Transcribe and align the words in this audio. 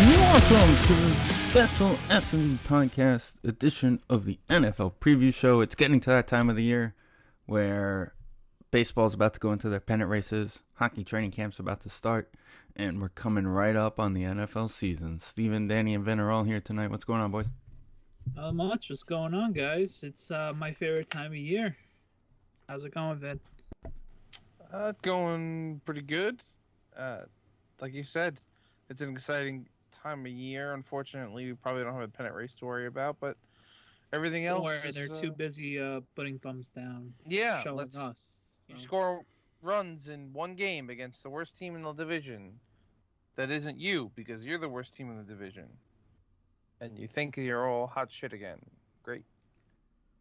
Welcome 0.00 0.76
to 0.86 0.94
the 0.94 1.14
special 1.50 1.98
S&D 2.08 2.58
podcast 2.66 3.34
edition 3.44 4.00
of 4.08 4.24
the 4.24 4.38
NFL 4.48 4.94
preview 4.98 5.32
show. 5.32 5.60
It's 5.60 5.74
getting 5.74 6.00
to 6.00 6.08
that 6.08 6.26
time 6.26 6.48
of 6.48 6.56
the 6.56 6.62
year 6.62 6.94
where 7.44 8.14
baseball's 8.70 9.12
about 9.12 9.34
to 9.34 9.40
go 9.40 9.52
into 9.52 9.68
their 9.68 9.78
pennant 9.78 10.08
races, 10.08 10.60
hockey 10.76 11.04
training 11.04 11.32
camp's 11.32 11.58
about 11.58 11.82
to 11.82 11.90
start, 11.90 12.32
and 12.74 13.02
we're 13.02 13.10
coming 13.10 13.46
right 13.46 13.76
up 13.76 14.00
on 14.00 14.14
the 14.14 14.22
NFL 14.22 14.70
season. 14.70 15.18
Steven, 15.20 15.68
Danny, 15.68 15.92
and 15.92 16.02
Vin 16.02 16.18
are 16.18 16.30
all 16.30 16.44
here 16.44 16.62
tonight. 16.62 16.90
What's 16.90 17.04
going 17.04 17.20
on, 17.20 17.30
boys? 17.30 17.50
Not 18.34 18.54
much. 18.54 18.88
What's 18.88 19.02
going 19.02 19.34
on, 19.34 19.52
guys? 19.52 20.00
It's 20.02 20.30
uh, 20.30 20.54
my 20.56 20.72
favorite 20.72 21.10
time 21.10 21.32
of 21.32 21.36
year. 21.36 21.76
How's 22.70 22.84
it 22.86 22.94
going, 22.94 23.18
Vin? 23.18 23.38
Uh, 24.72 24.94
going 25.02 25.82
pretty 25.84 26.00
good. 26.02 26.42
Uh, 26.96 27.24
like 27.82 27.92
you 27.92 28.04
said, 28.04 28.40
it's 28.88 29.02
an 29.02 29.10
exciting 29.10 29.66
time 30.02 30.24
of 30.26 30.32
year. 30.32 30.74
Unfortunately, 30.74 31.46
we 31.46 31.52
probably 31.54 31.84
don't 31.84 31.94
have 31.94 32.02
a 32.02 32.08
pennant 32.08 32.34
race 32.34 32.54
to 32.56 32.64
worry 32.66 32.86
about, 32.86 33.16
but 33.20 33.36
everything 34.12 34.46
else. 34.46 34.64
Where 34.64 34.86
is, 34.86 34.94
they're 34.94 35.12
uh, 35.12 35.20
too 35.20 35.32
busy 35.32 35.80
uh, 35.80 36.00
putting 36.16 36.38
thumbs 36.38 36.66
down, 36.74 37.12
Yeah, 37.26 37.62
showing 37.62 37.76
let's 37.76 37.96
us. 37.96 38.16
you 38.68 38.76
so. 38.76 38.82
score 38.82 39.20
runs 39.62 40.08
in 40.08 40.32
one 40.32 40.54
game 40.54 40.90
against 40.90 41.22
the 41.22 41.30
worst 41.30 41.56
team 41.58 41.76
in 41.76 41.82
the 41.82 41.92
division. 41.92 42.52
That 43.36 43.50
isn't 43.50 43.78
you 43.78 44.10
because 44.16 44.44
you're 44.44 44.58
the 44.58 44.68
worst 44.68 44.94
team 44.94 45.10
in 45.10 45.16
the 45.16 45.22
division, 45.22 45.68
and 46.80 46.98
you 46.98 47.08
think 47.08 47.36
you're 47.36 47.66
all 47.68 47.86
hot 47.86 48.08
shit 48.10 48.32
again. 48.32 48.58
Great, 49.02 49.24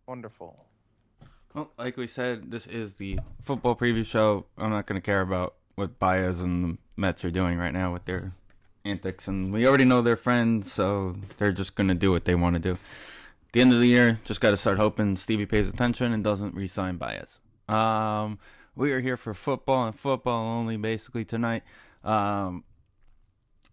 wonderful. 0.08 0.66
Well, 1.54 1.72
like 1.78 1.98
we 1.98 2.06
said, 2.06 2.52
this 2.52 2.68
is 2.68 2.96
the 2.96 3.20
football 3.44 3.76
preview 3.76 4.06
show. 4.06 4.46
I'm 4.58 4.70
not 4.70 4.86
going 4.86 5.02
to 5.02 5.06
care 5.06 5.22
about 5.22 5.56
what 5.76 5.98
Baez 6.00 6.40
and 6.40 6.64
the 6.64 6.78
Mets 6.96 7.26
are 7.26 7.32
doing 7.32 7.58
right 7.58 7.74
now 7.74 7.92
with 7.92 8.06
their 8.06 8.34
antics, 8.90 9.28
and 9.28 9.54
we 9.54 9.68
already 9.68 9.86
know 9.86 10.02
they're 10.02 10.16
friends, 10.16 10.72
so 10.72 11.16
they're 11.38 11.52
just 11.52 11.76
to 11.76 11.94
do 11.94 12.12
what 12.12 12.26
they 12.26 12.36
want 12.36 12.56
to 12.56 12.60
do. 12.60 12.74
At 12.74 13.54
the 13.54 13.62
end 13.62 13.74
of 13.74 13.80
the 13.80 13.88
year, 13.88 14.20
just 14.26 14.42
got 14.42 14.52
to 14.52 14.58
start 14.58 14.78
hoping 14.78 15.16
Stevie 15.16 15.46
pays 15.46 15.68
attention 15.68 16.14
and 16.14 16.24
doesn't 16.24 16.54
re-sign 16.54 16.98
Baez. 16.98 17.40
Um, 17.68 18.40
we 18.76 18.92
are 18.92 19.00
here 19.00 19.18
for 19.18 19.34
football 19.34 19.86
and 19.88 19.98
football 19.98 20.46
only, 20.46 20.78
basically 20.78 21.26
tonight. 21.26 21.64
Um, 22.04 22.64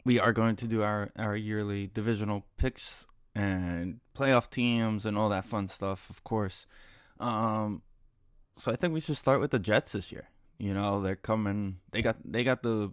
we 0.04 0.20
are 0.20 0.32
going 0.32 0.56
to 0.56 0.66
do 0.66 0.82
our 0.82 1.10
our 1.16 1.36
yearly 1.36 1.88
divisional 1.92 2.46
picks 2.56 3.06
and 3.34 4.00
playoff 4.16 4.48
teams 4.50 5.04
and 5.04 5.18
all 5.18 5.28
that 5.28 5.44
fun 5.44 5.68
stuff, 5.68 6.08
of 6.08 6.24
course. 6.24 6.66
Um, 7.20 7.82
so 8.56 8.72
I 8.72 8.76
think 8.76 8.94
we 8.94 9.00
should 9.00 9.16
start 9.16 9.40
with 9.40 9.50
the 9.50 9.58
Jets 9.58 9.92
this 9.92 10.10
year. 10.10 10.28
You 10.58 10.72
know, 10.72 11.02
they're 11.02 11.16
coming. 11.16 11.78
They 11.90 12.02
got 12.02 12.16
they 12.24 12.44
got 12.44 12.62
the 12.62 12.92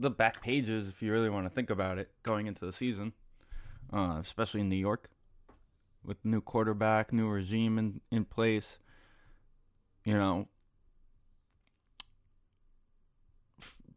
the 0.00 0.10
back 0.10 0.42
pages 0.42 0.88
if 0.88 1.02
you 1.02 1.12
really 1.12 1.30
want 1.30 1.46
to 1.46 1.50
think 1.50 1.70
about 1.70 1.98
it 1.98 2.10
going 2.22 2.46
into 2.46 2.64
the 2.64 2.72
season, 2.72 3.12
uh, 3.92 4.16
especially 4.20 4.60
in 4.60 4.68
New 4.68 4.76
York 4.76 5.10
with 6.04 6.24
new 6.24 6.40
quarterback, 6.40 7.12
new 7.12 7.28
regime 7.28 7.78
in 7.78 8.00
in 8.10 8.24
place. 8.24 8.78
You 10.04 10.14
know, 10.14 10.48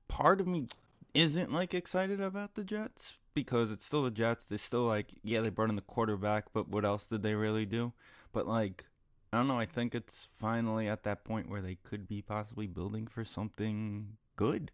part 0.07 0.41
of 0.41 0.47
me 0.47 0.67
isn't 1.13 1.51
like 1.51 1.73
excited 1.73 2.19
about 2.19 2.55
the 2.55 2.63
Jets 2.63 3.17
because 3.33 3.71
it's 3.71 3.85
still 3.85 4.03
the 4.03 4.11
Jets. 4.11 4.45
They're 4.45 4.57
still 4.57 4.83
like, 4.83 5.07
yeah, 5.23 5.41
they 5.41 5.49
brought 5.49 5.69
in 5.69 5.75
the 5.75 5.81
quarterback, 5.81 6.45
but 6.53 6.69
what 6.69 6.85
else 6.85 7.07
did 7.07 7.23
they 7.23 7.35
really 7.35 7.65
do? 7.65 7.93
But 8.31 8.47
like, 8.47 8.85
I 9.31 9.37
don't 9.37 9.47
know. 9.47 9.59
I 9.59 9.65
think 9.65 9.95
it's 9.95 10.29
finally 10.37 10.87
at 10.87 11.03
that 11.03 11.23
point 11.23 11.49
where 11.49 11.61
they 11.61 11.75
could 11.75 12.07
be 12.07 12.21
possibly 12.21 12.67
building 12.67 13.07
for 13.07 13.23
something 13.23 14.17
good. 14.35 14.71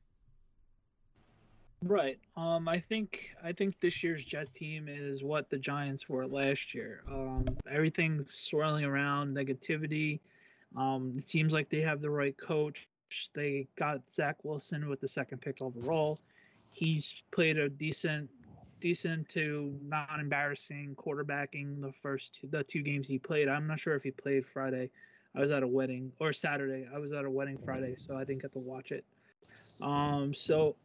Right. 1.81 2.19
Um, 2.35 2.67
I 2.67 2.79
think 2.79 3.29
I 3.44 3.53
think 3.53 3.79
this 3.79 4.03
year's 4.03 4.23
Jets 4.23 4.51
team 4.51 4.88
is 4.90 5.23
what 5.23 5.50
the 5.50 5.57
Giants 5.57 6.09
were 6.09 6.28
last 6.28 6.73
year. 6.73 7.03
Um, 7.09 7.45
everything's 7.72 8.34
swirling 8.34 8.84
around 8.84 9.35
negativity. 9.35 10.19
Um, 10.75 11.13
it 11.18 11.29
seems 11.29 11.53
like 11.53 11.69
they 11.69 11.79
have 11.81 12.01
the 12.01 12.09
right 12.09 12.35
coach. 12.38 12.88
They 13.34 13.68
got 13.78 14.01
Zach 14.12 14.35
Wilson 14.44 14.89
with 14.89 15.00
the 15.00 15.07
second 15.07 15.39
pick 15.41 15.62
overall. 15.62 16.19
He's 16.72 17.13
played 17.31 17.57
a 17.57 17.69
decent, 17.69 18.29
decent 18.81 19.28
to 19.29 19.73
non-embarrassing 19.81 20.95
quarterbacking 20.95 21.81
the 21.81 21.91
first 22.03 22.38
two, 22.39 22.47
the 22.51 22.63
two 22.63 22.84
games 22.84 23.07
he 23.07 23.18
played. 23.18 23.47
I'm 23.47 23.66
not 23.66 23.79
sure 23.79 23.95
if 23.95 24.03
he 24.03 24.12
played 24.12 24.45
Friday. 24.45 24.91
I 25.35 25.39
was 25.39 25.50
at 25.50 25.63
a 25.63 25.68
wedding 25.68 26.12
or 26.19 26.34
Saturday. 26.34 26.88
I 26.94 27.00
was 27.00 27.13
at 27.13 27.25
a 27.25 27.29
wedding 27.29 27.57
Friday, 27.63 27.95
so 27.95 28.16
I 28.16 28.25
didn't 28.25 28.41
get 28.41 28.53
to 28.53 28.59
watch 28.59 28.91
it. 28.91 29.06
Um, 29.81 30.34
so 30.35 30.75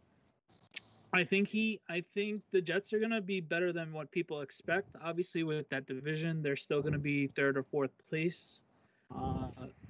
I 1.15 1.23
think 1.23 1.49
he 1.49 1.81
I 1.89 2.03
think 2.13 2.43
the 2.51 2.61
Jets 2.61 2.93
are 2.93 2.99
gonna 2.99 3.21
be 3.21 3.41
better 3.41 3.73
than 3.73 3.93
what 3.93 4.11
people 4.11 4.41
expect. 4.41 4.97
Obviously 5.03 5.45
with 5.45 5.69
that 5.69 5.87
division, 5.87 6.43
they're 6.43 6.57
still 6.57 6.83
gonna 6.83 6.99
be 6.99 7.29
third 7.29 7.57
or 7.57 7.63
fourth 7.63 7.93
place. 8.09 8.63
Uh, 9.15 9.47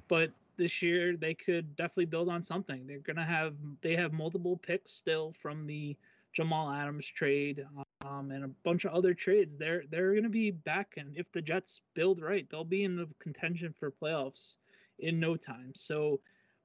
but 0.07 0.31
this 0.59 0.83
year 0.83 1.17
they 1.17 1.33
could 1.33 1.75
definitely 1.77 2.05
build 2.05 2.29
on 2.29 2.45
something. 2.45 2.87
They're 2.87 2.99
gonna 2.99 3.25
have 3.25 3.55
they 3.81 3.97
have 3.97 4.13
multiple 4.13 4.59
picks 4.59 4.93
still 4.93 5.35
from 5.41 5.67
the 5.67 5.97
Jamal 6.35 6.71
Adams 6.71 7.07
trade 7.07 7.65
um, 8.05 8.31
and 8.31 8.45
a 8.45 8.49
bunch 8.63 8.85
of 8.85 8.93
other 8.93 9.15
trades. 9.15 9.57
They're 9.59 9.85
they're 9.91 10.15
gonna 10.15 10.29
be 10.29 10.51
back 10.51 10.95
and 10.99 11.17
if 11.17 11.33
the 11.33 11.41
Jets 11.41 11.81
build 11.95 12.21
right, 12.21 12.47
they'll 12.51 12.65
be 12.65 12.85
in 12.85 12.97
the 12.97 13.09
contention 13.19 13.75
for 13.81 13.91
playoffs 13.91 14.57
in 14.99 15.19
no 15.19 15.37
time. 15.37 15.73
So 15.75 16.21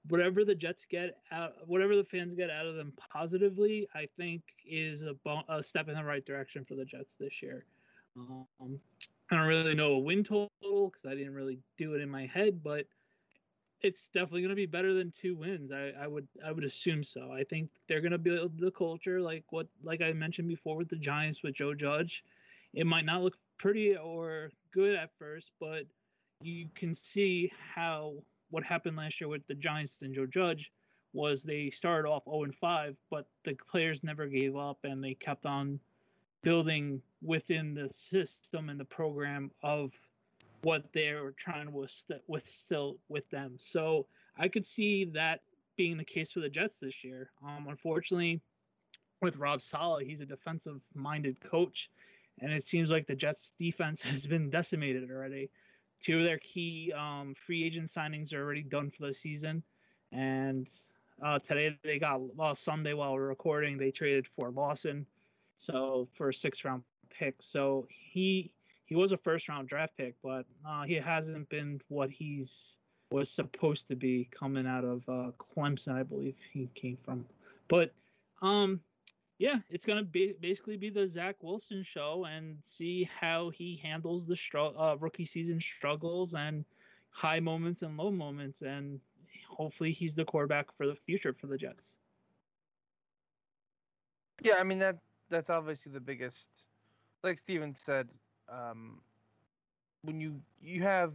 whatever 0.08 0.46
the 0.46 0.56
Jets 0.56 0.86
get 0.90 1.18
out, 1.32 1.56
whatever 1.68 1.96
the 1.96 2.04
fans 2.04 2.34
get 2.34 2.50
out 2.50 2.66
of 2.66 2.76
them 2.76 2.94
positively, 3.12 3.88
I 3.94 4.08
think 4.18 4.42
is 4.66 5.02
a, 5.02 5.14
bo- 5.26 5.44
a 5.50 5.62
step 5.62 5.90
in 5.90 5.96
the 5.96 6.04
right 6.04 6.26
direction 6.26 6.66
for 6.66 6.76
the 6.76 6.86
Jets 6.86 7.16
this 7.20 7.42
year. 7.42 7.66
Um, 8.18 8.80
I 9.32 9.36
don't 9.36 9.48
really 9.48 9.76
know 9.76 9.94
a 9.94 10.00
win 10.00 10.24
total 10.24 10.50
because 10.62 11.06
I 11.06 11.16
didn't 11.16 11.36
really 11.36 11.60
do 11.78 11.94
it 11.94 12.02
in 12.02 12.10
my 12.10 12.26
head, 12.26 12.64
but 12.64 12.86
it's 13.82 14.08
definitely 14.08 14.42
going 14.42 14.50
to 14.50 14.56
be 14.56 14.66
better 14.66 14.94
than 14.94 15.12
two 15.12 15.36
wins. 15.36 15.72
I, 15.72 15.94
I 16.02 16.08
would 16.08 16.28
I 16.46 16.52
would 16.52 16.64
assume 16.64 17.04
so. 17.04 17.32
I 17.32 17.44
think 17.44 17.70
they're 17.88 18.02
going 18.02 18.12
to 18.12 18.18
build 18.18 18.60
the 18.60 18.72
culture 18.72 19.22
like 19.22 19.46
what 19.52 19.68
like 19.84 20.02
I 20.02 20.12
mentioned 20.12 20.48
before 20.48 20.76
with 20.76 20.90
the 20.90 20.98
Giants 20.98 21.44
with 21.44 21.56
Joe 21.56 21.74
Judge. 21.74 22.24
It 22.74 22.86
might 22.86 23.06
not 23.06 23.22
look 23.22 23.38
pretty 23.58 23.96
or 23.96 24.52
good 24.74 24.96
at 24.96 25.12
first, 25.18 25.52
but 25.60 25.84
you 26.42 26.68
can 26.76 26.94
see 26.94 27.52
how 27.74 28.16
what 28.50 28.64
happened 28.64 28.98
last 28.98 29.20
year 29.22 29.28
with 29.28 29.46
the 29.48 29.56
Giants 29.56 29.98
and 30.02 30.14
Joe 30.14 30.26
Judge 30.26 30.72
was 31.14 31.42
they 31.42 31.70
started 31.72 32.08
off 32.08 32.24
0 32.26 32.44
and 32.44 32.56
5, 32.56 32.96
but 33.10 33.28
the 33.44 33.56
players 33.70 34.04
never 34.04 34.28
gave 34.28 34.56
up 34.56 34.80
and 34.84 35.04
they 35.04 35.16
kept 35.16 35.46
on 35.46 35.80
building 36.44 37.02
within 37.22 37.74
the 37.74 37.90
system 37.90 38.70
and 38.70 38.80
the 38.80 38.86
program 38.86 39.52
of 39.64 39.92
what 40.62 40.84
they 40.94 41.14
were 41.14 41.34
trying 41.38 41.66
to 41.66 41.72
with, 42.28 42.44
still 42.52 42.98
with 43.08 43.30
them. 43.30 43.56
So 43.58 44.06
I 44.38 44.48
could 44.48 44.66
see 44.66 45.06
that 45.14 45.42
being 45.78 45.98
the 45.98 46.04
case 46.04 46.32
for 46.32 46.42
the 46.42 46.50
Jets 46.50 46.78
this 46.80 47.04
year. 47.04 47.32
Um, 47.46 47.68
unfortunately, 47.70 48.42
with 49.22 49.38
Rob 49.38 49.62
Saleh, 49.62 50.06
he's 50.06 50.22
a 50.22 50.26
defensive 50.26 50.82
minded 50.94 51.40
coach, 51.42 51.90
and 52.40 52.52
it 52.52 52.66
seems 52.66 52.90
like 52.90 53.08
the 53.08 53.16
Jets 53.16 53.54
defense 53.60 54.02
has 54.04 54.26
been 54.26 54.50
decimated 54.50 55.10
already. 55.10 55.50
Two 56.02 56.20
of 56.20 56.24
their 56.26 56.40
key 56.40 56.94
um, 56.98 57.34
free 57.36 57.64
agent 57.64 57.88
signings 57.88 58.34
are 58.34 58.42
already 58.44 58.64
done 58.64 58.90
for 58.90 59.08
the 59.08 59.14
season, 59.14 59.64
and 60.12 60.72
uh, 61.24 61.40
today 61.40 61.78
they 61.84 62.00
got 62.00 62.36
well 62.36 62.56
Sunday 62.56 62.94
while 62.94 63.14
we're 63.14 63.28
recording 63.28 63.78
they 63.78 63.92
traded 63.92 64.26
for 64.28 64.52
Lawson, 64.52 65.06
so 65.58 66.08
for 66.14 66.30
a 66.30 66.34
six 66.34 66.64
round 66.64 66.84
pick. 67.10 67.36
So 67.40 67.86
he 67.90 68.52
he 68.86 68.96
was 68.96 69.12
a 69.12 69.18
first 69.18 69.50
round 69.50 69.68
draft 69.68 69.98
pick, 69.98 70.16
but 70.24 70.46
uh, 70.68 70.84
he 70.84 70.96
hasn't 70.96 71.50
been 71.50 71.82
what 71.90 72.10
he's 72.10 72.78
was 73.12 73.30
supposed 73.30 73.88
to 73.88 73.96
be 73.96 74.30
coming 74.32 74.68
out 74.68 74.84
of 74.84 75.02
uh, 75.10 75.32
Clemson, 75.38 75.94
I 75.96 76.04
believe 76.04 76.36
he 76.52 76.70
came 76.76 76.98
from. 77.04 77.26
But 77.68 77.92
um, 78.42 78.80
yeah, 79.40 79.60
it's 79.70 79.86
gonna 79.86 80.04
be 80.04 80.34
basically 80.40 80.78
be 80.78 80.90
the 80.90 81.08
Zach 81.08 81.38
Wilson 81.42 81.84
show 81.84 82.26
and 82.26 82.58
see 82.64 83.06
how 83.06 83.50
he 83.50 83.80
handles 83.82 84.28
the 84.28 84.38
uh, 84.78 84.98
rookie 85.00 85.26
season 85.26 85.60
struggles 85.60 86.34
and 86.36 86.66
high 87.10 87.40
moments 87.40 87.82
and 87.82 87.98
low 87.98 88.12
moments, 88.12 88.62
and 88.62 89.00
hopefully 89.50 89.92
he's 89.94 90.16
the 90.16 90.26
quarterback 90.26 90.76
for 90.76 90.86
the 90.86 90.96
future 90.96 91.34
for 91.34 91.48
the 91.48 91.58
Jets. 91.58 91.98
Yeah, 94.44 94.56
I 94.60 94.64
mean 94.64 94.80
that 94.80 94.98
that's 95.30 95.50
obviously 95.50 95.92
the 95.92 96.00
biggest 96.02 96.48
like 97.24 97.40
Steven 97.40 97.76
said, 97.76 98.10
um, 98.50 99.02
when 100.04 100.20
you 100.20 100.42
you 100.62 100.84
have 100.84 101.14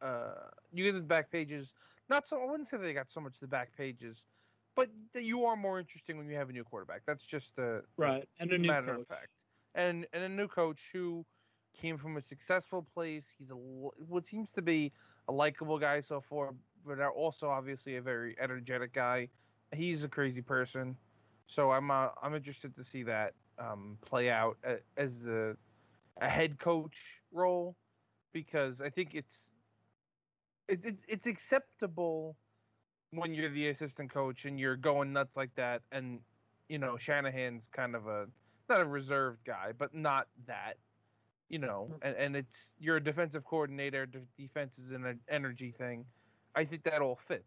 uh, 0.00 0.50
you 0.72 0.84
get 0.84 0.92
the 0.92 1.00
back 1.00 1.30
pages. 1.30 1.68
Not 2.08 2.28
so 2.28 2.40
I 2.42 2.50
wouldn't 2.50 2.68
say 2.68 2.76
they 2.76 2.92
got 2.92 3.10
so 3.10 3.20
much 3.20 3.34
the 3.40 3.46
back 3.46 3.76
pages, 3.76 4.18
but 4.76 4.88
you 5.14 5.44
are 5.44 5.56
more 5.56 5.78
interesting 5.78 6.16
when 6.18 6.28
you 6.28 6.36
have 6.36 6.48
a 6.48 6.52
new 6.52 6.64
quarterback. 6.64 7.02
That's 7.06 7.24
just 7.24 7.58
a 7.58 7.80
Right, 7.96 8.28
and 8.38 8.50
a 8.52 8.58
new 8.58 8.68
matter 8.68 8.86
coach. 8.86 9.00
of 9.02 9.06
fact. 9.08 9.28
And 9.74 10.06
and 10.12 10.22
a 10.24 10.28
new 10.28 10.48
coach 10.48 10.80
who 10.92 11.24
came 11.80 11.98
from 11.98 12.16
a 12.16 12.22
successful 12.22 12.82
place. 12.94 13.24
He's 13.38 13.50
a 13.50 13.54
what 13.54 14.26
seems 14.26 14.48
to 14.54 14.62
be 14.62 14.92
a 15.28 15.32
likable 15.32 15.78
guy 15.78 16.00
so 16.00 16.20
far, 16.28 16.54
but 16.86 17.00
also 17.00 17.48
obviously 17.48 17.96
a 17.96 18.02
very 18.02 18.36
energetic 18.40 18.92
guy. 18.92 19.28
He's 19.72 20.04
a 20.04 20.08
crazy 20.08 20.42
person, 20.42 20.96
so 21.46 21.70
I'm 21.72 21.90
uh, 21.90 22.08
I'm 22.22 22.34
interested 22.34 22.74
to 22.76 22.84
see 22.84 23.02
that 23.04 23.34
um, 23.58 23.98
play 24.02 24.30
out 24.30 24.56
as 24.96 25.10
a 25.26 25.56
a 26.20 26.28
head 26.28 26.58
coach 26.60 26.96
role 27.32 27.76
because 28.32 28.80
I 28.80 28.90
think 28.90 29.14
it's 29.14 29.38
it, 30.68 30.84
it, 30.84 30.96
it's 31.08 31.26
acceptable 31.26 32.36
when 33.16 33.34
you're 33.34 33.50
the 33.50 33.68
assistant 33.68 34.12
coach 34.12 34.44
and 34.44 34.58
you're 34.58 34.76
going 34.76 35.12
nuts 35.12 35.36
like 35.36 35.50
that, 35.56 35.82
and 35.92 36.20
you 36.68 36.78
know 36.78 36.96
Shanahan's 36.98 37.64
kind 37.74 37.94
of 37.94 38.06
a 38.06 38.26
not 38.68 38.80
a 38.80 38.86
reserved 38.86 39.40
guy, 39.46 39.72
but 39.76 39.94
not 39.94 40.26
that, 40.46 40.74
you 41.48 41.58
know, 41.58 41.90
and, 42.02 42.16
and 42.16 42.36
it's 42.36 42.56
you're 42.80 42.96
a 42.96 43.02
defensive 43.02 43.44
coordinator. 43.44 44.06
De- 44.06 44.20
defense 44.38 44.70
is 44.84 44.92
an 44.92 45.20
energy 45.30 45.74
thing. 45.76 46.04
I 46.54 46.64
think 46.64 46.84
that 46.84 47.02
all 47.02 47.18
fits. 47.28 47.44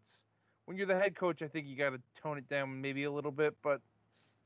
When 0.66 0.76
you're 0.76 0.86
the 0.86 0.98
head 0.98 1.16
coach, 1.16 1.40
I 1.42 1.48
think 1.48 1.66
you 1.66 1.76
got 1.76 1.90
to 1.90 2.00
tone 2.22 2.38
it 2.38 2.48
down 2.48 2.80
maybe 2.80 3.04
a 3.04 3.10
little 3.10 3.30
bit, 3.30 3.56
but 3.62 3.80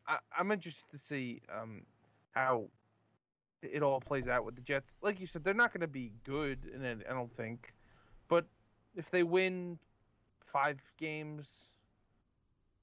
I, 0.06 0.18
I'm 0.38 0.52
interested 0.52 0.84
to 0.92 0.98
see 1.08 1.42
um, 1.52 1.82
how 2.30 2.66
it 3.62 3.82
all 3.82 4.00
plays 4.00 4.28
out 4.28 4.44
with 4.44 4.54
the 4.54 4.60
Jets. 4.60 4.86
Like 5.02 5.20
you 5.20 5.26
said, 5.32 5.44
they're 5.44 5.54
not 5.54 5.72
going 5.72 5.80
to 5.80 5.88
be 5.88 6.12
good, 6.24 6.58
and 6.72 6.86
I 6.86 7.12
don't 7.12 7.34
think, 7.36 7.72
but 8.28 8.46
if 8.96 9.04
they 9.10 9.22
win 9.22 9.78
five 10.52 10.78
games, 10.98 11.46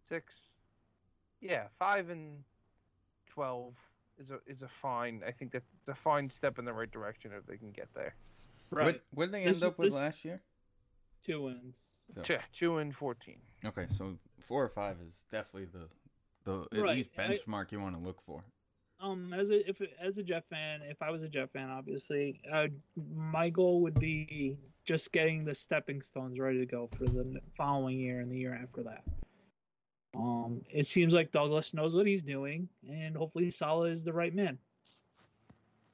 six, 0.08 0.34
yeah, 1.42 1.66
five 1.78 2.10
and 2.10 2.44
twelve 3.30 3.74
is 4.20 4.32
a 4.32 4.40
is 4.48 4.62
a 4.62 4.70
fine. 4.82 5.22
I 5.26 5.32
think 5.32 5.52
that's 5.52 5.66
a 5.88 5.96
fine 5.96 6.30
step 6.30 6.60
in 6.60 6.66
the 6.66 6.74
right 6.74 6.92
direction 6.92 7.32
if 7.38 7.46
they 7.46 7.58
can 7.58 7.72
get 7.72 7.88
there. 7.94 8.16
Right, 8.72 8.86
What 8.86 9.02
what 9.14 9.26
did 9.26 9.34
they 9.34 9.46
This- 9.46 9.58
end 9.62 9.72
up 9.72 9.78
with 9.78 9.88
this- 9.90 9.96
last 9.96 10.26
year? 10.26 10.42
two 11.24 11.44
wins. 11.44 11.76
So- 12.16 12.24
Yeah, 12.28 12.42
two 12.54 12.78
and 12.78 12.96
fourteen. 12.96 13.40
Okay, 13.64 13.88
so 13.90 14.18
four 14.40 14.64
or 14.64 14.70
five 14.70 15.00
is 15.02 15.26
definitely 15.32 15.66
the 15.66 15.88
the 16.46 16.68
at 16.72 16.82
Right, 16.84 16.96
least 16.98 17.12
I- 17.20 17.28
benchmark 17.28 17.72
you 17.72 17.80
want 17.80 17.96
to 17.96 18.02
look 18.02 18.22
for. 18.22 18.44
Um, 19.02 19.32
as 19.34 19.50
a 19.50 19.70
if 19.70 19.80
as 20.00 20.18
a 20.18 20.24
Jeff 20.24 20.44
fan, 20.46 20.82
if 20.82 21.02
I 21.02 21.10
was 21.12 21.24
a 21.24 21.30
Jeff 21.30 21.52
fan, 21.52 21.70
obviously, 21.70 22.42
uh, 22.52 22.68
my 23.16 23.50
goal 23.50 23.82
would 23.82 23.98
be 24.00 24.58
just 24.90 25.12
getting 25.12 25.46
the 25.46 25.54
stepping 25.54 26.02
stones 26.02 26.40
ready 26.40 26.58
to 26.58 26.66
go 26.66 26.90
for 26.98 27.04
the 27.04 27.40
following 27.56 28.00
year 28.00 28.22
and 28.22 28.32
the 28.32 28.38
year 28.38 28.60
after 28.60 28.82
that. 28.82 29.04
Um, 30.18 30.62
it 30.72 30.88
seems 30.88 31.14
like 31.14 31.32
Douglas 31.32 31.76
knows 31.76 31.94
what 31.94 32.08
he's 32.08 32.24
doing, 32.24 32.68
and 32.90 33.16
hopefully 33.16 33.52
Saleh 33.52 33.92
is 33.92 34.04
the 34.04 34.12
right 34.12 34.34
man. 34.34 34.58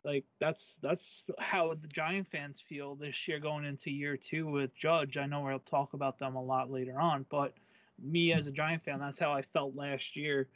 Like 0.06 0.24
that's 0.40 0.78
that's 0.82 1.26
how 1.40 1.74
the 1.74 1.90
Giant 1.90 2.28
fans 2.32 2.64
feel 2.70 2.96
this 2.96 3.28
year 3.28 3.38
going 3.38 3.66
into 3.66 3.92
year 3.92 4.16
two 4.16 4.48
with 4.48 4.74
Judge. 4.74 5.18
I 5.18 5.26
know 5.26 5.42
we'll 5.42 5.60
talk 5.60 5.92
about 5.94 6.18
them 6.18 6.38
a 6.38 6.42
lot 6.42 6.72
later 6.72 6.98
on, 6.98 7.26
but 7.30 7.54
me 8.02 8.32
as 8.32 8.48
a 8.48 8.52
Giant 8.52 8.86
fan, 8.86 9.00
that's 9.02 9.20
how 9.20 9.34
I 9.34 9.42
felt 9.42 9.76
last 9.76 10.16
year 10.16 10.48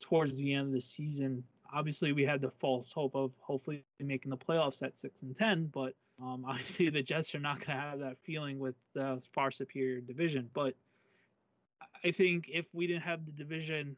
towards 0.00 0.36
the 0.36 0.54
end 0.54 0.68
of 0.68 0.72
the 0.74 0.82
season. 0.82 1.42
Obviously, 1.74 2.12
we 2.12 2.24
had 2.24 2.42
the 2.42 2.52
false 2.60 2.92
hope 2.92 3.16
of 3.16 3.32
hopefully 3.40 3.82
making 3.98 4.30
the 4.30 4.36
playoffs 4.36 4.84
at 4.84 4.96
six 4.96 5.20
and 5.22 5.34
ten, 5.34 5.66
but 5.74 5.94
um, 6.22 6.44
obviously 6.48 6.90
the 6.90 7.02
Jets 7.02 7.34
are 7.34 7.40
not 7.40 7.64
going 7.64 7.76
to 7.76 7.82
have 7.82 7.98
that 8.00 8.16
feeling 8.24 8.58
with 8.58 8.74
the 8.94 9.20
far 9.34 9.50
superior 9.50 10.00
division. 10.00 10.50
But 10.52 10.74
I 12.04 12.10
think 12.12 12.46
if 12.48 12.66
we 12.72 12.86
didn't 12.86 13.02
have 13.02 13.24
the 13.26 13.32
division 13.32 13.96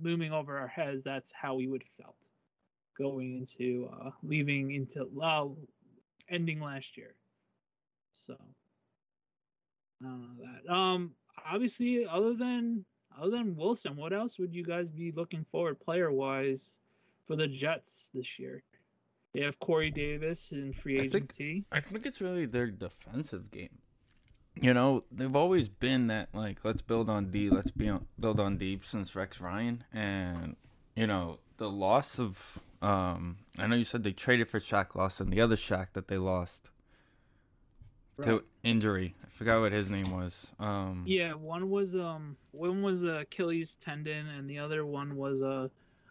looming 0.00 0.32
over 0.32 0.58
our 0.58 0.68
heads, 0.68 1.02
that's 1.04 1.30
how 1.32 1.54
we 1.54 1.66
would 1.66 1.82
have 1.82 2.04
felt 2.04 2.16
going 2.98 3.36
into 3.38 3.88
uh, 4.04 4.10
leaving 4.22 4.72
into 4.74 5.08
uh, 5.22 5.46
ending 6.28 6.60
last 6.60 6.96
year. 6.96 7.14
So 8.14 8.36
I 10.02 10.06
don't 10.06 10.20
know 10.20 10.44
that. 10.44 10.72
Um, 10.72 11.12
obviously, 11.50 12.06
other 12.06 12.34
than 12.34 12.84
other 13.18 13.30
than 13.30 13.56
Wilson, 13.56 13.96
what 13.96 14.12
else 14.12 14.38
would 14.38 14.54
you 14.54 14.64
guys 14.64 14.88
be 14.88 15.12
looking 15.12 15.44
forward 15.50 15.80
player 15.80 16.12
wise 16.12 16.78
for 17.26 17.36
the 17.36 17.48
Jets 17.48 18.08
this 18.14 18.38
year? 18.38 18.62
They 19.32 19.42
have 19.42 19.58
Corey 19.60 19.90
Davis 19.90 20.48
in 20.50 20.72
free 20.72 20.96
I 20.98 21.02
think- 21.02 21.14
agency. 21.14 21.64
I 21.70 21.80
think 21.80 22.04
it's 22.06 22.20
really 22.20 22.46
their 22.46 22.66
defensive 22.68 23.50
game. 23.50 23.78
You 24.60 24.74
know, 24.74 25.04
they've 25.12 25.34
always 25.36 25.68
been 25.68 26.08
that 26.08 26.28
like 26.34 26.64
let's 26.64 26.82
build 26.82 27.08
on 27.08 27.30
D, 27.30 27.48
let's 27.48 27.70
be 27.70 27.88
on, 27.88 28.06
build 28.18 28.40
on 28.40 28.56
D 28.56 28.78
since 28.82 29.14
Rex 29.14 29.40
Ryan, 29.40 29.84
and 29.92 30.56
you 30.96 31.06
know 31.06 31.38
the 31.58 31.70
loss 31.70 32.18
of 32.18 32.58
um. 32.82 33.38
I 33.58 33.68
know 33.68 33.76
you 33.76 33.84
said 33.84 34.02
they 34.02 34.12
traded 34.12 34.48
for 34.48 34.58
Shaq 34.58 34.96
Lawson, 34.96 35.30
the 35.30 35.40
other 35.40 35.54
Shaq 35.56 35.88
that 35.92 36.08
they 36.08 36.18
lost 36.18 36.70
to 38.22 38.42
injury. 38.64 39.14
I 39.24 39.28
forgot 39.30 39.60
what 39.60 39.72
his 39.72 39.88
name 39.88 40.10
was. 40.10 40.52
Um, 40.58 41.04
Yeah, 41.06 41.34
one 41.34 41.70
was 41.70 41.94
um 41.94 42.36
one 42.50 42.82
was 42.82 43.04
a 43.04 43.20
Achilles 43.20 43.78
tendon, 43.82 44.26
and 44.26 44.50
the 44.50 44.58
other 44.58 44.84
one 44.84 45.16
was 45.16 45.40
a, 45.42 45.70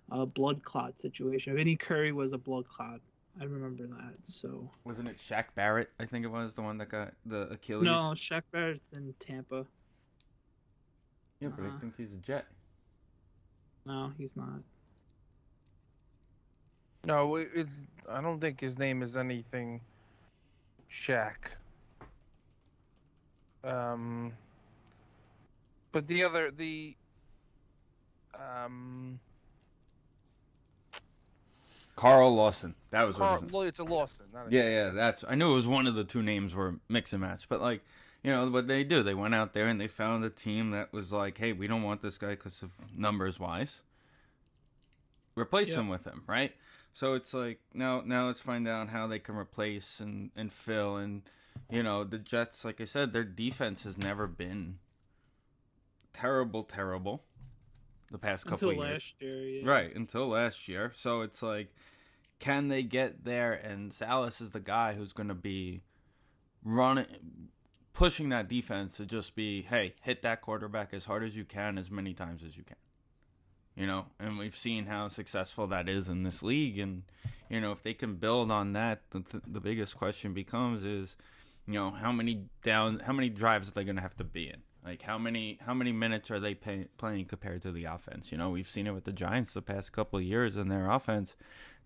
a 0.09 0.25
blood 0.25 0.63
clot 0.63 0.99
situation. 0.99 1.55
Vinny 1.55 1.75
Curry 1.75 2.13
was 2.13 2.31
a 2.33 2.37
blood 2.37 2.65
clot. 2.69 3.01
I 3.39 3.43
remember 3.45 3.85
that. 3.87 4.13
So 4.25 4.69
wasn't 4.83 5.07
it 5.09 5.17
Shaq 5.17 5.45
Barrett? 5.55 5.89
I 5.99 6.05
think 6.05 6.25
it 6.25 6.29
was 6.29 6.55
the 6.55 6.61
one 6.61 6.77
that 6.79 6.89
got 6.89 7.13
the 7.25 7.41
Achilles. 7.49 7.83
no, 7.85 8.11
Shaq 8.15 8.43
Barrett's 8.51 8.81
in 8.95 9.13
Tampa. 9.25 9.65
yeah, 11.39 11.49
but 11.49 11.65
Uh-huh. 11.65 11.75
I 11.75 11.79
think 11.79 11.95
he's 11.97 12.11
a 12.11 12.17
Jet. 12.17 12.45
No, 13.85 14.11
he's 14.17 14.35
not. 14.35 14.59
No, 17.05 17.35
it's. 17.37 17.71
I 18.09 18.19
don't 18.21 18.39
think 18.41 18.59
his 18.59 18.77
name 18.77 19.01
is 19.03 19.15
anything. 19.15 19.79
Shaq. 20.91 21.35
Um. 23.63 24.33
But 25.91 26.07
the 26.07 26.23
other 26.23 26.51
the. 26.51 26.95
Um. 28.33 29.19
Carl 31.99 32.33
Lawson. 32.33 32.75
That 32.91 33.03
was 33.05 33.19
what 33.19 33.25
Carl, 33.27 33.41
his 33.41 33.51
well, 33.51 33.61
it's 33.63 33.79
a 33.79 33.83
Lawson. 33.83 34.25
Not 34.33 34.47
a, 34.47 34.51
Yeah, 34.51 34.69
yeah, 34.69 34.89
that's. 34.91 35.25
I 35.27 35.35
knew 35.35 35.51
it 35.51 35.55
was 35.55 35.67
one 35.67 35.85
of 35.85 35.95
the 35.95 36.05
two 36.05 36.23
names 36.23 36.55
were 36.55 36.75
mix 36.87 37.11
and 37.11 37.21
match, 37.21 37.49
but 37.49 37.59
like, 37.59 37.81
you 38.23 38.31
know, 38.31 38.49
what 38.49 38.67
they 38.67 38.85
do, 38.85 39.03
they 39.03 39.13
went 39.13 39.35
out 39.35 39.51
there 39.53 39.67
and 39.67 39.81
they 39.81 39.87
found 39.87 40.23
a 40.23 40.29
team 40.29 40.71
that 40.71 40.93
was 40.93 41.11
like, 41.11 41.37
hey, 41.37 41.51
we 41.51 41.67
don't 41.67 41.83
want 41.83 42.01
this 42.01 42.17
guy 42.17 42.29
because 42.31 42.61
of 42.63 42.71
numbers 42.95 43.37
wise. 43.37 43.81
Replace 45.35 45.69
Yeah. 45.69 45.81
him 45.81 45.89
with 45.89 46.05
him, 46.05 46.23
right? 46.25 46.53
So 46.93 47.15
it's 47.15 47.33
like 47.33 47.59
now, 47.73 48.01
now 48.05 48.27
let's 48.27 48.39
find 48.41 48.65
out 48.67 48.87
how 48.89 49.05
they 49.07 49.19
can 49.19 49.35
replace 49.35 49.99
and 49.99 50.31
and 50.37 50.51
fill 50.53 50.95
and, 50.95 51.21
you 51.69 51.83
know, 51.83 52.03
the 52.05 52.17
Jets. 52.17 52.63
Like 52.63 52.79
I 52.79 52.85
said, 52.85 53.11
their 53.11 53.23
defense 53.25 53.83
has 53.83 53.97
never 53.97 54.25
been 54.25 54.79
terrible, 56.13 56.63
terrible. 56.63 57.23
The 58.11 58.17
past 58.17 58.45
couple 58.47 58.69
Until 58.69 58.83
of 58.83 58.89
years. 58.89 59.01
last 59.03 59.21
year, 59.21 59.43
yeah. 59.43 59.69
Right, 59.69 59.95
until 59.95 60.27
last 60.29 60.67
year. 60.67 60.91
So 60.95 61.21
it's 61.21 61.43
like, 61.43 61.71
can 62.39 62.69
they 62.69 62.83
get 62.83 63.25
there? 63.25 63.53
And 63.53 63.93
Saleh's 63.93 64.41
is 64.41 64.51
the 64.51 64.59
guy 64.59 64.93
who's 64.93 65.13
going 65.13 65.27
to 65.27 65.35
be 65.35 65.81
running, 66.63 67.05
pushing 67.93 68.29
that 68.29 68.47
defense 68.47 68.97
to 68.97 69.05
just 69.05 69.35
be, 69.35 69.63
hey, 69.63 69.93
hit 70.01 70.21
that 70.21 70.41
quarterback 70.41 70.93
as 70.93 71.05
hard 71.05 71.23
as 71.23 71.35
you 71.35 71.45
can, 71.45 71.77
as 71.77 71.91
many 71.91 72.13
times 72.13 72.43
as 72.43 72.57
you 72.57 72.63
can. 72.63 72.77
You 73.75 73.87
know, 73.87 74.05
and 74.19 74.37
we've 74.37 74.57
seen 74.57 74.87
how 74.87 75.07
successful 75.07 75.67
that 75.67 75.87
is 75.87 76.09
in 76.09 76.23
this 76.23 76.43
league. 76.43 76.79
And, 76.79 77.03
you 77.49 77.61
know, 77.61 77.71
if 77.71 77.81
they 77.81 77.93
can 77.93 78.15
build 78.15 78.51
on 78.51 78.73
that, 78.73 79.03
the, 79.11 79.23
the 79.47 79.61
biggest 79.61 79.95
question 79.95 80.33
becomes 80.33 80.83
is, 80.83 81.15
you 81.65 81.75
know, 81.75 81.91
how 81.91 82.11
many 82.11 82.45
down, 82.63 82.99
how 82.99 83.13
many 83.13 83.29
drives 83.29 83.69
are 83.69 83.71
they 83.71 83.83
going 83.83 83.95
to 83.95 84.01
have 84.01 84.17
to 84.17 84.23
be 84.23 84.49
in? 84.49 84.63
Like 84.83 85.01
how 85.01 85.17
many 85.17 85.59
how 85.65 85.73
many 85.73 85.91
minutes 85.91 86.31
are 86.31 86.39
they 86.39 86.55
pay, 86.55 86.87
playing 86.97 87.25
compared 87.25 87.61
to 87.63 87.71
the 87.71 87.85
offense? 87.85 88.31
You 88.31 88.37
know, 88.37 88.49
we've 88.49 88.67
seen 88.67 88.87
it 88.87 88.93
with 88.93 89.03
the 89.03 89.11
Giants 89.11 89.53
the 89.53 89.61
past 89.61 89.91
couple 89.91 90.21
years 90.21 90.55
in 90.55 90.69
their 90.69 90.89
offense. 90.89 91.35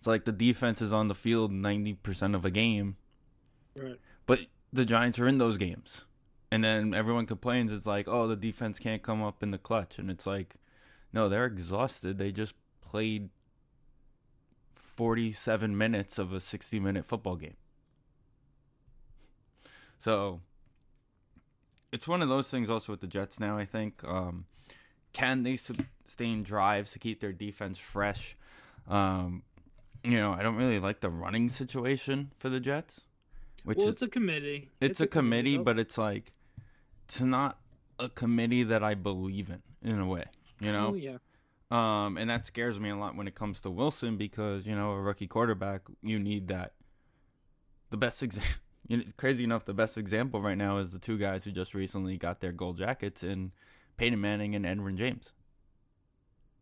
It's 0.04 0.08
like 0.10 0.26
the 0.26 0.34
defense 0.34 0.82
is 0.82 0.92
on 0.92 1.08
the 1.08 1.16
field 1.16 1.50
ninety 1.54 1.94
percent 1.94 2.36
of 2.36 2.44
a 2.44 2.52
game, 2.52 2.98
Right. 3.74 3.98
but 4.26 4.42
the 4.74 4.84
Giants 4.84 5.18
are 5.18 5.30
in 5.30 5.38
those 5.38 5.58
games, 5.58 6.04
and 6.52 6.62
then 6.62 6.94
everyone 6.94 7.26
complains. 7.26 7.72
It's 7.72 7.86
like, 7.86 8.06
oh, 8.10 8.28
the 8.28 8.36
defense 8.36 8.80
can't 8.80 9.02
come 9.02 9.24
up 9.24 9.42
in 9.42 9.52
the 9.52 9.58
clutch, 9.58 9.98
and 9.98 10.12
it's 10.12 10.28
like, 10.28 10.56
no, 11.14 11.30
they're 11.30 11.46
exhausted. 11.46 12.18
They 12.18 12.34
just 12.34 12.54
played 12.82 13.30
forty-seven 14.76 15.78
minutes 15.78 16.20
of 16.20 16.34
a 16.34 16.42
sixty-minute 16.42 17.06
football 17.06 17.38
game. 17.38 17.56
So 20.00 20.42
it's 21.94 22.10
one 22.10 22.22
of 22.22 22.28
those 22.28 22.50
things 22.50 22.70
also 22.70 22.92
with 22.92 23.00
the 23.00 23.08
Jets 23.08 23.40
now, 23.40 23.58
I 23.58 23.64
think. 23.64 24.04
Um, 24.04 24.48
can 25.14 25.44
they 25.44 25.56
sustain 25.56 26.44
drives 26.44 26.92
to 26.92 27.00
keep 27.00 27.22
their 27.22 27.32
defense 27.32 27.78
fresh? 27.78 28.36
Um, 28.86 29.44
you 30.04 30.18
know, 30.18 30.34
I 30.34 30.44
don't 30.44 30.56
really 30.56 30.80
like 30.80 31.02
the 31.02 31.10
running 31.10 31.50
situation 31.50 32.32
for 32.40 32.50
the 32.50 32.60
Jets. 32.60 33.06
Which 33.64 33.78
well, 33.78 33.88
is, 33.88 33.94
it's 33.94 34.02
a 34.02 34.08
committee. 34.10 34.72
it's, 34.82 35.00
a, 35.00 35.08
committee, 35.08 35.56
though. 35.56 35.64
but 35.64 35.80
it's 35.80 35.98
like 35.98 36.34
it's 37.06 37.22
not 37.22 37.60
a 37.98 38.10
committee 38.10 38.64
that 38.64 38.84
I 38.84 38.94
believe 38.94 39.50
in 39.50 39.62
in 39.90 40.00
a 40.00 40.06
way. 40.06 40.26
You 40.60 40.72
know, 40.72 40.90
Oh, 40.90 40.94
yeah. 40.94 41.18
Um, 41.72 42.18
and 42.18 42.30
that 42.30 42.46
scares 42.46 42.80
me 42.80 42.90
a 42.90 42.96
lot 42.96 43.16
when 43.16 43.28
it 43.28 43.34
comes 43.34 43.62
to 43.62 43.72
Wilson 43.72 44.16
because 44.16 44.68
you 44.68 44.76
know 44.76 44.92
a 44.92 45.02
rookie 45.02 45.28
quarterback, 45.28 45.82
you 46.02 46.20
need 46.20 46.50
that. 46.50 46.74
The 47.90 47.98
best 47.98 48.22
example, 48.22 48.54
you 48.88 48.98
know, 48.98 49.04
crazy 49.18 49.44
enough, 49.44 49.66
the 49.66 49.74
best 49.74 49.98
example 49.98 50.42
right 50.42 50.58
now 50.58 50.78
is 50.78 50.92
the 50.92 51.00
two 51.00 51.18
guys 51.18 51.44
who 51.44 51.52
just 51.52 51.74
recently 51.74 52.18
got 52.18 52.42
their 52.42 52.52
gold 52.52 52.78
jackets 52.78 53.24
in 53.24 53.54
Peyton 53.98 54.22
Manning 54.22 54.56
and 54.56 54.66
Edgerrin 54.66 54.98
James. 54.98 55.34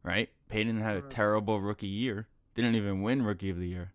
Right, 0.03 0.29
Peyton 0.49 0.79
had 0.79 0.97
a 0.97 1.01
terrible 1.01 1.59
rookie 1.59 1.87
year, 1.87 2.27
didn't 2.55 2.75
even 2.75 3.01
win 3.01 3.23
rookie 3.23 3.49
of 3.49 3.57
the 3.57 3.67
year, 3.67 3.93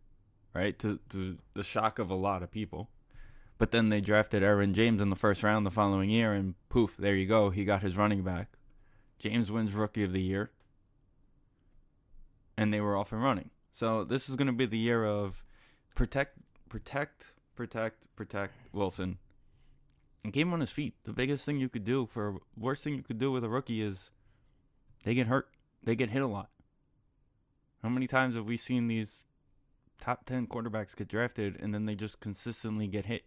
right? 0.55 0.79
To 0.81 0.99
to 1.11 1.39
the 1.55 1.63
shock 1.63 1.99
of 1.99 2.11
a 2.11 2.15
lot 2.15 2.43
of 2.43 2.51
people. 2.51 2.91
But 3.59 3.71
then 3.71 3.89
they 3.89 4.01
drafted 4.01 4.43
Edgerrin 4.43 4.73
James 4.73 5.01
in 5.01 5.09
the 5.09 5.17
first 5.17 5.43
round 5.43 5.65
the 5.65 5.71
following 5.71 6.11
year, 6.11 6.33
and 6.35 6.55
poof, 6.69 6.97
there 6.99 7.15
you 7.15 7.27
go. 7.27 7.51
He 7.51 7.65
got 7.65 7.83
his 7.83 7.97
running 7.97 8.23
back. 8.23 8.49
James 9.19 9.51
wins 9.51 9.73
Rookie 9.73 10.05
of 10.05 10.13
the 10.13 10.21
Year, 10.21 10.51
and 12.57 12.73
they 12.73 12.83
were 12.83 12.97
off 12.97 13.13
and 13.13 13.23
running. 13.23 13.51
So 13.73 14.05
this 14.05 14.29
is 14.29 14.37
going 14.37 14.47
to 14.47 14.53
be 14.53 14.67
the 14.67 14.79
year 14.79 15.05
of 15.07 15.43
protect, 15.95 16.39
protect, 16.69 17.33
protect, 17.55 18.15
protect 18.15 18.53
Wilson, 18.73 19.19
and 20.23 20.33
keep 20.33 20.47
him 20.47 20.53
on 20.53 20.61
his 20.61 20.71
feet. 20.71 20.95
The 21.05 21.13
biggest 21.13 21.47
thing 21.47 21.59
you 21.59 21.71
could 21.71 21.85
do 21.85 22.07
for 22.07 22.37
worst 22.59 22.85
thing 22.85 22.95
you 22.95 23.03
could 23.03 23.19
do 23.19 23.33
with 23.33 23.45
a 23.45 23.49
rookie 23.49 23.81
is 23.81 24.11
they 25.05 25.15
get 25.15 25.29
hurt, 25.29 25.49
they 25.83 25.97
get 25.97 26.11
hit 26.11 26.23
a 26.23 26.27
lot. 26.27 26.51
How 27.83 27.89
many 27.89 28.07
times 28.07 28.35
have 28.35 28.47
we 28.47 28.57
seen 28.57 28.89
these 28.89 29.25
top 30.01 30.25
ten 30.25 30.47
quarterbacks 30.47 30.97
get 30.97 31.09
drafted 31.09 31.57
and 31.61 31.73
then 31.75 31.87
they 31.87 31.95
just 31.95 32.21
consistently 32.21 32.87
get 32.87 33.07
hit? 33.07 33.25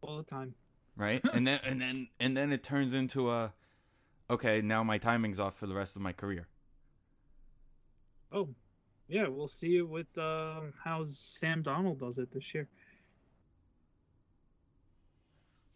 All 0.00 0.16
the 0.18 0.22
time. 0.24 0.54
right? 0.96 1.22
and 1.32 1.46
then 1.46 1.60
and 1.64 1.80
then 1.80 2.08
and 2.18 2.36
then 2.36 2.52
it 2.52 2.62
turns 2.62 2.94
into 2.94 3.30
a 3.30 3.52
okay, 4.30 4.60
now 4.60 4.82
my 4.82 4.98
timing's 4.98 5.38
off 5.38 5.56
for 5.56 5.66
the 5.66 5.74
rest 5.74 5.96
of 5.96 6.02
my 6.02 6.12
career. 6.12 6.46
Oh, 8.32 8.48
yeah. 9.08 9.28
We'll 9.28 9.48
see 9.48 9.76
it 9.78 9.88
with 9.88 10.06
uh, 10.18 10.60
how 10.82 11.04
Sam 11.06 11.62
Darnold 11.62 12.00
does 12.00 12.18
it 12.18 12.32
this 12.32 12.54
year. 12.54 12.68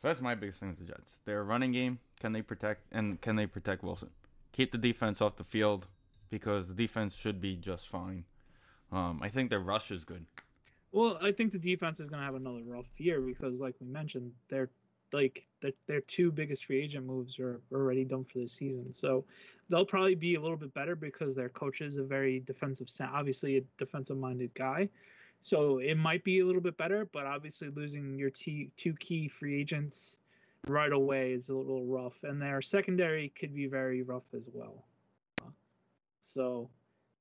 So 0.03 0.09
that's 0.09 0.21
my 0.23 0.35
biggest 0.35 0.61
thing 0.61 0.71
with 0.71 0.79
the 0.79 0.85
Jets. 0.87 1.21
Their 1.27 1.45
running 1.45 1.73
game, 1.73 1.99
can 2.19 2.33
they 2.33 2.43
protect 2.43 2.87
and 2.91 3.21
can 3.21 3.37
they 3.37 3.47
protect 3.47 3.83
Wilson? 3.83 4.11
Keep 4.53 4.73
the 4.73 4.79
defense 4.79 5.21
off 5.21 5.37
the 5.37 5.45
field 5.45 5.89
because 6.31 6.69
the 6.69 6.75
defense 6.75 7.17
should 7.17 7.41
be 7.41 7.57
just 7.57 7.89
fine. 7.89 8.25
Um, 8.93 9.21
I 9.23 9.29
think 9.29 9.51
their 9.51 9.61
rush 9.61 9.91
is 9.91 10.05
good. 10.05 10.27
Well, 10.93 11.19
I 11.23 11.31
think 11.33 11.53
the 11.53 11.59
defense 11.59 12.01
is 12.01 12.09
going 12.09 12.21
to 12.21 12.27
have 12.27 12.35
another 12.35 12.63
rough 12.67 12.87
year 12.97 13.21
because, 13.21 13.61
like 13.61 13.75
we 13.81 13.87
mentioned, 13.87 14.33
they're 14.49 14.71
like 15.13 15.45
their, 15.61 15.73
their 15.87 16.01
two 16.03 16.31
biggest 16.31 16.65
free 16.65 16.83
agent 16.83 17.07
moves 17.07 17.39
are 17.39 17.61
already 17.73 18.05
done 18.05 18.25
for 18.25 18.39
the 18.39 18.49
season. 18.49 18.93
So 18.95 19.25
they'll 19.69 19.85
probably 19.85 20.15
be 20.15 20.35
a 20.35 20.41
little 20.41 20.57
bit 20.57 20.73
better 20.75 20.95
because 20.97 21.35
their 21.35 21.49
coach 21.49 21.81
is 21.81 21.97
a 21.97 22.03
very 22.03 22.41
defensive, 22.41 22.89
obviously 23.01 23.57
a 23.59 23.63
defensive-minded 23.79 24.55
guy. 24.55 24.89
So 25.43 25.79
it 25.79 25.97
might 25.97 26.23
be 26.23 26.41
a 26.41 26.47
little 26.47 26.61
bit 26.61 26.77
better, 26.77 27.09
but 27.13 27.27
obviously 27.27 27.69
losing 27.75 28.19
your 28.19 28.31
t- 28.31 28.71
two 28.77 28.95
key 28.95 29.29
free 29.29 29.61
agents 29.61 30.19
right 30.69 30.93
away 30.93 31.33
is 31.33 31.49
a 31.49 31.55
little 31.55 31.87
rough, 31.87 32.23
and 32.23 32.41
their 32.41 32.63
secondary 32.63 33.33
could 33.39 33.55
be 33.55 33.67
very 33.67 34.03
rough 34.03 34.25
as 34.35 34.49
well. 34.53 34.85
So 36.21 36.69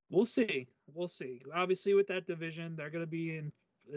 we'll 0.10 0.25
see. 0.25 0.67
We'll 0.93 1.08
see. 1.08 1.41
Obviously, 1.53 1.93
with 1.93 2.08
that 2.08 2.27
division, 2.27 2.75
they're 2.75 2.89
going 2.89 3.03
to 3.03 3.10
be 3.10 3.38
in. 3.38 3.51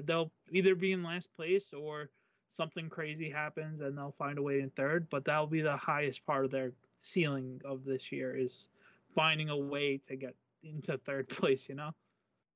They'll 0.04 0.30
either 0.50 0.74
be 0.74 0.92
in 0.92 1.02
last 1.02 1.28
place 1.36 1.74
or 1.74 2.08
something 2.48 2.88
crazy 2.88 3.30
happens 3.30 3.80
and 3.80 3.96
they'll 3.96 4.14
find 4.18 4.38
a 4.38 4.42
way 4.42 4.60
in 4.60 4.70
third. 4.70 5.06
But 5.10 5.24
that'll 5.24 5.46
be 5.46 5.60
the 5.60 5.76
highest 5.76 6.24
part 6.24 6.44
of 6.44 6.50
their 6.50 6.72
ceiling 6.98 7.60
of 7.64 7.84
this 7.84 8.12
year 8.12 8.36
is 8.36 8.68
finding 9.14 9.48
a 9.50 9.56
way 9.56 10.00
to 10.08 10.16
get 10.16 10.34
into 10.62 10.96
third 10.98 11.28
place. 11.28 11.68
You 11.68 11.74
know. 11.74 11.90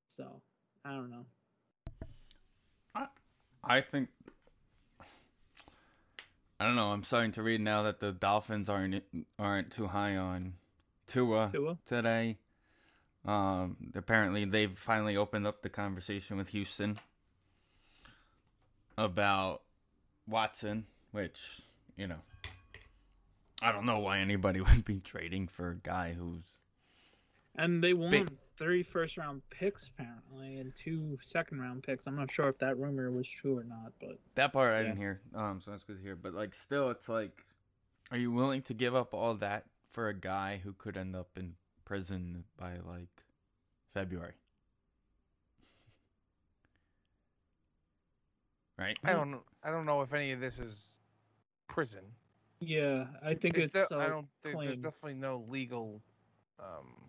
So 0.08 0.40
I 0.84 0.90
don't 0.90 1.10
know. 1.10 1.26
I 2.94 3.06
I 3.64 3.80
think 3.80 4.08
I 6.58 6.64
don't 6.64 6.76
know. 6.76 6.88
I'm 6.88 7.02
starting 7.02 7.32
to 7.32 7.42
read 7.42 7.60
now 7.60 7.82
that 7.82 8.00
the 8.00 8.12
Dolphins 8.12 8.68
aren't 8.68 9.04
aren't 9.38 9.70
too 9.70 9.86
high 9.88 10.16
on 10.16 10.54
Tua 11.06 11.50
Tua? 11.52 11.78
today. 11.86 12.38
Um, 13.24 13.76
apparently 13.94 14.44
they've 14.44 14.72
finally 14.76 15.16
opened 15.16 15.46
up 15.46 15.62
the 15.62 15.68
conversation 15.68 16.36
with 16.36 16.50
Houston 16.50 16.98
about 18.96 19.62
Watson, 20.26 20.86
which 21.12 21.60
you 21.96 22.06
know, 22.06 22.20
I 23.60 23.72
don't 23.72 23.84
know 23.86 23.98
why 23.98 24.18
anybody 24.18 24.60
would 24.62 24.84
be 24.84 25.00
trading 25.00 25.48
for 25.48 25.70
a 25.70 25.76
guy 25.76 26.14
who's 26.18 26.44
And 27.54 27.82
they 27.82 27.92
won 27.92 28.10
Big- 28.10 28.30
three 28.56 28.82
first 28.82 29.16
round 29.16 29.42
picks 29.50 29.88
apparently 29.88 30.58
and 30.58 30.72
two 30.82 31.18
second 31.22 31.60
round 31.60 31.82
picks. 31.82 32.06
I'm 32.06 32.16
not 32.16 32.30
sure 32.30 32.48
if 32.48 32.58
that 32.58 32.78
rumor 32.78 33.10
was 33.10 33.28
true 33.28 33.58
or 33.58 33.64
not, 33.64 33.92
but 34.00 34.18
That 34.34 34.52
part 34.52 34.74
I 34.74 34.82
didn't 34.82 34.96
hear. 34.98 35.20
Um, 35.34 35.60
so 35.60 35.70
that's 35.70 35.84
good 35.84 35.96
to 35.98 36.02
hear. 36.02 36.16
But 36.16 36.34
like, 36.34 36.54
still, 36.54 36.90
it's 36.90 37.08
like, 37.08 37.44
are 38.10 38.18
you 38.18 38.30
willing 38.32 38.62
to 38.62 38.74
give 38.74 38.94
up 38.94 39.14
all 39.14 39.34
that 39.34 39.64
for 39.90 40.08
a 40.08 40.14
guy 40.14 40.60
who 40.62 40.72
could 40.72 40.96
end 40.96 41.14
up 41.16 41.28
in 41.36 41.54
prison 41.84 42.44
by 42.56 42.74
like 42.86 43.24
February? 43.94 44.34
Right? 48.78 48.98
I 49.04 49.14
don't. 49.14 49.40
I 49.64 49.70
don't 49.70 49.86
know 49.86 50.02
if 50.02 50.12
any 50.12 50.32
of 50.32 50.40
this 50.40 50.52
is 50.58 50.74
prison. 51.66 52.02
yeah, 52.60 53.06
I 53.24 53.32
think 53.32 53.56
it's. 53.56 53.72
de- 53.72 53.90
uh, 53.90 53.98
I 53.98 54.08
don't. 54.08 54.26
Think, 54.42 54.58
there's 54.60 54.76
definitely 54.76 55.14
no 55.14 55.46
legal. 55.48 56.02
Um, 56.60 57.05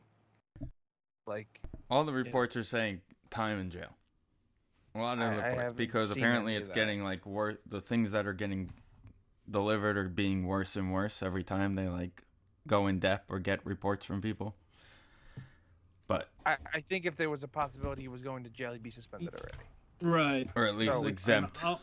like 1.27 1.59
All 1.89 2.03
the 2.03 2.13
reports 2.13 2.55
are 2.55 2.63
saying 2.63 3.01
time 3.29 3.59
in 3.59 3.69
jail. 3.69 3.95
A 4.95 4.99
lot 4.99 5.17
of 5.19 5.23
I- 5.23 5.25
I 5.25 5.29
reports 5.35 5.57
haven't 5.61 5.77
because 5.77 6.11
apparently 6.11 6.55
it's 6.55 6.69
getting 6.69 7.03
like 7.03 7.25
worse. 7.25 7.57
The 7.67 7.81
things 7.81 8.11
that 8.13 8.25
are 8.25 8.33
getting 8.33 8.71
delivered 9.49 9.97
are 9.97 10.09
being 10.09 10.45
worse 10.47 10.75
and 10.75 10.91
worse 10.91 11.21
every 11.21 11.43
time 11.43 11.75
they 11.75 11.87
like 11.87 12.23
go 12.67 12.87
in 12.87 12.99
depth 12.99 13.25
or 13.29 13.39
get 13.39 13.65
reports 13.65 14.05
from 14.05 14.21
people. 14.21 14.55
But 16.07 16.29
I, 16.45 16.55
I 16.73 16.81
think 16.81 17.05
if 17.05 17.17
there 17.17 17.29
was 17.29 17.43
a 17.43 17.47
possibility 17.47 18.01
he 18.03 18.07
was 18.07 18.21
going 18.21 18.43
to 18.45 18.49
jail, 18.49 18.71
he'd 18.71 18.81
be 18.81 18.91
suspended 18.91 19.29
already. 19.33 19.57
right. 20.01 20.49
or 20.55 20.65
at 20.65 20.75
least 20.75 20.93
So, 21.01 21.07
exempt. 21.07 21.63
I'll, 21.63 21.81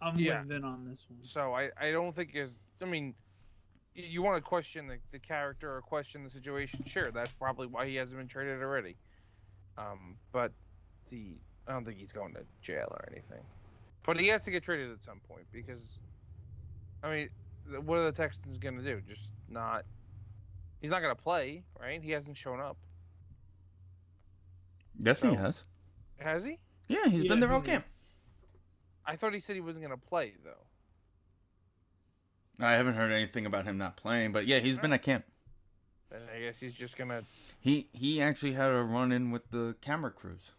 I'm 0.00 0.18
Yeah. 0.18 0.40
with 0.40 0.48
Vin 0.48 0.64
on 0.64 0.88
this 0.88 1.00
one. 1.08 1.20
So 1.24 1.52
I, 1.54 1.70
I 1.78 1.90
don't 1.92 2.14
think 2.16 2.30
is. 2.34 2.50
I 2.80 2.86
mean, 2.86 3.08
y- 3.08 3.12
you 4.02 4.22
want 4.22 4.36
to 4.36 4.40
question 4.40 4.86
the, 4.86 4.96
the 5.12 5.18
character 5.18 5.74
or 5.76 5.80
question 5.82 6.24
the 6.24 6.30
situation? 6.30 6.84
Sure, 6.86 7.10
that's 7.10 7.32
probably 7.32 7.66
why 7.66 7.86
he 7.86 7.96
hasn't 7.96 8.16
been 8.18 8.28
traded 8.28 8.60
already. 8.62 8.96
Um, 9.76 10.16
but 10.32 10.52
the 11.10 11.32
I 11.66 11.72
don't 11.72 11.84
think 11.84 11.98
he's 11.98 12.12
going 12.12 12.34
to 12.34 12.40
jail 12.62 12.88
or 12.90 13.08
anything. 13.10 13.44
But 14.06 14.18
he 14.18 14.28
has 14.28 14.42
to 14.42 14.50
get 14.50 14.62
traded 14.62 14.90
at 14.90 15.02
some 15.04 15.20
point 15.28 15.44
because, 15.52 15.80
I 17.02 17.10
mean, 17.10 17.28
what 17.84 17.98
are 17.98 18.04
the 18.10 18.12
Texans 18.16 18.56
going 18.58 18.76
to 18.78 18.82
do? 18.82 19.00
Just 19.06 19.22
not. 19.50 19.84
He's 20.80 20.90
not 20.90 21.00
going 21.02 21.14
to 21.14 21.20
play, 21.22 21.62
right? 21.78 22.00
He 22.02 22.12
hasn't 22.12 22.36
shown 22.36 22.60
up, 22.60 22.76
Yes, 25.00 25.22
he 25.22 25.34
has. 25.34 25.64
has 26.18 26.44
he? 26.44 26.58
Yeah, 26.88 27.04
he's 27.08 27.24
been 27.24 27.40
Yeah, 27.40 27.46
there 27.46 27.52
all 27.52 27.60
he 27.60 27.66
camp. 27.66 27.84
I 29.06 29.16
thought 29.16 29.34
he 29.34 29.40
said 29.40 29.54
he 29.54 29.60
wasn't 29.60 29.84
going 29.84 29.98
to 29.98 30.06
play 30.06 30.34
though. 30.44 30.67
I 32.60 32.72
haven't 32.72 32.94
heard 32.94 33.12
anything 33.12 33.46
about 33.46 33.64
him 33.64 33.78
not 33.78 33.96
playing, 33.96 34.32
but 34.32 34.46
yeah, 34.46 34.58
he's 34.58 34.78
been 34.78 34.92
at 34.92 35.02
camp. 35.02 35.24
And 36.10 36.22
I 36.34 36.40
guess 36.40 36.58
he's 36.58 36.74
just 36.74 36.96
gonna. 36.96 37.22
He 37.60 37.88
he 37.92 38.20
actually 38.20 38.52
had 38.52 38.70
a 38.70 38.82
run 38.82 39.12
in 39.12 39.30
with 39.30 39.50
the 39.50 39.76
camera 39.80 40.10
crews 40.10 40.52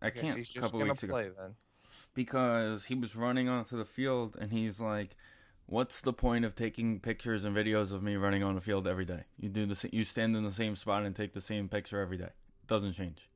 I 0.00 0.08
at 0.08 0.16
camp 0.16 0.38
a 0.38 0.60
couple 0.60 0.80
weeks 0.80 1.02
ago 1.02 1.12
play 1.12 1.30
then. 1.36 1.54
because 2.14 2.84
he 2.86 2.94
was 2.94 3.16
running 3.16 3.48
onto 3.48 3.76
the 3.76 3.84
field 3.84 4.36
and 4.38 4.52
he's 4.52 4.80
like, 4.80 5.16
"What's 5.66 6.00
the 6.00 6.12
point 6.12 6.44
of 6.44 6.54
taking 6.54 7.00
pictures 7.00 7.44
and 7.44 7.56
videos 7.56 7.90
of 7.90 8.02
me 8.02 8.16
running 8.16 8.42
on 8.42 8.54
the 8.54 8.60
field 8.60 8.86
every 8.86 9.06
day? 9.06 9.24
You 9.38 9.48
do 9.48 9.66
the 9.66 9.88
you 9.92 10.04
stand 10.04 10.36
in 10.36 10.44
the 10.44 10.52
same 10.52 10.76
spot 10.76 11.04
and 11.04 11.16
take 11.16 11.32
the 11.32 11.40
same 11.40 11.68
picture 11.68 12.00
every 12.00 12.18
day. 12.18 12.24
It 12.24 12.66
doesn't 12.68 12.92
change." 12.92 13.28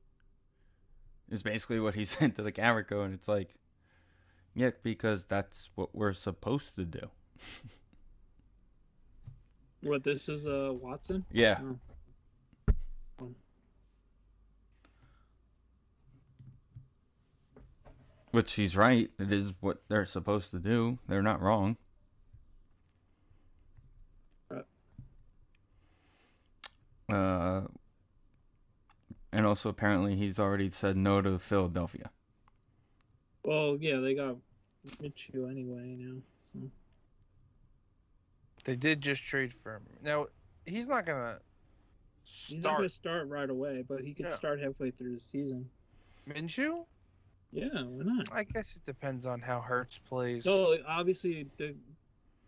Is 1.30 1.42
basically 1.42 1.80
what 1.80 1.94
he 1.94 2.04
said 2.14 2.36
to 2.36 2.42
the 2.42 2.52
camera 2.52 2.84
crew, 2.84 3.00
and 3.00 3.14
it's 3.14 3.28
like, 3.28 3.54
yeah, 4.54 4.70
because 4.82 5.24
that's 5.24 5.70
what 5.74 5.94
we're 5.94 6.12
supposed 6.12 6.74
to 6.76 6.84
do. 6.84 7.10
What 9.82 10.04
this 10.04 10.28
is, 10.28 10.46
uh, 10.46 10.72
Watson. 10.80 11.24
Yeah. 11.30 11.60
Oh. 13.20 13.30
Which 18.30 18.54
he's 18.54 18.76
right. 18.76 19.10
It 19.18 19.32
is 19.32 19.54
what 19.60 19.82
they're 19.88 20.04
supposed 20.04 20.50
to 20.50 20.58
do. 20.58 20.98
They're 21.08 21.22
not 21.22 21.40
wrong. 21.40 21.76
Uh, 27.08 27.62
and 29.32 29.46
also 29.46 29.68
apparently 29.68 30.16
he's 30.16 30.40
already 30.40 30.70
said 30.70 30.96
no 30.96 31.22
to 31.22 31.38
Philadelphia. 31.38 32.10
Well, 33.44 33.76
yeah, 33.80 34.00
they 34.00 34.14
got 34.14 34.36
Minshew 35.00 35.48
anyway 35.48 35.96
now. 35.98 36.20
So 38.66 38.72
They 38.72 38.76
did 38.76 39.00
just 39.00 39.22
trade 39.24 39.54
for 39.62 39.76
him. 39.76 39.82
Now 40.02 40.26
he's 40.64 40.88
not 40.88 41.06
gonna 41.06 41.38
he's 42.24 42.56
not 42.56 42.62
start 42.62 42.78
gonna 42.78 42.88
start 42.88 43.28
right 43.28 43.48
away, 43.48 43.84
but 43.88 44.00
he 44.00 44.12
could 44.12 44.26
Yeah. 44.26 44.36
start 44.36 44.60
halfway 44.60 44.90
through 44.90 45.14
the 45.14 45.20
season. 45.20 45.70
Minshew. 46.28 46.84
Yeah, 47.52 47.68
why 47.84 48.04
not? 48.04 48.26
I 48.32 48.42
guess 48.44 48.66
it 48.74 48.84
depends 48.84 49.24
on 49.24 49.40
how 49.40 49.60
Hurts 49.60 49.98
plays. 50.08 50.42
So 50.44 50.76
obviously, 50.86 51.48
it 51.58 51.76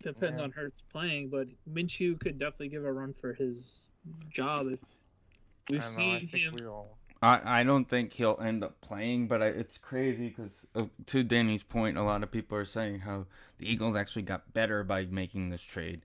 depends 0.02 0.38
Yeah. 0.38 0.42
on 0.44 0.50
Hurts 0.50 0.82
playing, 0.90 1.28
but 1.28 1.46
Minshew 1.72 2.18
could 2.18 2.38
definitely 2.38 2.68
give 2.68 2.84
a 2.84 2.92
run 2.92 3.14
for 3.14 3.32
his 3.34 3.86
job. 4.28 4.66
If 4.66 4.80
I 4.82 5.72
we've 5.72 5.82
don't 5.82 5.96
know, 5.96 6.10
I 6.10 6.18
seen 6.18 6.28
think 6.28 6.42
him, 6.42 6.54
we 6.58 6.66
all. 6.66 6.98
I, 7.22 7.60
I 7.60 7.64
don't 7.64 7.84
think 7.84 8.12
he'll 8.12 8.38
end 8.40 8.62
up 8.62 8.80
playing, 8.80 9.26
but 9.28 9.42
I, 9.42 9.46
it's 9.46 9.78
crazy 9.78 10.28
because 10.28 10.66
uh, 10.74 10.86
to 11.06 11.24
Danny's 11.24 11.64
point, 11.64 11.96
a 11.96 12.02
lot 12.02 12.22
of 12.22 12.30
people 12.30 12.56
are 12.58 12.64
saying 12.64 13.00
how 13.00 13.26
the 13.58 13.70
Eagles 13.70 13.96
actually 13.96 14.22
got 14.22 14.52
better 14.52 14.84
by 14.84 15.04
making 15.04 15.50
this 15.50 15.62
trade 15.62 16.02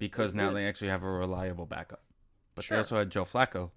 because 0.00 0.34
now 0.34 0.52
they 0.52 0.66
actually 0.66 0.88
have 0.88 1.04
a 1.04 1.08
reliable 1.10 1.66
backup. 1.66 2.02
But 2.56 2.64
Sure. 2.64 2.74
they 2.74 2.78
also 2.80 2.96
had 2.98 3.10
Joe 3.10 3.24
Flacco, 3.24 3.70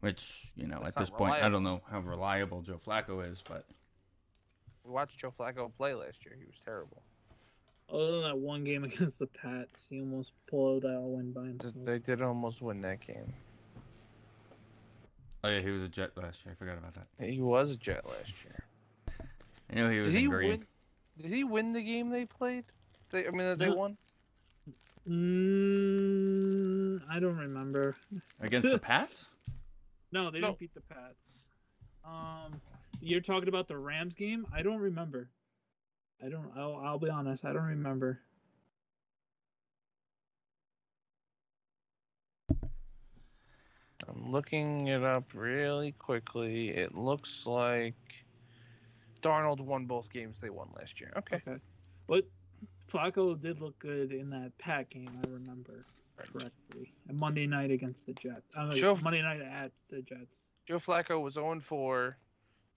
which 0.00 0.50
you 0.56 0.66
know 0.66 0.78
That's 0.82 0.88
at 0.88 0.96
this 0.96 1.10
not 1.10 1.18
point 1.18 1.34
I 1.34 1.50
don't 1.50 1.62
know 1.62 1.82
how 1.90 2.00
reliable 2.00 2.62
Joe 2.62 2.78
Flacco 2.84 3.30
is, 3.30 3.42
but 3.46 3.66
We 4.84 4.90
watched 4.90 5.18
Joe 5.18 5.32
Flacco 5.38 5.70
play 5.76 5.92
last 5.92 6.24
year. 6.24 6.34
He 6.38 6.46
was 6.46 6.54
terrible. 6.64 7.02
other 7.92 8.12
than 8.12 8.22
that 8.22 8.38
one 8.38 8.64
game 8.64 8.84
against 8.90 9.18
the 9.18 9.26
Pats, 9.26 9.86
he 9.90 10.00
almost 10.00 10.32
pulled 10.48 10.86
out 10.86 10.96
a 10.96 11.00
win 11.00 11.32
by 11.32 11.42
himself. 11.42 11.74
They 11.84 11.98
did 11.98 12.22
almost 12.22 12.62
win 12.62 12.80
that 12.82 13.00
game. 13.06 13.32
oh 15.42 15.48
yeah, 15.50 15.60
he 15.60 15.70
was 15.70 15.82
a 15.82 15.88
Jet 15.88 16.16
last 16.16 16.44
year. 16.44 16.52
I 16.52 16.56
forgot 16.58 16.78
about 16.78 16.94
that. 16.94 17.06
He 17.28 17.40
was 17.40 17.70
a 17.70 17.76
Jet 17.76 18.06
last 18.06 18.32
year. 18.44 18.64
I 19.70 19.74
know 19.76 19.90
he 19.90 20.00
was 20.00 20.12
did 20.14 20.18
he 20.20 20.24
in 20.26 20.30
green. 20.30 20.50
win? 20.50 20.66
Did 21.20 21.30
he 21.32 21.44
win 21.44 21.72
the 21.72 21.82
game 21.82 22.10
they 22.10 22.24
played? 22.26 22.64
They, 23.10 23.26
I 23.26 23.30
mean, 23.30 23.38
that 23.38 23.58
they 23.58 23.66
No. 23.68 23.74
won. 23.74 23.96
Mm, 25.08 27.00
I 27.10 27.18
don't 27.20 27.36
remember. 27.36 27.96
against 28.40 28.70
the 28.70 28.78
Pats. 28.78 29.30
No, 30.12 30.30
they 30.30 30.38
No. 30.38 30.46
didn't 30.48 30.60
beat 30.60 30.74
the 30.74 30.80
Pats. 30.80 31.42
Um, 32.04 32.60
you're 33.00 33.20
talking 33.20 33.48
about 33.48 33.66
the 33.66 33.76
Rams 33.76 34.14
game? 34.14 34.46
I 34.54 34.62
don't 34.62 34.78
remember. 34.78 35.28
I 36.24 36.28
don't. 36.28 36.52
I'll, 36.56 36.76
I'll 36.76 36.98
be 37.00 37.10
honest. 37.10 37.44
I 37.44 37.52
don't 37.52 37.64
remember. 37.64 38.20
I'm 44.08 44.30
looking 44.30 44.88
it 44.88 45.02
up 45.02 45.24
really 45.34 45.92
quickly. 45.92 46.68
It 46.68 46.94
looks 46.94 47.46
like 47.46 47.94
Darnold 49.22 49.60
won 49.60 49.86
both 49.86 50.12
games 50.12 50.36
they 50.40 50.50
won 50.50 50.68
last 50.76 51.00
year. 51.00 51.12
Okay. 51.16 51.36
Okay. 51.36 51.56
But 52.06 52.24
Flacco 52.94 53.40
did 53.40 53.60
look 53.60 53.78
good 53.78 54.12
in 54.12 54.30
that 54.30 54.52
Pat 54.58 54.88
game. 54.90 55.08
I 55.24 55.28
remember 55.28 55.84
correctly. 56.16 56.92
And 57.08 57.18
Monday 57.18 57.46
night 57.46 57.70
against 57.70 58.06
the 58.06 58.12
Jets. 58.12 58.54
Uh, 58.56 58.74
Sure. 58.74 58.96
Monday 58.96 59.22
night 59.22 59.40
at 59.40 59.72
the 59.90 60.02
Jets. 60.02 60.44
Joe 60.68 60.78
Flacco 60.78 61.20
was 61.20 61.34
0 61.34 61.60
4 61.68 62.16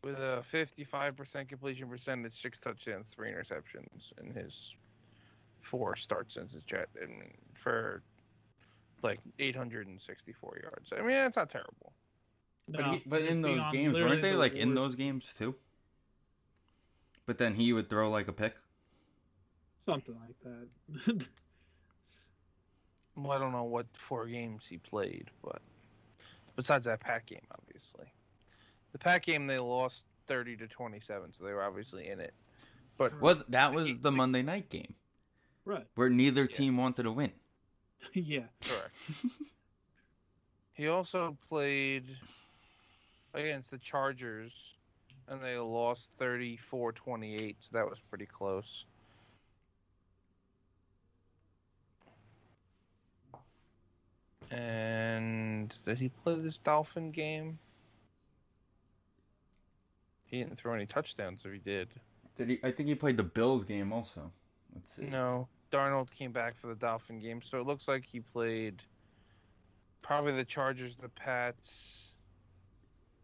with 0.04 0.16
a 0.16 0.44
55% 0.52 1.50
completion 1.50 1.88
percentage, 1.88 2.42
six 2.42 2.60
touchdowns, 2.60 3.06
three 3.16 3.30
interceptions 3.32 4.12
in 4.22 4.34
his 4.34 4.74
four 5.62 5.96
starts 5.96 6.34
since 6.36 6.54
his 6.54 6.64
jet. 6.64 6.90
I 7.02 7.06
mean, 7.08 7.34
for 7.62 8.02
like 9.04 9.20
864 9.40 10.60
yards. 10.64 10.94
I 10.94 11.02
mean, 11.02 11.10
that's 11.12 11.36
not 11.36 11.50
terrible. 11.50 11.94
But, 12.68 12.82
No, 12.82 12.92
he, 12.92 13.04
but 13.06 13.22
in 13.22 13.42
those 13.42 13.62
games, 13.72 14.00
weren't 14.00 14.22
they 14.22 14.32
the 14.32 14.38
like 14.38 14.54
in 14.54 14.74
those 14.74 14.96
games 14.96 15.34
too? 15.38 15.56
But 17.26 17.38
then 17.38 17.56
he 17.56 17.74
would 17.74 17.90
throw 17.90 18.10
like 18.10 18.28
a 18.28 18.34
pick. 18.34 18.56
Something 19.88 20.16
like 20.28 20.36
that. 21.16 21.26
Well, 23.16 23.32
I 23.32 23.40
don't 23.40 23.52
know 23.52 23.64
what 23.64 23.88
four 24.08 24.28
games 24.28 24.62
he 24.70 24.78
played, 24.78 25.32
but 25.44 25.60
besides 26.56 26.86
that 26.86 27.00
Pack 27.00 27.26
game, 27.26 27.42
obviously. 27.52 28.06
The 28.92 29.00
Pack 29.00 29.26
game, 29.26 29.48
they 29.48 29.58
lost 29.58 30.04
30 30.28 30.56
to 30.58 30.68
27, 30.68 31.34
so 31.36 31.44
they 31.44 31.52
were 31.52 31.64
obviously 31.64 32.10
in 32.10 32.20
it. 32.20 32.36
But 32.96 33.20
Was 33.20 33.44
that 33.50 33.74
was 33.74 33.90
the 34.02 34.12
Monday 34.12 34.44
night 34.44 34.70
game 34.70 34.94
right. 35.66 35.88
where 35.96 36.10
neither 36.10 36.42
Yeah. 36.42 36.56
team 36.58 36.78
wanted 36.78 37.04
to 37.04 37.12
win? 37.12 37.32
yeah. 38.14 38.44
Correct. 38.62 38.94
he 40.74 40.88
also 40.88 41.36
played 41.50 42.06
against 43.34 43.72
the 43.72 43.80
Chargers, 43.80 44.52
and 45.28 45.42
they 45.44 45.58
lost 45.58 46.10
34 46.20 46.92
28, 46.92 47.58
so 47.62 47.70
that 47.74 47.90
was 47.90 47.98
pretty 48.10 48.28
close. 48.28 48.86
And 54.52 55.74
did 55.86 55.98
he 55.98 56.10
play 56.10 56.36
this 56.36 56.58
Dolphin 56.58 57.12
game? 57.12 57.60
He 60.26 60.40
didn't 60.40 60.58
throw 60.58 60.74
any 60.74 60.86
touchdowns, 60.86 61.42
if 61.46 61.52
he 61.52 61.60
did. 61.60 61.90
Did 62.38 62.50
he? 62.50 62.60
I 62.64 62.72
think 62.72 62.90
he 62.90 62.96
played 62.96 63.18
the 63.18 63.24
Bills 63.24 63.64
game 63.64 63.92
also. 63.92 64.32
Let's 64.74 64.96
see. 64.96 65.04
No, 65.04 65.48
Darnold 65.72 66.12
came 66.12 66.32
back 66.32 66.56
for 66.62 66.68
the 66.68 66.76
Dolphin 66.76 67.20
game, 67.20 67.42
so 67.42 67.60
it 67.60 67.66
looks 67.66 67.88
like 67.88 68.04
he 68.06 68.20
played 68.20 68.82
probably 70.02 70.34
the 70.34 70.46
Chargers, 70.46 70.96
the 71.02 71.10
Pats, 71.10 72.12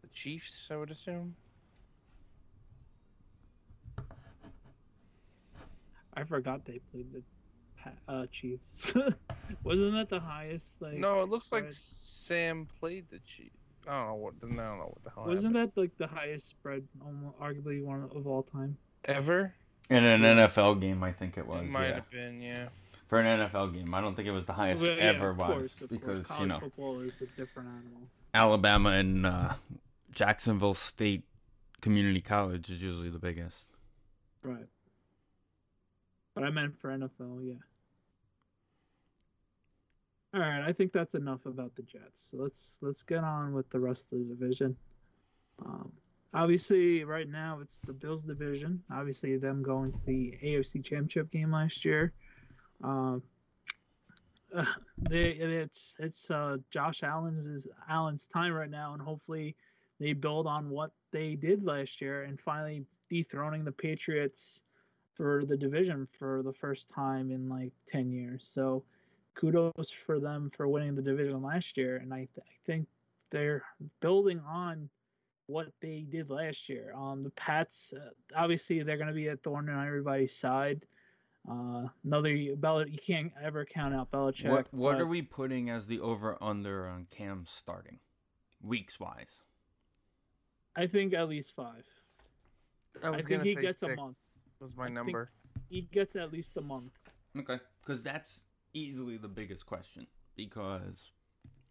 the 0.02 0.08
Chiefs. 0.14 0.68
I 0.70 0.76
would 0.76 0.90
assume. 0.90 1.36
I 6.16 6.24
forgot 6.24 6.64
they 6.64 6.80
played 6.92 7.06
the 7.12 7.22
uh, 8.08 8.26
Chiefs. 8.32 8.94
Wasn't 9.62 9.92
that 9.92 10.08
the 10.08 10.20
highest? 10.20 10.80
Like 10.80 10.94
no, 10.94 11.20
it 11.20 11.28
looks 11.28 11.52
like? 11.52 11.66
Sam 12.26 12.66
played 12.80 13.04
the 13.10 13.18
Chiefs. 13.18 13.56
I 13.86 13.98
don't 13.98 14.06
know 14.08 14.14
what. 14.14 14.34
I 14.42 14.46
don't 14.46 14.56
know 14.56 14.92
what 14.94 15.04
the 15.04 15.10
hell. 15.10 15.26
Wasn't 15.26 15.54
happened. 15.54 15.72
that 15.74 15.80
like 15.80 15.96
the 15.98 16.06
highest 16.06 16.48
spread, 16.48 16.84
almost, 17.04 17.38
arguably 17.38 17.84
one 17.84 18.08
of 18.14 18.26
all 18.26 18.42
time? 18.42 18.78
ever? 19.06 19.54
In 19.90 20.04
an 20.04 20.22
NFL 20.22 20.80
game, 20.80 21.02
I 21.02 21.12
think 21.12 21.36
it 21.36 21.46
was. 21.46 21.60
it 21.60 21.70
might 21.70 21.88
yeah. 21.88 21.94
have 21.94 22.10
been. 22.10 22.40
Yeah. 22.40 22.68
For 23.08 23.20
an 23.20 23.40
NFL 23.40 23.74
game, 23.74 23.92
I 23.94 24.00
don't 24.00 24.14
think 24.14 24.26
it 24.26 24.32
was 24.32 24.46
the 24.46 24.54
highest 24.54 24.80
Well, 24.80 24.96
yeah, 24.96 25.04
ever 25.04 25.30
of 25.30 25.38
was 25.38 25.46
course, 25.46 25.82
of 25.82 25.90
because 25.90 26.26
you 26.40 26.46
know 26.46 26.58
football 26.58 27.00
is 27.00 27.20
a 27.20 27.26
different 27.26 27.68
animal. 27.68 28.08
Alabama 28.32 28.90
and 28.90 29.26
uh, 29.26 29.54
Jacksonville 30.10 30.74
State 30.74 31.24
Community 31.82 32.22
College 32.22 32.70
is 32.70 32.82
usually 32.82 33.10
the 33.10 33.18
biggest. 33.18 33.68
Right. 34.42 34.66
But 36.34 36.44
I 36.44 36.50
meant 36.50 36.80
for 36.80 36.88
NFL, 36.88 37.46
yeah. 37.46 37.54
All 40.34 40.40
right, 40.40 40.64
I 40.66 40.72
think 40.72 40.92
that's 40.92 41.14
enough 41.14 41.46
about 41.46 41.76
the 41.76 41.82
Jets. 41.82 42.28
So 42.30 42.38
let's 42.38 42.76
let's 42.80 43.04
get 43.04 43.22
on 43.22 43.52
with 43.52 43.70
the 43.70 43.78
rest 43.78 44.06
of 44.10 44.18
the 44.18 44.24
division. 44.24 44.76
Um, 45.64 45.92
obviously, 46.32 47.04
right 47.04 47.28
now 47.28 47.60
it's 47.62 47.78
the 47.86 47.92
Bills 47.92 48.22
division. 48.22 48.82
Obviously, 48.92 49.36
them 49.36 49.62
going 49.62 49.92
to 49.92 50.06
the 50.06 50.36
AFC 50.42 50.84
Championship 50.84 51.30
game 51.30 51.52
last 51.52 51.84
year. 51.84 52.12
Um, 52.82 53.22
uh, 54.56 54.64
they 54.98 55.28
it's 55.28 55.94
it's 56.00 56.28
uh, 56.32 56.56
Josh 56.72 57.04
Allen's 57.04 57.46
is 57.46 57.68
Allen's 57.88 58.26
time 58.26 58.52
right 58.52 58.70
now, 58.70 58.94
and 58.94 59.00
hopefully 59.00 59.54
they 60.00 60.14
build 60.14 60.48
on 60.48 60.68
what 60.68 60.90
they 61.12 61.36
did 61.36 61.62
last 61.62 62.00
year 62.00 62.24
and 62.24 62.40
finally 62.40 62.84
dethroning 63.08 63.64
the 63.64 63.70
Patriots 63.70 64.62
for 65.16 65.44
the 65.46 65.56
division 65.56 66.08
for 66.18 66.42
the 66.42 66.52
first 66.52 66.88
time 66.92 67.30
in 67.30 67.48
like 67.48 67.70
10 67.86 68.10
years. 68.10 68.50
So 68.52 68.82
kudos 69.34 69.90
for 69.90 70.18
them 70.20 70.50
for 70.56 70.68
winning 70.68 70.94
the 70.94 71.02
division 71.02 71.42
last 71.42 71.76
year. 71.76 71.96
And 71.96 72.12
I, 72.12 72.18
th- 72.34 72.38
I 72.46 72.56
think 72.66 72.86
they're 73.30 73.62
building 74.00 74.40
on 74.48 74.88
what 75.46 75.68
they 75.80 76.04
did 76.10 76.30
last 76.30 76.68
year. 76.68 76.92
Um, 76.96 77.22
the 77.22 77.30
Pats, 77.30 77.92
uh, 77.96 78.10
obviously, 78.36 78.82
they're 78.82 78.96
going 78.96 79.08
to 79.08 79.14
be 79.14 79.28
a 79.28 79.36
thorn 79.36 79.68
on 79.68 79.86
everybody's 79.86 80.34
side. 80.36 80.82
Uh, 81.50 81.88
another 82.04 82.34
Bel- 82.56 82.88
you 82.88 82.98
can't 83.04 83.30
ever 83.42 83.64
count 83.66 83.94
out 83.94 84.10
Belichick. 84.10 84.48
What 84.48 84.66
what 84.72 84.92
but 84.92 85.02
are 85.02 85.06
we 85.06 85.20
putting 85.20 85.68
as 85.68 85.86
the 85.88 86.00
over 86.00 86.38
under 86.42 86.86
on 86.86 87.06
Cam 87.10 87.44
starting, 87.46 87.98
weeks 88.62 88.98
wise? 88.98 89.42
I 90.74 90.86
think 90.86 91.12
at 91.12 91.28
least 91.28 91.52
five. 91.54 91.84
I 93.02 93.08
I, 93.08 93.10
was 93.10 93.18
think 93.18 93.28
gonna 93.28 93.44
he 93.44 93.54
say 93.56 93.60
gets 93.60 93.82
a 93.82 93.86
six 93.88 93.96
month. 93.98 94.18
Was 94.60 94.70
my 94.74 94.84
I 94.84 94.86
think- 94.86 94.94
number. 94.94 95.30
He 95.68 95.82
gets 95.92 96.16
at 96.16 96.32
least 96.32 96.52
a 96.56 96.60
month. 96.62 96.92
Okay, 97.38 97.58
because 97.82 98.02
that's 98.02 98.44
easily 98.74 99.16
the 99.16 99.28
biggest 99.28 99.66
question. 99.66 100.06
Because 100.36 101.10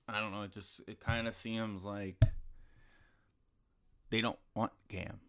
I 0.07 0.19
don't 0.21 0.31
know, 0.31 0.43
it 0.43 0.51
just 0.53 0.81
it 0.87 0.99
kind 0.99 1.27
of 1.27 1.35
seems 1.35 1.83
like 1.83 2.17
they 4.09 4.21
don't 4.21 4.39
want 4.55 4.71
Cam. 4.89 5.19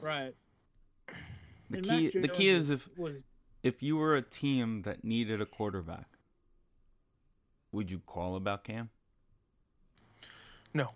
Right. 0.00 0.34
The 1.70 1.76
And 1.76 1.84
key 1.86 2.10
the 2.10 2.28
key 2.28 2.48
Jones 2.48 2.50
is 2.50 2.70
if 2.70 2.88
was 2.96 3.24
if 3.62 3.82
you 3.82 3.96
were 3.96 4.16
a 4.16 4.22
team 4.22 4.82
that 4.82 5.04
needed 5.04 5.40
a 5.40 5.46
quarterback, 5.46 6.18
would 7.72 7.90
you 7.90 7.98
call 7.98 8.36
about 8.36 8.62
Cam? 8.64 8.90
No, 10.74 10.92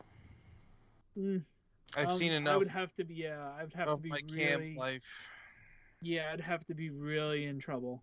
Mm, 1.18 1.44
I've 1.96 2.08
um, 2.08 2.18
seen 2.18 2.32
I 2.46 2.56
enough 2.56 2.56
would 2.56 2.68
have 2.68 2.94
to 2.96 3.04
be. 3.04 3.14
Yeah, 3.14 3.50
I 3.58 3.62
would 3.64 3.74
have 3.74 3.94
to 3.94 4.00
be 4.00 4.10
my 4.10 4.20
really. 4.22 4.74
camp 4.74 4.76
life. 4.76 5.02
Yeah, 6.00 6.30
I'd 6.32 6.40
have 6.40 6.64
to 6.66 6.74
be 6.74 6.90
really 6.90 7.44
in 7.44 7.58
trouble. 7.58 8.02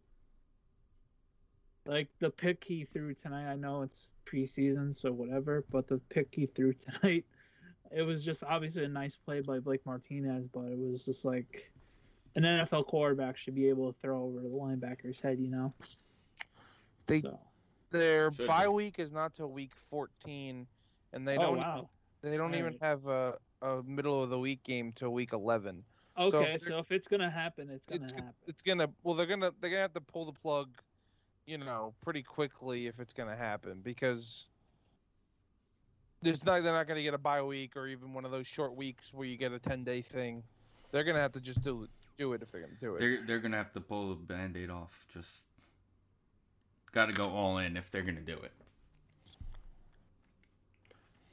Like 1.85 2.07
the 2.19 2.29
pick 2.29 2.63
he 2.63 2.85
threw 2.85 3.13
tonight, 3.13 3.51
I 3.51 3.55
know 3.55 3.81
it's 3.81 4.11
preseason, 4.25 4.95
so 4.95 5.11
whatever, 5.11 5.65
but 5.69 5.87
the 5.87 5.97
pick 6.09 6.27
he 6.31 6.45
threw 6.45 6.73
tonight, 7.01 7.25
it 7.91 8.03
was 8.03 8.23
just 8.23 8.43
obviously 8.43 8.85
a 8.85 8.89
nice 8.89 9.15
play 9.15 9.41
by 9.41 9.59
Blake 9.59 9.85
Martinez, 9.85 10.47
but 10.53 10.65
it 10.65 10.77
was 10.77 11.03
just 11.05 11.25
like 11.25 11.71
an 12.35 12.43
NFL 12.43 12.87
quarterback 12.87 13.37
should 13.37 13.55
be 13.55 13.67
able 13.69 13.91
to 13.91 13.99
throw 14.01 14.23
over 14.23 14.39
the 14.39 14.47
linebacker's 14.47 15.19
head, 15.19 15.39
you 15.39 15.49
know? 15.49 15.73
They 17.05 17.21
So, 17.21 17.39
their 17.91 18.33
Should 18.33 18.47
bye 18.47 18.67
week 18.67 18.95
is 18.97 19.11
not 19.11 19.33
till 19.33 19.51
week 19.51 19.71
14, 19.89 20.65
and 21.11 21.27
they 21.27 21.37
oh, 21.37 21.41
don't 21.41 21.57
wow. 21.57 21.89
they 22.21 22.37
don't 22.37 22.55
even 22.55 22.75
Alright. 22.81 22.81
have 22.81 23.05
a, 23.07 23.37
a 23.61 23.83
middle 23.83 24.23
of 24.23 24.29
the 24.29 24.39
week 24.39 24.63
game 24.63 24.91
till 24.93 25.11
week 25.11 25.33
11. 25.33 25.83
Okay, 26.17 26.53
if 26.53 26.61
so, 26.61 26.79
if 26.79 26.91
it's 26.91 27.07
going 27.07 27.21
to 27.21 27.29
happen, 27.29 27.69
it's 27.69 27.85
going 27.85 27.99
to 28.01 28.05
It's, 28.05 28.13
happen. 28.13 28.33
it's 28.47 28.61
gonna 28.61 28.87
well 29.03 29.15
they're 29.15 29.25
gonna 29.25 29.51
they're 29.59 29.69
gonna 29.69 29.81
have 29.81 29.93
to 29.93 30.01
pull 30.01 30.25
the 30.25 30.39
plug, 30.39 30.69
you 31.45 31.58
know, 31.58 31.93
pretty 32.03 32.23
quickly 32.23 32.88
if 32.88 32.99
it's 32.99 33.13
gonna 33.13 33.36
happen 33.36 33.82
because 33.84 34.45
there's 36.21 36.43
not 36.45 36.63
they're 36.63 36.73
not 36.73 36.88
gonna 36.88 37.03
get 37.03 37.13
a 37.13 37.17
bye 37.17 37.41
week 37.41 37.75
or 37.75 37.88
even 37.88 38.13
one 38.13 38.25
of 38.25 38.32
those 38.32 38.47
short 38.47 38.75
weeks 38.75 39.10
where 39.13 39.27
you 39.27 39.38
get 39.38 39.51
a 39.51 39.60
10 39.60 39.84
day 39.84 40.01
thing. 40.01 40.43
They're 40.91 41.03
gonna 41.03 41.19
have 41.19 41.34
to 41.34 41.41
just 41.41 41.62
do 41.63 41.88
do 42.17 42.34
it 42.34 42.41
if 42.41 42.51
they're 42.51 42.62
gonna 42.62 42.73
do 42.79 42.95
it. 42.95 42.99
They're 42.99 43.21
they're 43.25 43.39
gonna 43.39 43.58
have 43.58 43.73
to 43.73 43.82
pull 43.82 44.10
the 44.10 44.15
band-aid 44.15 44.69
off. 44.69 45.06
Just 45.12 45.43
got 46.91 47.08
to 47.08 47.13
go 47.13 47.25
all 47.25 47.58
in 47.58 47.75
if 47.75 47.89
they're 47.89 48.03
gonna 48.03 48.21
do 48.21 48.38
it. 48.38 48.51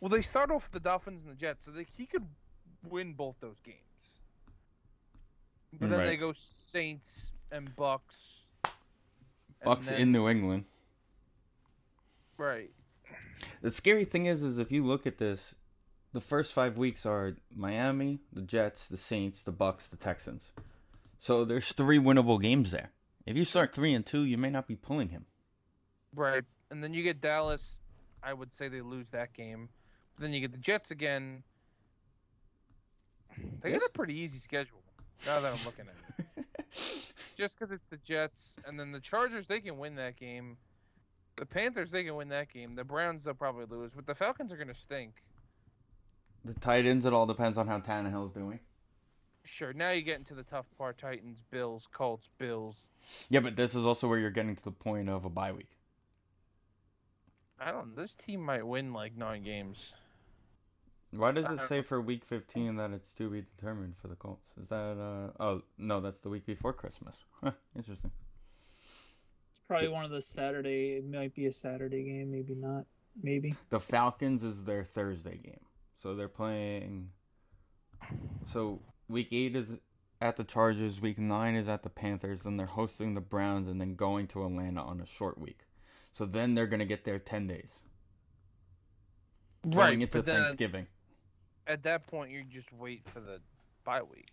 Well, 0.00 0.08
they 0.08 0.22
start 0.22 0.50
off 0.50 0.62
with 0.64 0.72
the 0.72 0.80
Dolphins 0.80 1.20
and 1.26 1.36
the 1.36 1.38
Jets, 1.38 1.66
so 1.66 1.70
they, 1.70 1.86
he 1.96 2.06
could 2.06 2.26
win 2.88 3.12
both 3.12 3.36
those 3.40 3.60
games. 3.62 3.76
But 5.78 5.90
then 5.90 5.98
Right. 5.98 6.06
they 6.06 6.16
go 6.16 6.32
Saints 6.72 7.26
and 7.52 7.76
Bucks. 7.76 8.16
Bucks 9.64 9.88
then- 9.88 10.00
in 10.00 10.12
New 10.12 10.28
England. 10.28 10.64
right. 12.36 12.70
The 13.62 13.70
scary 13.70 14.04
thing 14.04 14.26
is, 14.26 14.42
is 14.42 14.58
if 14.58 14.70
you 14.72 14.84
look 14.84 15.06
at 15.06 15.18
this, 15.18 15.54
the 16.12 16.20
first 16.20 16.52
five 16.52 16.76
weeks 16.76 17.04
are 17.06 17.36
Miami, 17.54 18.20
the 18.32 18.42
Jets, 18.42 18.86
the 18.86 18.96
Saints, 18.96 19.42
the 19.42 19.52
Bucks, 19.52 19.86
the 19.86 19.96
Texans. 19.96 20.52
So 21.18 21.44
there's 21.44 21.72
three 21.72 21.98
winnable 21.98 22.40
games 22.40 22.70
there. 22.70 22.90
If 23.26 23.36
you 23.36 23.44
start 23.44 23.74
three 23.74 23.92
and 23.94 24.04
two, 24.04 24.24
you 24.24 24.38
may 24.38 24.50
not 24.50 24.66
be 24.66 24.76
pulling 24.76 25.10
him. 25.10 25.26
Right. 26.14 26.42
And 26.70 26.82
then 26.82 26.94
you 26.94 27.02
get 27.02 27.20
Dallas. 27.20 27.60
I 28.22 28.32
would 28.32 28.54
say 28.56 28.68
they 28.68 28.80
lose 28.80 29.10
that 29.10 29.32
game. 29.34 29.68
But 30.16 30.22
then 30.22 30.32
you 30.32 30.40
get 30.40 30.52
the 30.52 30.58
Jets 30.58 30.90
again. 30.90 31.42
They 33.62 33.72
got 33.72 33.82
a 33.82 33.90
pretty 33.92 34.14
easy 34.14 34.40
schedule. 34.40 34.82
Now 35.26 35.40
that 35.40 35.52
I'm 35.52 35.64
looking 35.64 35.86
at 35.86 35.94
it. 36.18 36.26
Just 37.40 37.58
because 37.58 37.72
it's 37.72 37.86
the 37.88 37.96
Jets, 37.96 38.42
and 38.66 38.78
then 38.78 38.92
the 38.92 39.00
Chargers, 39.00 39.46
they 39.46 39.60
can 39.60 39.78
win 39.78 39.94
that 39.94 40.20
game. 40.20 40.58
The 41.38 41.46
Panthers, 41.46 41.90
they 41.90 42.04
can 42.04 42.14
win 42.14 42.28
that 42.28 42.52
game. 42.52 42.74
The 42.74 42.84
Browns, 42.84 43.24
they'll 43.24 43.32
probably 43.32 43.64
lose. 43.64 43.92
But 43.96 44.06
the 44.06 44.14
Falcons 44.14 44.52
are 44.52 44.56
going 44.56 44.68
to 44.68 44.74
stink. 44.74 45.14
The 46.44 46.52
Titans, 46.52 47.06
it 47.06 47.14
all 47.14 47.24
depends 47.24 47.56
on 47.56 47.66
how 47.66 47.78
Tannehill's 47.78 48.34
doing. 48.34 48.60
Sure. 49.44 49.72
Now 49.72 49.90
you 49.90 50.02
get 50.02 50.18
into 50.18 50.34
the 50.34 50.42
tough 50.42 50.66
part: 50.76 50.98
Titans, 50.98 51.38
Bills, 51.50 51.88
Colts, 51.92 52.28
Bills. 52.36 52.76
Yeah, 53.30 53.40
but 53.40 53.56
this 53.56 53.74
is 53.74 53.86
also 53.86 54.06
where 54.06 54.18
you're 54.18 54.30
getting 54.30 54.54
to 54.54 54.64
the 54.64 54.70
point 54.70 55.08
of 55.08 55.24
a 55.24 55.30
bye 55.30 55.52
week. 55.52 55.70
I 57.58 57.72
don't. 57.72 57.96
This 57.96 58.14
team 58.14 58.42
might 58.42 58.66
win 58.66 58.92
like 58.92 59.16
nine 59.16 59.44
games. 59.44 59.94
Why 61.12 61.32
does 61.32 61.44
it 61.44 61.66
say 61.66 61.82
for 61.82 62.00
week 62.00 62.24
15 62.24 62.76
that 62.76 62.92
it's 62.92 63.12
to 63.14 63.28
be 63.28 63.42
determined 63.56 63.94
for 64.00 64.06
the 64.08 64.14
Colts? 64.14 64.46
Is 64.62 64.68
that, 64.68 64.96
uh, 64.96 65.42
oh, 65.42 65.62
no, 65.76 66.00
that's 66.00 66.20
the 66.20 66.28
week 66.28 66.46
before 66.46 66.72
Christmas. 66.72 67.16
Huh, 67.42 67.52
interesting. 67.74 68.10
It's 68.78 69.66
probably 69.66 69.88
one 69.88 70.04
of 70.04 70.10
the 70.10 70.22
Saturday, 70.22 70.98
it 70.98 71.10
might 71.10 71.34
be 71.34 71.46
a 71.46 71.52
Saturday 71.52 72.04
game, 72.04 72.30
maybe 72.30 72.54
not. 72.54 72.84
Maybe. 73.22 73.54
The 73.70 73.80
Falcons 73.80 74.44
is 74.44 74.64
their 74.64 74.84
Thursday 74.84 75.38
game. 75.42 75.60
So 75.96 76.14
they're 76.14 76.28
playing. 76.28 77.10
So 78.46 78.80
week 79.08 79.28
8 79.32 79.56
is 79.56 79.68
at 80.20 80.36
the 80.36 80.44
Chargers, 80.44 81.00
week 81.00 81.18
9 81.18 81.54
is 81.56 81.68
at 81.68 81.82
the 81.82 81.90
Panthers, 81.90 82.42
then 82.42 82.56
they're 82.56 82.66
hosting 82.66 83.14
the 83.14 83.20
Browns, 83.20 83.68
and 83.68 83.80
then 83.80 83.94
going 83.94 84.26
to 84.28 84.44
Atlanta 84.44 84.82
on 84.82 85.00
a 85.00 85.06
short 85.06 85.38
week. 85.38 85.60
So 86.12 86.24
then 86.24 86.54
they're 86.54 86.66
going 86.66 86.80
to 86.80 86.86
get 86.86 87.04
their 87.04 87.18
10 87.18 87.46
days. 87.46 87.80
Going 89.68 90.02
into 90.02 90.18
but 90.18 90.26
then 90.26 90.42
Thanksgiving. 90.44 90.86
At 91.70 91.82
that 91.84 92.06
point, 92.06 92.30
you 92.30 92.42
just 92.44 92.72
wait 92.72 93.02
for 93.12 93.20
the 93.20 93.40
bye 93.84 94.02
week. 94.02 94.28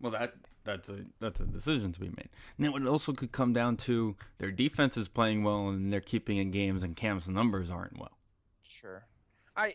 Well, 0.00 0.12
that 0.12 0.34
that's 0.64 0.88
a 0.88 1.04
that's 1.20 1.40
a 1.40 1.44
decision 1.44 1.92
to 1.92 2.00
be 2.00 2.08
made. 2.08 2.28
Now, 2.58 2.76
it 2.76 2.86
also 2.86 3.12
could 3.12 3.32
come 3.32 3.52
down 3.52 3.76
to 3.78 4.16
their 4.38 4.50
defense 4.50 4.96
is 4.96 5.08
playing 5.08 5.44
well 5.44 5.68
and 5.68 5.92
they're 5.92 6.00
keeping 6.00 6.36
in 6.36 6.50
games, 6.50 6.82
and 6.82 6.94
Cam's 6.94 7.28
numbers 7.28 7.70
aren't 7.70 7.98
well. 7.98 8.18
Sure. 8.62 9.04
I. 9.56 9.74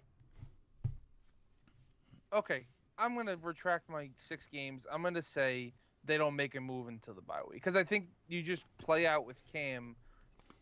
Okay, 2.33 2.65
I'm 2.97 3.15
gonna 3.15 3.37
retract 3.41 3.89
my 3.89 4.09
six 4.27 4.45
games. 4.51 4.83
I'm 4.91 5.03
gonna 5.03 5.21
say 5.21 5.73
they 6.05 6.17
don't 6.17 6.35
make 6.35 6.55
a 6.55 6.61
move 6.61 6.87
until 6.87 7.13
the 7.13 7.21
bye 7.21 7.41
week 7.49 7.63
because 7.63 7.75
I 7.75 7.83
think 7.83 8.07
you 8.27 8.41
just 8.41 8.63
play 8.77 9.05
out 9.05 9.25
with 9.25 9.37
Cam. 9.51 9.95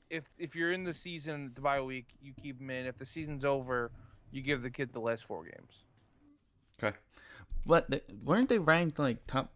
If 0.09 0.23
if 0.37 0.55
you're 0.55 0.73
in 0.73 0.83
the 0.83 0.93
season, 0.93 1.51
the 1.55 1.61
bye 1.61 1.81
week, 1.81 2.07
you 2.21 2.33
keep 2.41 2.59
him 2.59 2.69
in. 2.69 2.85
If 2.85 2.97
the 2.97 3.05
season's 3.05 3.45
over, 3.45 3.91
you 4.31 4.41
give 4.41 4.61
the 4.61 4.69
kid 4.69 4.93
the 4.93 4.99
last 4.99 5.23
four 5.25 5.43
games. 5.43 5.73
Okay, 6.83 6.97
but 7.65 7.89
they, 7.89 8.01
weren't 8.23 8.49
they 8.49 8.59
ranked 8.59 8.97
like 8.99 9.25
top 9.27 9.51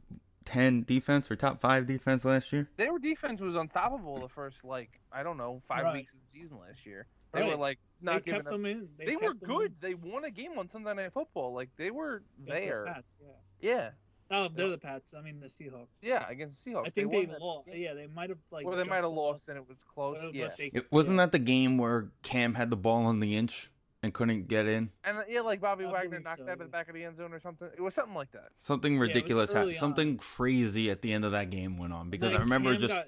ten 0.45 0.83
defense 0.83 1.31
or 1.31 1.35
top 1.35 1.59
five 1.59 1.88
defense 1.88 2.23
last 2.25 2.51
year? 2.53 2.69
Their 2.77 2.97
defense 2.99 3.41
was 3.41 3.55
unstoppable 3.55 4.19
the 4.19 4.29
first 4.29 4.57
like 4.63 4.89
I 5.11 5.23
don't 5.23 5.38
know 5.38 5.61
five 5.67 5.83
Right. 5.85 5.93
weeks 5.95 6.11
of 6.13 6.19
the 6.31 6.39
season 6.39 6.57
last 6.59 6.85
year. 6.85 7.07
They 7.33 7.43
were 7.43 7.55
like 7.57 7.79
not 8.01 8.15
they 8.15 8.21
giving 8.31 8.33
kept 8.41 8.47
up. 8.47 8.53
them 8.53 8.65
in. 8.65 8.88
They, 8.97 9.05
They, 9.07 9.15
were 9.17 9.33
kept 9.33 9.41
them 9.41 9.51
in 9.51 9.57
good. 9.57 9.73
They 9.81 9.93
won 9.95 10.23
a 10.23 10.31
game 10.31 10.51
on 10.57 10.69
Sunday 10.69 10.93
Night 10.93 11.11
Football. 11.13 11.53
Like 11.53 11.69
they 11.77 11.91
were 11.91 12.21
against 12.41 12.45
the 12.47 12.51
there. 12.53 12.85
Pats, 12.85 13.17
yeah. 13.21 13.29
Yeah, 13.61 13.89
Oh, 14.31 14.47
they're 14.55 14.69
the 14.69 14.77
Pats. 14.77 15.13
I 15.17 15.21
mean 15.21 15.39
the 15.41 15.47
Seahawks. 15.47 15.88
yeah, 16.01 16.25
against 16.29 16.63
the 16.63 16.71
Seahawks. 16.71 16.88
I 16.88 16.89
think 16.91 17.11
won 17.11 17.25
they, 17.25 17.31
that 17.31 17.41
lost. 17.41 17.67
game. 17.67 17.81
Yeah, 17.81 17.93
they 17.93 18.07
might 18.07 18.29
have 18.29 18.38
like. 18.51 18.65
Or 18.65 18.75
they 18.77 18.83
might 18.85 18.97
have 19.03 19.11
lost 19.11 19.49
and 19.49 19.57
it 19.57 19.67
was 19.67 19.77
close. 19.93 20.15
but- 20.21 20.27
but 20.27 20.35
yeah. 20.35 20.47
they- 20.57 20.71
It 20.73 20.89
wasn't 20.91 21.17
yeah. 21.17 21.25
that 21.25 21.31
the 21.33 21.39
game 21.39 21.77
where 21.77 22.09
Cam 22.21 22.53
had 22.53 22.69
the 22.69 22.77
ball 22.77 23.05
on 23.05 23.19
the 23.19 23.35
inch 23.35 23.69
and 24.05 24.13
couldn't 24.13 24.47
get 24.47 24.65
in. 24.67 24.89
And 25.03 25.17
yeah, 25.27 25.41
like 25.41 25.59
Bobby 25.59 25.83
I 25.85 25.91
Wagner 25.91 26.19
knocked 26.19 26.39
so, 26.39 26.45
that 26.45 26.53
at 26.53 26.59
the 26.59 26.65
back 26.65 26.87
of 26.87 26.93
the 26.95 27.03
end 27.03 27.17
zone 27.17 27.33
or 27.33 27.39
something. 27.41 27.67
It 27.75 27.81
was 27.81 27.93
something 27.93 28.13
like 28.15 28.31
that. 28.31 28.49
Something 28.59 28.97
ridiculous 28.97 29.49
early 29.51 29.73
happened. 29.73 29.77
Something 29.77 30.17
crazy 30.17 30.89
at 30.89 31.01
the 31.01 31.11
end 31.11 31.25
of 31.25 31.33
that 31.33 31.49
game 31.49 31.77
went 31.77 31.91
on 31.91 32.09
because 32.09 32.33
I 32.33 32.37
remember 32.37 32.71
Cam 32.71 32.79
just 32.79 32.93
got, 32.93 33.07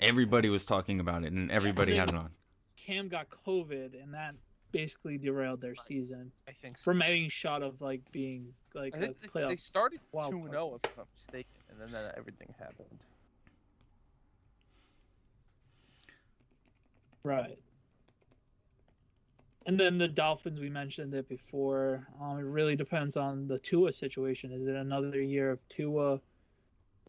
everybody 0.00 0.48
was 0.48 0.64
talking 0.64 1.00
about 1.00 1.24
it 1.24 1.32
and 1.32 1.50
everybody 1.50 1.92
they- 1.92 1.98
had 1.98 2.08
it 2.08 2.14
on. 2.16 2.30
Cam 2.76 3.08
got 3.08 3.26
COVID, 3.46 4.02
and 4.02 4.14
that 4.14 4.34
basically 4.72 5.18
derailed 5.18 5.60
their 5.60 5.74
season 5.86 6.32
I 6.48 6.52
think 6.62 6.78
so. 6.78 6.84
from 6.84 7.02
any 7.02 7.28
shot 7.28 7.62
of 7.62 7.80
like 7.82 8.00
being 8.12 8.54
like 8.74 8.94
I 8.94 8.98
a 8.98 9.00
think 9.00 9.20
they- 9.20 9.28
playoff. 9.28 9.48
they 9.48 9.56
started 9.56 10.00
wild 10.12 10.30
two 10.32 10.38
card 10.38 10.50
zero 10.52 10.80
if 10.82 10.90
I'm 10.98 11.04
mistaken, 11.14 11.50
and 11.70 11.80
then 11.80 11.90
that, 11.92 12.14
everything 12.16 12.54
happened. 12.58 13.00
Right. 17.24 17.58
And 19.68 19.78
then 19.78 19.98
the 19.98 20.08
Dolphins, 20.08 20.60
we 20.60 20.70
mentioned 20.70 21.12
it 21.12 21.28
before. 21.28 22.08
Um, 22.22 22.38
it 22.38 22.42
really 22.42 22.74
depends 22.74 23.18
on 23.18 23.46
the 23.46 23.58
Tua 23.58 23.92
situation. 23.92 24.50
Is 24.50 24.66
it 24.66 24.74
another 24.74 25.20
year 25.20 25.50
of 25.50 25.58
Tua? 25.68 26.20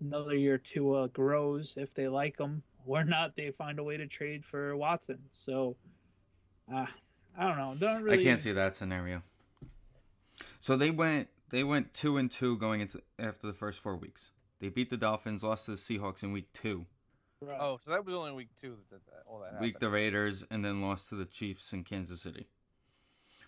Another 0.01 0.35
year 0.35 0.57
Tua 0.57 1.07
grows 1.07 1.75
if 1.77 1.93
they 1.93 2.09
like 2.09 2.37
him, 2.37 2.61
or 2.85 3.05
not? 3.05 3.37
They 3.37 3.51
find 3.51 3.79
a 3.79 3.83
way 3.83 3.95
to 3.95 4.07
trade 4.07 4.43
for 4.43 4.75
Watson. 4.75 5.19
So, 5.31 5.77
uh, 6.69 6.85
I 7.37 7.47
don't 7.47 7.57
know. 7.57 7.75
Don't 7.79 8.03
really. 8.03 8.19
I 8.19 8.23
can't 8.23 8.41
see 8.41 8.51
that 8.51 8.75
scenario. 8.75 9.23
So 10.59 10.75
they 10.75 10.91
went 10.91 11.29
they 11.51 11.63
went 11.63 11.93
two 11.93 12.17
and 12.17 12.29
two 12.29 12.57
going 12.57 12.81
into 12.81 13.01
after 13.17 13.47
the 13.47 13.53
first 13.53 13.79
four 13.79 13.95
weeks. 13.95 14.31
They 14.59 14.67
beat 14.67 14.89
the 14.89 14.97
Dolphins, 14.97 15.43
lost 15.43 15.67
to 15.67 15.71
the 15.71 15.77
Seahawks 15.77 16.23
in 16.23 16.33
week 16.33 16.51
two, 16.51 16.87
Right. 17.41 17.57
Oh, 17.59 17.79
so 17.83 17.91
that 17.91 18.05
was 18.05 18.13
only 18.13 18.33
week 18.33 18.49
two 18.59 18.75
that, 18.91 19.05
that 19.05 19.23
all 19.25 19.39
that 19.39 19.45
happened. 19.53 19.61
week 19.61 19.79
the 19.79 19.89
Raiders, 19.89 20.43
and 20.51 20.63
then 20.63 20.81
lost 20.81 21.09
to 21.09 21.15
the 21.15 21.25
Chiefs 21.25 21.71
in 21.71 21.83
Kansas 21.85 22.21
City. 22.21 22.47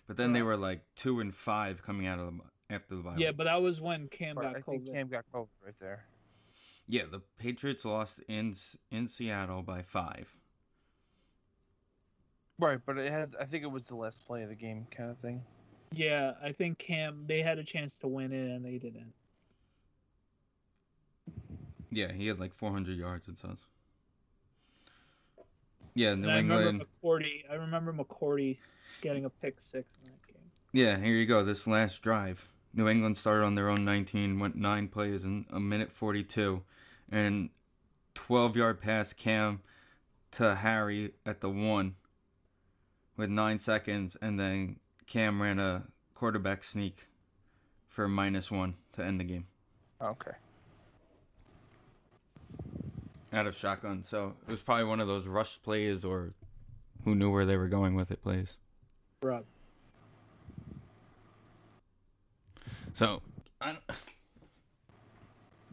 But 0.06 0.16
then 0.16 0.32
they 0.32 0.42
were 0.42 0.56
like 0.56 0.82
two 0.96 1.20
and 1.20 1.34
five 1.34 1.82
coming 1.82 2.06
out 2.06 2.18
of 2.18 2.26
the 2.26 2.74
after 2.74 2.96
the 2.96 3.02
bye. 3.02 3.16
Yeah, 3.18 3.28
week. 3.28 3.36
but 3.36 3.44
that 3.44 3.60
was 3.60 3.80
when 3.82 4.08
Cam 4.08 4.36
Right, 4.38 4.54
got 4.54 4.56
I 4.56 4.60
think 4.62 4.86
Cam 4.90 5.08
got 5.08 5.24
COVID 5.34 5.46
right 5.64 5.74
there. 5.78 6.04
yeah, 6.86 7.02
the 7.10 7.20
Patriots 7.38 7.84
lost 7.84 8.20
in 8.28 8.54
in 8.90 9.08
Seattle 9.08 9.62
by 9.62 9.82
five. 9.82 10.34
Right, 12.58 12.78
but 12.84 12.96
it 12.96 13.12
had. 13.12 13.34
I 13.38 13.44
think 13.44 13.62
it 13.62 13.70
was 13.70 13.84
the 13.84 13.96
last 13.96 14.24
play 14.24 14.42
of 14.42 14.48
the 14.48 14.54
game, 14.54 14.86
kind 14.90 15.10
of 15.10 15.18
thing. 15.18 15.42
Yeah, 15.92 16.32
I 16.42 16.52
think 16.52 16.78
Cam. 16.78 17.24
They 17.26 17.42
had 17.42 17.58
a 17.58 17.64
chance 17.64 17.98
to 17.98 18.08
win 18.08 18.32
it, 18.32 18.50
and 18.54 18.64
they 18.64 18.78
didn't. 18.78 19.12
Yeah, 21.90 22.10
he 22.10 22.26
had 22.26 22.40
like 22.40 22.54
400 22.54 22.96
yards. 22.96 23.28
It 23.28 23.38
says. 23.38 23.58
Yeah, 25.94 26.14
New 26.14 26.28
And 26.28 26.32
I 26.32 26.36
remember 26.36 26.68
England. 26.68 26.84
McCourty. 27.02 27.50
I 27.50 27.54
remember 27.54 27.92
McCourty 27.92 28.58
getting 29.00 29.24
a 29.24 29.30
pick 29.30 29.60
six 29.60 29.86
in 30.02 30.10
that 30.10 30.26
game. 30.26 30.50
Yeah, 30.72 30.96
here 30.98 31.14
you 31.14 31.26
go. 31.26 31.44
This 31.44 31.66
last 31.66 32.02
drive. 32.02 32.48
New 32.74 32.88
England 32.88 33.16
started 33.16 33.44
on 33.44 33.54
their 33.54 33.68
own 33.68 33.84
19, 33.84 34.38
went 34.38 34.56
nine 34.56 34.88
plays 34.88 35.24
in 35.24 35.44
a 35.52 35.60
minute 35.60 35.92
42, 35.92 36.62
and 37.10 37.50
12 38.14 38.56
yard 38.56 38.80
pass 38.80 39.12
Cam 39.12 39.60
to 40.32 40.54
Harry 40.54 41.12
at 41.26 41.40
the 41.42 41.50
one 41.50 41.96
with 43.16 43.28
nine 43.28 43.58
seconds, 43.58 44.16
and 44.22 44.40
then 44.40 44.76
Cam 45.06 45.42
ran 45.42 45.58
a 45.58 45.84
quarterback 46.14 46.64
sneak 46.64 47.08
for 47.88 48.08
minus 48.08 48.50
one 48.50 48.74
to 48.92 49.04
end 49.04 49.20
the 49.20 49.24
game 49.24 49.46
Okay. 50.00 50.32
Out 53.32 53.46
of 53.46 53.56
shotgun. 53.56 54.02
So 54.04 54.34
it 54.46 54.50
was 54.50 54.62
probably 54.62 54.84
one 54.84 55.00
of 55.00 55.08
those 55.08 55.26
rush 55.26 55.60
plays 55.62 56.04
or 56.04 56.34
who 57.04 57.14
knew 57.14 57.30
where 57.30 57.46
they 57.46 57.56
were 57.56 57.68
going 57.68 57.94
with 57.94 58.10
it 58.10 58.22
plays. 58.22 58.58
Right. 59.22 59.44
So, 62.92 63.22
I, 63.60 63.76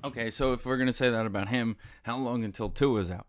okay. 0.06 0.30
So 0.30 0.54
if 0.54 0.66
we're 0.66 0.78
gonna 0.78 0.94
say 0.94 1.10
that 1.10 1.26
about 1.26 1.50
him, 1.50 1.76
how 2.04 2.18
long 2.18 2.44
until 2.44 2.70
Tua 2.70 3.02
is 3.02 3.12
out? 3.12 3.28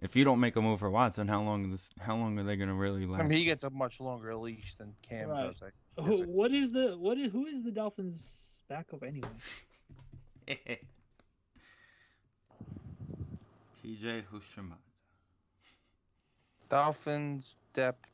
If 0.00 0.14
you 0.16 0.24
don't 0.24 0.40
make 0.40 0.56
a 0.56 0.60
move 0.62 0.80
for 0.80 0.90
Watson, 0.90 1.28
how 1.28 1.42
long 1.42 1.72
is 1.72 1.90
how 1.98 2.16
long 2.16 2.38
are 2.38 2.44
they 2.44 2.56
gonna 2.56 2.74
really 2.74 3.06
last? 3.06 3.20
I 3.20 3.24
mean, 3.24 3.38
he 3.38 3.44
gets 3.44 3.64
a 3.64 3.70
much 3.70 4.00
longer 4.00 4.36
leash 4.36 4.74
than 4.76 4.94
Cam 5.02 5.28
Right. 5.28 5.48
does. 5.48 5.62
I 5.98 6.02
Who, 6.02 6.22
what 6.24 6.52
is 6.52 6.72
the 6.72 6.96
what 6.96 7.18
is 7.18 7.32
who 7.32 7.46
is 7.46 7.62
the 7.62 7.72
Dolphins 7.72 8.62
backup 8.68 9.02
anyway? 9.02 9.28
TJ 13.84 14.24
Hushimata. 14.32 14.76
Dolphins 16.68 17.56
depth 17.74 18.10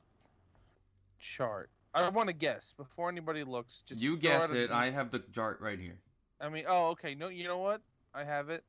chart. 1.18 1.70
I 1.94 2.08
want 2.10 2.28
to 2.28 2.32
guess 2.34 2.74
before 2.76 3.08
anybody 3.08 3.44
looks. 3.44 3.82
Just 3.86 4.00
You 4.00 4.16
guess 4.16 4.50
out 4.50 4.56
it. 4.56 4.70
I 4.70 4.90
have 4.90 5.10
the 5.10 5.20
chart 5.32 5.60
right 5.60 5.78
here. 5.78 5.98
I 6.40 6.48
mean, 6.48 6.64
oh, 6.68 6.88
okay. 6.90 7.14
No, 7.14 7.28
you 7.28 7.44
know 7.44 7.58
what? 7.58 7.80
I 8.14 8.24
have 8.24 8.50
it. 8.50 8.64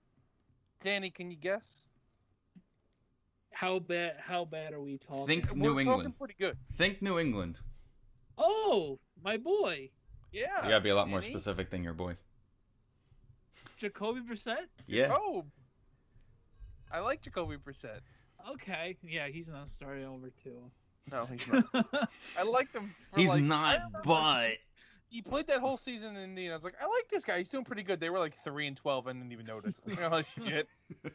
Danny, 0.83 1.09
can 1.09 1.29
you 1.29 1.37
guess? 1.37 1.65
How 3.51 3.79
bad 3.79 4.13
how 4.25 4.45
bad 4.45 4.73
are 4.73 4.79
we 4.81 4.97
talking? 4.97 5.27
Think 5.27 5.51
We're 5.51 5.57
New 5.57 5.67
talking 5.69 5.79
England. 5.89 6.17
pretty 6.17 6.35
good. 6.39 6.57
Think 6.77 7.01
New 7.01 7.19
England. 7.19 7.57
Oh, 8.37 8.99
my 9.23 9.35
boy, 9.37 9.89
Yeah. 10.31 10.63
You 10.63 10.69
gotta 10.69 10.81
be 10.81 10.89
a 10.89 10.95
lot 10.95 11.09
more 11.09 11.21
specific 11.21 11.69
than 11.69 11.83
your 11.83 11.93
boy. 11.93 12.15
Jacoby 13.77 14.21
Brissett. 14.21 14.67
Yeah. 14.87 15.11
Oh, 15.13 15.45
I 16.91 16.99
like 16.99 17.21
Jacoby 17.21 17.57
Brissett. 17.57 18.01
Okay, 18.51 18.97
yeah, 19.03 19.27
he's 19.27 19.47
not 19.47 19.69
starting 19.69 20.05
over 20.05 20.31
Tua. 20.43 20.53
No, 21.11 21.25
he's 21.25 21.47
not. 21.47 21.65
I 22.37 22.43
liked 22.43 22.75
him. 22.75 22.93
He's 23.15 23.29
like, 23.29 23.41
not, 23.41 24.03
but 24.03 24.53
He 25.09 25.21
played 25.21 25.47
that 25.47 25.59
whole 25.59 25.77
season 25.77 26.15
in 26.15 26.23
Indy, 26.23 26.49
I 26.49 26.53
was 26.53 26.63
like, 26.63 26.75
I 26.81 26.85
like 26.85 27.09
this 27.11 27.23
guy. 27.23 27.39
He's 27.39 27.49
doing 27.49 27.65
pretty 27.65 27.83
good. 27.83 27.99
They 27.99 28.09
were 28.09 28.19
like 28.19 28.35
three 28.43 28.67
and 28.67 28.77
twelve. 28.77 29.07
I 29.07 29.13
didn't 29.13 29.31
even 29.31 29.45
notice. 29.45 29.79
oh 30.01 30.21
shit. 30.45 30.67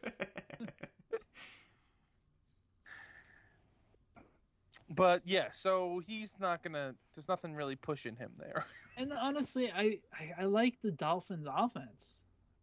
But 4.90 5.22
yeah, 5.24 5.48
so 5.52 6.02
he's 6.06 6.30
not 6.38 6.62
gonna. 6.62 6.94
There's 7.14 7.26
nothing 7.28 7.54
really 7.54 7.74
pushing 7.74 8.16
him 8.16 8.30
there. 8.38 8.64
And 8.96 9.12
honestly, 9.12 9.72
I, 9.74 9.98
I 10.12 10.42
I 10.42 10.44
like 10.44 10.74
the 10.82 10.92
Dolphins' 10.92 11.48
offense. 11.50 12.13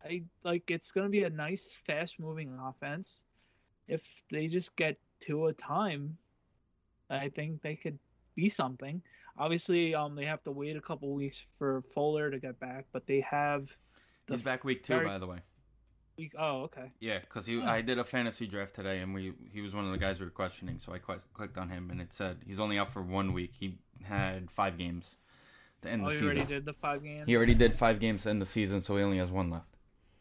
I 0.03 0.23
like 0.43 0.69
it's 0.71 0.91
gonna 0.91 1.09
be 1.09 1.23
a 1.23 1.29
nice, 1.29 1.69
fast-moving 1.85 2.57
offense. 2.61 3.23
If 3.87 4.01
they 4.31 4.47
just 4.47 4.75
get 4.75 4.97
to 5.21 5.47
a 5.47 5.53
time, 5.53 6.17
I 7.09 7.29
think 7.29 7.61
they 7.61 7.75
could 7.75 7.99
be 8.35 8.49
something. 8.49 9.01
Obviously, 9.37 9.93
um, 9.95 10.15
they 10.15 10.25
have 10.25 10.43
to 10.43 10.51
wait 10.51 10.75
a 10.75 10.81
couple 10.81 11.13
weeks 11.13 11.37
for 11.57 11.83
Fuller 11.93 12.29
to 12.31 12.39
get 12.39 12.59
back, 12.59 12.85
but 12.91 13.05
they 13.07 13.21
have. 13.21 13.67
The 14.27 14.33
he's 14.35 14.41
back 14.43 14.63
week 14.63 14.83
two, 14.83 14.93
very- 14.95 15.05
by 15.05 15.17
the 15.17 15.27
way. 15.27 15.39
Week, 16.17 16.33
oh, 16.37 16.63
okay. 16.63 16.91
Yeah, 16.99 17.19
because 17.19 17.45
he 17.45 17.59
Yeah. 17.59 17.71
I 17.71 17.81
did 17.81 17.97
a 17.97 18.03
fantasy 18.03 18.45
draft 18.45 18.73
today, 18.75 18.99
and 18.99 19.13
we 19.13 19.33
he 19.51 19.61
was 19.61 19.73
one 19.73 19.85
of 19.85 19.91
the 19.91 19.97
guys 19.97 20.19
we 20.19 20.25
were 20.25 20.31
questioning. 20.31 20.77
So 20.79 20.93
I 20.93 20.99
qu- 20.99 21.19
clicked 21.33 21.57
on 21.57 21.69
him, 21.69 21.89
and 21.89 22.01
it 22.01 22.11
said 22.11 22.39
he's 22.45 22.59
only 22.59 22.77
out 22.77 22.91
for 22.91 23.01
one 23.01 23.33
week. 23.33 23.53
He 23.59 23.77
had 24.03 24.51
five 24.51 24.77
games 24.77 25.17
to 25.81 25.89
end 25.89 26.03
Oh, 26.03 26.05
the 26.09 26.11
season. 26.11 26.25
you 26.27 26.31
season. 26.33 26.41
already 26.47 26.53
did 26.55 26.65
the 26.65 26.73
five 26.73 27.03
games. 27.03 27.23
He 27.25 27.35
already 27.35 27.55
did 27.55 27.75
five 27.75 27.99
games 27.99 28.23
to 28.23 28.29
end 28.29 28.41
the 28.41 28.45
season, 28.45 28.81
so 28.81 28.97
he 28.97 29.03
only 29.03 29.17
has 29.17 29.31
one 29.31 29.49
left. 29.49 29.70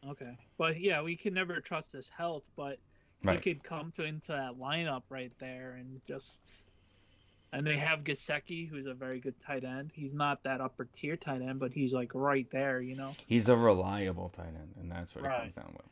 Okay, 0.08 0.36
but 0.56 0.80
yeah, 0.80 1.02
we 1.02 1.16
can 1.16 1.34
never 1.34 1.60
trust 1.60 1.92
his 1.92 2.08
health, 2.08 2.44
but 2.56 2.78
Right. 3.22 3.38
he 3.38 3.52
could 3.54 3.62
come 3.62 3.92
to 3.92 4.04
into 4.04 4.28
that 4.28 4.54
lineup 4.54 5.02
right 5.10 5.32
there 5.38 5.72
and 5.72 6.00
just. 6.06 6.40
And 7.52 7.66
they 7.66 7.76
have 7.76 8.04
Gesicki, 8.04 8.68
who's 8.68 8.86
a 8.86 8.94
very 8.94 9.18
good 9.18 9.34
tight 9.44 9.64
end. 9.64 9.90
He's 9.92 10.14
not 10.14 10.40
that 10.44 10.60
upper 10.60 10.84
tier 10.92 11.16
tight 11.16 11.42
end, 11.42 11.58
but 11.58 11.72
he's 11.72 11.92
like 11.92 12.12
right 12.14 12.48
there, 12.52 12.80
you 12.80 12.94
know. 12.94 13.12
He's 13.26 13.48
a 13.48 13.56
reliable 13.56 14.28
tight 14.28 14.54
end, 14.54 14.74
and 14.78 14.90
that's 14.90 15.14
what 15.16 15.24
it 15.24 15.28
comes 15.28 15.54
down 15.54 15.72
with. 15.72 15.86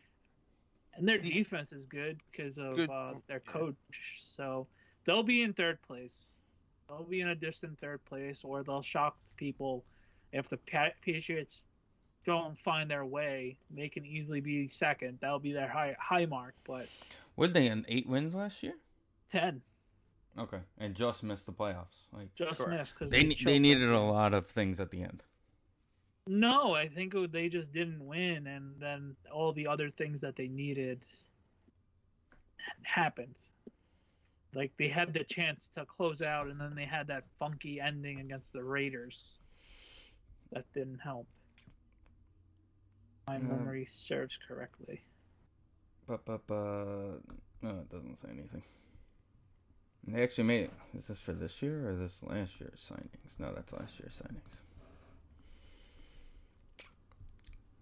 And 0.94 1.07
their 1.09 1.18
defense 1.18 1.73
is 1.73 1.85
good 1.85 2.21
because 2.31 2.59
of 2.59 2.77
Good. 2.77 2.88
uh, 2.88 3.14
their 3.27 3.42
Yeah. 3.44 3.53
coach. 3.53 3.77
So 4.21 4.68
they'll 5.05 5.25
be 5.25 5.42
in 5.42 5.53
third 5.53 5.83
place. 5.83 6.37
They'll 6.88 7.03
be 7.05 7.21
in 7.23 7.29
a 7.29 7.35
distant 7.35 7.79
third 7.81 8.05
place, 8.05 8.44
or 8.44 8.62
they'll 8.62 8.81
shock 8.81 9.18
people 9.37 9.85
if 10.33 10.49
the 10.49 10.59
Pa- 10.59 10.92
Patriots 12.24 12.46
don't 12.46 12.59
find 12.59 12.90
their 12.90 13.04
way. 13.04 13.57
They 13.70 13.88
can 13.88 14.04
easily 14.04 14.40
be 14.40 14.68
second. 14.68 15.18
That'll 15.20 15.38
be 15.38 15.52
their 15.52 15.68
high 15.68 15.96
high 15.98 16.26
mark. 16.26 16.54
But 16.66 16.87
What 17.35 17.52
they 17.52 17.68
in 17.68 17.85
eight 17.88 18.07
wins 18.09 18.35
last 18.35 18.62
year? 18.62 18.74
ten 19.31 19.62
Okay, 20.38 20.61
and 20.78 20.94
just 20.94 21.22
missed 21.24 21.46
the 21.46 21.52
playoffs. 21.52 22.07
Like 22.12 22.33
just 22.35 22.61
Correct. 22.61 22.81
missed 22.81 22.94
because 22.94 23.11
they 23.11 23.24
ne- 23.24 23.37
they 23.44 23.59
needed 23.59 23.88
a 23.88 24.00
lot 24.00 24.35
of 24.35 24.46
things 24.46 24.78
at 24.81 24.90
the 24.90 25.02
end. 25.02 25.22
No, 26.26 26.74
I 26.74 26.88
think 26.88 27.14
it- 27.14 27.33
they 27.33 27.48
just 27.48 27.72
didn't 27.72 28.04
win, 28.07 28.46
and 28.46 28.74
then 28.78 29.16
all 29.33 29.52
the 29.52 29.66
other 29.66 29.90
things 29.90 30.20
that 30.20 30.37
they 30.37 30.46
needed 30.48 31.00
happened. 32.83 33.35
Like 34.54 34.72
they 34.78 34.88
had 34.88 35.12
the 35.12 35.24
chance 35.24 35.70
to 35.76 35.85
close 35.87 36.22
out, 36.22 36.46
and 36.46 36.61
then 36.61 36.74
they 36.74 36.85
had 36.85 37.07
that 37.09 37.24
funky 37.38 37.81
ending 37.81 38.20
against 38.20 38.52
the 38.52 38.62
Raiders. 38.62 39.38
That 40.52 40.64
didn't 40.72 40.98
help. 40.98 41.26
My 43.29 43.37
Um, 43.37 43.49
memory 43.49 43.85
serves 43.85 44.38
correctly. 44.49 45.03
But 46.07 46.25
but 46.25 46.47
but 46.47 47.21
no, 47.61 47.81
it 47.81 47.91
doesn't 47.91 48.17
say 48.17 48.29
anything. 48.31 48.62
And 50.07 50.14
they 50.14 50.23
actually 50.23 50.45
made. 50.45 50.64
it. 50.64 50.73
Is 50.97 51.07
this 51.09 51.21
for 51.21 51.35
this 51.35 51.61
year 51.61 51.91
or 51.91 51.95
this 51.95 52.23
last 52.23 52.59
year's 52.61 52.91
signings? 52.91 53.38
No, 53.38 53.53
that's 53.53 53.73
last 53.73 54.01
year's 54.01 54.14
signings. 54.23 54.61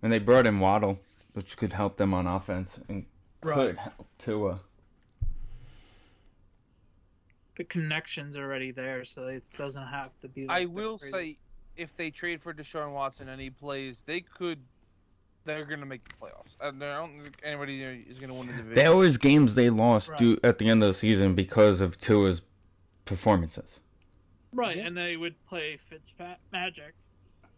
And 0.03 0.13
they 0.13 0.19
brought 0.19 0.47
in 0.47 0.59
Waddle, 0.59 0.99
which 1.35 1.57
could 1.57 1.73
help 1.73 1.97
them 1.97 2.13
on 2.13 2.27
offense 2.27 2.81
and 2.89 3.07
could 3.41 3.77
help 3.79 4.09
Tua. 4.19 4.61
The 7.57 7.65
connection's 7.65 8.37
already 8.37 8.73
there, 8.73 9.05
so 9.05 9.29
it 9.29 9.45
doesn't 9.57 9.87
have 9.87 10.11
to 10.23 10.29
be. 10.29 10.47
I 10.49 10.59
like 10.59 10.63
the 10.63 10.67
will 10.67 10.99
crazy- 10.99 11.13
say, 11.13 11.39
if 11.77 11.97
they 11.97 12.11
trade 12.11 12.43
for 12.43 12.53
Deshaun 12.53 12.93
Watson 12.93 13.29
and 13.29 13.41
he 13.41 13.51
plays, 13.51 14.03
they 14.07 14.21
could. 14.23 14.59
They're 15.47 15.65
gonna 15.65 15.87
make 15.87 16.07
the 16.09 16.15
playoffs. 16.15 16.57
I 16.61 16.71
don't 16.73 17.23
think 17.23 17.41
anybody 17.43 17.83
is 17.83 18.19
gonna 18.19 18.35
win 18.35 18.49
the 18.49 18.53
division. 18.53 18.75
There 18.75 18.95
was 18.97 19.17
games 19.17 19.55
they 19.55 19.71
lost 19.71 20.11
Right. 20.11 20.19
due 20.19 20.39
at 20.45 20.59
the 20.59 20.69
end 20.69 20.83
of 20.83 20.89
the 20.89 20.95
season 20.95 21.35
because 21.35 21.81
of 21.81 21.97
Tua's 21.99 22.43
performances. 23.05 23.81
right, 24.53 24.77
and 24.79 24.97
they 24.97 25.17
would 25.17 25.35
play 25.47 25.79
Fitzmagic, 25.91 26.93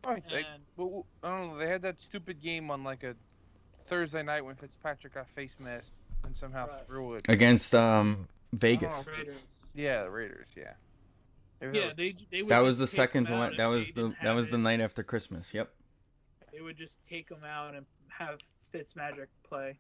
Right, 0.04 0.22
they- 0.28 0.44
and 0.44 0.62
Well, 0.76 1.06
I 1.22 1.28
don't 1.30 1.48
know. 1.52 1.58
They 1.58 1.68
had 1.68 1.82
that 1.82 2.00
stupid 2.00 2.40
game 2.42 2.70
on 2.70 2.84
like 2.84 3.02
a 3.04 3.16
Thursday 3.86 4.22
night 4.22 4.44
when 4.44 4.54
Fitzpatrick 4.56 5.14
got 5.14 5.28
face 5.30 5.54
masked 5.58 5.90
and 6.24 6.36
somehow 6.36 6.68
Right. 6.68 6.86
threw 6.86 7.14
it. 7.14 7.28
Against 7.28 7.74
um 7.74 8.28
Vegas. 8.52 8.94
Oh. 8.96 9.10
Raiders. 9.10 9.36
Yeah, 9.74 10.02
the 10.04 10.10
Raiders. 10.10 10.48
Yeah. 10.56 10.74
If 11.60 11.74
Yeah, 11.74 11.86
was- 11.86 11.96
they 11.96 12.14
they 12.30 12.42
That 12.42 12.60
was 12.60 12.78
the 12.78 12.86
second 12.86 13.28
one. 13.30 13.56
That 13.56 13.66
was 13.66 13.90
the 13.92 14.14
that 14.22 14.32
was 14.32 14.48
the 14.50 14.58
night 14.58 14.80
after 14.80 15.02
Christmas. 15.02 15.52
Yep. 15.54 15.72
They 16.52 16.60
would 16.60 16.76
just 16.76 16.98
take 17.08 17.28
them 17.28 17.44
out 17.44 17.74
and 17.74 17.84
have 18.08 18.38
Fitzmagic 18.74 19.26
play. 19.48 19.78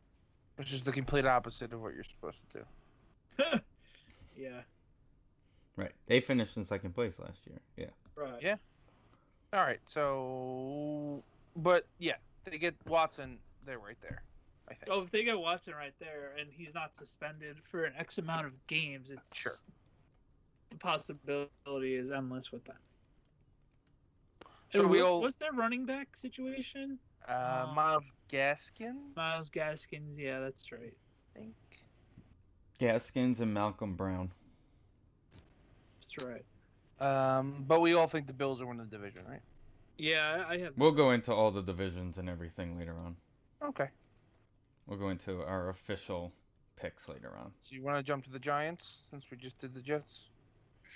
which 0.56 0.72
is 0.72 0.82
the 0.84 0.92
complete 0.92 1.24
opposite 1.26 1.72
of 1.72 1.80
what 1.82 1.94
you're 1.94 2.04
supposed 2.04 2.38
to 2.52 2.58
do. 2.58 3.44
Yeah. 4.36 4.60
Right. 5.74 5.90
They 6.06 6.20
finished 6.20 6.56
in 6.56 6.64
second 6.64 6.94
place 6.94 7.18
last 7.18 7.40
year. 7.44 7.58
Yeah. 7.76 7.86
Right. 8.14 8.40
Yeah. 8.40 8.54
All 9.52 9.62
right. 9.62 9.80
So, 9.88 11.24
but 11.56 11.86
yeah, 11.98 12.14
they 12.44 12.56
get 12.58 12.76
Watson. 12.86 13.38
They're 13.66 13.80
right 13.80 13.96
there. 14.00 14.22
I 14.68 14.74
think. 14.74 14.92
Oh, 14.92 15.00
if 15.02 15.10
they 15.10 15.24
get 15.24 15.40
Watson 15.40 15.74
right 15.74 15.94
there 15.98 16.34
and 16.38 16.48
he's 16.52 16.72
not 16.72 16.94
suspended 16.94 17.56
for 17.68 17.84
an 17.84 17.94
X 17.98 18.18
amount 18.18 18.46
of 18.46 18.52
games, 18.68 19.10
it's 19.10 19.36
Sure. 19.36 19.56
The 20.70 20.76
possibility 20.76 21.96
is 21.96 22.12
endless 22.12 22.52
with 22.52 22.64
that. 22.66 22.76
So 24.72 24.80
Hey, 24.80 24.84
we 24.84 24.98
what's, 24.98 25.02
all- 25.02 25.20
what's 25.20 25.36
their 25.36 25.52
running 25.52 25.86
back 25.86 26.16
situation? 26.16 26.98
Uh, 27.28 27.64
Um, 27.68 27.74
Myles 27.74 28.04
Gaskin. 28.30 29.14
Myles 29.16 29.50
Gaskins. 29.50 30.18
Yeah, 30.18 30.40
that's 30.40 30.70
right. 30.72 30.94
I 31.36 31.38
think. 31.38 31.54
Gaskins 32.78 33.40
and 33.40 33.52
Malcolm 33.52 33.94
Brown. 33.94 34.30
That's 36.00 36.24
right. 36.26 36.44
Um, 37.00 37.64
but 37.66 37.80
we 37.80 37.94
all 37.94 38.06
think 38.08 38.26
the 38.26 38.32
Bills 38.32 38.60
are 38.60 38.66
winning 38.66 38.84
the 38.88 38.96
division, 38.96 39.24
right? 39.28 39.42
Yeah, 39.98 40.44
I 40.48 40.58
have. 40.58 40.74
We'll 40.76 40.92
go 40.92 41.10
into 41.10 41.32
all 41.32 41.50
the 41.50 41.62
divisions 41.62 42.18
and 42.18 42.28
everything 42.28 42.78
later 42.78 42.94
on. 42.98 43.16
Okay. 43.62 43.88
We'll 44.86 44.98
go 44.98 45.08
into 45.10 45.42
our 45.42 45.68
official 45.70 46.32
picks 46.76 47.08
later 47.08 47.36
on. 47.36 47.52
So 47.62 47.74
you 47.74 47.82
want 47.82 47.96
to 47.98 48.02
jump 48.02 48.24
to 48.24 48.30
the 48.30 48.38
Giants 48.38 49.02
since 49.10 49.24
we 49.30 49.36
just 49.36 49.58
did 49.58 49.74
the 49.74 49.80
Jets? 49.80 50.28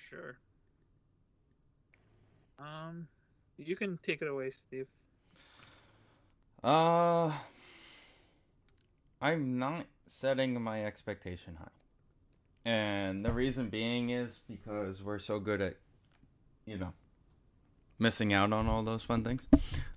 Sure. 0.08 0.38
Um, 2.58 3.08
you 3.66 3.76
can 3.76 3.98
take 4.04 4.22
it 4.22 4.28
away, 4.28 4.50
Steve. 4.50 4.86
Uh, 6.62 7.32
I'm 9.20 9.58
not 9.58 9.86
setting 10.06 10.60
my 10.60 10.84
expectation 10.84 11.56
high. 11.56 11.68
And 12.64 13.24
the 13.24 13.32
reason 13.32 13.68
being 13.68 14.10
is 14.10 14.40
because 14.48 15.02
we're 15.02 15.18
so 15.18 15.40
good 15.40 15.60
at, 15.60 15.76
you 16.64 16.78
know, 16.78 16.92
missing 17.98 18.32
out 18.32 18.52
on 18.52 18.68
all 18.68 18.82
those 18.82 19.02
fun 19.02 19.24
things. 19.24 19.46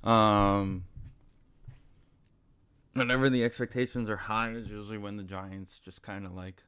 Um, 0.03 0.85
whenever 2.93 3.29
the 3.29 3.43
expectations 3.43 4.09
are 4.09 4.17
high 4.17 4.51
is 4.51 4.69
usually 4.69 4.97
when 4.97 5.17
the 5.17 5.23
Giants 5.23 5.79
just 5.79 6.01
kind 6.01 6.25
of 6.25 6.33
like 6.33 6.63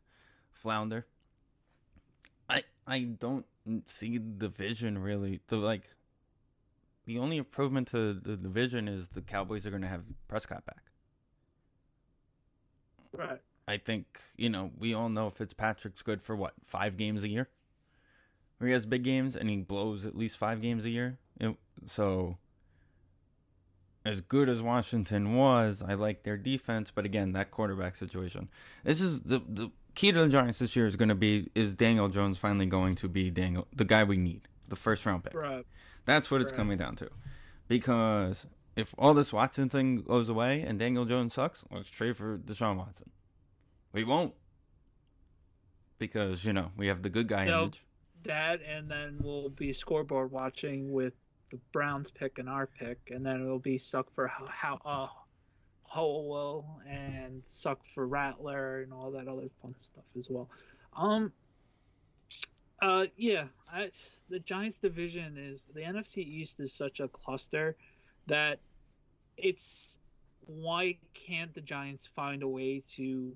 flounder. 0.51 1.07
I 2.49 2.63
I 2.85 3.01
don't 3.01 3.45
see 3.87 4.17
the 4.17 4.49
vision 4.49 4.97
really. 4.97 5.41
The 5.47 5.57
like 5.57 5.89
the 7.07 7.17
only 7.17 7.37
improvement 7.37 7.87
to 7.87 8.13
the 8.13 8.35
division 8.35 8.87
is 8.87 9.07
the 9.07 9.21
Cowboys 9.21 9.65
are 9.65 9.69
going 9.69 9.81
to 9.81 9.87
have 9.87 10.03
Prescott 10.27 10.65
back. 10.65 10.83
Right. 13.13 13.39
I 13.65 13.77
think, 13.77 14.19
you 14.35 14.49
know, 14.49 14.71
we 14.77 14.93
all 14.93 15.07
know 15.07 15.29
Fitzpatrick's 15.29 16.01
good 16.01 16.21
for 16.21 16.35
what, 16.35 16.53
five 16.65 16.97
games 16.97 17.23
a 17.23 17.29
year? 17.29 17.47
Where 18.57 18.67
he 18.67 18.73
has 18.73 18.85
big 18.85 19.03
games 19.03 19.37
and 19.37 19.49
he 19.49 19.57
blows 19.57 20.05
at 20.05 20.17
least 20.17 20.37
five 20.37 20.61
games 20.61 20.83
a 20.83 20.89
year. 20.89 21.17
It, 21.39 21.55
so, 21.85 22.37
as 24.03 24.19
good 24.19 24.49
as 24.49 24.61
Washington 24.61 25.35
was, 25.35 25.81
I 25.85 25.93
like 25.93 26.23
their 26.23 26.37
defense, 26.37 26.91
but 26.93 27.05
again, 27.05 27.31
that 27.33 27.51
quarterback 27.51 27.95
situation. 27.95 28.49
This 28.83 28.99
is 28.99 29.21
the 29.21 29.41
the 29.47 29.71
key 29.95 30.11
to 30.11 30.19
the 30.19 30.29
Giants 30.29 30.59
this 30.59 30.75
year 30.75 30.87
is 30.87 30.95
going 30.95 31.09
to 31.09 31.15
be 31.15 31.49
is 31.55 31.73
Daniel 31.73 32.09
Jones 32.09 32.37
finally 32.37 32.65
going 32.65 32.95
to 32.95 33.07
be 33.07 33.29
Daniel 33.29 33.67
the 33.73 33.85
guy 33.85 34.03
we 34.03 34.17
need, 34.17 34.47
the 34.67 34.75
first 34.75 35.05
round 35.05 35.23
pick. 35.23 35.33
Right. 35.33 35.65
That's 36.07 36.31
what 36.31 36.41
it's 36.41 36.51
Right. 36.53 36.57
coming 36.57 36.77
down 36.79 36.95
to. 36.95 37.09
Because 37.67 38.47
if 38.75 38.95
all 38.97 39.13
this 39.13 39.31
Watson 39.31 39.69
thing 39.69 39.97
goes 40.01 40.29
away 40.29 40.61
and 40.61 40.79
Daniel 40.79 41.05
Jones 41.05 41.35
sucks, 41.35 41.63
let's 41.69 41.91
trade 41.91 42.17
for 42.17 42.39
Deshaun 42.39 42.77
Watson. 42.77 43.11
We 43.91 44.03
won't. 44.03 44.33
Because, 45.99 46.45
you 46.45 46.53
know, 46.53 46.71
we 46.77 46.87
have 46.87 47.01
the 47.03 47.09
good 47.09 47.27
guy 47.27 47.45
No. 47.45 47.63
image. 47.63 47.83
That, 48.23 48.61
and 48.61 48.89
then 48.89 49.19
we'll 49.21 49.49
be 49.49 49.73
scoreboard 49.73 50.31
watching 50.31 50.91
with 50.91 51.13
the 51.51 51.57
Browns 51.71 52.09
pick 52.11 52.39
and 52.39 52.49
our 52.49 52.67
pick, 52.67 53.09
and 53.11 53.25
then 53.25 53.41
it'll 53.41 53.59
be 53.59 53.77
suck 53.77 54.11
for 54.13 54.27
how, 54.27 54.47
how 54.47 54.81
uh, 54.85 55.07
Howell 55.93 56.81
and 56.87 57.41
suck 57.47 57.79
for 57.93 58.05
Rattler 58.07 58.81
and 58.81 58.91
all 58.93 59.11
that 59.11 59.27
other 59.27 59.49
fun 59.61 59.75
stuff 59.79 60.03
as 60.17 60.29
well. 60.29 60.49
Um. 60.95 61.31
Uh. 62.81 63.05
Yeah. 63.15 63.45
I, 63.71 63.91
the 64.29 64.39
Giants 64.39 64.77
division 64.77 65.37
is 65.37 65.63
the 65.73 65.81
NFC 65.81 66.17
East 66.17 66.59
is 66.59 66.73
such 66.73 66.99
a 66.99 67.07
cluster 67.07 67.75
that 68.27 68.59
it's 69.37 69.99
why 70.45 70.97
can't 71.13 71.53
the 71.53 71.61
Giants 71.61 72.07
find 72.15 72.43
a 72.43 72.47
way 72.47 72.81
to 72.95 73.35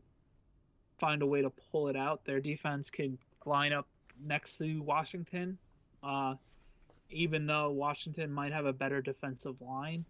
find 0.99 1.21
a 1.21 1.25
way 1.25 1.41
to 1.41 1.49
pull 1.71 1.89
it 1.89 1.95
out? 1.95 2.23
Their 2.25 2.39
defense 2.39 2.89
can 2.89 3.17
line 3.45 3.73
up 3.73 3.87
next 4.25 4.57
to 4.57 4.81
Washington, 4.81 5.57
uh, 6.03 6.35
even 7.09 7.45
though 7.45 7.71
Washington 7.71 8.31
might 8.31 8.53
have 8.53 8.65
a 8.65 8.73
better 8.73 9.01
defensive 9.01 9.55
line. 9.61 10.05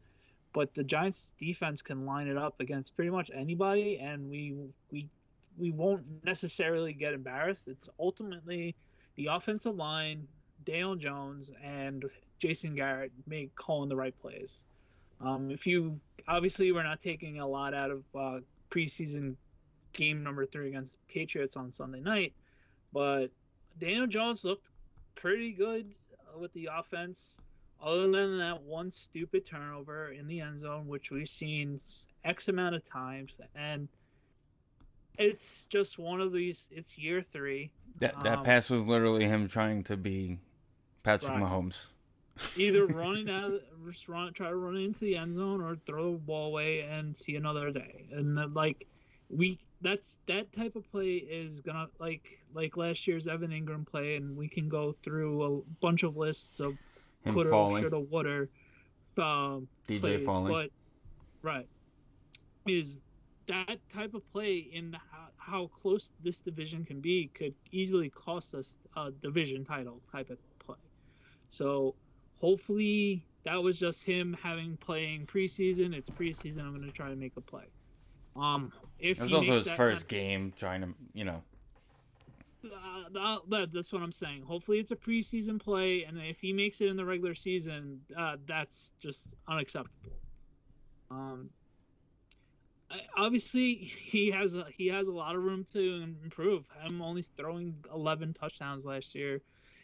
But 0.53 0.73
the 0.75 0.83
Giants' 0.83 1.29
defense 1.39 1.81
can 1.81 2.05
line 2.05 2.27
it 2.27 2.37
up 2.37 2.59
against 2.59 2.95
pretty 2.95 3.09
much 3.09 3.31
anybody, 3.33 3.99
and 3.99 4.29
we 4.29 4.55
we 4.91 5.07
we 5.57 5.71
won't 5.71 6.03
necessarily 6.23 6.93
get 6.93 7.13
embarrassed. 7.13 7.67
It's 7.67 7.87
ultimately 7.99 8.75
the 9.15 9.27
offensive 9.27 9.75
line, 9.75 10.27
Daniel 10.65 10.95
Jones, 10.95 11.51
and 11.63 12.05
Jason 12.39 12.75
Garrett 12.75 13.11
make 13.27 13.55
calling 13.55 13.89
the 13.89 13.95
right 13.95 14.17
plays. 14.21 14.65
Um, 15.19 15.51
if 15.51 15.67
you 15.67 15.99
obviously 16.27 16.71
we're 16.71 16.83
not 16.83 17.01
taking 17.01 17.39
a 17.39 17.47
lot 17.47 17.73
out 17.73 17.91
of 17.91 18.03
uh, 18.15 18.39
preseason 18.71 19.35
game 19.93 20.23
number 20.23 20.45
three 20.45 20.69
against 20.69 20.93
the 20.93 21.13
Patriots 21.13 21.55
on 21.55 21.71
Sunday 21.71 21.99
night, 21.99 22.33
but 22.93 23.27
Daniel 23.79 24.07
Jones 24.07 24.43
looked 24.43 24.69
pretty 25.15 25.51
good 25.51 25.93
with 26.39 26.51
the 26.53 26.69
offense, 26.73 27.37
other 27.83 28.09
than 28.09 28.37
that 28.39 28.61
one 28.63 28.89
stupid 28.91 29.45
turnover 29.45 30.11
in 30.11 30.27
the 30.27 30.39
end 30.41 30.59
zone, 30.59 30.87
which 30.87 31.11
we've 31.11 31.29
seen 31.29 31.79
X 32.23 32.47
amount 32.47 32.75
of 32.75 32.83
times. 32.83 33.37
And 33.55 33.87
it's 35.17 35.65
just 35.65 35.97
one 35.99 36.21
of 36.21 36.31
these, 36.33 36.67
it's 36.71 36.97
year 36.97 37.23
three. 37.31 37.71
That 37.99 38.19
that 38.23 38.39
Um, 38.39 38.45
pass 38.45 38.69
was 38.69 38.81
literally 38.83 39.25
him 39.25 39.47
trying 39.47 39.83
to 39.85 39.97
be 39.97 40.39
Patrick 41.03 41.31
Right. 41.33 41.43
Mahomes. 41.43 41.87
Either 42.57 42.85
running 42.87 43.29
out, 43.29 43.51
of, 43.53 43.61
just 43.87 44.07
run, 44.07 44.33
try 44.33 44.49
to 44.49 44.55
run 44.55 44.77
into 44.77 45.01
the 45.01 45.15
end 45.17 45.35
zone, 45.35 45.61
or 45.61 45.75
throw 45.85 46.13
the 46.13 46.17
ball 46.17 46.47
away 46.47 46.81
and 46.81 47.15
see 47.15 47.35
another 47.35 47.71
day. 47.71 48.05
And 48.11 48.37
then, 48.37 48.53
like 48.53 48.87
we, 49.29 49.59
that's 49.81 50.17
that 50.27 50.51
type 50.53 50.75
of 50.75 50.89
play 50.91 51.15
is 51.15 51.59
gonna 51.59 51.87
like 51.99 52.39
like 52.53 52.77
last 52.77 53.05
year's 53.07 53.27
Evan 53.27 53.51
Engram 53.51 53.85
play, 53.85 54.15
and 54.15 54.35
we 54.35 54.47
can 54.47 54.69
go 54.69 54.95
through 55.03 55.43
a 55.43 55.61
bunch 55.81 56.03
of 56.03 56.17
lists 56.17 56.59
of 56.59 56.73
Him 57.23 57.33
coulda, 57.33 57.49
falling. 57.49 57.81
shoulda, 57.83 57.99
woulda, 57.99 58.47
um, 59.17 59.67
DJ 59.87 59.99
plays, 60.01 60.25
falling. 60.25 60.51
but 60.53 60.69
right 61.43 61.67
is 62.67 63.01
that 63.47 63.77
type 63.93 64.13
of 64.13 64.29
play 64.31 64.69
in 64.71 64.93
how, 65.11 65.27
how 65.37 65.67
close 65.81 66.11
this 66.23 66.39
division 66.39 66.85
can 66.85 67.01
be 67.01 67.29
could 67.33 67.53
easily 67.71 68.09
cost 68.09 68.53
us 68.53 68.73
a 68.95 69.11
division 69.11 69.65
title 69.65 69.99
type 70.11 70.29
of 70.29 70.37
play. 70.59 70.75
So 71.49 71.95
hopefully 72.39 73.25
that 73.43 73.55
was 73.61 73.79
just 73.79 74.03
him 74.03 74.37
having 74.41 74.77
playing 74.77 75.25
preseason. 75.25 75.93
It's 75.93 76.09
preseason. 76.09 76.59
I'm 76.59 76.75
going 76.75 76.83
to 76.85 76.91
try 76.91 77.09
to 77.09 77.15
make 77.15 77.33
a 77.37 77.41
play. 77.41 77.65
Um, 78.35 78.71
if 78.99 79.17
It 79.17 79.23
was 79.23 79.31
he 79.31 79.35
also 79.37 79.53
his 79.53 79.67
first 79.69 80.07
kind 80.07 80.19
game 80.21 80.53
trying 80.55 80.81
to, 80.81 80.93
you 81.13 81.25
know. 81.25 81.41
uh, 82.63 83.39
that- 83.49 83.71
that's 83.73 83.91
what 83.91 84.01
I'm 84.01 84.11
saying. 84.11 84.43
Hopefully, 84.43 84.79
it's 84.79 84.91
a 84.91 84.95
preseason 84.95 85.59
play, 85.59 86.03
and 86.03 86.17
if 86.19 86.39
he 86.39 86.53
makes 86.53 86.79
it 86.79 86.87
in 86.87 86.95
the 86.95 87.03
regular 87.03 87.33
season, 87.35 87.99
uh, 88.15 88.37
that's 88.45 88.91
just 88.99 89.33
unacceptable. 89.47 90.11
Um, 91.09 91.49
I- 92.91 93.05
obviously, 93.25 93.75
he 93.75 94.31
has 94.31 94.55
a, 94.55 94.65
he 94.75 94.87
has 94.87 95.07
a 95.07 95.11
lot 95.11 95.35
of 95.35 95.43
room 95.43 95.65
to 95.73 96.03
improve. 96.23 96.65
Him 96.83 97.01
only 97.01 97.21
throwing 97.37 97.75
11 97.93 98.33
touchdowns 98.33 98.85
last 98.85 99.15
year 99.15 99.41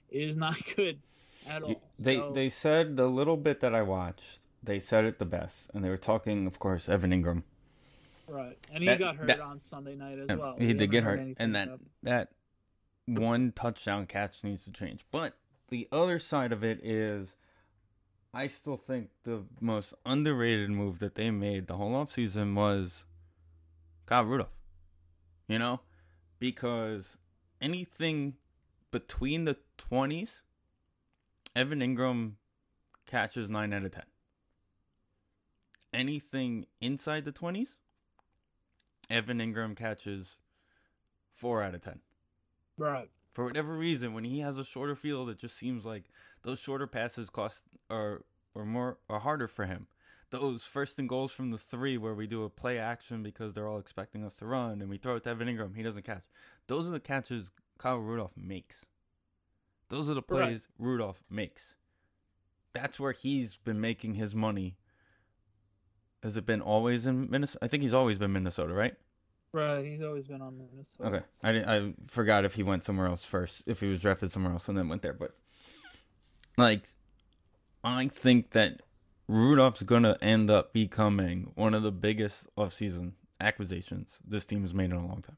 is 0.09 0.35
not 0.37 0.57
good 0.75 0.99
at 1.47 1.63
all. 1.63 1.81
They 1.99 2.17
So- 2.17 2.31
they 2.33 2.49
said 2.49 2.97
the 2.97 3.07
little 3.07 3.37
bit 3.37 3.61
that 3.61 3.73
I 3.73 3.81
watched, 3.81 4.39
they 4.63 4.79
said 4.79 5.05
it 5.05 5.19
the 5.19 5.25
best, 5.25 5.69
and 5.73 5.83
they 5.83 5.89
were 5.89 5.97
talking, 5.97 6.47
of 6.47 6.59
course, 6.59 6.89
Evan 6.89 7.11
Engram. 7.11 7.43
right, 8.27 8.57
and 8.73 8.83
he 8.83 8.89
that- 8.89 8.99
got 8.99 9.15
hurt 9.15 9.27
that- 9.27 9.39
on 9.39 9.59
Sunday 9.59 9.95
night 9.95 10.19
as 10.19 10.35
well. 10.37 10.55
he 10.59 10.67
We 10.67 10.73
did 10.73 10.91
get 10.91 11.03
hurt, 11.03 11.19
and 11.37 11.55
that 11.55 11.67
about- 11.69 11.79
that 12.03 12.31
one 13.05 13.53
touchdown 13.53 14.05
catch 14.05 14.43
needs 14.43 14.65
to 14.65 14.71
change. 14.71 15.05
But 15.11 15.37
the 15.69 15.87
other 15.93 16.19
side 16.19 16.51
of 16.51 16.61
it 16.63 16.83
is, 16.83 17.35
I 18.37 18.45
still 18.45 18.77
think 18.77 19.09
the 19.23 19.45
most 19.59 19.95
underrated 20.05 20.69
move 20.69 20.99
that 20.99 21.15
they 21.15 21.31
made 21.31 21.65
the 21.65 21.75
whole 21.75 21.93
offseason 21.93 22.53
was 22.53 23.03
Kyle 24.05 24.25
Rudolph. 24.25 24.51
You 25.47 25.57
know, 25.57 25.79
because 26.37 27.17
anything 27.59 28.35
between 28.91 29.45
the 29.45 29.57
twenties, 29.79 30.43
Evan 31.55 31.79
Engram 31.79 32.33
catches 33.07 33.49
nine 33.49 33.73
out 33.73 33.85
of 33.85 33.91
ten. 33.91 34.05
Anything 35.91 36.67
inside 36.79 37.25
the 37.25 37.31
twenties, 37.31 37.73
Evan 39.09 39.39
Engram 39.39 39.75
catches 39.75 40.35
four 41.33 41.63
out 41.63 41.73
of 41.73 41.81
ten. 41.81 42.01
right. 42.77 43.09
For 43.33 43.45
whatever 43.45 43.75
reason, 43.75 44.15
when 44.15 44.23
he 44.23 44.39
has 44.39 44.57
a 44.57 44.63
shorter 44.63 44.95
field, 44.95 45.29
it 45.29 45.37
just 45.37 45.55
seems 45.57 45.85
like 45.85 46.05
those 46.47 46.59
shorter 46.59 46.87
passes 46.87 47.29
cost 47.29 47.63
are 47.89 48.23
are 48.55 48.63
more 48.65 48.97
are 49.09 49.19
harder 49.19 49.49
for 49.49 49.65
him. 49.65 49.87
Those 50.29 50.63
first 50.63 50.97
and 50.97 51.07
goals 51.07 51.33
from 51.33 51.51
the 51.51 51.57
three 51.57 51.97
where 51.97 52.13
we 52.15 52.25
do 52.25 52.43
a 52.45 52.49
play 52.49 52.79
action 52.79 53.21
because 53.21 53.53
they're 53.53 53.67
all 53.67 53.79
expecting 53.79 54.23
us 54.23 54.35
to 54.35 54.45
run 54.45 54.81
and 54.81 54.89
we 54.89 54.97
throw 54.97 55.17
it 55.17 55.23
to 55.23 55.29
Evan 55.29 55.49
Engram, 55.49 55.75
he 55.75 55.83
doesn't 55.83 56.05
catch. 56.05 56.23
Those 56.67 56.87
are 56.87 56.91
the 56.91 57.01
catches 57.01 57.51
Kyle 57.77 57.97
Rudolph 57.97 58.31
makes. 58.37 58.85
Those 59.89 60.09
are 60.09 60.13
the 60.13 60.23
Right. 60.29 60.45
plays 60.47 60.69
Rudolph 60.79 61.21
makes. 61.29 61.75
That's 62.71 62.97
where 62.97 63.11
he's 63.11 63.57
been 63.57 63.81
making 63.81 64.13
his 64.13 64.33
money. 64.33 64.77
Has 66.23 66.37
it 66.37 66.45
been 66.45 66.61
always 66.61 67.05
in 67.05 67.29
Minnesota? 67.29 67.65
I 67.65 67.67
think 67.67 67.83
he's 67.83 67.93
always 67.93 68.17
been 68.17 68.31
Minnesota, 68.31 68.73
right? 68.73 68.95
Right. 69.51 69.85
He's 69.85 70.01
always 70.01 70.27
been 70.27 70.41
on 70.41 70.57
Minnesota. 70.57 71.09
Okay, 71.09 71.25
I 71.43 71.51
didn't, 71.51 71.69
I 71.69 71.93
forgot 72.07 72.45
if 72.45 72.55
he 72.55 72.63
went 72.63 72.83
somewhere 72.85 73.07
else 73.07 73.23
first, 73.23 73.63
if 73.65 73.81
he 73.81 73.87
was 73.87 73.99
drafted 74.01 74.31
somewhere 74.31 74.53
else 74.53 74.69
and 74.69 74.77
then 74.77 74.87
went 74.87 75.01
there. 75.01 75.13
But 75.13 75.35
like 76.57 76.83
I 77.83 78.07
think 78.07 78.51
that 78.51 78.81
Rudolph's 79.27 79.83
gonna 79.83 80.17
end 80.21 80.49
up 80.49 80.73
becoming 80.73 81.51
one 81.55 81.73
of 81.73 81.83
the 81.83 81.91
biggest 81.91 82.47
offseason 82.55 83.13
acquisitions 83.39 84.19
this 84.27 84.45
team 84.45 84.61
has 84.61 84.73
made 84.73 84.91
in 84.91 84.97
a 84.97 85.05
long 85.05 85.21
time. 85.21 85.37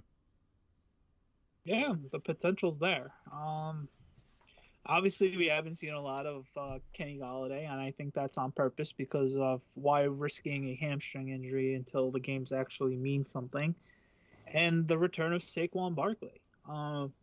Yeah, 1.66 1.94
the 2.12 2.20
potential's 2.20 2.80
there. 2.80 3.12
Um, 3.32 3.88
obviously, 4.86 5.36
we 5.38 5.48
haven't 5.48 5.76
seen 5.76 5.94
a 5.94 6.02
lot 6.02 6.26
of 6.26 6.46
uh, 6.56 6.80
Kenny 6.94 7.20
Golladay, 7.22 7.70
and 7.70 7.80
I 7.80 7.92
think 7.92 8.14
that's 8.14 8.38
on 8.38 8.52
purpose 8.52 8.92
because 8.92 9.36
of 9.36 9.62
why 9.76 10.04
risking 10.04 10.70
a 10.70 10.76
hamstring 10.76 11.30
injury 11.30 11.76
until 11.76 12.12
the 12.12 12.20
games 12.20 12.52
actually 12.52 12.96
mean 12.96 13.26
something, 13.26 13.76
and 14.52 14.88
the 14.88 14.98
return 14.98 15.34
of 15.34 15.44
Saquon 15.44 15.94
Barkley. 15.94 16.42
Um, 16.68 17.14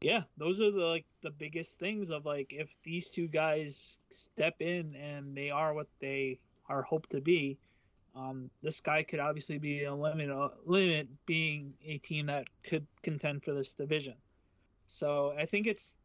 yeah, 0.00 0.22
those 0.38 0.60
are 0.60 0.70
the 0.70 0.80
like 0.80 1.04
the 1.22 1.30
biggest 1.30 1.78
things 1.78 2.10
of 2.10 2.24
like 2.24 2.52
if 2.52 2.68
these 2.82 3.10
two 3.10 3.28
guys 3.28 3.98
step 4.10 4.54
in 4.60 4.94
and 4.96 5.36
they 5.36 5.50
are 5.50 5.74
what 5.74 5.88
they 6.00 6.38
are 6.68 6.82
hoped 6.82 7.10
to 7.10 7.20
be, 7.20 7.58
um, 8.16 8.50
this 8.62 8.80
guy 8.80 9.02
could 9.02 9.20
obviously 9.20 9.58
be 9.58 9.84
a 9.84 9.94
limit, 9.94 10.30
a 10.30 10.50
limit 10.64 11.08
being 11.26 11.74
a 11.84 11.98
team 11.98 12.26
that 12.26 12.46
could 12.64 12.86
contend 13.02 13.44
for 13.44 13.52
this 13.52 13.74
division. 13.74 14.14
So 14.86 15.34
I 15.38 15.46
think 15.46 15.66
it's. 15.66 15.96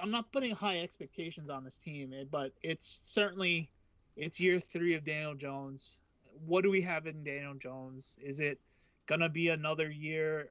I'm 0.00 0.10
not 0.10 0.30
putting 0.30 0.54
high 0.54 0.80
expectations 0.80 1.50
on 1.50 1.64
this 1.64 1.76
team, 1.76 2.12
eh, 2.12 2.24
but 2.30 2.52
it's 2.62 3.02
certainly 3.06 3.68
it's 4.16 4.38
year 4.38 4.60
three 4.60 4.94
of 4.94 5.04
Daniel 5.04 5.34
Jones. 5.34 5.96
What 6.46 6.62
do 6.62 6.70
we 6.70 6.82
have 6.82 7.06
in 7.06 7.24
Daniel 7.24 7.54
Jones? 7.54 8.14
Is 8.22 8.38
it 8.38 8.60
gonna 9.06 9.28
be 9.28 9.48
another 9.48 9.90
year 9.90 10.50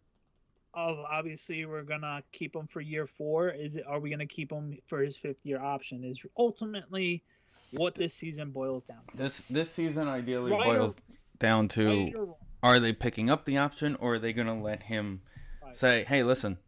of 0.74 0.99
obviously 0.99 1.65
we're 1.65 1.84
gonna 1.84 2.24
keep 2.32 2.55
him 2.55 2.67
for 2.67 2.82
year 2.82 3.07
four? 3.07 3.49
Is 3.49 3.76
it 3.76 3.86
are 3.88 3.99
we 3.99 4.09
gonna 4.09 4.26
keep 4.26 4.51
him 4.51 4.78
for 4.88 5.01
his 5.01 5.17
fifth 5.17 5.43
year 5.43 5.59
option? 5.61 6.03
Is 6.03 6.24
ultimately 6.38 7.24
what 7.72 7.95
this 7.95 8.13
season 8.13 8.51
boils 8.51 8.84
down 8.84 8.99
to. 9.11 9.17
This 9.17 9.41
this 9.49 9.72
season 9.72 10.07
ideally 10.07 10.51
Right 10.51 10.65
boils 10.65 10.95
or- 10.95 11.15
down 11.39 11.67
to 11.69 12.11
Right 12.13 12.36
are 12.63 12.80
they 12.80 12.93
picking 12.93 13.30
up 13.30 13.45
the 13.45 13.57
option 13.57 13.95
or 13.95 14.15
are 14.15 14.19
they 14.19 14.34
to 14.47 14.53
let 14.53 14.84
him 14.84 15.22
Right. 15.63 15.76
say, 15.76 16.03
"Hey, 16.03 16.22
listen, 16.24 16.59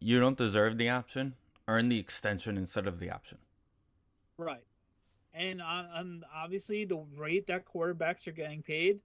you 0.00 0.20
don't 0.20 0.36
deserve 0.36 0.76
the 0.76 0.90
option. 0.90 1.34
Earn 1.66 1.88
the 1.88 1.98
extension 1.98 2.56
instead 2.58 2.86
of 2.86 2.98
the 2.98 3.10
option." 3.10 3.38
Right. 4.36 4.64
And 5.32 5.60
uh, 5.62 5.64
on, 5.64 5.84
on 5.86 6.24
obviously 6.34 6.84
the 6.84 6.96
rate 7.16 7.46
that 7.46 7.64
quarterbacks 7.64 8.26
are 8.26 8.32
getting 8.32 8.62
paid, 8.62 9.00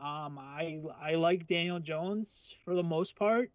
um, 0.00 0.38
I 0.38 0.80
I 1.00 1.14
like 1.14 1.46
Daniel 1.46 1.80
Jones 1.80 2.54
for 2.64 2.74
the 2.74 2.82
most 2.82 3.16
part, 3.16 3.50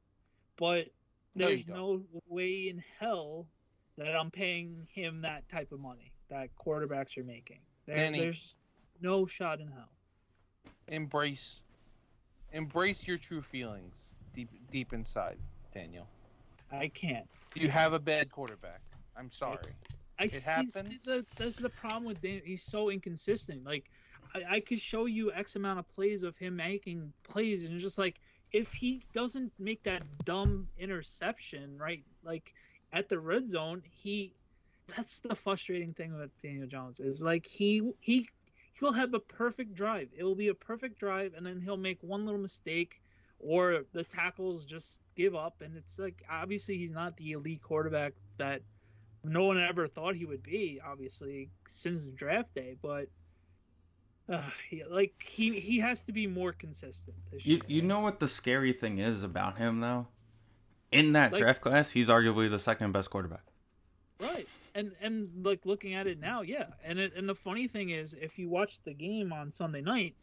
but 0.58 0.88
there's 1.36 1.66
don't. 1.66 1.76
no 1.78 2.02
way 2.28 2.70
in 2.70 2.84
hell 3.00 3.48
that 3.98 4.16
I'm 4.16 4.32
paying 4.32 4.88
him 4.91 5.22
that 5.22 5.48
type 5.50 5.72
of 5.72 5.80
money 5.80 6.12
that 6.30 6.50
quarterbacks 6.58 7.18
are 7.18 7.24
making. 7.24 7.60
There, 7.86 7.96
Danny. 7.96 8.20
There's 8.20 8.56
no 9.02 9.26
shot 9.26 9.60
in 9.60 9.68
hell. 9.68 9.89
Embrace, 10.88 11.62
embrace 12.52 13.08
your 13.08 13.18
true 13.18 13.41
feelings 13.41 14.14
deep 14.34 14.50
deep 14.72 14.94
inside, 14.94 15.38
Daniel. 15.74 16.08
I 16.72 16.88
can't. 16.88 17.28
You 17.56 17.70
have 17.70 17.94
a 17.94 18.00
bad 18.00 18.32
quarterback. 18.32 18.82
I'm 19.16 19.32
sorry. 19.32 19.60
I 20.20 20.26
It 20.26 20.34
see, 20.34 20.39
happens. 20.41 21.00
That's, 21.06 21.34
that's 21.34 21.56
the 21.56 21.70
problem 21.70 22.06
with 22.06 22.22
Daniel. 22.22 22.41
He's 22.46 22.64
so 22.64 22.89
inconsistent. 22.89 23.64
Like, 23.64 23.86
I, 24.34 24.56
I 24.56 24.60
could 24.60 24.80
show 24.80 25.06
you 25.06 25.32
X 25.32 25.56
amount 25.56 25.80
of 25.80 25.96
plays 25.96 26.24
of 26.24 26.38
him 26.38 26.56
making 26.56 27.14
plays, 27.24 27.66
and 27.66 27.80
just 27.80 27.98
like 27.98 28.20
if 28.52 28.72
he 28.72 29.06
doesn't 29.14 29.52
make 29.60 29.84
that 29.84 30.04
dumb 30.26 30.68
interception, 30.78 31.78
right? 31.78 32.04
Like 32.24 32.54
at 32.92 33.10
the 33.10 33.20
red 33.20 33.50
zone, 33.50 33.82
he. 33.90 34.34
That's 34.98 35.20
the 35.20 35.34
frustrating 35.34 35.94
thing 35.94 36.14
with 36.14 36.30
Daniel 36.42 36.68
Jones 36.68 37.00
is 37.00 37.22
like 37.22 37.46
he 37.46 37.94
he 38.02 38.28
he'll 38.74 38.92
have 38.92 39.14
a 39.14 39.20
perfect 39.20 39.76
drive. 39.76 40.10
It 40.16 40.24
will 40.24 40.36
be 40.36 40.50
a 40.50 40.54
perfect 40.54 41.00
drive, 41.00 41.34
and 41.38 41.46
then 41.46 41.62
he'll 41.62 41.78
make 41.78 42.00
one 42.02 42.26
little 42.26 42.42
mistake, 42.42 43.02
or 43.40 43.86
the 43.94 44.04
tackles 44.04 44.66
just 44.66 45.00
give 45.16 45.36
up, 45.36 45.62
and 45.62 45.78
it's 45.78 45.98
like 45.98 46.22
obviously 46.30 46.78
he's 46.78 46.92
not 46.92 47.16
the 47.16 47.32
elite 47.32 47.62
quarterback 47.62 48.14
that 48.38 48.62
no 49.24 49.46
one 49.46 49.58
ever 49.58 49.88
thought 49.88 50.16
he 50.16 50.26
would 50.26 50.44
be, 50.44 50.82
obviously, 50.86 51.50
since 51.68 52.08
draft 52.08 52.54
day. 52.54 52.76
But 52.82 53.08
uh, 54.30 54.42
he, 54.70 54.84
like 54.90 55.14
he 55.26 55.60
he 55.60 55.80
has 55.80 56.02
to 56.04 56.12
be 56.14 56.28
more 56.28 56.54
consistent. 56.54 57.16
You 57.32 57.56
year. 57.56 57.62
you 57.68 57.82
know 57.82 58.00
what 58.00 58.20
the 58.20 58.28
scary 58.28 58.74
thing 58.74 59.00
is 59.00 59.24
about 59.24 59.58
him 59.58 59.80
though? 59.82 60.08
In 60.92 61.14
that 61.14 61.32
Like- 61.34 61.42
draft 61.42 61.62
class, 61.62 61.92
he's 61.92 62.08
arguably 62.10 62.50
the 62.50 62.60
second 62.60 62.92
best 62.92 63.10
quarterback. 63.10 63.44
right? 64.20 64.48
And 64.76 64.94
and 65.02 65.30
like 65.46 65.66
looking 65.66 65.94
at 65.94 66.08
it 66.08 66.20
now, 66.20 66.42
yeah. 66.42 66.68
And 66.84 67.00
it, 67.00 67.14
and 67.16 67.28
the 67.28 67.36
funny 67.36 67.68
thing 67.68 67.90
is, 67.90 68.14
if 68.14 68.40
you 68.40 68.50
watch 68.50 68.82
the 68.84 68.94
game 68.94 69.32
on 69.34 69.52
Sunday 69.52 69.82
night, 69.82 70.16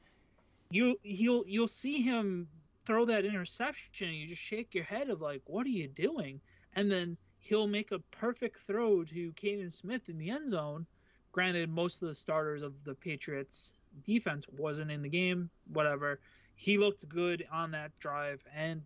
you 0.71 0.99
you'll 1.03 1.45
you'll 1.47 1.69
see 1.69 2.03
him 2.03 2.49
throw 2.87 3.05
that 3.05 3.25
interception. 3.25 4.09
And 4.09 4.17
you 4.17 4.27
just 4.29 4.41
shake 4.43 4.75
your 4.75 4.85
head 4.85 5.11
of 5.11 5.21
like, 5.21 5.43
what 5.47 5.67
are 5.67 5.71
you 5.71 5.87
doing? 5.89 6.41
And 6.75 6.91
then 6.91 7.17
he'll 7.39 7.67
make 7.69 7.93
a 7.93 7.99
perfect 8.11 8.59
throw 8.67 9.05
to 9.05 9.33
Kaden 9.33 9.73
Smith 9.73 10.09
in 10.09 10.19
the 10.19 10.31
end 10.31 10.51
zone. 10.51 10.87
Granted, 11.33 11.69
most 11.71 12.03
of 12.03 12.09
the 12.09 12.15
starters 12.15 12.63
of 12.63 12.73
the 12.85 12.95
Patriots 12.95 13.75
defense 14.05 14.47
wasn't 14.57 14.91
in 14.91 15.03
the 15.03 15.09
game. 15.09 15.51
Whatever, 15.73 16.21
he 16.55 16.79
looked 16.79 17.09
good 17.09 17.47
on 17.53 17.71
that 17.73 17.99
drive, 17.99 18.43
and 18.55 18.83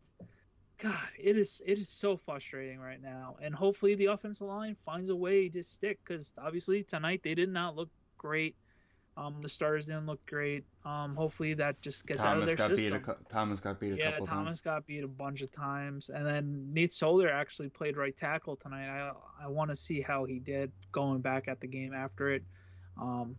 God, 0.78 1.08
it 1.18 1.36
is 1.38 1.62
it 1.64 1.78
is 1.78 1.88
so 1.88 2.16
frustrating 2.16 2.80
right 2.80 3.00
now. 3.00 3.36
And 3.40 3.54
hopefully 3.54 3.94
the 3.94 4.06
offensive 4.06 4.46
line 4.46 4.76
finds 4.84 5.10
a 5.10 5.16
way 5.16 5.48
to 5.48 5.62
stick 5.62 5.98
because 6.04 6.32
obviously 6.38 6.82
tonight 6.82 7.20
they 7.22 7.34
did 7.34 7.48
not 7.48 7.76
look 7.76 7.90
great. 8.18 8.56
Um, 9.16 9.40
the 9.40 9.48
starters 9.48 9.86
didn't 9.86 10.06
look 10.06 10.24
great. 10.26 10.64
Um, 10.84 11.14
hopefully 11.14 11.54
that 11.54 11.80
just 11.80 12.04
gets 12.06 12.24
out 12.24 12.38
of 12.38 12.42
Thomas 12.42 12.46
their 12.46 12.56
got 12.56 12.70
system. 12.70 12.92
beat. 12.92 13.08
A, 13.08 13.16
Thomas 13.30 13.60
got 13.60 13.78
beat 13.80 13.92
a 13.92 13.96
yeah, 13.96 14.10
couple 14.12 14.26
Thomas 14.26 14.46
times. 14.46 14.60
got 14.62 14.86
beat 14.86 15.04
a 15.04 15.08
bunch 15.08 15.40
of 15.40 15.52
times, 15.52 16.10
and 16.12 16.26
then 16.26 16.72
Nate 16.72 16.92
Solder 16.92 17.30
actually 17.30 17.68
played 17.68 17.96
right 17.96 18.16
tackle 18.16 18.56
tonight. 18.56 18.88
I 18.88 19.12
I 19.44 19.46
want 19.46 19.70
to 19.70 19.76
see 19.76 20.00
how 20.00 20.24
he 20.24 20.40
did 20.40 20.72
going 20.90 21.20
back 21.20 21.46
at 21.46 21.60
the 21.60 21.68
game 21.68 21.94
after 21.94 22.32
it. 22.32 22.42
Um, 23.00 23.36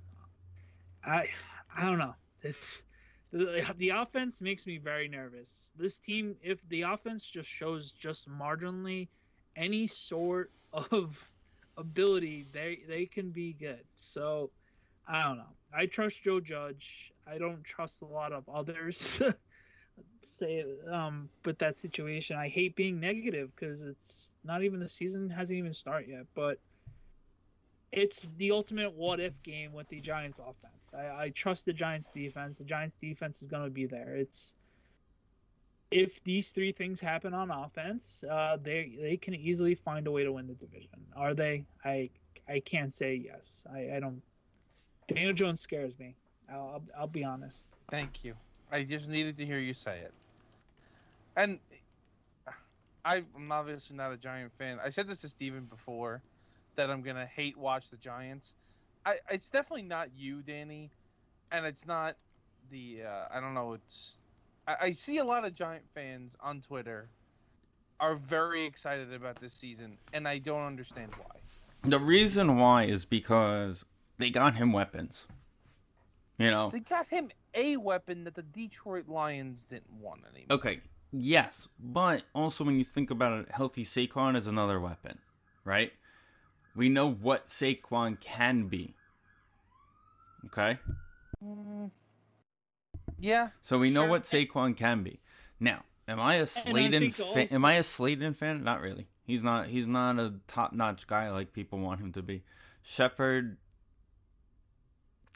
I 1.03 1.27
I 1.75 1.83
don't 1.83 1.97
know. 1.97 2.15
This 2.41 2.83
the, 3.31 3.65
the 3.77 3.89
offense 3.89 4.39
makes 4.39 4.65
me 4.65 4.77
very 4.77 5.07
nervous. 5.07 5.49
This 5.77 5.97
team, 5.97 6.35
if 6.41 6.57
the 6.69 6.83
offense 6.83 7.23
just 7.23 7.49
shows 7.49 7.91
just 7.91 8.29
marginally 8.29 9.09
any 9.55 9.87
sort 9.87 10.51
of 10.73 11.17
ability, 11.77 12.47
they 12.53 12.79
they 12.87 13.05
can 13.05 13.31
be 13.31 13.53
good. 13.53 13.83
So 13.95 14.51
I 15.07 15.23
don't 15.23 15.37
know. 15.37 15.53
I 15.73 15.85
trust 15.87 16.23
Joe 16.23 16.39
Judge. 16.39 17.11
I 17.27 17.37
don't 17.37 17.63
trust 17.63 18.01
a 18.01 18.05
lot 18.05 18.31
of 18.31 18.47
others. 18.47 19.21
Say 20.23 20.65
um, 20.91 21.29
but 21.43 21.59
that 21.59 21.79
situation, 21.79 22.37
I 22.37 22.47
hate 22.49 22.75
being 22.75 22.99
negative 22.99 23.51
because 23.55 23.81
it's 23.81 24.29
not 24.43 24.63
even 24.63 24.79
the 24.79 24.89
season 24.89 25.29
hasn't 25.29 25.57
even 25.57 25.73
started 25.73 26.09
yet. 26.09 26.25
But 26.35 26.59
it's 27.95 28.21
the 28.37 28.51
ultimate 28.51 28.93
what 28.93 29.19
if 29.19 29.41
game 29.41 29.73
with 29.73 29.87
the 29.87 30.01
Giants 30.01 30.39
offense. 30.39 30.93
I, 30.93 31.23
I 31.23 31.29
trust 31.29 31.65
the 31.65 31.73
Giants 31.73 32.09
defense. 32.13 32.57
The 32.57 32.65
Giants 32.65 32.97
defense 32.99 33.41
is 33.41 33.47
going 33.47 33.63
to 33.63 33.69
be 33.69 33.85
there. 33.85 34.15
It's 34.15 34.53
if 35.91 36.21
these 36.25 36.49
three 36.49 36.73
things 36.73 36.99
happen 36.99 37.33
on 37.33 37.49
offense, 37.49 38.23
uh, 38.29 38.57
they 38.61 38.97
they 39.01 39.17
can 39.17 39.33
easily 39.33 39.75
find 39.75 40.07
a 40.07 40.11
way 40.11 40.23
to 40.23 40.31
win 40.33 40.47
the 40.47 40.53
division. 40.53 40.99
Are 41.15 41.33
they? 41.33 41.63
I 41.85 42.09
I 42.49 42.59
can't 42.59 42.93
say 42.93 43.15
yes. 43.15 43.61
I, 43.73 43.95
I 43.95 43.99
don't. 43.99 44.21
Daniel 45.07 45.33
Jones 45.33 45.61
scares 45.61 45.97
me. 45.97 46.15
I'll, 46.51 46.57
I'll 46.57 46.83
I'll 46.99 47.07
be 47.07 47.23
honest. 47.23 47.65
Thank 47.89 48.25
you. 48.25 48.33
I 48.71 48.83
just 48.83 49.07
needed 49.07 49.37
to 49.37 49.45
hear 49.45 49.59
you 49.59 49.73
say 49.73 49.99
it. 49.99 50.13
And 51.37 51.59
I'm 53.05 53.51
obviously 53.51 53.95
not 53.95 54.11
a 54.11 54.17
Giant 54.17 54.51
fan. 54.57 54.79
I 54.83 54.89
said 54.89 55.07
this 55.07 55.21
to 55.21 55.29
Steven 55.29 55.65
before 55.65 56.21
that 56.75 56.89
I'm 56.89 57.01
gonna 57.01 57.25
hate 57.25 57.57
watch 57.57 57.89
the 57.89 57.97
Giants. 57.97 58.53
I 59.05 59.17
it's 59.29 59.49
definitely 59.49 59.83
not 59.83 60.09
you, 60.15 60.41
Danny, 60.41 60.91
and 61.51 61.65
it's 61.65 61.85
not 61.85 62.15
the 62.71 63.03
uh, 63.07 63.25
I 63.35 63.39
don't 63.39 63.53
know. 63.53 63.73
It's 63.73 64.11
I, 64.67 64.75
I 64.81 64.91
see 64.91 65.17
a 65.19 65.23
lot 65.23 65.45
of 65.45 65.53
Giant 65.53 65.85
fans 65.93 66.35
on 66.41 66.61
Twitter 66.61 67.09
are 67.99 68.15
very 68.15 68.65
excited 68.65 69.13
about 69.13 69.39
this 69.39 69.53
season, 69.53 69.97
and 70.13 70.27
I 70.27 70.39
don't 70.39 70.63
understand 70.63 71.13
why. 71.15 71.89
The 71.89 71.99
reason 71.99 72.57
why 72.57 72.83
is 72.85 73.05
because 73.05 73.85
they 74.17 74.29
got 74.29 74.55
him 74.55 74.73
weapons. 74.73 75.27
You 76.37 76.51
know, 76.51 76.69
They 76.69 76.81
got 76.81 77.07
him 77.07 77.29
a 77.53 77.77
weapon 77.77 78.25
that 78.25 78.35
the 78.35 78.41
Detroit 78.41 79.07
Lions 79.07 79.65
didn't 79.69 80.01
want 80.01 80.21
anymore. 80.29 80.57
Okay, 80.57 80.81
yes, 81.13 81.69
but 81.79 82.23
also 82.33 82.65
when 82.65 82.77
you 82.77 82.83
think 82.83 83.09
about 83.09 83.39
it, 83.39 83.51
healthy 83.51 83.85
Saquon 83.85 84.35
is 84.35 84.45
another 84.45 84.79
weapon, 84.79 85.19
right? 85.63 85.93
We 86.75 86.89
know 86.89 87.09
what 87.11 87.47
Saquon 87.47 88.19
can 88.19 88.67
be. 88.67 88.95
Okay? 90.47 90.77
Mm, 91.43 91.91
yeah, 93.19 93.49
So 93.61 93.79
we 93.79 93.89
know 93.89 94.03
Sure. 94.03 94.09
what 94.09 94.23
Saquon 94.23 94.75
can 94.75 95.03
be. 95.03 95.19
Now, 95.59 95.83
am 96.07 96.19
I 96.19 96.35
a 96.35 96.47
Slayton 96.47 97.11
fan? 97.11 97.25
also- 97.27 97.55
Am 97.55 97.65
I 97.65 97.73
a 97.73 97.83
Slayton 97.83 98.33
fan? 98.33 98.63
Not 98.63 98.81
really. 98.81 99.07
He's 99.23 99.43
not 99.43 99.67
he's 99.67 99.87
not 99.87 100.19
a 100.19 100.35
top 100.47 100.71
notch 100.73 101.07
guy 101.07 101.31
like 101.31 101.51
people 101.53 101.79
want 101.79 101.99
him 102.01 102.11
to 102.13 102.21
be. 102.21 102.43
Shepard 102.83 103.57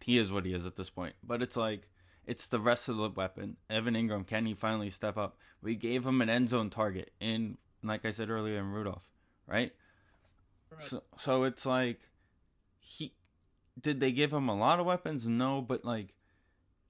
he 0.04 0.18
is 0.18 0.32
what 0.32 0.46
he 0.46 0.54
is 0.54 0.66
at 0.66 0.76
this 0.76 0.90
point. 0.90 1.16
But 1.24 1.42
it's 1.42 1.58
like 1.58 1.90
it's 2.26 2.46
the 2.48 2.60
rest 2.60 2.88
of 2.90 2.98
the 2.98 3.10
weapon. 3.10 3.58
Evan 3.70 3.96
Engram, 3.96 4.28
can 4.28 4.46
he 4.46 4.54
finally 4.54 4.90
step 4.92 5.18
up? 5.18 5.38
We 5.62 5.76
gave 5.76 6.06
him 6.06 6.22
an 6.22 6.30
end 6.30 6.50
zone 6.50 6.70
target 6.70 7.12
in 7.20 7.58
like 7.84 8.06
I 8.06 8.12
said 8.12 8.30
earlier 8.30 8.60
in 8.60 8.72
Rudolph, 8.72 9.04
right? 9.48 9.74
Right. 10.80 10.88
So 10.88 11.04
so 11.18 11.44
it's 11.44 11.66
like 11.66 12.00
he 12.80 13.14
did 13.80 14.00
they 14.00 14.12
give 14.12 14.34
him 14.34 14.50
a 14.50 14.56
lot 14.56 14.80
of 14.80 14.86
weapons? 14.86 15.28
No, 15.28 15.62
but 15.62 15.86
like 15.86 16.14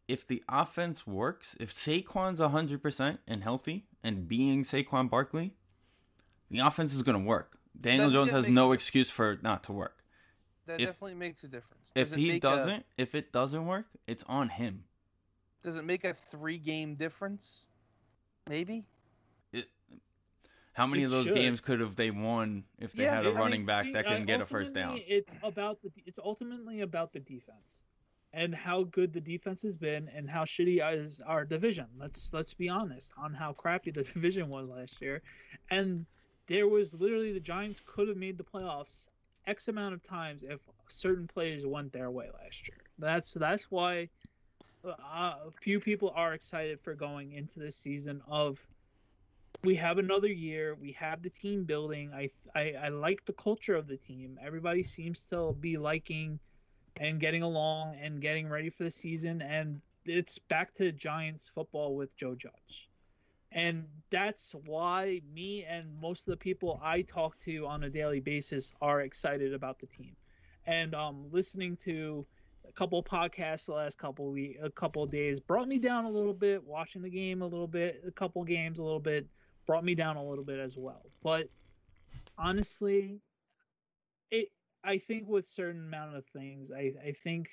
if 0.08 0.26
the 0.26 0.44
offense 0.50 1.06
works, 1.06 1.56
if 1.60 1.74
Saquon's 1.74 2.40
hundred 2.40 2.82
percent 2.82 3.20
and 3.28 3.44
healthy 3.44 3.86
and 4.04 4.28
being 4.28 4.64
Saquon 4.64 5.10
Barkley, 5.10 5.54
the 6.50 6.60
offense 6.60 6.94
is 6.94 7.04
gonna 7.04 7.20
work. 7.20 7.60
Daniel 7.80 8.08
That- 8.08 8.14
Jones 8.14 8.32
has 8.32 8.48
no 8.48 8.72
a- 8.72 8.74
excuse 8.74 9.10
for 9.10 9.32
it 9.32 9.44
not 9.44 9.64
to 9.66 9.72
work. 9.74 10.04
That 10.66 10.80
If- 10.80 10.90
definitely 10.90 11.16
makes 11.16 11.44
a 11.44 11.48
difference. 11.48 11.76
If 11.96 12.10
Does 12.10 12.18
it 12.18 12.22
he 12.22 12.40
doesn't, 12.40 12.86
if 12.98 13.16
it 13.16 13.32
doesn't 13.32 13.66
work, 13.66 13.88
it's 14.06 14.24
on 14.26 14.50
him. 14.50 14.84
does 15.64 15.76
it 15.76 15.84
make 15.84 16.04
a 16.04 16.14
three-game 16.14 16.96
difference? 16.96 17.66
Maybe. 18.48 18.86
How 20.80 20.88
many 20.88 21.02
It 21.04 21.08
of 21.08 21.12
those 21.12 21.26
should. 21.26 21.34
games 21.36 21.60
could 21.60 21.82
have 21.82 21.98
they 21.98 22.10
won 22.10 22.64
if 22.80 22.94
they 22.94 23.04
Yeah, 23.04 23.16
had 23.18 23.26
a 23.26 23.28
I 23.28 23.32
mean, 23.34 23.42
running 23.42 23.66
back 23.66 23.92
that 23.92 24.06
I- 24.08 24.16
can 24.16 24.26
get 24.26 24.40
a 24.40 24.46
first 24.46 24.74
down? 24.74 25.02
It's 25.06 25.36
about 25.44 25.82
the 25.82 25.92
it's 26.06 26.20
ultimately 26.20 26.80
about 26.80 27.12
the 27.12 27.20
defense 27.20 27.84
and 28.32 28.56
how 28.56 28.84
good 28.84 29.12
the 29.12 29.20
defense 29.20 29.62
has 29.64 29.76
been 29.76 30.08
and 30.16 30.30
how 30.30 30.46
shitty 30.46 30.80
is 30.98 31.20
our 31.26 31.44
division. 31.44 31.86
Let's 31.98 32.30
let's 32.32 32.54
be 32.54 32.70
honest 32.70 33.12
on 33.18 33.34
how 33.34 33.52
crappy 33.52 33.92
the 33.92 34.04
division 34.14 34.48
was 34.48 34.70
last 34.70 35.02
year. 35.02 35.22
And 35.70 36.06
there 36.48 36.70
was 36.70 36.94
literally 36.94 37.34
the 37.34 37.42
Giants 37.42 37.82
could 37.86 38.08
have 38.08 38.16
made 38.16 38.38
the 38.38 38.46
playoffs 38.46 39.08
X 39.48 39.68
amount 39.68 39.96
of 39.96 40.04
times 40.08 40.44
if 40.44 40.62
certain 40.88 41.28
plays 41.28 41.66
went 41.66 41.92
their 41.92 42.10
way 42.10 42.30
last 42.42 42.70
year. 42.70 42.78
That's 42.98 43.34
that's 43.34 43.70
why 43.70 44.08
uh, 44.86 44.92
a 45.46 45.52
few 45.60 45.82
people 45.82 46.14
are 46.16 46.34
excited 46.34 46.80
for 46.80 46.94
going 46.96 47.34
into 47.34 47.60
this 47.60 47.76
season 47.76 48.22
of 48.30 48.66
we 49.64 49.76
have 49.76 49.98
another 49.98 50.28
year. 50.28 50.76
We 50.80 50.94
have 50.94 51.22
the 51.22 51.30
team 51.30 51.64
building. 51.66 52.12
I, 52.14 52.30
I 52.56 52.74
I 52.86 52.90
like 52.90 53.26
the 53.26 53.34
culture 53.34 53.76
of 53.76 53.88
the 53.88 53.98
team. 53.98 54.40
Everybody 54.42 54.84
seems 54.84 55.26
to 55.32 55.54
be 55.60 55.78
liking 55.78 56.40
and 56.98 57.20
getting 57.20 57.44
along 57.44 57.96
and 58.02 58.22
getting 58.22 58.48
ready 58.48 58.70
for 58.70 58.84
the 58.84 58.92
season. 58.92 59.42
And 59.42 59.82
it's 60.06 60.40
back 60.40 60.74
to 60.76 60.92
Giants 60.92 61.50
football 61.54 61.96
with 61.96 62.16
Joe 62.16 62.36
Judge. 62.36 62.90
And 63.52 63.86
that's 64.12 64.54
why 64.66 65.22
me 65.34 65.66
and 65.68 65.88
most 66.00 66.22
of 66.22 66.32
the 66.32 66.38
people 66.38 66.80
I 66.84 67.02
talk 67.02 67.40
to 67.46 67.66
on 67.66 67.84
a 67.84 67.90
daily 67.90 68.20
basis 68.20 68.72
are 68.82 69.02
excited 69.02 69.54
about 69.54 69.80
the 69.80 69.88
team. 69.88 70.16
And 70.68 70.94
um, 70.94 71.26
listening 71.32 71.76
to 71.78 72.26
a 72.68 72.72
couple 72.74 73.02
podcasts 73.04 73.66
the 73.66 73.74
last 73.74 73.98
couple 73.98 74.32
week, 74.32 74.58
a 74.62 74.70
couple 74.70 75.06
days 75.08 75.40
brought 75.40 75.68
me 75.68 75.80
down 75.80 76.06
a 76.06 76.10
little 76.10 76.34
bit. 76.34 76.64
Watching 76.64 77.02
the 77.02 77.10
game 77.10 77.42
a 77.42 77.48
little 77.48 77.68
bit, 77.68 78.04
a 78.08 78.12
couple 78.12 78.44
games 78.44 78.78
a 78.78 78.84
little 78.84 79.00
bit 79.00 79.28
brought 79.66 79.84
me 79.84 79.96
down 79.96 80.18
a 80.18 80.24
little 80.24 80.44
bit 80.44 80.60
as 80.60 80.76
well. 80.78 81.06
But 81.24 81.50
honestly, 82.38 83.20
it 84.32 84.50
I 84.84 84.98
think 84.98 85.28
with 85.28 85.48
certain 85.48 85.82
amount 85.88 86.16
of 86.16 86.26
things, 86.28 86.72
I 86.72 86.94
I 87.06 87.14
think 87.24 87.50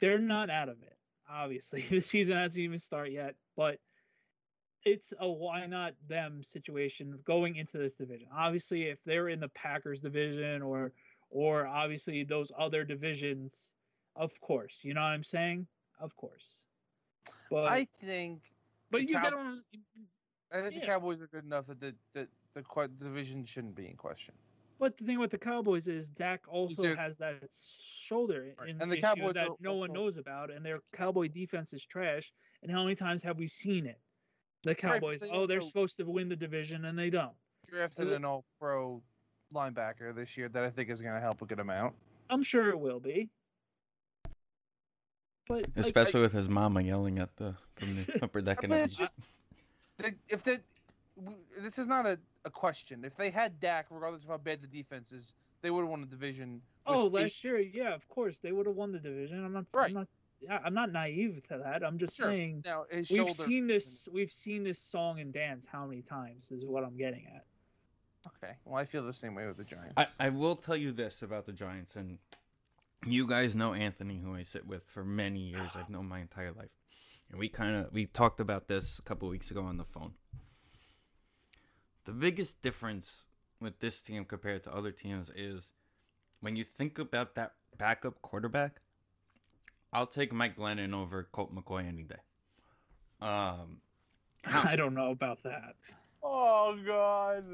they're 0.00 0.18
not 0.18 0.50
out 0.50 0.68
of 0.68 0.82
it. 0.82 0.96
Obviously, 1.30 1.84
the 1.90 2.00
season 2.00 2.36
hasn't 2.36 2.58
even 2.58 2.78
started 2.78 3.12
yet, 3.12 3.34
but 3.56 3.78
it's 4.84 5.12
a 5.20 5.28
why 5.28 5.66
not 5.66 5.92
them 6.08 6.42
situation 6.42 7.18
going 7.24 7.56
into 7.56 7.76
this 7.76 7.94
division. 7.94 8.28
Obviously, 8.34 8.84
if 8.84 8.98
they're 9.04 9.28
in 9.28 9.40
the 9.40 9.48
Packers 9.48 10.00
division 10.00 10.62
or 10.62 10.92
or 11.30 11.66
obviously 11.66 12.24
those 12.24 12.50
other 12.58 12.84
divisions, 12.84 13.74
of 14.16 14.32
course, 14.40 14.78
you 14.82 14.94
know 14.94 15.02
what 15.02 15.08
I'm 15.08 15.24
saying? 15.24 15.66
Of 16.00 16.16
course. 16.16 16.64
But 17.50 17.66
I 17.66 17.86
think. 18.00 18.40
but 18.90 19.08
you 19.08 19.16
Cow- 19.16 19.22
got 19.22 19.30
to 19.30 19.58
I 20.52 20.60
think 20.62 20.80
the 20.80 20.86
Cowboys 20.86 21.20
are 21.20 21.26
good 21.28 21.44
enough 21.44 21.66
that 21.68 21.80
the 21.80 21.94
that 22.14 22.28
the 22.54 22.62
que- 22.62 22.88
division 22.98 23.44
shouldn't 23.44 23.74
be 23.76 23.86
in 23.86 23.96
question. 23.96 24.34
But 24.78 24.96
the 24.96 25.04
thing 25.04 25.18
with 25.18 25.30
the 25.30 25.38
Cowboys 25.38 25.86
is 25.88 26.08
Dak 26.08 26.40
also 26.48 26.82
Dude. 26.82 26.98
has 26.98 27.18
that 27.18 27.34
shoulder 27.82 28.54
Right. 28.58 28.70
in 28.70 28.80
And 28.80 28.90
the 28.90 28.96
issue 28.96 29.02
Cowboys 29.06 29.34
that 29.34 29.48
are 29.48 29.56
no 29.60 29.74
one 29.74 29.92
knows 29.92 30.16
about, 30.16 30.50
and 30.50 30.64
their 30.64 30.80
Cowboy 30.92 31.28
defense 31.28 31.72
is 31.74 31.84
trash. 31.84 32.32
And 32.62 32.70
how 32.72 32.82
many 32.82 32.94
times 32.94 33.22
have 33.22 33.36
we 33.38 33.46
seen 33.46 33.84
it? 33.86 34.00
The 34.64 34.74
Cowboys, 34.74 35.20
they 35.20 35.30
oh, 35.30 35.46
they're 35.46 35.58
also- 35.58 35.68
supposed 35.68 35.96
to 35.98 36.04
win 36.04 36.28
the 36.30 36.36
division, 36.36 36.86
and 36.86 36.98
they 36.98 37.10
don't. 37.10 37.34
Drafted 37.68 38.06
Look- 38.08 38.16
an 38.16 38.24
All-Pro 38.24 39.02
linebacker 39.54 40.14
this 40.14 40.36
year 40.36 40.48
that 40.48 40.64
I 40.64 40.70
think 40.70 40.88
is 40.90 41.02
going 41.02 41.14
to 41.14 41.20
help 41.20 41.42
a 41.42 41.46
good 41.46 41.60
amount. 41.60 41.94
I'm 42.30 42.42
sure 42.42 42.70
it 42.70 42.78
will 42.80 43.00
be. 43.00 43.28
But 45.46 45.66
like, 45.66 45.66
Especially 45.76 46.20
with 46.20 46.32
his 46.32 46.48
mama 46.48 46.80
yelling 46.82 47.18
at 47.18 47.34
the 47.36 47.54
from 47.76 47.96
the 47.96 48.18
upper 48.22 48.40
deck. 48.40 48.62
and 48.62 48.70
But 48.70 48.80
it's 48.80 49.00
everything. 50.00 50.18
the, 50.28 50.34
if 50.34 50.44
that 50.44 50.60
this 51.60 51.78
is 51.78 51.86
not 51.86 52.06
a, 52.06 52.18
a 52.44 52.50
question. 52.50 53.04
If 53.04 53.16
they 53.16 53.30
had 53.30 53.60
Dak, 53.60 53.86
regardless 53.90 54.22
of 54.22 54.28
how 54.30 54.38
bad 54.38 54.60
the 54.62 54.66
defense 54.66 55.12
is, 55.12 55.34
they 55.62 55.70
would 55.70 55.82
have 55.82 55.90
won 55.90 56.00
the 56.00 56.06
division. 56.06 56.62
Oh, 56.86 56.94
oh, 56.94 57.06
eight- 57.06 57.12
last 57.24 57.44
year, 57.44 57.58
yeah, 57.58 57.94
of 57.94 58.08
course 58.08 58.38
they 58.42 58.52
would 58.52 58.66
have 58.66 58.76
won 58.76 58.92
the 58.92 58.98
division. 58.98 59.44
I'm 59.44 59.52
not, 59.52 59.66
Right. 59.72 59.88
I'm 59.88 59.94
not, 59.94 60.08
yeah, 60.40 60.58
I'm 60.64 60.72
not 60.72 60.90
naive 60.92 61.42
to 61.50 61.58
that. 61.58 61.84
I'm 61.84 61.98
just 61.98 62.16
Sure. 62.16 62.26
saying 62.28 62.62
Now 62.64 62.86
we've 62.92 63.06
shoulder. 63.06 63.32
seen 63.34 63.66
this, 63.66 64.08
we've 64.10 64.32
seen 64.32 64.64
this 64.64 64.78
song 64.78 65.20
and 65.20 65.32
dance 65.32 65.66
how 65.70 65.84
many 65.86 66.00
times 66.02 66.50
is 66.50 66.64
what 66.64 66.82
I'm 66.84 66.96
getting 66.96 67.26
at. 67.26 67.44
Okay, 68.42 68.54
well 68.64 68.76
I 68.76 68.84
feel 68.86 69.04
the 69.04 69.12
same 69.14 69.34
way 69.34 69.46
with 69.46 69.58
the 69.58 69.64
Giants. 69.64 69.92
I, 69.96 70.06
I 70.18 70.28
will 70.30 70.56
tell 70.56 70.76
you 70.76 70.92
this 70.92 71.22
about 71.22 71.44
the 71.46 71.52
Giants, 71.52 71.96
and 71.96 72.18
you 73.06 73.26
guys 73.26 73.54
know 73.54 73.72
Anthony, 73.74 74.18
who 74.18 74.34
I 74.34 74.42
sit 74.42 74.66
with 74.66 74.84
for 74.86 75.04
many 75.04 75.40
years. 75.40 75.68
Ah. 75.74 75.80
I've 75.80 75.90
known 75.90 76.06
my 76.08 76.20
entire 76.20 76.52
life, 76.52 76.70
and 77.30 77.38
we 77.38 77.48
kind 77.48 77.76
of 77.76 77.92
we 77.92 78.06
talked 78.06 78.40
about 78.40 78.68
this 78.68 78.98
a 78.98 79.02
couple 79.02 79.28
weeks 79.28 79.50
ago 79.50 79.62
on 79.62 79.76
the 79.76 79.84
phone. 79.84 80.12
The 82.04 82.12
biggest 82.12 82.60
difference 82.62 83.24
with 83.60 83.78
this 83.80 84.00
team 84.00 84.24
compared 84.24 84.64
to 84.64 84.74
other 84.74 84.90
teams 84.90 85.30
is 85.34 85.72
when 86.40 86.56
you 86.56 86.64
think 86.64 86.98
about 86.98 87.34
that 87.34 87.52
backup 87.78 88.20
quarterback. 88.22 88.80
I'll 89.92 90.06
take 90.06 90.32
Mike 90.32 90.56
Glennon 90.56 90.94
over 90.94 91.24
Colt 91.32 91.52
McCoy 91.54 91.86
any 91.86 92.04
day. 92.04 92.14
Um, 93.20 93.78
How- 94.44 94.62
I 94.70 94.76
don't 94.76 94.94
know 94.94 95.10
about 95.10 95.42
that. 95.42 95.74
oh 96.22 96.78
God. 96.86 97.44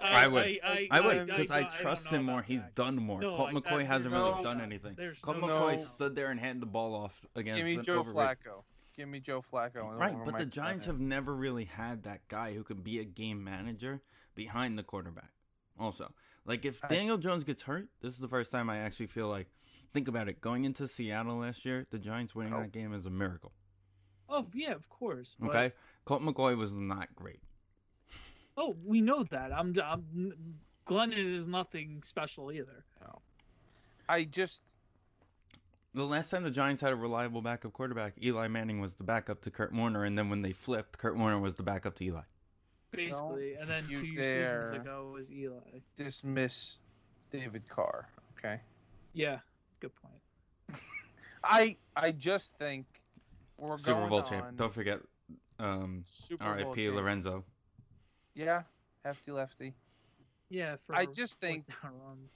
I 0.00 0.28
would. 0.28 0.60
I 0.92 1.00
would 1.00 1.16
I- 1.18 1.24
because 1.24 1.50
I, 1.50 1.62
don't- 1.62 1.70
don't 1.72 1.80
trust 1.80 2.04
know 2.12 2.18
him 2.18 2.24
more. 2.26 2.42
He's 2.42 2.60
that. 2.62 2.76
done 2.76 2.94
more. 2.96 3.20
No, 3.20 3.34
Colt 3.36 3.50
McCoy 3.50 3.80
I- 3.80 3.84
hasn't 3.84 4.12
there's 4.14 4.22
really 4.24 4.36
no- 4.36 4.42
done 4.44 4.60
anything. 4.60 4.96
Colt 5.20 5.38
no- 5.40 5.48
McCoy 5.48 5.76
No. 5.76 5.82
stood 5.82 6.14
there 6.14 6.30
and 6.30 6.38
handed 6.38 6.62
the 6.62 6.66
ball 6.66 6.94
off 6.94 7.20
against 7.34 7.58
Give 7.64 7.66
me 7.78 7.82
Joe 7.84 7.98
overrated- 8.00 8.38
Flacco. 8.44 8.62
Give 8.98 9.08
me 9.08 9.20
Joe 9.20 9.44
Flacco. 9.52 9.96
Right, 9.96 10.16
but 10.24 10.36
the 10.38 10.44
Giants 10.44 10.84
have 10.86 10.98
never 10.98 11.32
really 11.34 11.66
had 11.66 12.02
that 12.02 12.26
guy 12.26 12.52
who 12.52 12.64
could 12.64 12.82
be 12.82 12.98
a 12.98 13.04
game 13.04 13.44
manager 13.44 14.02
behind 14.34 14.76
the 14.76 14.82
quarterback. 14.82 15.30
Also, 15.78 16.12
like 16.44 16.64
if 16.64 16.84
I- 16.84 16.88
Daniel 16.88 17.16
Jones 17.16 17.44
gets 17.44 17.62
hurt, 17.62 17.86
this 18.00 18.12
is 18.12 18.18
the 18.18 18.26
first 18.26 18.50
time 18.50 18.68
I 18.68 18.78
actually 18.78 19.06
feel 19.06 19.28
like 19.28 19.46
think 19.92 20.08
about 20.08 20.28
it. 20.28 20.40
Going 20.40 20.64
into 20.64 20.88
Seattle 20.88 21.36
last 21.38 21.64
year, 21.64 21.86
the 21.90 21.98
Giants 22.00 22.34
winning 22.34 22.52
Oh. 22.54 22.62
that 22.62 22.72
game 22.72 22.92
is 22.92 23.06
a 23.06 23.10
miracle. 23.10 23.52
Oh 24.28 24.46
yeah, 24.52 24.72
of 24.72 24.88
course. 24.88 25.36
but- 25.38 25.50
Okay, 25.50 25.72
Colt 26.04 26.22
McCoy 26.22 26.56
was 26.56 26.72
not 26.72 27.14
great. 27.14 27.40
Oh, 28.56 28.76
we 28.84 29.00
know 29.00 29.22
that. 29.30 29.52
I'm. 29.52 29.76
I'm 29.80 30.58
Glennon 30.88 31.36
is 31.36 31.46
nothing 31.46 32.02
special 32.02 32.50
either. 32.50 32.84
No. 33.00 33.22
I 34.08 34.24
just 34.24 34.62
The 35.98 36.06
last 36.06 36.30
time 36.30 36.44
the 36.44 36.50
Giants 36.52 36.80
had 36.80 36.92
a 36.92 36.94
reliable 36.94 37.42
backup 37.42 37.72
quarterback, 37.72 38.12
Eli 38.22 38.46
Manning 38.46 38.80
was 38.80 38.94
the 38.94 39.02
backup 39.02 39.40
to 39.40 39.50
Kurt 39.50 39.72
Warner, 39.72 40.04
and 40.04 40.16
then 40.16 40.30
when 40.30 40.42
they 40.42 40.52
flipped, 40.52 40.96
Kurt 40.96 41.16
Warner 41.16 41.40
was 41.40 41.56
the 41.56 41.64
backup 41.64 41.96
to 41.96 42.04
Eli. 42.04 42.20
Basically, 42.92 43.54
and 43.54 43.68
then 43.68 43.84
two 43.88 44.06
seasons 44.14 44.76
ago 44.76 45.10
was 45.12 45.28
Eli. 45.28 45.56
dismiss 45.96 46.76
David 47.32 47.68
Carr. 47.68 48.08
Okay. 48.38 48.60
Yeah, 49.12 49.40
good 49.80 49.90
point. 49.96 50.80
I 51.42 51.76
I 51.96 52.12
just 52.12 52.50
think 52.60 52.86
we're 53.56 53.76
Super 53.76 53.94
going 53.98 54.08
Bowl 54.08 54.20
on 54.20 54.30
champ. 54.30 54.56
Don't 54.56 54.72
forget, 54.72 55.00
um, 55.58 56.04
Super 56.06 56.44
Bowl 56.44 56.52
R.I.P. 56.52 56.84
champ. 56.84 56.96
Lorenzen. 56.96 57.42
Yeah, 58.36 58.62
hefty 59.04 59.32
lefty. 59.32 59.74
Yeah, 60.48 60.76
for 60.86 60.94
I 60.94 61.06
just 61.06 61.40
think 61.40 61.64
runs. 61.82 62.30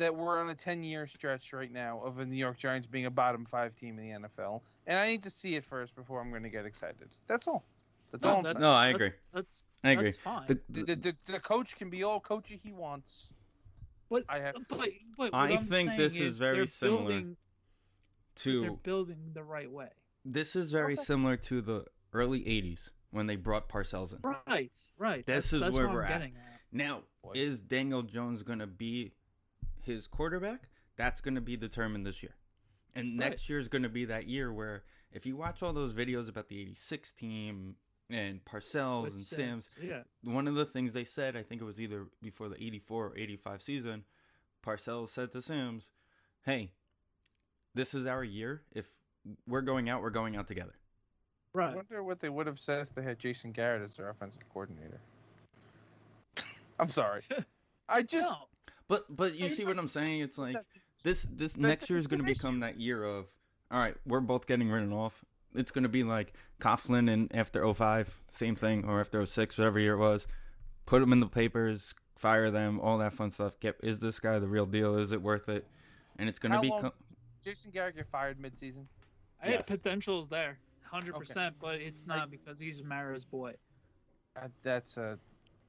That 0.00 0.14
we're 0.14 0.38
on 0.38 0.50
a 0.50 0.54
10 0.54 0.82
year 0.82 1.06
stretch 1.06 1.52
right 1.52 1.72
now 1.72 2.00
of 2.04 2.16
the 2.16 2.26
New 2.26 2.36
York 2.36 2.58
Giants 2.58 2.86
being 2.86 3.06
a 3.06 3.10
bottom 3.10 3.46
five 3.46 3.74
team 3.76 3.98
in 3.98 4.22
the 4.22 4.28
NFL. 4.28 4.60
And 4.86 4.98
I 4.98 5.08
need 5.08 5.22
to 5.22 5.30
see 5.30 5.54
it 5.54 5.64
first 5.64 5.94
before 5.94 6.20
I'm 6.20 6.30
going 6.30 6.42
to 6.42 6.48
get 6.50 6.66
excited. 6.66 7.08
That's 7.28 7.46
all. 7.46 7.64
That's 8.10 8.24
No, 8.24 8.30
all 8.30 8.36
I'm 8.38 8.42
that- 8.44 8.58
No, 8.60 8.72
I 8.72 8.88
agree. 8.88 9.12
That's 9.32 9.64
I 9.84 9.90
agree. 9.92 10.10
That's 10.10 10.18
fine. 10.22 10.46
The, 10.48 10.54
The, 10.68 10.82
the- 10.82 10.84
the, 10.84 10.96
the, 11.26 11.32
the 11.34 11.40
coach 11.40 11.76
can 11.76 11.88
be 11.90 12.02
all 12.02 12.18
coachy 12.20 12.60
he 12.62 12.72
wants. 12.72 13.28
but 14.10 14.24
I 14.28 14.40
have 14.40 14.56
but, 14.68 14.88
but 15.16 15.30
I 15.32 15.56
think 15.58 15.96
this 15.96 16.14
saying 16.14 16.26
is 16.26 16.38
very 16.38 16.66
similar 16.66 16.98
building- 17.04 17.36
They're 18.44 18.70
building 18.82 19.30
the 19.34 19.44
right 19.44 19.70
way. 19.70 19.90
this 20.24 20.56
is 20.56 20.70
very 20.72 20.94
Okay. 20.94 21.02
similar 21.04 21.36
to 21.36 21.60
the 21.60 21.84
early 22.12 22.40
'80s 22.42 22.90
when 23.10 23.26
they 23.26 23.36
brought 23.36 23.68
Parcells 23.68 24.12
in. 24.12 24.18
Right, 24.22 24.72
right. 24.98 25.24
This 25.26 25.50
that's, 25.50 25.52
is 25.52 25.60
that's 25.60 25.74
where 25.74 25.88
we're 25.88 26.02
at. 26.02 26.22
at. 26.22 26.30
Now, 26.72 27.02
Boy. 27.22 27.32
is 27.34 27.60
Daniel 27.60 28.02
Jones 28.02 28.42
going 28.42 28.60
to 28.60 28.66
be 28.66 29.12
his 29.84 30.06
quarterback? 30.06 30.68
That's 30.96 31.20
going 31.20 31.34
to 31.36 31.40
be 31.40 31.56
determined 31.56 32.06
this 32.06 32.22
year. 32.22 32.34
And 32.94 33.16
next 33.16 33.48
year 33.48 33.58
is 33.58 33.68
going 33.68 33.82
to 33.84 33.88
be 33.88 34.04
that 34.06 34.26
year 34.26 34.52
where 34.52 34.82
if 35.12 35.24
you 35.26 35.36
watch 35.36 35.62
all 35.62 35.72
those 35.72 35.92
videos 35.92 36.28
about 36.28 36.48
the 36.48 36.60
86 36.60 37.12
team 37.12 37.76
and 38.10 38.44
Parcells 38.44 39.04
With 39.04 39.14
and 39.14 39.22
Sims, 39.26 39.74
Yeah. 39.80 40.02
one 40.24 40.48
of 40.48 40.56
the 40.56 40.64
things 40.66 40.92
they 40.92 41.04
said, 41.04 41.36
I 41.36 41.42
think 41.44 41.60
it 41.62 41.64
was 41.64 41.80
either 41.80 42.06
before 42.20 42.48
the 42.48 42.56
84 42.62 43.06
or 43.06 43.16
85 43.16 43.62
season, 43.62 44.04
Parcells 44.64 45.08
said 45.10 45.30
to 45.32 45.40
Sims, 45.40 45.90
"Hey, 46.44 46.72
this 47.74 47.94
is 47.94 48.04
our 48.06 48.24
year. 48.24 48.62
If 48.72 48.86
we're 49.46 49.60
going 49.62 49.88
out, 49.88 50.02
we're 50.02 50.10
going 50.10 50.36
out 50.36 50.46
together." 50.48 50.74
I 51.54 51.58
Right. 51.58 51.76
wonder 51.76 52.02
what 52.02 52.20
they 52.20 52.28
would 52.28 52.46
have 52.46 52.58
said 52.60 52.82
if 52.82 52.94
they 52.94 53.02
had 53.02 53.18
Jason 53.18 53.52
Garrett 53.52 53.82
as 53.82 53.96
their 53.96 54.08
offensive 54.10 54.42
coordinator. 54.52 55.00
I'm 56.78 56.90
sorry. 56.90 57.22
I 57.88 58.02
just 58.02 58.22
No. 58.28 58.48
But 58.90 59.04
but 59.08 59.36
you 59.36 59.48
see 59.48 59.64
what 59.64 59.78
I'm 59.78 59.86
saying? 59.86 60.20
It's 60.20 60.36
like 60.36 60.56
this 61.04 61.22
this 61.22 61.56
next 61.56 61.88
year 61.88 61.98
is 61.98 62.08
going 62.08 62.18
to 62.18 62.26
become 62.26 62.58
that 62.60 62.80
year 62.80 63.04
of 63.04 63.26
all 63.70 63.78
right, 63.78 63.94
we're 64.04 64.18
both 64.18 64.48
getting 64.48 64.68
written 64.68 64.92
off. 64.92 65.24
It's 65.54 65.70
going 65.70 65.84
to 65.84 65.88
be 65.88 66.02
like 66.02 66.32
Coughlin 66.60 67.08
and 67.08 67.32
after 67.34 67.72
05, 67.72 68.20
same 68.32 68.56
thing, 68.56 68.84
or 68.84 69.00
after 69.00 69.24
06, 69.24 69.58
whatever 69.58 69.78
year 69.78 69.94
it 69.94 69.98
was. 69.98 70.26
Put 70.86 70.98
them 70.98 71.12
in 71.12 71.20
the 71.20 71.28
papers, 71.28 71.94
fire 72.16 72.50
them, 72.50 72.80
all 72.80 72.98
that 72.98 73.12
fun 73.12 73.30
stuff. 73.30 73.60
Get 73.60 73.76
is 73.80 74.00
this 74.00 74.18
guy 74.18 74.40
the 74.40 74.48
real 74.48 74.66
deal? 74.66 74.98
Is 74.98 75.12
it 75.12 75.22
worth 75.22 75.48
it? 75.48 75.68
And 76.18 76.28
it's 76.28 76.40
going 76.40 76.52
to 76.52 76.60
be 76.60 76.70
long- 76.70 76.90
Jason 77.44 77.70
Garrett 77.70 77.94
get 77.94 78.08
fired 78.08 78.40
midseason. 78.40 78.86
I 79.40 79.50
Yes. 79.50 79.68
potential's 79.68 80.28
there, 80.28 80.58
hundred 80.82 81.14
percent, 81.14 81.54
but 81.60 81.76
it's 81.76 82.08
not 82.08 82.28
because 82.28 82.58
he's 82.58 82.82
Mara's 82.82 83.24
boy. 83.24 83.54
Uh, 84.36 84.48
that's 84.64 84.96
a 84.96 85.16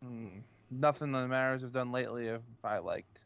mm, 0.03 0.41
nothing 0.71 1.11
the 1.11 1.27
Mariners 1.27 1.61
have 1.61 1.73
done 1.73 1.91
lately. 1.91 2.27
If 2.27 2.41
I 2.63 2.79
liked, 2.79 3.25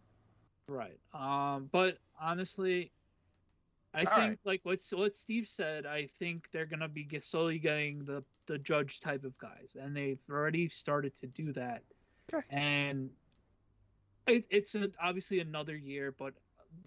Right. 0.67 0.99
Um, 1.13 1.69
but 1.71 1.99
honestly, 2.19 2.91
I 3.93 3.99
All 3.99 4.05
think 4.05 4.29
right. 4.29 4.39
like 4.43 4.59
what 4.63 4.81
what 4.93 5.15
Steve 5.15 5.47
said. 5.47 5.85
I 5.85 6.09
think 6.19 6.49
they're 6.51 6.65
gonna 6.65 6.87
be 6.87 7.03
get, 7.03 7.23
slowly 7.23 7.59
getting 7.59 8.03
the 8.03 8.23
the 8.47 8.57
judge 8.57 8.99
type 8.99 9.23
of 9.23 9.37
guys, 9.37 9.75
and 9.79 9.95
they've 9.95 10.19
already 10.29 10.69
started 10.69 11.15
to 11.17 11.27
do 11.27 11.53
that. 11.53 11.83
Okay. 12.33 12.45
And 12.49 13.09
it, 14.27 14.45
it's 14.49 14.73
a, 14.75 14.89
obviously 15.01 15.39
another 15.39 15.75
year, 15.75 16.13
but 16.17 16.33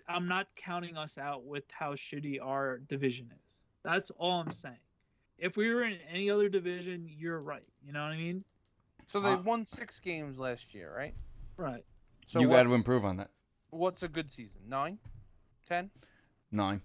I'm 0.09 0.27
not 0.27 0.49
counting 0.57 0.97
us 0.97 1.19
out 1.19 1.45
with 1.45 1.65
how 1.71 1.95
shitty 1.95 2.39
our 2.43 2.79
division 2.79 3.31
is. 3.47 3.55
That's 3.85 4.11
all 4.11 4.41
I'm 4.41 4.53
saying. 4.53 4.77
If 5.39 5.57
we 5.57 5.73
were 5.73 5.85
in 5.85 5.99
any 6.13 6.31
other 6.31 6.49
division, 6.49 7.09
you're 7.09 7.41
right. 7.41 7.67
You 7.87 7.93
know 7.93 8.03
what 8.03 8.11
I 8.13 8.17
mean? 8.17 8.45
So 9.09 9.21
they 9.21 9.31
Uh, 9.33 9.43
won 9.43 9.67
six 9.67 9.99
games 9.99 10.39
last 10.39 10.73
year, 10.75 10.95
right? 10.95 11.15
Right. 11.57 11.85
So 12.29 12.41
you 12.41 12.49
got 12.49 12.63
to 12.65 12.75
improve 12.75 13.05
on 13.05 13.17
that. 13.17 13.31
What's 13.71 14.03
a 14.03 14.09
good 14.09 14.31
season? 14.31 14.61
Nine, 14.69 14.99
ten. 15.67 15.91
Nine. 16.53 16.83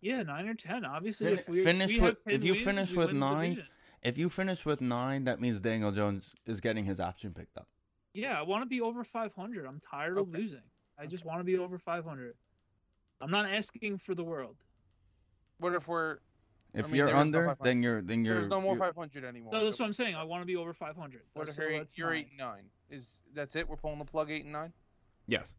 Yeah, 0.00 0.22
nine 0.22 0.46
or 0.48 0.54
ten. 0.54 0.84
Obviously, 0.84 1.26
Fin- 1.30 1.38
if 1.38 1.48
we 1.48 1.64
finish 1.64 1.94
we 1.94 2.00
with- 2.00 2.18
if 2.26 2.44
you 2.44 2.52
wins, 2.52 2.64
finish 2.64 2.94
with 2.94 3.12
nine. 3.12 3.66
If 4.02 4.16
you 4.16 4.28
finish 4.28 4.64
with 4.64 4.80
nine, 4.80 5.24
that 5.24 5.40
means 5.40 5.58
Daniel 5.60 5.90
Jones 5.90 6.34
is 6.46 6.60
getting 6.60 6.84
his 6.84 7.00
option 7.00 7.34
picked 7.34 7.58
up. 7.58 7.68
Yeah, 8.14 8.38
I 8.38 8.42
want 8.42 8.62
to 8.62 8.66
be 8.68 8.80
over 8.80 9.02
500. 9.02 9.66
I'm 9.66 9.80
tired 9.80 10.18
of 10.18 10.28
losing. 10.28 10.62
I 10.96 11.06
just 11.06 11.24
want 11.24 11.40
to 11.40 11.44
be 11.44 11.58
over 11.58 11.78
500. 11.78 12.36
I'm 13.20 13.30
not 13.30 13.46
asking 13.50 13.98
for 13.98 14.14
the 14.14 14.22
world. 14.24 14.56
What 15.58 15.74
if 15.74 15.88
we're 15.88 16.20
If 16.74 16.86
mean, 16.88 16.96
you're 16.96 17.06
there 17.06 17.16
is 17.16 17.30
no 17.30 17.38
under, 17.40 17.56
then 17.62 17.82
you're 17.82 18.02
then 18.02 18.24
you're. 18.24 18.34
there's 18.36 18.48
no 18.48 18.60
more 18.60 18.76
500 18.76 19.24
anymore? 19.24 19.52
No, 19.52 19.64
that's 19.64 19.76
So 19.78 19.84
what 19.84 19.88
I'm 19.88 19.94
saying. 19.94 20.14
I 20.14 20.22
want 20.24 20.42
to 20.42 20.46
be 20.46 20.56
over 20.56 20.74
500. 20.74 21.22
what 21.32 21.46
That's- 21.46 21.56
if 21.56 21.62
you're, 21.62 21.78
so 21.78 21.82
eight, 21.82 21.88
you're 21.96 22.08
nine. 22.10 22.16
eight 22.18 22.28
and 22.30 22.38
nine? 22.38 22.64
Is 22.90 23.06
that's 23.34 23.56
it? 23.56 23.68
We're 23.68 23.76
pulling 23.76 23.98
the 23.98 24.04
plug 24.04 24.30
eight 24.30 24.44
and 24.44 24.52
nine? 24.52 24.72
Yes. 25.26 25.54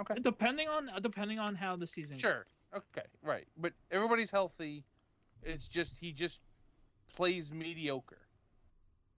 Okay. 0.00 0.14
Depending 0.22 0.68
on 0.68 0.90
depending 1.02 1.38
on 1.38 1.54
how 1.54 1.76
the 1.76 1.86
season. 1.86 2.18
Sure. 2.18 2.46
Okay. 2.74 3.06
Right. 3.22 3.46
But 3.56 3.72
everybody's 3.90 4.30
healthy. 4.30 4.84
It's 5.42 5.68
just 5.68 5.92
he 6.00 6.12
just 6.12 6.38
plays 7.14 7.52
mediocre. 7.52 8.18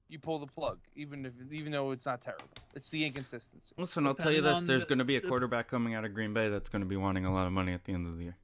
You 0.08 0.18
pull 0.18 0.38
the 0.38 0.46
plug, 0.46 0.78
even 0.96 1.24
if 1.24 1.32
even 1.50 1.72
though 1.72 1.90
it's 1.92 2.04
not 2.06 2.20
terrible. 2.20 2.46
It's 2.74 2.90
the 2.90 3.04
inconsistency. 3.06 3.74
Listen, 3.78 4.06
I'll 4.06 4.14
tell 4.14 4.30
you 4.32 4.42
this: 4.42 4.64
there's 4.64 4.82
the- 4.82 4.88
going 4.88 4.98
to 4.98 5.04
be 5.04 5.16
a 5.16 5.20
the- 5.20 5.28
quarterback 5.28 5.68
coming 5.68 5.94
out 5.94 6.04
of 6.04 6.12
Green 6.12 6.34
Bay 6.34 6.48
that's 6.50 6.68
going 6.68 6.82
to 6.82 6.88
be 6.88 6.96
wanting 6.96 7.24
a 7.24 7.32
lot 7.32 7.46
of 7.46 7.52
money 7.52 7.72
at 7.72 7.84
the 7.84 7.92
end 7.92 8.06
of 8.06 8.18
the 8.18 8.24
year. 8.24 8.36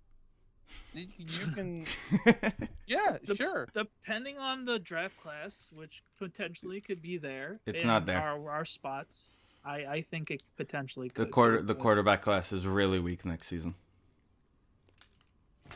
You, 0.94 1.06
you 1.18 1.46
can, 1.54 1.86
yeah, 2.86 3.18
The- 3.26 3.34
sure. 3.36 3.68
Depending 3.74 4.38
on 4.38 4.64
the 4.64 4.78
draft 4.78 5.20
class, 5.22 5.54
which 5.74 6.02
potentially 6.18 6.80
could 6.80 7.00
be 7.00 7.16
there. 7.18 7.60
It's 7.66 7.84
in 7.84 7.88
not 7.88 8.06
there. 8.06 8.18
Our, 8.20 8.50
our 8.50 8.64
spots. 8.64 9.36
I, 9.64 9.84
I 9.86 10.00
think 10.10 10.30
it 10.30 10.42
potentially 10.56 11.08
could. 11.08 11.14
the 11.16 11.24
could. 11.26 11.32
quarter 11.32 11.62
the 11.62 11.74
quarterback 11.74 12.22
class 12.22 12.50
is 12.52 12.66
really 12.66 12.98
weak 12.98 13.24
next 13.24 13.46
season. 13.46 13.74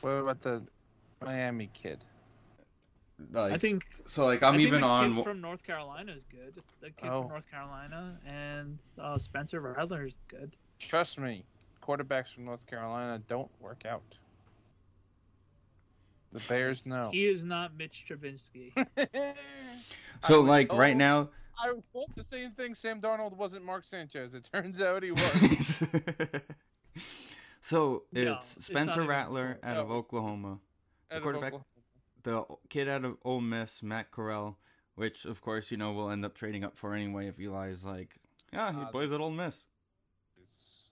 What 0.01 0.11
about 0.11 0.41
the 0.43 0.63
Miami 1.23 1.71
kid? 1.73 2.05
Like, 3.33 3.53
I 3.53 3.59
think 3.59 3.85
so. 4.07 4.25
Like 4.25 4.43
I 4.43 4.49
I'm 4.49 4.55
think 4.57 4.67
even 4.67 4.81
the 4.81 4.87
on. 4.87 5.15
kid 5.17 5.25
from 5.25 5.41
North 5.41 5.63
Carolina 5.63 6.13
is 6.13 6.25
good. 6.31 6.55
The 6.81 6.91
kid 6.91 7.09
Oh. 7.11 7.23
from 7.23 7.31
North 7.31 7.51
Carolina 7.51 8.19
and 8.27 8.79
uh, 8.99 9.19
Spencer 9.19 9.61
Rattler 9.61 10.07
is 10.07 10.17
good. 10.29 10.57
Trust 10.81 11.19
me, 11.19 11.45
quarterbacks 11.83 12.35
from 12.35 12.45
North 12.47 12.67
Carolina 12.67 13.21
don't 13.29 13.51
work 13.61 13.85
out. 13.87 14.03
The 16.35 16.41
Bears 16.49 16.85
know. 16.85 17.11
He 17.13 17.27
is 17.27 17.45
not 17.45 17.77
Mitch 17.77 18.05
Trubisky. 18.11 18.73
so 20.27 20.35
I 20.35 20.37
was 20.39 20.47
like 20.49 20.73
right 20.73 20.97
now, 20.97 21.31
I 21.65 21.71
was 21.73 21.85
told 21.93 22.11
the 22.17 22.25
same 22.31 22.51
thing. 22.51 22.75
Sam 22.75 23.01
Darnold 23.01 23.37
wasn't 23.37 23.65
Mark 23.65 23.85
Sanchez. 23.87 24.35
It 24.35 24.49
turns 24.53 24.81
out 24.81 25.03
he 25.05 25.13
was. 25.13 25.83
so 27.61 28.03
No, 28.13 28.35
it's 28.35 28.57
it's 28.57 28.67
Spencer 28.67 28.97
not 28.97 29.05
even 29.05 29.07
Rattler 29.09 29.59
close. 29.63 29.71
out 29.71 29.77
of 29.79 29.91
Oklahoma, 29.91 30.59
Out 31.11 31.17
of 31.19 31.23
quarterback- 31.23 31.55
Oklahoma. 31.55 31.65
the 32.25 32.45
kid 32.69 32.89
out 32.89 33.05
of 33.05 33.17
Ole 33.25 33.41
Miss, 33.41 33.83
Matt 33.83 34.11
Corral, 34.11 34.59
which 34.97 35.25
of 35.25 35.41
course 35.41 35.71
you 35.71 35.77
know 35.77 35.93
we'll 35.93 36.11
end 36.11 36.25
up 36.25 36.35
trading 36.35 36.65
up 36.65 36.77
for 36.77 36.95
anyway 36.95 37.29
if 37.29 37.39
Eli's 37.39 37.85
like, 37.85 38.17
yeah, 38.53 38.73
he 38.73 38.81
Uh, 38.83 38.87
plays 38.87 39.13
at 39.13 39.21
Ole 39.21 39.31
Miss. 39.31 39.67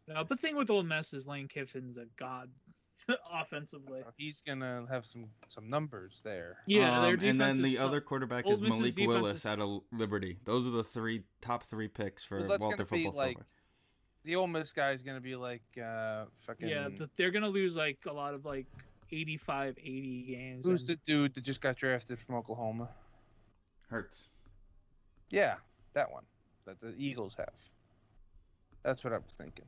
No, 0.08 0.24
the 0.24 0.36
thing 0.36 0.56
with 0.56 0.68
Ole 0.70 0.82
Miss 0.82 1.12
is 1.12 1.26
Lane 1.26 1.48
Kiffin's 1.48 1.96
a 1.96 2.06
god 2.16 2.50
offensively. 3.32 4.02
He's 4.16 4.42
gonna 4.46 4.86
have 4.90 5.04
some 5.06 5.26
some 5.48 5.68
numbers 5.70 6.20
there. 6.24 6.56
Yeah, 6.66 7.00
their 7.02 7.14
Um, 7.14 7.24
and 7.24 7.40
then 7.40 7.62
the 7.62 7.72
is 7.74 7.78
so- 7.78 7.86
other 7.86 8.00
quarterback 8.00 8.46
is 8.48 8.60
Malik 8.62 8.96
Willis 8.98 9.38
is- 9.40 9.46
out 9.46 9.60
of 9.60 9.82
Liberty. 9.92 10.38
Those 10.44 10.66
are 10.66 10.70
the 10.70 10.84
three 10.84 11.22
top 11.40 11.64
three 11.64 11.88
picks 11.88 12.24
for 12.24 12.46
Well, 12.46 12.58
Walter 12.58 12.76
gonna 12.76 12.86
Football 12.86 13.12
like 13.12 13.36
Silver. 13.36 13.46
the 14.24 14.36
Ole 14.36 14.46
Miss 14.46 14.72
guy 14.72 14.92
is 14.92 15.02
gonna 15.02 15.20
be 15.20 15.36
like 15.36 15.62
uh 15.78 16.24
fucking. 16.46 16.68
Yeah, 16.68 16.88
the, 16.88 17.08
they're 17.16 17.30
gonna 17.30 17.48
lose 17.48 17.76
like 17.76 17.98
a 18.08 18.12
lot 18.12 18.34
of 18.34 18.44
like 18.44 18.66
85, 19.10 19.76
80 19.78 20.22
games. 20.28 20.64
Who's 20.64 20.82
and- 20.82 20.88
the 20.90 20.96
dude 21.06 21.34
that 21.34 21.42
just 21.44 21.60
got 21.60 21.76
drafted 21.76 22.18
from 22.18 22.36
Oklahoma? 22.36 22.88
Hurts. 23.88 24.28
Yeah, 25.30 25.56
that 25.94 26.10
one 26.10 26.24
that 26.66 26.80
the 26.80 26.94
Eagles 26.96 27.34
have. 27.36 27.52
That's 28.82 29.04
what 29.04 29.12
I 29.12 29.16
was 29.18 29.34
thinking. 29.36 29.64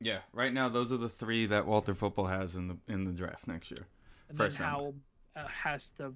Yeah, 0.00 0.20
right 0.32 0.52
now 0.52 0.68
those 0.68 0.92
are 0.92 0.96
the 0.96 1.08
three 1.08 1.46
that 1.46 1.66
Walter 1.66 1.94
Football 1.94 2.26
has 2.26 2.56
in 2.56 2.68
the 2.68 2.76
in 2.88 3.04
the 3.04 3.12
draft 3.12 3.46
next 3.46 3.70
year. 3.70 3.86
and 4.28 4.38
first 4.38 4.58
then. 4.58 4.66
Howell 4.66 4.94
uh, 5.36 5.46
has 5.46 5.90
to 5.98 6.14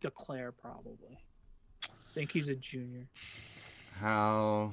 declare 0.00 0.52
probably. 0.52 1.18
I 1.84 1.88
think 2.14 2.32
he's 2.32 2.48
a 2.48 2.54
junior. 2.54 3.06
How? 3.98 4.72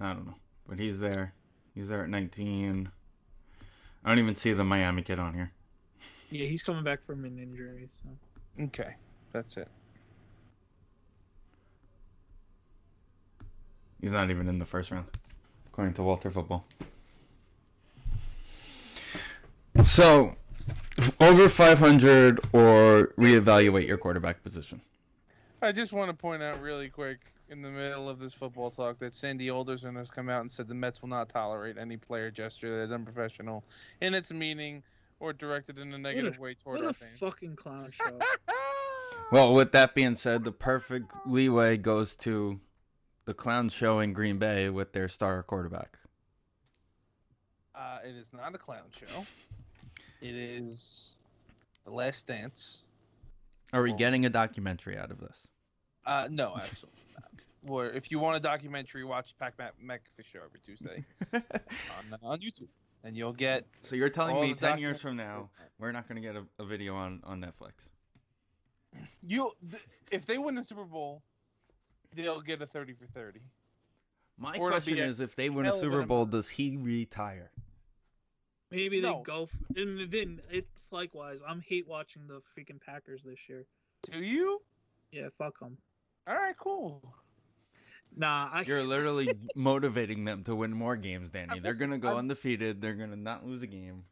I 0.00 0.12
don't 0.12 0.26
know, 0.26 0.34
but 0.68 0.78
he's 0.78 0.98
there. 0.98 1.32
He's 1.74 1.88
there 1.88 2.02
at 2.02 2.08
19. 2.10 2.90
I 4.04 4.08
don't 4.08 4.18
even 4.18 4.34
see 4.34 4.52
the 4.52 4.64
Miami 4.64 5.02
kid 5.02 5.18
on 5.18 5.34
here. 5.34 5.52
Yeah, 6.30 6.46
he's 6.46 6.62
coming 6.62 6.82
back 6.82 7.04
from 7.06 7.24
an 7.24 7.38
injury. 7.38 7.88
So 8.02 8.64
Okay, 8.64 8.94
that's 9.32 9.56
it. 9.56 9.68
He's 14.00 14.12
not 14.12 14.30
even 14.30 14.48
in 14.48 14.58
the 14.58 14.66
first 14.66 14.90
round, 14.90 15.06
according 15.72 15.94
to 15.94 16.02
Walter 16.02 16.30
Football. 16.30 16.66
So, 19.84 20.36
over 21.18 21.48
500 21.48 22.40
or 22.52 23.08
reevaluate 23.18 23.88
your 23.88 23.96
quarterback 23.96 24.42
position. 24.42 24.82
I 25.62 25.72
just 25.72 25.92
want 25.92 26.10
to 26.10 26.14
point 26.14 26.42
out 26.42 26.60
really 26.60 26.90
quick 26.90 27.20
in 27.48 27.62
the 27.62 27.70
middle 27.70 28.08
of 28.08 28.18
this 28.18 28.34
football 28.34 28.70
talk 28.70 28.98
that 28.98 29.14
Sandy 29.14 29.48
Alderson 29.50 29.94
has 29.96 30.10
come 30.10 30.28
out 30.28 30.42
and 30.42 30.50
said 30.52 30.68
the 30.68 30.74
Mets 30.74 31.00
will 31.00 31.08
not 31.08 31.30
tolerate 31.30 31.78
any 31.78 31.96
player 31.96 32.30
gesture 32.30 32.76
that 32.78 32.84
is 32.84 32.92
unprofessional 32.92 33.64
in 34.02 34.12
its 34.14 34.30
meaning 34.30 34.82
or 35.20 35.32
directed 35.32 35.78
in 35.78 35.92
a 35.94 35.98
negative 35.98 36.38
way 36.38 36.54
toward 36.62 36.78
what 36.78 36.84
our 36.84 36.90
a 36.90 36.94
fans. 36.94 37.18
fucking 37.18 37.56
clown 37.56 37.90
show. 37.96 38.18
Well, 39.30 39.54
with 39.54 39.72
that 39.72 39.94
being 39.94 40.16
said, 40.16 40.44
the 40.44 40.52
perfect 40.52 41.10
leeway 41.26 41.78
goes 41.78 42.14
to 42.16 42.60
the 43.24 43.34
clown 43.34 43.68
show 43.68 44.00
in 44.00 44.12
Green 44.12 44.38
Bay 44.38 44.68
with 44.68 44.92
their 44.92 45.08
star 45.08 45.42
quarterback. 45.42 45.98
Uh, 47.74 47.98
it 48.04 48.14
is 48.14 48.26
not 48.32 48.54
a 48.54 48.58
clown 48.58 48.84
show. 48.90 49.26
It 50.20 50.34
is 50.34 51.14
the 51.84 51.90
Last 51.90 52.26
Dance. 52.26 52.82
Are 53.72 53.82
we 53.82 53.92
getting 53.92 54.26
a 54.26 54.30
documentary 54.30 54.98
out 54.98 55.10
of 55.10 55.18
this? 55.18 55.48
Uh, 56.04 56.28
no, 56.30 56.56
absolutely 56.56 57.00
not. 57.14 57.30
Or 57.66 57.86
if 57.86 58.10
you 58.10 58.18
want 58.18 58.36
a 58.36 58.40
documentary, 58.40 59.04
watch 59.04 59.34
Pat 59.38 59.54
McAfee 59.56 60.24
show 60.30 60.40
every 60.44 60.60
Tuesday 60.60 61.04
on 61.32 62.18
on 62.22 62.40
YouTube, 62.40 62.68
and 63.04 63.16
you'll 63.16 63.32
get. 63.32 63.66
So 63.80 63.96
you're 63.96 64.10
telling 64.10 64.40
me 64.40 64.54
ten 64.54 64.78
years 64.78 65.00
from 65.00 65.16
now 65.16 65.48
we're 65.78 65.92
not 65.92 66.06
going 66.08 66.20
to 66.20 66.26
get 66.26 66.36
a, 66.36 66.44
a 66.62 66.66
video 66.66 66.94
on 66.94 67.20
on 67.24 67.40
Netflix? 67.40 67.72
You, 69.22 69.52
th- 69.70 69.82
if 70.10 70.26
they 70.26 70.36
win 70.36 70.54
the 70.54 70.62
Super 70.62 70.84
Bowl, 70.84 71.22
they'll 72.14 72.40
get 72.40 72.62
a 72.62 72.66
thirty 72.66 72.92
for 72.94 73.06
thirty. 73.06 73.40
My 74.38 74.56
Or 74.56 74.70
question 74.70 74.98
is, 74.98 75.20
if 75.20 75.36
they 75.36 75.50
win 75.50 75.66
a 75.66 75.72
Super 75.72 76.02
Bowl, 76.04 76.24
does 76.26 76.48
he 76.48 76.76
retire? 76.76 77.50
Maybe 78.70 79.00
they 79.00 79.10
No. 79.10 79.22
go. 79.22 79.42
f 79.44 79.50
and 79.76 80.10
then 80.10 80.40
it's 80.50 80.90
likewise. 80.90 81.40
I'm 81.46 81.60
hate 81.60 81.86
watching 81.86 82.26
the 82.26 82.40
freaking 82.56 82.80
Packers 82.80 83.22
this 83.22 83.38
year. 83.48 83.66
Do 84.10 84.18
you? 84.18 84.62
Yeah, 85.12 85.28
fuck 85.36 85.58
them. 85.60 85.76
All 86.26 86.34
right, 86.34 86.56
cool. 86.56 87.02
Nah, 88.16 88.48
I. 88.52 88.62
You're 88.62 88.82
literally 88.82 89.32
motivating 89.54 90.24
them 90.24 90.42
to 90.44 90.54
win 90.56 90.72
more 90.72 90.96
games, 90.96 91.30
Danny. 91.30 91.60
They're 91.60 91.74
going 91.74 91.90
to 91.90 91.98
go 91.98 92.08
I'm- 92.08 92.18
undefeated. 92.18 92.80
They're 92.80 92.94
going 92.94 93.10
to 93.10 93.16
not 93.16 93.44
lose 93.46 93.62
a 93.62 93.66
game. 93.66 94.04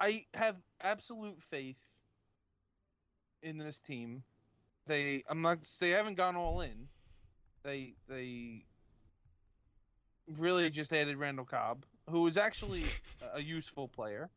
I 0.00 0.24
have 0.34 0.56
absolute 0.80 1.42
faith 1.50 1.76
in 3.42 3.58
this 3.58 3.80
team. 3.80 4.22
They, 4.88 5.22
I'm 5.28 5.42
not. 5.42 5.58
They 5.78 5.90
haven't 5.90 6.16
gone 6.16 6.34
all 6.34 6.62
in. 6.62 6.88
They, 7.62 7.94
they 8.08 8.64
really 10.38 10.68
just 10.70 10.92
added 10.92 11.16
Randall 11.18 11.44
Cobb, 11.44 11.84
who 12.10 12.26
is 12.26 12.36
actually 12.36 12.84
a 13.34 13.40
useful 13.42 13.86
player. 13.88 14.30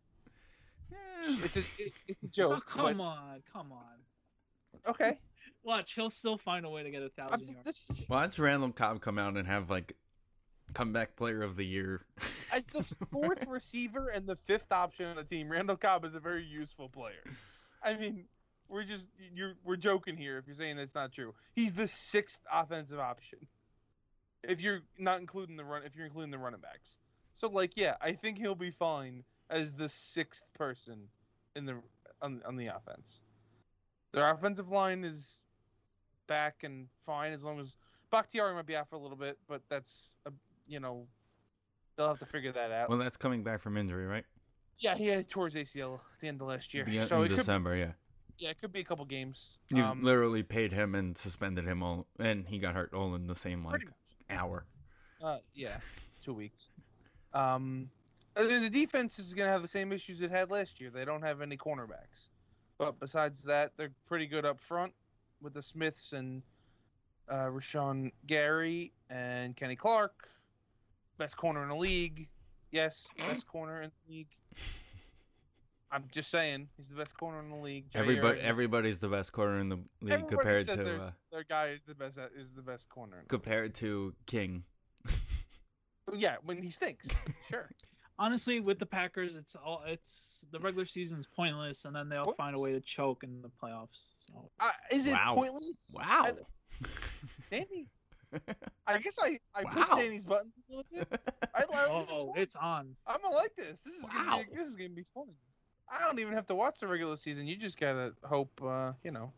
It's 1.25 1.55
a, 1.55 1.59
it, 1.77 1.93
it's 2.07 2.37
a 2.37 2.43
Oh, 2.47 2.59
come 2.67 2.97
but- 2.97 3.03
on, 3.03 3.43
come 3.51 3.71
on. 3.71 4.87
Okay. 4.87 5.17
Watch, 5.63 5.93
he'll 5.93 6.09
still 6.09 6.37
find 6.39 6.65
a 6.65 6.69
way 6.69 6.81
to 6.81 6.89
get 6.89 7.03
a 7.03 7.11
I'm 7.19 7.29
thousand 7.39 7.39
just, 7.47 7.53
yards. 7.55 7.83
this, 7.89 8.09
Watch 8.09 8.39
Randall 8.39 8.71
Cobb 8.71 8.99
come 8.99 9.19
out 9.19 9.37
and 9.37 9.47
have 9.47 9.69
like 9.69 9.95
comeback 10.73 11.15
player 11.15 11.43
of 11.43 11.55
the 11.55 11.65
year. 11.65 12.03
as 12.51 12.63
the 12.73 12.83
fourth 13.11 13.45
receiver 13.47 14.07
and 14.09 14.25
the 14.25 14.37
fifth 14.47 14.71
option 14.71 15.05
on 15.05 15.15
the 15.17 15.23
team, 15.23 15.51
Randall 15.51 15.77
Cobb 15.77 16.03
is 16.03 16.15
a 16.15 16.19
very 16.19 16.43
useful 16.43 16.89
player. 16.89 17.23
I 17.83 17.93
mean, 17.95 18.25
we're 18.71 18.83
just 18.83 19.05
you're 19.33 19.53
we're 19.63 19.75
joking 19.75 20.15
here 20.15 20.37
if 20.37 20.47
you're 20.47 20.55
saying 20.55 20.77
that's 20.77 20.95
not 20.95 21.11
true. 21.11 21.33
He's 21.53 21.73
the 21.73 21.89
sixth 22.11 22.39
offensive 22.51 22.99
option. 22.99 23.39
If 24.43 24.61
you're 24.61 24.79
not 24.97 25.19
including 25.19 25.57
the 25.57 25.65
run, 25.65 25.83
if 25.85 25.95
you're 25.95 26.05
including 26.05 26.31
the 26.31 26.37
running 26.37 26.61
backs, 26.61 26.95
so 27.35 27.47
like 27.47 27.75
yeah, 27.75 27.95
I 28.01 28.13
think 28.13 28.37
he'll 28.37 28.55
be 28.55 28.71
fine 28.71 29.23
as 29.49 29.71
the 29.73 29.89
sixth 30.13 30.43
person 30.57 31.09
in 31.55 31.65
the 31.65 31.75
on, 32.21 32.41
on 32.47 32.55
the 32.55 32.67
offense. 32.67 33.19
Their 34.13 34.29
offensive 34.29 34.69
line 34.69 35.03
is 35.03 35.21
back 36.27 36.55
and 36.63 36.87
fine 37.05 37.33
as 37.33 37.43
long 37.43 37.59
as 37.59 37.73
Bakhtiari 38.11 38.53
might 38.55 38.65
be 38.65 38.75
out 38.75 38.89
for 38.89 38.95
a 38.95 38.99
little 38.99 39.17
bit, 39.17 39.37
but 39.47 39.61
that's 39.69 39.91
a, 40.25 40.31
you 40.67 40.79
know 40.79 41.05
they'll 41.97 42.07
have 42.07 42.19
to 42.19 42.25
figure 42.25 42.51
that 42.53 42.71
out. 42.71 42.89
well, 42.89 42.97
that's 42.97 43.17
coming 43.17 43.43
back 43.43 43.61
from 43.61 43.77
injury, 43.77 44.05
right? 44.05 44.25
Yeah, 44.77 44.95
he 44.95 45.07
had 45.07 45.25
his 45.25 45.53
ACL 45.53 45.95
at 45.95 46.01
the 46.21 46.27
end 46.27 46.41
of 46.41 46.47
last 46.47 46.73
year. 46.73 46.85
The- 46.85 47.05
so 47.07 47.21
in 47.23 47.35
December, 47.35 47.75
yeah. 47.75 47.91
Yeah, 48.37 48.49
it 48.49 48.59
could 48.59 48.71
be 48.73 48.79
a 48.79 48.83
couple 48.83 49.05
games. 49.05 49.57
You 49.69 49.83
Um, 49.83 50.03
literally 50.03 50.43
paid 50.43 50.71
him 50.73 50.95
and 50.95 51.17
suspended 51.17 51.65
him 51.65 51.83
all, 51.83 52.07
and 52.19 52.47
he 52.47 52.59
got 52.59 52.73
hurt 52.75 52.93
all 52.93 53.15
in 53.15 53.27
the 53.27 53.35
same 53.35 53.63
like 53.65 53.81
hour. 54.29 54.65
uh, 55.21 55.37
yeah, 55.53 55.77
two 56.23 56.33
weeks. 56.33 56.65
Um, 57.33 57.89
I 58.35 58.43
mean, 58.45 58.61
the 58.61 58.69
defense 58.69 59.19
is 59.19 59.33
going 59.33 59.47
to 59.47 59.51
have 59.51 59.61
the 59.61 59.67
same 59.67 59.91
issues 59.91 60.21
it 60.21 60.31
had 60.31 60.49
last 60.51 60.79
year. 60.81 60.89
They 60.89 61.05
don't 61.05 61.21
have 61.21 61.41
any 61.41 61.57
cornerbacks, 61.57 62.27
but 62.77 62.99
besides 62.99 63.41
that, 63.43 63.73
they're 63.77 63.91
pretty 64.07 64.25
good 64.27 64.45
up 64.45 64.59
front 64.59 64.93
with 65.41 65.53
the 65.53 65.61
Smiths 65.61 66.13
and 66.13 66.41
uh, 67.29 67.45
Rashan 67.47 68.11
Gary 68.27 68.91
and 69.09 69.55
Kenny 69.55 69.75
Clark. 69.75 70.27
Best 71.17 71.37
corner 71.37 71.61
in 71.63 71.69
the 71.69 71.75
league. 71.75 72.27
Yes, 72.71 73.05
best 73.17 73.45
corner 73.47 73.81
in 73.81 73.91
the 74.07 74.13
league. 74.13 74.27
I'm 75.91 76.05
just 76.11 76.31
saying, 76.31 76.69
he's 76.77 76.87
the 76.87 76.95
best 76.95 77.17
corner 77.17 77.39
in 77.41 77.49
the 77.49 77.55
league. 77.57 77.91
Jaire 77.91 77.99
Everybody, 77.99 78.39
and- 78.39 78.47
everybody's 78.47 78.99
the 78.99 79.09
best 79.09 79.31
corner 79.33 79.59
in 79.59 79.67
the 79.69 79.75
league 80.01 80.13
Everybody 80.13 80.35
compared 80.35 80.67
said 80.67 80.77
to 80.77 80.83
their, 80.83 81.01
uh, 81.01 81.11
their 81.31 81.43
guy 81.43 81.69
is 81.71 81.81
the 81.85 81.95
best 81.95 82.17
is 82.35 82.47
the 82.55 82.61
best 82.61 82.87
corner. 82.89 83.17
in 83.17 83.23
the 83.23 83.29
compared 83.29 83.75
to 83.75 84.13
King. 84.25 84.63
league. 85.05 85.15
Yeah, 86.21 86.37
when 86.43 86.61
he 86.61 86.71
stinks, 86.71 87.07
sure. 87.49 87.69
Honestly, 88.19 88.59
with 88.59 88.77
the 88.79 88.85
Packers, 88.85 89.35
it's 89.35 89.55
all 89.55 89.83
it's 89.85 90.45
the 90.51 90.59
regular 90.59 90.85
season's 90.85 91.25
pointless, 91.27 91.85
and 91.85 91.95
then 91.95 92.07
they'll 92.09 92.23
What? 92.25 92.37
find 92.37 92.55
a 92.55 92.59
way 92.59 92.71
to 92.71 92.79
choke 92.81 93.23
in 93.23 93.41
the 93.41 93.49
playoffs. 93.49 94.11
So 94.27 94.49
Uh, 94.59 94.69
is 94.91 95.05
it 95.07 95.13
Wow. 95.13 95.35
pointless? 95.35 95.73
Wow. 95.91 96.37
Danny, 97.49 97.87
I 98.87 98.97
guess 98.99 99.15
I 99.19 99.39
I 99.55 99.63
Wow. 99.63 99.71
pushed 99.73 99.91
Danny's 99.97 100.23
buttons 100.23 100.53
a 100.57 100.75
little 100.75 100.85
bit. 100.91 101.21
I, 101.53 101.63
I, 101.63 101.65
oh, 101.89 102.33
it's 102.37 102.55
on. 102.55 102.95
I'm 103.07 103.21
gonna 103.21 103.35
like 103.35 103.55
this. 103.55 103.79
This 103.85 103.95
is 103.95 104.03
Wow. 104.03 104.09
gonna 104.11 104.45
be, 104.49 104.55
this 104.55 104.67
is 104.67 104.75
gonna 104.75 104.89
be 104.89 105.05
fun. 105.13 105.27
I 105.91 106.05
don't 106.05 106.19
even 106.19 106.33
have 106.33 106.47
to 106.47 106.55
watch 106.55 106.79
the 106.79 106.87
regular 106.87 107.17
season. 107.17 107.47
You 107.47 107.57
just 107.57 107.79
gotta 107.79 108.13
hope, 108.23 108.51
uh, 108.63 108.93
you 109.03 109.11
know, 109.11 109.31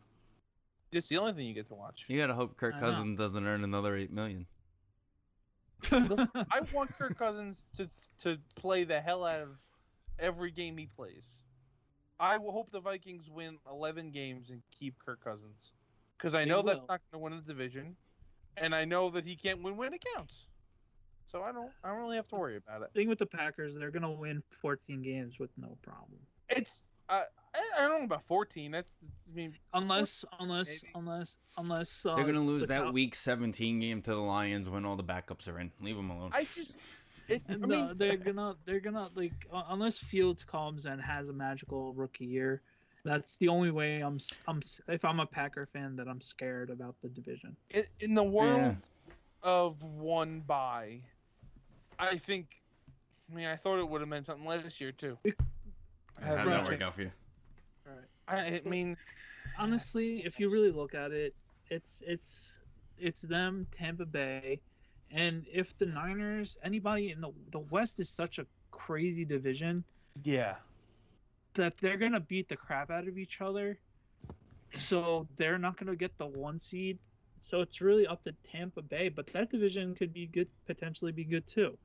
it's 0.92 1.08
the 1.08 1.18
only 1.18 1.32
thing 1.32 1.46
you 1.46 1.54
get 1.54 1.66
to 1.68 1.74
watch. 1.74 2.04
you 2.08 2.18
gotta 2.18 2.34
hope 2.34 2.56
Kirk 2.56 2.74
I 2.76 2.80
know. 2.80 2.90
Cousins 2.90 3.18
doesn't 3.18 3.46
earn 3.46 3.64
another 3.64 3.96
eight 3.96 4.12
million. 4.12 4.46
I 5.90 6.60
want 6.72 6.96
Kirk 6.96 7.18
Cousins 7.18 7.62
to 7.76 7.90
to 8.22 8.38
play 8.54 8.84
the 8.84 9.00
hell 9.00 9.24
out 9.24 9.40
of 9.40 9.48
every 10.18 10.50
game 10.50 10.78
he 10.78 10.86
plays. 10.86 11.24
I 12.20 12.38
will 12.38 12.52
hope 12.52 12.70
the 12.70 12.80
Vikings 12.80 13.28
win 13.28 13.58
11 13.68 14.12
games 14.12 14.50
and 14.50 14.62
keep 14.70 14.94
Kirk 15.04 15.22
Cousins 15.22 15.72
because 16.16 16.34
I 16.34 16.44
They 16.44 16.50
know 16.50 16.62
that's 16.62 16.78
not 16.88 17.00
going 17.10 17.12
to 17.12 17.18
win 17.18 17.32
the 17.34 17.42
division, 17.42 17.96
and 18.56 18.74
I 18.74 18.84
know 18.84 19.10
that 19.10 19.26
he 19.26 19.34
can't 19.34 19.62
win 19.62 19.76
when 19.76 19.92
it 19.92 20.04
counts. 20.14 20.34
So 21.30 21.42
I 21.42 21.50
don't 21.50 21.70
I 21.82 21.88
don't 21.88 21.98
really 21.98 22.16
have 22.16 22.28
to 22.28 22.36
worry 22.36 22.56
about 22.56 22.82
it. 22.82 22.90
thing 22.94 23.08
with 23.08 23.18
the 23.18 23.26
Packers, 23.26 23.74
they're 23.76 23.90
gonna 23.90 24.12
win 24.12 24.42
14 24.62 25.02
games 25.02 25.40
with 25.40 25.50
no 25.56 25.76
problem. 25.82 26.20
It's 26.48 26.70
uh, 27.08 27.22
I, 27.54 27.60
I 27.78 27.82
don't 27.82 27.98
know 28.00 28.04
about 28.04 28.24
14. 28.26 28.70
That's 28.70 28.90
I 29.02 29.36
mean 29.36 29.54
Unless, 29.72 30.24
unless, 30.40 30.68
Maybe. 30.68 30.92
unless, 30.94 31.32
unless 31.56 31.90
uh, 32.06 32.16
They're 32.16 32.24
gonna 32.24 32.40
lose 32.40 32.62
the 32.62 32.66
that 32.68 32.82
Cow- 32.84 32.90
week 32.92 33.14
17 33.14 33.80
game 33.80 34.02
to 34.02 34.10
the 34.10 34.16
Lions 34.16 34.68
when 34.68 34.84
all 34.84 34.96
the 34.96 35.04
backups 35.04 35.48
are 35.48 35.58
in. 35.60 35.70
Leave 35.80 35.96
them 35.96 36.10
alone. 36.10 36.30
I 36.32 36.44
just 36.54 36.72
it, 37.28 37.42
I 37.50 37.56
No, 37.56 37.66
mean 37.66 37.94
they're 37.96 38.16
gonna, 38.16 38.54
they're 38.66 38.80
gonna 38.80 39.08
like 39.14 39.32
uh, 39.52 39.62
unless 39.70 39.98
Fields 39.98 40.44
comes 40.44 40.84
and 40.86 41.00
has 41.00 41.28
a 41.28 41.32
magical 41.32 41.92
rookie 41.94 42.26
year. 42.26 42.62
That's 43.04 43.36
the 43.36 43.48
only 43.48 43.70
way 43.70 44.00
I'm, 44.02 44.18
I'm 44.48 44.62
If 44.88 45.04
I'm 45.04 45.20
a 45.20 45.26
Packer 45.26 45.68
fan, 45.72 45.94
that 45.96 46.08
I'm 46.08 46.22
scared 46.22 46.70
about 46.70 46.94
the 47.02 47.08
division. 47.08 47.54
in, 47.70 47.84
in 48.00 48.14
the 48.14 48.22
world 48.24 48.76
of 49.42 49.82
one 49.82 50.40
bye, 50.46 51.00
I 51.98 52.16
think. 52.18 52.46
I 53.30 53.34
mean, 53.36 53.46
I 53.46 53.56
thought 53.56 53.78
it 53.78 53.88
would 53.88 54.00
have 54.00 54.08
meant 54.08 54.24
something 54.26 54.46
last 54.46 54.80
year 54.80 54.92
too. 54.92 55.18
How'd 56.20 56.46
Right. 56.46 56.46
that 56.46 56.64
work 56.64 56.80
out 56.82 56.94
for 56.94 57.02
you? 57.02 57.12
Right. 57.84 58.08
I, 58.28 58.60
I 58.64 58.68
mean, 58.68 58.96
honestly, 59.58 60.24
if 60.24 60.38
you 60.38 60.48
really 60.50 60.70
look 60.70 60.94
at 60.94 61.12
it, 61.12 61.34
it's 61.70 62.02
it's 62.06 62.52
it's 62.98 63.22
them, 63.22 63.66
Tampa 63.76 64.06
Bay, 64.06 64.60
and 65.10 65.46
if 65.52 65.76
the 65.78 65.86
Niners, 65.86 66.56
anybody 66.62 67.10
in 67.10 67.20
the 67.20 67.32
the 67.52 67.58
West 67.60 68.00
is 68.00 68.10
such 68.10 68.38
a 68.38 68.46
crazy 68.70 69.24
division 69.24 69.84
yeah. 70.22 70.56
that 71.54 71.74
they're 71.80 71.98
gonna 71.98 72.20
beat 72.20 72.48
the 72.48 72.56
crap 72.56 72.90
out 72.90 73.06
of 73.08 73.18
each 73.18 73.40
other. 73.40 73.78
So 74.74 75.28
they're 75.36 75.58
not 75.58 75.76
gonna 75.78 75.96
get 75.96 76.16
the 76.18 76.26
one 76.26 76.58
seed. 76.60 76.98
So 77.40 77.60
it's 77.60 77.80
really 77.80 78.06
up 78.06 78.22
to 78.24 78.32
Tampa 78.44 78.82
Bay, 78.82 79.08
but 79.08 79.26
that 79.32 79.50
division 79.50 79.94
could 79.94 80.12
be 80.12 80.26
good, 80.26 80.48
potentially 80.66 81.12
be 81.12 81.24
good 81.24 81.46
too. 81.46 81.78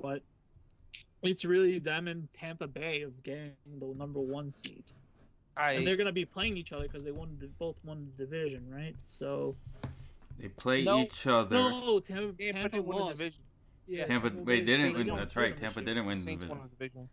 But 0.00 0.22
it's 1.22 1.44
really 1.44 1.78
them 1.78 2.08
and 2.08 2.28
Tampa 2.38 2.66
Bay 2.66 3.02
of 3.02 3.22
getting 3.22 3.52
the 3.78 3.94
number 3.96 4.20
one 4.20 4.52
seed 4.52 4.84
I 5.56 5.72
and 5.72 5.86
they're 5.86 5.96
gonna 5.96 6.12
be 6.12 6.24
playing 6.24 6.56
each 6.56 6.72
other 6.72 6.84
because 6.84 7.04
they 7.04 7.10
won 7.10 7.36
the, 7.40 7.46
both 7.58 7.76
won 7.84 8.10
the 8.16 8.24
division, 8.24 8.64
right? 8.70 8.94
So 9.02 9.56
They 10.38 10.48
play 10.48 10.84
No. 10.84 11.00
each 11.00 11.26
other. 11.26 11.56
no, 11.56 12.00
Tampa, 12.00 12.32
Tampa 12.32 12.52
Tampa 12.52 12.68
didn't 12.70 12.86
win 12.86 12.98
the 13.06 13.12
division. 13.12 13.40
Yeah, 13.86 14.04
Tampa, 14.06 14.28
well, 14.34 14.44
wait, 14.44 14.60
they- 14.60 14.76
didn't 14.76 14.94
win. 14.94 15.06
That's 15.08 15.36
right. 15.36 15.56
Tampa 15.56 15.80
this 15.80 15.86
didn't 15.86 16.06
win 16.06 16.24
the 16.24 16.32
division. 16.36 16.48
the 16.62 16.68
division. 16.84 17.08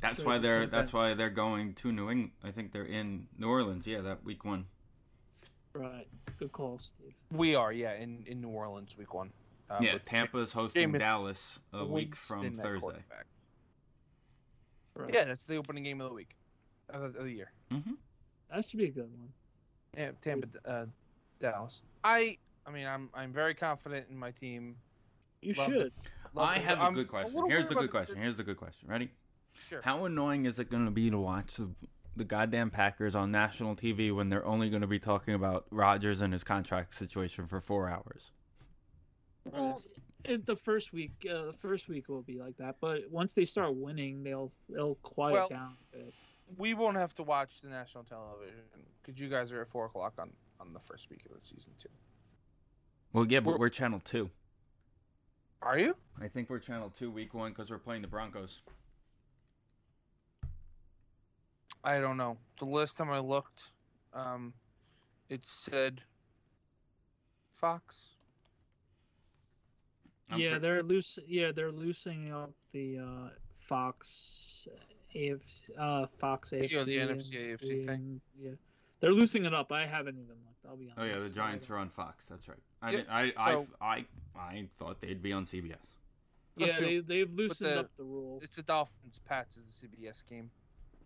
That's 0.00 0.22
So 0.22 0.26
why 0.28 0.38
they're. 0.38 0.66
That's 0.66 0.92
why 0.92 1.14
they're 1.14 1.28
going 1.30 1.74
to 1.74 1.92
New 1.92 2.08
England. 2.10 2.30
I 2.42 2.50
think 2.50 2.72
they're 2.72 2.84
in 2.84 3.26
New 3.36 3.48
Orleans. 3.48 3.86
Yeah, 3.86 4.00
that 4.02 4.24
week 4.24 4.44
one. 4.44 4.66
Right, 5.74 6.06
good 6.38 6.52
call, 6.52 6.78
Steve. 6.78 7.14
We 7.30 7.54
are, 7.54 7.72
yeah, 7.72 7.94
in, 7.94 8.24
in 8.26 8.40
New 8.40 8.48
Orleans, 8.48 8.96
week 8.96 9.12
one. 9.14 9.30
Uh, 9.70 9.78
yeah, 9.80 9.98
Tampa's 9.98 10.52
hosting 10.52 10.92
Jameis 10.92 10.98
Dallas 10.98 11.58
a 11.72 11.84
week 11.84 12.14
from 12.14 12.52
Thursday. 12.52 13.04
Right. 14.94 15.14
Yeah, 15.14 15.24
that's 15.24 15.46
the 15.46 15.56
opening 15.56 15.84
game 15.84 16.00
of 16.00 16.08
the 16.08 16.14
week 16.14 16.34
of 16.90 17.12
the, 17.12 17.18
of 17.18 17.24
the 17.24 17.32
year. 17.32 17.52
hmm 17.70 17.92
that 18.50 18.68
should 18.68 18.78
be 18.78 18.86
a 18.86 18.90
good 18.90 19.02
one. 19.02 19.28
Yeah, 19.96 20.10
Tampa, 20.22 20.48
uh, 20.64 20.86
Dallas. 21.38 21.82
I, 22.02 22.38
I 22.66 22.70
mean, 22.70 22.86
I'm 22.86 23.10
I'm 23.12 23.32
very 23.32 23.54
confident 23.54 24.06
in 24.10 24.16
my 24.18 24.30
team. 24.30 24.76
You 25.42 25.52
Love 25.54 25.66
should. 25.70 25.92
Love 26.34 26.48
I 26.48 26.56
it. 26.56 26.62
have 26.62 26.78
a 26.78 26.82
I'm 26.82 26.94
good 26.94 27.08
question. 27.08 27.34
little 27.34 27.48
Here's 27.50 27.64
worried 27.64 27.70
the 27.70 27.74
good 27.74 27.84
about 27.84 27.90
question. 27.90 28.16
Here's 28.16 28.36
the 28.36 28.42
good 28.44 28.56
question. 28.56 28.88
Ready? 28.88 29.10
Sure. 29.68 29.82
How 29.82 30.04
annoying 30.04 30.46
is 30.46 30.58
it 30.58 30.70
going 30.70 30.86
to 30.86 30.90
be 30.90 31.10
to 31.10 31.18
watch 31.18 31.54
the 31.54 31.68
the 32.16 32.24
goddamn 32.24 32.70
Packers 32.70 33.14
on 33.14 33.30
national 33.30 33.76
TV 33.76 34.12
when 34.14 34.28
they're 34.28 34.44
only 34.44 34.70
going 34.70 34.80
to 34.80 34.88
be 34.88 34.98
talking 34.98 35.34
about 35.34 35.66
Rodgers 35.70 36.20
and 36.20 36.32
his 36.32 36.42
contract 36.42 36.94
situation 36.94 37.46
for 37.46 37.60
four 37.60 37.88
hours? 37.88 38.32
Well, 39.52 39.82
it, 40.24 40.46
the 40.46 40.56
first 40.56 40.92
week, 40.92 41.12
uh, 41.30 41.46
the 41.46 41.54
first 41.60 41.88
week 41.88 42.08
will 42.08 42.22
be 42.22 42.38
like 42.38 42.56
that, 42.58 42.76
but 42.80 43.10
once 43.10 43.32
they 43.32 43.44
start 43.44 43.74
winning, 43.76 44.22
they'll 44.22 44.52
they'll 44.68 44.96
quiet 44.96 45.34
Well- 45.34 45.48
down. 45.48 45.76
A 45.94 45.96
bit. 45.96 46.14
We 46.56 46.72
won't 46.72 46.96
have 46.96 47.14
to 47.16 47.22
watch 47.22 47.60
the 47.62 47.68
national 47.68 48.04
television 48.04 48.54
because 49.02 49.20
you 49.20 49.28
guys 49.28 49.52
are 49.52 49.60
at 49.60 49.68
four 49.70 49.84
o'clock 49.86 50.14
on 50.18 50.30
on 50.60 50.72
the 50.72 50.80
first 50.80 51.10
week 51.10 51.24
of 51.26 51.34
the 51.34 51.40
season 51.40 51.72
too. 51.80 51.90
Well, 53.12 53.26
yeah, 53.26 53.40
but 53.40 53.50
We're- 53.50 53.58
we're 53.60 53.68
channel 53.68 54.00
two. 54.00 54.30
Are 55.60 55.78
you? 55.78 55.94
I 56.20 56.28
think 56.28 56.48
we're 56.50 56.58
channel 56.60 56.90
two 56.90 57.10
week 57.10 57.34
one 57.34 57.50
because 57.52 57.70
we're 57.70 57.78
playing 57.78 58.02
the 58.02 58.08
Broncos. 58.08 58.62
I 61.84 62.00
don't 62.00 62.16
know. 62.16 62.36
The 62.58 62.64
last 62.64 62.96
time 62.96 63.10
I 63.10 63.18
looked, 63.18 63.62
um, 64.12 64.52
it 65.28 65.42
said 65.44 66.00
Fox. 67.60 68.10
I'm 70.30 70.38
yeah, 70.40 70.50
pre- 70.52 70.58
they're 70.60 70.82
loose. 70.82 71.18
Yeah, 71.26 71.52
they're 71.52 71.72
loosening 71.72 72.32
up 72.32 72.50
the 72.72 72.98
uh, 72.98 73.28
Fox 73.68 74.68
AFC, 75.14 75.40
uh, 75.78 76.06
Fox 76.20 76.50
AFC. 76.50 76.70
Yeah, 76.70 76.84
the 76.84 76.98
and 76.98 77.20
NFC, 77.20 77.34
AFC 77.34 77.86
thing. 77.86 78.20
Yeah, 78.40 78.50
they're 79.00 79.12
loosening 79.12 79.46
it 79.46 79.54
up. 79.54 79.72
I 79.72 79.86
haven't 79.86 80.16
even 80.16 80.36
looked. 80.44 80.66
I'll 80.68 80.76
be 80.76 80.90
honest. 80.96 80.98
Oh 80.98 81.04
yeah, 81.18 81.22
the 81.22 81.30
Giants 81.30 81.70
are 81.70 81.76
on 81.78 81.88
Fox. 81.90 82.26
That's 82.26 82.46
right. 82.48 82.58
I 82.82 82.90
Yeah, 82.90 82.96
didn't- 82.98 83.10
I 83.10 83.32
I, 83.36 83.52
so- 83.52 83.66
I 83.80 84.04
I 84.36 84.68
thought 84.78 85.00
they'd 85.00 85.22
be 85.22 85.32
on 85.32 85.44
CBS. 85.44 85.76
Yeah, 86.56 86.66
Listen, 86.66 86.84
they 86.84 86.98
they've 87.00 87.32
loosened 87.32 87.70
the- 87.70 87.80
up 87.80 87.90
the 87.96 88.04
rule. 88.04 88.40
It's 88.42 88.54
the 88.56 88.62
Dolphins 88.62 89.20
Pats 89.26 89.56
is 89.56 89.62
the 89.80 89.86
CBS 89.86 90.22
game. 90.28 90.50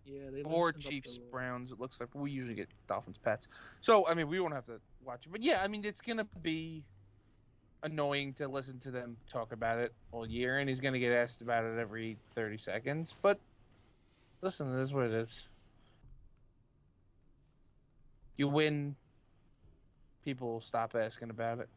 Yeah, 0.04 0.30
they 0.32 0.42
Or 0.42 0.66
loosened 0.72 0.84
up 0.84 0.90
the 0.90 1.00
Chiefs 1.00 1.18
Browns. 1.30 1.70
It 1.70 1.78
looks 1.78 2.00
like 2.00 2.08
we 2.14 2.30
usually 2.32 2.54
get 2.54 2.68
Dolphins 2.88 3.18
Pats. 3.18 3.46
So 3.82 4.06
I 4.08 4.14
mean, 4.14 4.28
we 4.28 4.40
won't 4.40 4.54
have 4.54 4.64
to 4.66 4.80
watch 5.04 5.26
it. 5.26 5.30
But 5.32 5.42
yeah, 5.42 5.62
I 5.62 5.68
mean, 5.68 5.84
it's 5.84 6.00
gonna 6.00 6.26
be 6.42 6.84
annoying 7.82 8.34
to 8.34 8.48
listen 8.48 8.78
to 8.80 8.90
them 8.90 9.16
talk 9.30 9.52
about 9.52 9.78
it 9.78 9.92
all 10.12 10.26
year, 10.26 10.58
and 10.58 10.68
he's 10.68 10.80
gonna 10.80 10.98
get 10.98 11.12
asked 11.12 11.40
about 11.40 11.64
it 11.64 11.78
every 11.78 12.16
thirty 12.34 12.58
seconds. 12.58 13.14
But 13.22 13.38
listen, 14.40 14.74
this 14.76 14.88
is 14.88 14.92
what 14.92 15.06
it 15.06 15.12
is. 15.12 15.48
You 18.36 18.48
win, 18.48 18.96
people 20.24 20.52
will 20.52 20.60
stop 20.60 20.94
asking 20.94 21.30
about 21.30 21.58
it. 21.58 21.68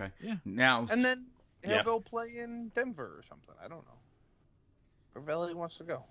Okay. 0.00 0.10
Yeah. 0.20 0.36
Now, 0.44 0.86
And 0.90 1.04
then 1.04 1.26
he'll 1.62 1.72
Yeah. 1.72 1.82
go 1.82 2.00
play 2.00 2.36
in 2.38 2.68
Denver 2.68 3.16
or 3.18 3.22
something. 3.28 3.54
I 3.62 3.68
don't 3.68 3.84
know. 3.86 3.98
Wherever 5.12 5.48
he 5.48 5.54
wants 5.54 5.76
to 5.78 5.84
go. 5.84 6.04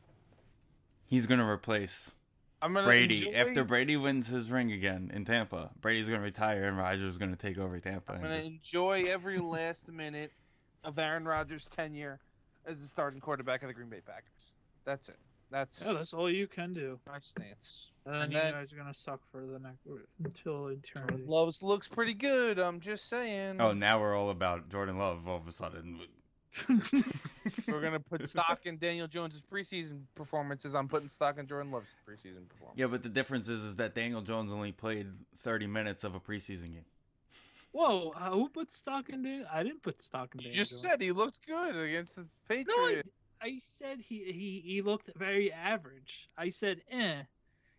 he's 1.05 1.27
gonna 1.27 1.47
replace 1.47 2.15
I'm 2.61 2.73
gonna 2.73 2.85
Brady 2.87 3.27
enjoy, 3.27 3.37
after 3.39 3.63
Brady 3.63 3.97
wins 3.97 4.27
his 4.27 4.51
ring 4.51 4.71
again 4.71 5.11
in 5.13 5.25
Tampa. 5.25 5.71
Brady's 5.81 6.07
gonna 6.07 6.21
retire 6.21 6.65
and 6.67 6.77
Rodgers 6.77 7.13
is 7.13 7.17
gonna 7.17 7.35
take 7.35 7.57
over 7.57 7.79
Tampa. 7.79 8.13
I'm 8.13 8.21
gonna 8.21 8.37
just- 8.37 8.49
enjoy 8.49 9.03
every 9.07 9.39
last 9.39 9.87
minute 9.87 10.31
of 10.83 10.97
Aaron 10.99 11.25
Rodgers' 11.25 11.65
tenure 11.65 12.19
as 12.65 12.79
the 12.81 12.87
starting 12.87 13.19
quarterback 13.19 13.63
of 13.63 13.67
the 13.67 13.73
Green 13.73 13.89
Bay 13.89 14.01
Packers. 14.05 14.51
That's 14.85 15.09
it. 15.09 15.17
That's 15.49 15.81
Yeah, 15.81 15.93
that's 15.93 16.13
all 16.13 16.29
you 16.31 16.47
can 16.47 16.73
do. 16.73 16.99
my 17.05 17.19
stance. 17.19 17.89
And 18.05 18.13
then 18.15 18.21
And 18.23 18.31
you 18.33 18.39
then- 18.39 18.53
guys 18.53 18.71
are 18.73 18.77
gonna 18.77 18.93
suck 18.93 19.19
for 19.31 19.45
the 19.45 19.59
next 19.59 19.85
until 20.23 20.67
eternity. 20.69 21.23
Loves 21.25 21.61
looks 21.61 21.87
pretty 21.87 22.13
good. 22.13 22.57
I'm 22.59 22.79
just 22.79 23.09
saying. 23.09 23.59
Oh, 23.59 23.73
now 23.73 23.99
we're 23.99 24.15
all 24.15 24.29
about 24.29 24.69
Jordan 24.69 24.97
Love 24.97 25.27
all 25.27 25.37
of 25.37 25.47
a 25.47 25.51
sudden. 25.51 25.99
We're 27.67 27.81
gonna 27.81 27.99
put 27.99 28.29
stock 28.29 28.61
in 28.65 28.77
Daniel 28.77 29.07
Jones' 29.07 29.41
preseason 29.51 30.01
performances. 30.15 30.75
I'm 30.75 30.87
putting 30.87 31.09
stock 31.09 31.37
in 31.37 31.47
Jordan 31.47 31.71
Love's 31.71 31.87
preseason 32.07 32.47
performance. 32.49 32.77
Yeah, 32.77 32.87
but 32.87 33.03
the 33.03 33.09
difference 33.09 33.47
is, 33.49 33.63
is 33.63 33.75
that 33.77 33.95
Daniel 33.95 34.21
Jones 34.21 34.51
only 34.51 34.71
played 34.71 35.07
30 35.39 35.67
minutes 35.67 36.03
of 36.03 36.15
a 36.15 36.19
preseason 36.19 36.73
game. 36.73 36.85
Whoa, 37.71 38.13
uh, 38.17 38.31
who 38.31 38.49
put 38.49 38.69
stock 38.71 39.09
in 39.09 39.23
Dan? 39.23 39.45
I 39.51 39.63
didn't 39.63 39.81
put 39.81 40.01
stock 40.03 40.35
in 40.35 40.41
You 40.41 40.47
Dan. 40.47 40.53
just 40.55 40.71
Jones. 40.71 40.81
said 40.81 41.01
he 41.01 41.11
looked 41.13 41.39
good 41.47 41.75
against 41.75 42.15
the 42.15 42.25
Patriots. 42.49 42.67
No, 42.67 42.83
I, 43.41 43.47
I 43.47 43.59
said 43.79 43.99
he, 44.01 44.23
he 44.31 44.61
he 44.65 44.81
looked 44.81 45.09
very 45.15 45.51
average. 45.53 46.29
I 46.37 46.49
said 46.49 46.81
eh. 46.91 47.21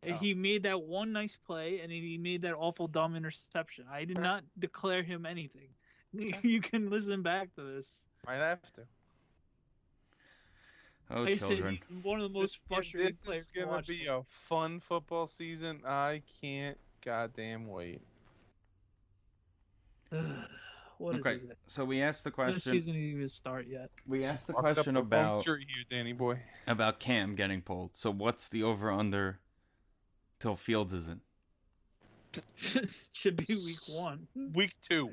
And 0.04 0.14
Oh. 0.14 0.18
he 0.18 0.34
made 0.34 0.64
that 0.64 0.82
one 0.82 1.12
nice 1.12 1.36
play, 1.46 1.78
and 1.78 1.92
he 1.92 2.18
made 2.18 2.42
that 2.42 2.54
awful 2.54 2.88
dumb 2.88 3.14
interception. 3.14 3.84
I 3.88 4.04
did 4.04 4.18
not 4.18 4.42
declare 4.58 5.02
him 5.04 5.26
anything. 5.26 5.68
You 6.42 6.60
can 6.60 6.90
listen 6.90 7.22
back 7.22 7.54
to 7.54 7.62
this. 7.62 7.86
Might 8.26 8.36
have 8.36 8.60
to. 8.74 8.82
Oh, 11.10 11.26
I 11.26 11.34
children. 11.34 11.78
one 12.02 12.20
of 12.20 12.32
the 12.32 12.38
most 12.38 12.58
frustrating 12.68 13.12
this 13.16 13.24
players 13.24 13.42
is 13.44 13.52
to 13.54 13.64
gonna 13.66 13.82
be 13.82 14.06
a 14.06 14.22
fun 14.48 14.80
football 14.80 15.28
season. 15.36 15.80
I 15.86 16.22
can't 16.40 16.78
goddamn 17.04 17.66
wait. 17.68 18.00
what 20.98 21.14
is 21.16 21.20
Okay, 21.20 21.34
it? 21.34 21.58
so 21.66 21.84
we 21.84 22.00
asked 22.00 22.24
the 22.24 22.30
The 22.30 22.34
question. 22.34 22.72
season 22.72 22.94
didn't 22.94 23.08
even 23.10 23.28
start 23.28 23.66
yet. 23.66 23.90
We 24.06 24.24
asked 24.24 24.46
the 24.46 24.52
Walked 24.54 24.66
up 24.68 24.74
question 24.76 24.96
about 24.96 25.44
here, 25.44 25.58
Danny 25.90 26.12
boy. 26.12 26.40
about 26.66 26.98
Cam 27.00 27.34
getting 27.34 27.60
pulled. 27.60 27.90
So 27.96 28.10
what's 28.10 28.48
the 28.48 28.62
over 28.62 28.90
under 28.90 29.40
till 30.38 30.56
Fields 30.56 30.94
isn't? 30.94 31.20
Should 33.12 33.36
be 33.36 33.44
week 33.54 33.78
one. 33.90 34.26
Week 34.54 34.74
two. 34.80 35.10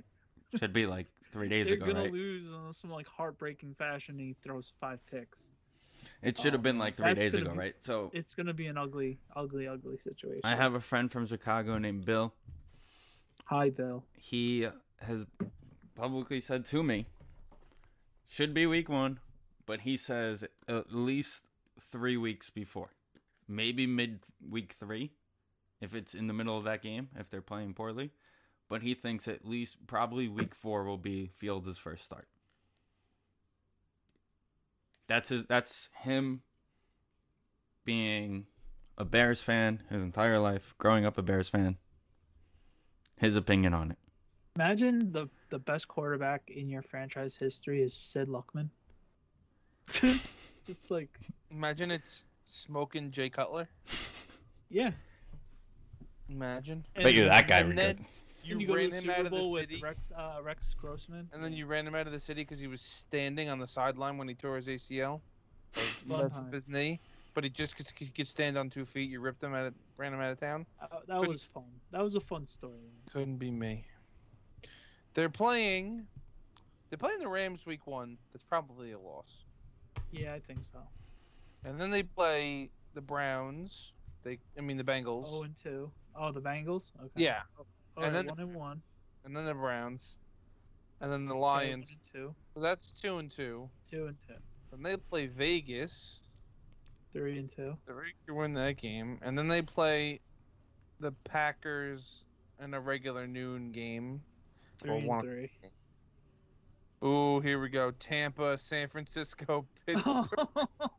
Should 0.57 0.71
be 0.71 0.85
like 0.85 1.07
three 1.31 1.49
days 1.49 1.67
They're 1.67 1.75
ago, 1.75 1.85
gonna 1.87 2.01
right? 2.03 2.11
lose 2.13 2.51
in 2.51 2.73
some 2.73 2.89
like 2.91 3.07
heartbreaking 3.07 3.75
fashion. 3.77 4.15
And 4.19 4.27
he 4.27 4.35
throws 4.43 4.71
five 4.79 4.99
picks. 5.09 5.39
It 6.21 6.37
should 6.37 6.53
have 6.53 6.61
Oh, 6.61 6.63
been 6.63 6.75
um, 6.75 6.79
like 6.79 6.95
three 6.95 7.13
days 7.13 7.33
ago, 7.33 7.51
be- 7.51 7.57
right? 7.57 7.75
So 7.79 8.09
It's 8.13 8.33
gonna 8.35 8.53
be 8.53 8.67
an 8.67 8.77
ugly, 8.77 9.19
ugly, 9.35 9.67
ugly 9.67 9.97
situation. 9.97 10.41
I 10.43 10.55
have 10.55 10.73
a 10.73 10.79
friend 10.79 11.11
from 11.11 11.25
Chicago 11.25 11.77
named 11.77 12.05
Bill. 12.05 12.33
Hi, 13.45 13.69
Bill. 13.69 14.03
He 14.17 14.67
has 15.01 15.25
publicly 15.95 16.39
said 16.41 16.65
to 16.67 16.83
me, 16.83 17.07
should 18.27 18.53
be 18.53 18.65
week 18.65 18.89
one, 18.89 19.19
but 19.65 19.81
he 19.81 19.97
says 19.97 20.43
at 20.67 20.93
least 20.93 21.43
three 21.79 22.15
weeks 22.17 22.49
before, 22.49 22.89
maybe 23.47 23.87
mid 23.87 24.19
week 24.47 24.75
three, 24.79 25.11
if 25.81 25.95
it's 25.95 26.13
in 26.13 26.27
the 26.27 26.33
middle 26.33 26.57
of 26.57 26.63
that 26.65 26.81
game, 26.81 27.09
if 27.17 27.29
they're 27.29 27.41
playing 27.41 27.73
poorly. 27.73 28.11
But 28.69 28.83
he 28.83 28.93
thinks 28.93 29.27
at 29.27 29.45
least 29.45 29.87
probably 29.87 30.27
week 30.27 30.53
four 30.53 30.83
will 30.83 30.97
be 30.99 31.31
Fields' 31.37 31.77
first 31.79 32.05
start. 32.05 32.27
That's 35.07 35.29
his. 35.29 35.45
That's 35.47 35.89
him 36.01 36.41
being 37.83 38.45
a 38.97 39.03
Bears 39.05 39.41
fan 39.41 39.81
his 39.89 40.01
entire 40.01 40.39
life, 40.39 40.75
growing 40.77 41.05
up 41.05 41.17
a 41.17 41.23
Bears 41.23 41.49
fan. 41.49 41.77
His 43.17 43.35
opinion 43.35 43.73
on 43.73 43.91
it. 43.91 43.97
Imagine 44.55 45.11
the 45.11 45.27
the 45.49 45.57
best 45.59 45.87
quarterback 45.87 46.43
in 46.47 46.69
your 46.69 46.83
franchise 46.83 47.35
history 47.35 47.81
is 47.81 47.93
Sid 47.93 48.27
Luckman. 48.27 48.69
it's 50.67 50.91
like, 50.91 51.09
Imagine 51.49 51.89
it's 51.89 52.21
smoking 52.45 53.09
Jay 53.09 53.29
Cutler. 53.31 53.67
yeah. 54.69 54.91
Imagine. 56.29 56.85
Bet 56.95 57.15
you 57.15 57.25
that 57.25 57.47
guy 57.47 57.57
and 57.59 57.69
would 57.69 57.77
then 57.79 57.95
get- 57.95 58.05
You 58.43 58.59
you 58.59 58.75
ran 58.75 58.91
him 58.91 59.09
out 59.09 59.25
of 59.25 59.31
the 59.31 59.47
with 59.47 59.69
city, 59.69 59.81
Rex, 59.81 60.11
uh, 60.17 60.39
Rex 60.43 60.73
Grossman. 60.79 61.29
and 61.33 61.43
then 61.43 61.53
you 61.53 61.65
ran 61.65 61.85
him 61.85 61.95
out 61.95 62.07
of 62.07 62.13
the 62.13 62.19
city 62.19 62.41
because 62.41 62.59
he 62.59 62.67
was 62.67 62.81
standing 62.81 63.49
on 63.49 63.59
the 63.59 63.67
sideline 63.67 64.17
when 64.17 64.27
he 64.27 64.33
tore 64.33 64.57
his 64.57 64.67
ACL, 64.67 65.21
or 65.75 65.81
Fun 65.81 66.07
messed 66.07 66.33
time. 66.33 66.45
up 66.47 66.53
his 66.53 66.63
knee. 66.67 66.99
But 67.35 67.43
he 67.43 67.49
just 67.49 67.77
because 67.77 67.93
he 67.97 68.07
could 68.07 68.27
stand 68.27 68.57
on 68.57 68.69
two 68.69 68.85
feet, 68.85 69.09
you 69.09 69.19
ripped 69.19 69.43
him 69.43 69.53
out, 69.53 69.67
of, 69.67 69.73
ran 69.97 70.13
him 70.13 70.19
out 70.19 70.31
of 70.31 70.39
town. 70.39 70.65
Uh, 70.81 70.87
that 71.07 71.21
was 71.21 71.43
fun. 71.53 71.63
That 71.91 72.03
was 72.03 72.15
a 72.15 72.19
fun 72.19 72.47
story. 72.47 72.73
Couldn't 73.13 73.37
be 73.37 73.51
me. 73.51 73.85
They're 75.13 75.29
playing. 75.29 76.07
They're 76.89 76.97
playing 76.97 77.19
the 77.19 77.27
Rams 77.27 77.65
week 77.65 77.85
one. 77.85 78.17
That's 78.33 78.43
probably 78.43 78.93
a 78.93 78.99
loss. 78.99 79.43
Yeah, 80.11 80.33
I 80.33 80.39
think 80.39 80.59
so. 80.71 80.79
And 81.63 81.79
then 81.79 81.91
they 81.91 82.03
play 82.03 82.71
the 82.95 83.01
Browns. 83.01 83.91
They, 84.23 84.39
I 84.57 84.61
mean 84.61 84.77
the 84.77 84.83
Bengals. 84.83 85.25
Oh 85.27 85.43
and 85.43 85.55
two. 85.61 85.91
Oh, 86.15 86.31
the 86.31 86.41
Bengals. 86.41 86.91
Okay. 86.99 87.11
yeah, 87.15 87.41
All 87.99 88.05
and 88.05 88.15
right, 88.15 88.25
then- 88.25 88.35
one 88.35 88.39
and 88.39 88.55
one. 88.55 88.81
and 89.25 89.35
then 89.35 89.45
the 89.45 89.53
Browns, 89.53 90.17
and 91.01 91.11
then 91.11 91.25
the 91.25 91.35
Lions. 91.35 92.01
two. 92.13 92.33
So 92.53 92.59
that's 92.61 92.91
two 93.01 93.17
and 93.17 93.29
two. 93.31 93.69
Two 93.91 94.07
and 94.07 94.17
two. 94.27 94.35
Then 94.71 94.83
they 94.83 94.97
play 94.97 95.27
Vegas. 95.27 96.19
Three 97.13 97.39
and 97.39 97.49
two. 97.55 97.75
The 97.87 97.93
Raiders 97.93 98.13
win 98.29 98.53
that 98.53 98.77
game, 98.77 99.19
and 99.21 99.37
then 99.37 99.47
they 99.47 99.61
play 99.61 100.19
the 100.99 101.11
Packers 101.23 102.23
in 102.61 102.73
a 102.73 102.79
regular 102.79 103.25
noon 103.27 103.71
game. 103.71 104.21
Three 104.81 104.97
and 105.09 105.21
three. 105.21 105.51
Ooh, 107.03 107.39
here 107.39 107.59
we 107.61 107.69
go. 107.69 107.91
Tampa, 107.91 108.57
San 108.57 108.89
Francisco, 108.89 109.65
Pittsburgh. 109.85 110.27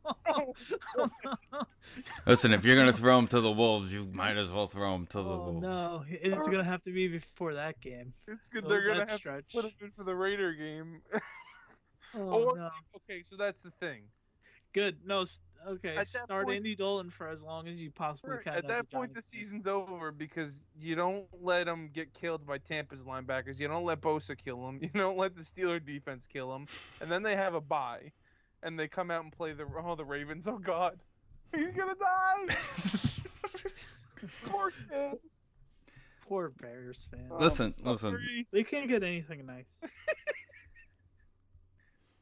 Listen, 2.25 2.53
if 2.53 2.63
you're 2.63 2.75
gonna 2.75 2.93
throw 2.93 3.17
him 3.19 3.27
to 3.27 3.41
the 3.41 3.51
wolves, 3.51 3.91
you 3.91 4.05
might 4.13 4.37
as 4.37 4.49
well 4.49 4.67
throw 4.67 4.95
him 4.95 5.05
to 5.07 5.17
the 5.17 5.23
oh 5.29 5.37
wolves. 5.51 5.61
no, 5.61 6.03
it's 6.07 6.47
gonna 6.47 6.63
have 6.63 6.83
to 6.83 6.91
be 6.93 7.07
before 7.07 7.53
that 7.55 7.79
game. 7.81 8.13
It's 8.27 8.49
good. 8.51 8.63
Oh, 8.65 8.69
They're 8.69 8.87
gonna 8.87 9.09
have 9.09 9.19
stretch. 9.19 9.45
to 9.51 9.55
put 9.61 9.65
him 9.65 9.71
in 9.81 9.91
for 9.91 10.03
the 10.03 10.15
Raider 10.15 10.53
game. 10.53 11.01
Oh 12.13 12.49
or 12.49 12.57
no. 12.57 12.69
okay, 12.97 13.23
so 13.29 13.37
that's 13.37 13.61
the 13.63 13.71
thing. 13.79 14.01
Good. 14.73 14.97
No. 15.05 15.21
s- 15.21 15.39
Okay. 15.65 15.95
At 15.95 16.11
that 16.11 16.23
Start 16.23 16.45
point, 16.45 16.57
Andy 16.57 16.71
this- 16.71 16.79
Dalton 16.79 17.09
for 17.09 17.29
as 17.29 17.41
long 17.41 17.67
as 17.69 17.79
you 17.79 17.89
possibly 17.89 18.31
Right, 18.31 18.43
can. 18.43 18.53
At 18.55 18.67
that 18.67 18.89
point, 18.91 19.13
the 19.13 19.21
season's 19.21 19.65
over 19.67 20.11
because 20.11 20.65
you 20.77 20.95
don't 20.95 21.25
let 21.39 21.67
them 21.67 21.89
get 21.93 22.13
killed 22.13 22.45
by 22.45 22.57
Tampa's 22.57 23.03
linebackers. 23.03 23.59
You 23.59 23.69
don't 23.69 23.85
let 23.85 24.01
Bosa 24.01 24.35
kill 24.37 24.65
them. 24.65 24.79
You 24.81 24.89
don't 24.89 25.17
let 25.17 25.35
the 25.37 25.43
Steeler 25.43 25.79
defense 25.85 26.27
kill 26.27 26.51
them. 26.51 26.65
And 26.99 27.09
then 27.09 27.23
they 27.23 27.35
have 27.37 27.53
a 27.53 27.61
bye, 27.61 28.11
and 28.63 28.77
they 28.79 28.87
come 28.87 29.11
out 29.11 29.23
and 29.23 29.31
play 29.31 29.53
the 29.53 29.65
oh 29.83 29.95
the 29.95 30.05
Ravens. 30.05 30.47
Oh 30.47 30.57
God, 30.57 30.99
he's 31.55 31.67
gonna 31.75 31.95
die. 31.95 32.55
Poor 34.45 34.71
kid. 34.89 35.19
Poor 36.27 36.49
Bears 36.61 37.07
fan. 37.11 37.27
Oh, 37.31 37.37
Listen, 37.39 37.73
I'm 37.85 37.91
listen. 37.91 38.45
They 38.53 38.63
can't 38.63 38.87
get 38.87 39.03
anything 39.03 39.45
nice. 39.45 39.65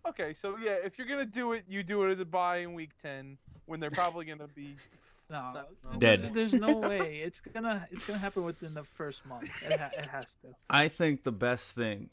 Okay, 0.07 0.33
so 0.41 0.55
yeah, 0.57 0.71
if 0.83 0.97
you're 0.97 1.05
gonna 1.05 1.25
do 1.25 1.51
it, 1.53 1.65
you 1.67 1.83
do 1.83 2.03
it 2.05 2.11
at 2.13 2.19
a 2.19 2.25
bye 2.25 2.57
in 2.59 2.73
week 2.73 2.91
ten 3.01 3.37
when 3.65 3.79
they're 3.79 3.91
probably 3.91 4.25
gonna 4.25 4.47
be. 4.47 4.75
No, 5.31 5.53
No. 5.93 5.99
Dead. 5.99 6.31
There's 6.33 6.53
no 6.53 6.77
way. 6.77 7.21
It's 7.23 7.39
gonna 7.39 7.87
it's 7.91 8.03
gonna 8.07 8.17
happen 8.17 8.43
within 8.43 8.73
the 8.73 8.83
first 8.83 9.23
month. 9.27 9.47
It, 9.63 9.79
ha- 9.79 9.91
it 9.95 10.07
has 10.07 10.25
to. 10.41 10.55
I 10.71 10.87
think 10.87 11.21
the 11.21 11.31
best 11.31 11.75
thing 11.75 12.09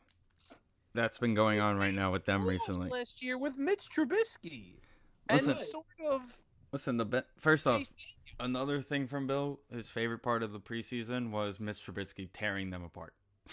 that's 0.97 1.18
been 1.18 1.34
going 1.34 1.61
on 1.61 1.76
right 1.76 1.94
now 1.94 2.11
with 2.11 2.24
them 2.24 2.47
recently. 2.47 2.88
last 2.88 3.22
year 3.22 3.38
with 3.38 3.57
Mitch 3.57 3.88
Trubisky, 3.94 4.80
and 5.28 5.40
sort 5.40 5.86
of. 6.11 6.22
Listen, 6.72 6.97
the 6.97 7.05
be- 7.05 7.22
first 7.38 7.66
off, 7.66 7.82
another 8.40 8.82
thing 8.82 9.07
from 9.07 9.26
Bill, 9.26 9.61
his 9.70 9.88
favorite 9.88 10.18
part 10.22 10.42
of 10.42 10.53
the 10.53 10.61
preseason 10.61 11.30
was 11.30 11.61
Mitch 11.61 11.84
Trubisky 11.86 12.28
tearing 12.32 12.70
them 12.70 12.82
apart. 12.82 13.14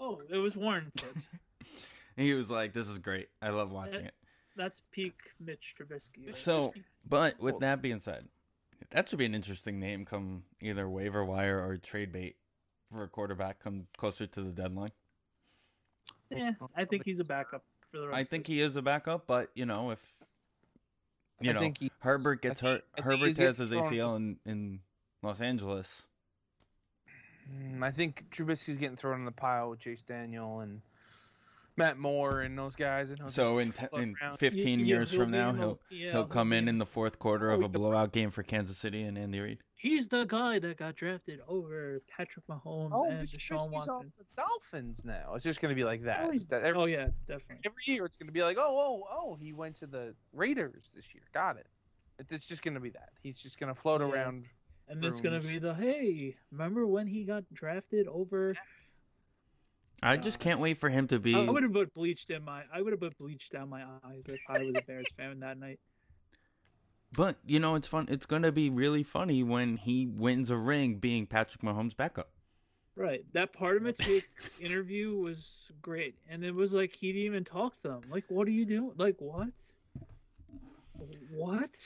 Oh, 0.00 0.20
it 0.28 0.38
was 0.38 0.56
warranted. 0.56 1.14
And 1.14 1.70
he 2.16 2.34
was 2.34 2.50
like, 2.50 2.72
"This 2.72 2.88
is 2.88 2.98
great. 2.98 3.28
I 3.40 3.50
love 3.50 3.70
watching 3.70 4.04
it." 4.04 4.14
That's 4.56 4.82
peak 4.90 5.14
Mitch 5.38 5.76
Trubisky. 5.78 6.26
right? 6.26 6.36
So, 6.36 6.74
but 7.08 7.40
with 7.40 7.54
oh. 7.54 7.58
that 7.60 7.80
being 7.80 8.00
said, 8.00 8.26
that 8.90 9.08
should 9.08 9.20
be 9.20 9.24
an 9.24 9.36
interesting 9.36 9.78
name 9.78 10.04
come 10.04 10.42
either 10.60 10.88
waiver 10.88 11.24
wire 11.24 11.64
or 11.64 11.76
trade 11.76 12.12
bait 12.12 12.36
for 12.92 13.04
a 13.04 13.08
quarterback 13.08 13.60
come 13.60 13.86
closer 13.96 14.26
to 14.26 14.42
the 14.42 14.50
deadline. 14.50 14.90
Yeah, 16.30 16.52
I 16.76 16.84
think 16.84 17.04
he's 17.04 17.20
a 17.20 17.24
backup 17.24 17.64
for 17.90 17.98
the 17.98 18.08
rest. 18.08 18.16
I 18.18 18.24
think 18.24 18.46
his- 18.46 18.56
he 18.56 18.60
is 18.62 18.76
a 18.76 18.82
backup, 18.82 19.26
but 19.26 19.50
you 19.54 19.66
know 19.66 19.90
if 19.90 20.00
you 21.40 21.50
I 21.50 21.52
know 21.54 21.60
think 21.60 21.78
he- 21.78 21.90
Herbert 22.00 22.42
gets 22.42 22.60
think- 22.60 22.70
hurt, 22.72 22.84
I 22.92 22.96
think 22.96 23.04
Herbert 23.06 23.26
he's 23.28 23.36
tears 23.36 23.58
his 23.58 23.70
ACL 23.72 24.16
in 24.16 24.38
in 24.46 24.80
Los 25.22 25.40
Angeles. 25.40 26.06
Mm, 27.52 27.82
I 27.82 27.90
think 27.90 28.24
Trubisky's 28.30 28.78
getting 28.78 28.96
thrown 28.96 29.20
in 29.20 29.24
the 29.26 29.32
pile 29.32 29.70
with 29.70 29.80
Chase 29.80 30.02
Daniel 30.02 30.60
and 30.60 30.80
Matt 31.76 31.98
Moore 31.98 32.40
and 32.40 32.58
those 32.58 32.74
guys. 32.76 33.10
And 33.10 33.30
So 33.30 33.58
in 33.58 33.72
te- 33.72 33.86
float 33.88 34.02
in 34.02 34.16
15 34.38 34.80
Yeah, 34.80 34.86
years 34.86 35.10
he'll 35.10 35.20
from 35.20 35.30
now, 35.32 35.50
in 35.50 35.56
the- 35.56 35.62
he'll 35.62 35.80
he'll 36.12 36.26
come 36.26 36.52
in 36.52 36.68
in 36.68 36.78
the 36.78 36.86
fourth 36.86 37.18
quarter 37.18 37.50
Oh, 37.50 37.56
of 37.56 37.64
a- 37.64 37.68
blowout 37.68 38.12
game 38.12 38.30
for 38.30 38.42
Kansas 38.42 38.78
City 38.78 39.02
and 39.02 39.18
Andy 39.18 39.40
Reid. 39.40 39.58
He's 39.84 40.08
the 40.08 40.24
guy 40.24 40.58
that 40.60 40.78
got 40.78 40.96
drafted 40.96 41.40
over 41.46 42.00
Patrick 42.08 42.46
Mahomes 42.48 42.88
Oh, 42.92 43.04
and 43.10 43.28
Mr. 43.28 43.34
Deshaun 43.36 43.50
Trubisky's 43.50 43.60
on 43.66 43.70
Watson. 43.70 44.12
the 44.16 44.24
Dolphins 44.34 45.00
now. 45.04 45.34
It's 45.34 45.44
just 45.44 45.60
going 45.60 45.68
to 45.68 45.74
be 45.74 45.84
like 45.84 46.04
that. 46.04 46.20
Oh, 46.24 46.38
That 46.48 46.62
every, 46.62 46.80
Oh 46.80 46.86
yeah, 46.86 47.08
definitely. 47.28 47.58
every 47.66 47.82
year 47.84 48.06
it's 48.06 48.16
going 48.16 48.28
to 48.28 48.32
be 48.32 48.42
like, 48.42 48.56
oh, 48.58 48.64
oh, 48.64 49.06
oh, 49.10 49.34
he 49.38 49.52
went 49.52 49.76
to 49.80 49.86
the 49.86 50.14
Raiders 50.32 50.90
this 50.96 51.04
year. 51.12 51.24
Got 51.34 51.58
it. 51.58 51.66
It's 52.18 52.32
it's 52.32 52.46
just 52.46 52.62
going 52.62 52.72
to 52.72 52.80
be 52.80 52.88
that. 52.90 53.10
He's 53.22 53.36
just 53.36 53.60
going 53.60 53.74
to 53.74 53.78
float 53.78 54.00
Yeah. 54.00 54.06
around. 54.06 54.46
And 54.88 55.04
it's 55.04 55.20
gonna 55.20 55.40
be 55.40 55.58
the 55.58 55.74
hey, 55.74 56.36
remember 56.52 56.86
when 56.86 57.06
he 57.06 57.24
got 57.24 57.44
drafted 57.54 58.06
over? 58.06 58.54
I 60.02 60.18
just 60.18 60.38
can't 60.38 60.60
wait 60.60 60.76
for 60.76 60.90
him 60.90 61.08
to 61.08 61.18
be. 61.18 61.34
I 61.34 61.48
would 61.48 61.62
have 61.62 61.72
put 61.72 61.94
bleached 61.94 62.28
in 62.28 62.44
my. 62.44 62.64
I 62.72 62.82
would 62.82 62.92
have 62.92 63.00
put 63.00 63.16
bleached 63.16 63.50
down 63.52 63.70
my 63.70 63.82
eyes 63.82 64.24
if 64.26 64.38
I 64.46 64.58
was 64.58 64.74
a 64.76 64.82
Bears 64.82 65.06
fan 65.16 65.40
that 65.40 65.58
night. 65.58 65.80
But 67.14 67.36
you 67.46 67.60
know, 67.60 67.76
it's 67.76 67.86
fun. 67.86 68.08
It's 68.10 68.26
gonna 68.26 68.52
be 68.52 68.70
really 68.70 69.02
funny 69.02 69.42
when 69.42 69.76
he 69.76 70.06
wins 70.06 70.50
a 70.50 70.56
ring, 70.56 70.96
being 70.96 71.26
Patrick 71.26 71.62
Mahomes' 71.62 71.96
backup. 71.96 72.30
Right. 72.96 73.24
That 73.32 73.52
part 73.52 73.76
of 73.76 73.82
Mitch's 73.82 74.22
interview 74.60 75.16
was 75.16 75.70
great, 75.80 76.16
and 76.28 76.44
it 76.44 76.54
was 76.54 76.72
like 76.72 76.92
he 76.92 77.12
didn't 77.12 77.26
even 77.26 77.44
talk 77.44 77.80
to 77.82 77.88
them. 77.88 78.02
Like, 78.10 78.24
what 78.28 78.48
are 78.48 78.52
you 78.52 78.64
doing? 78.64 78.92
Like, 78.96 79.16
what? 79.18 79.48
What? 81.32 81.76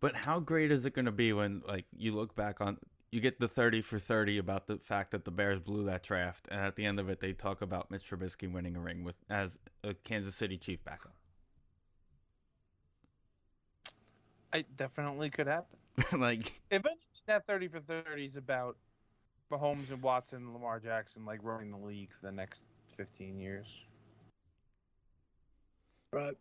But 0.00 0.16
how 0.16 0.40
great 0.40 0.70
is 0.70 0.86
it 0.86 0.94
gonna 0.94 1.12
be 1.12 1.32
when 1.32 1.62
like 1.66 1.86
you 1.96 2.14
look 2.14 2.34
back 2.34 2.60
on 2.60 2.78
you 3.10 3.20
get 3.20 3.40
the 3.40 3.48
thirty 3.48 3.82
for 3.82 3.98
thirty 3.98 4.38
about 4.38 4.66
the 4.66 4.78
fact 4.78 5.10
that 5.10 5.24
the 5.24 5.30
Bears 5.32 5.58
blew 5.58 5.84
that 5.86 6.04
draft, 6.04 6.46
and 6.50 6.60
at 6.60 6.76
the 6.76 6.84
end 6.84 7.00
of 7.00 7.08
it, 7.08 7.20
they 7.20 7.32
talk 7.32 7.62
about 7.62 7.90
Mitch 7.90 8.08
Trubisky 8.08 8.50
winning 8.50 8.76
a 8.76 8.80
ring 8.80 9.02
with 9.02 9.16
as 9.28 9.58
a 9.82 9.94
Kansas 9.94 10.36
City 10.36 10.56
Chief 10.56 10.82
backup. 10.84 11.14
It 14.52 14.76
definitely 14.76 15.30
could 15.30 15.46
happen. 15.46 15.78
like, 16.20 16.60
If 16.70 16.84
any 16.84 16.96
that 17.26 17.46
30 17.46 17.68
for 17.68 17.80
30 17.80 18.24
is 18.24 18.36
about 18.36 18.76
Mahomes 19.52 19.90
and 19.90 20.02
Watson 20.02 20.38
and 20.42 20.52
Lamar 20.52 20.80
Jackson 20.80 21.24
like 21.24 21.40
running 21.42 21.70
the 21.70 21.76
league 21.78 22.10
for 22.18 22.26
the 22.26 22.32
next 22.32 22.62
15 22.96 23.38
years. 23.38 23.66
Right. 26.12 26.36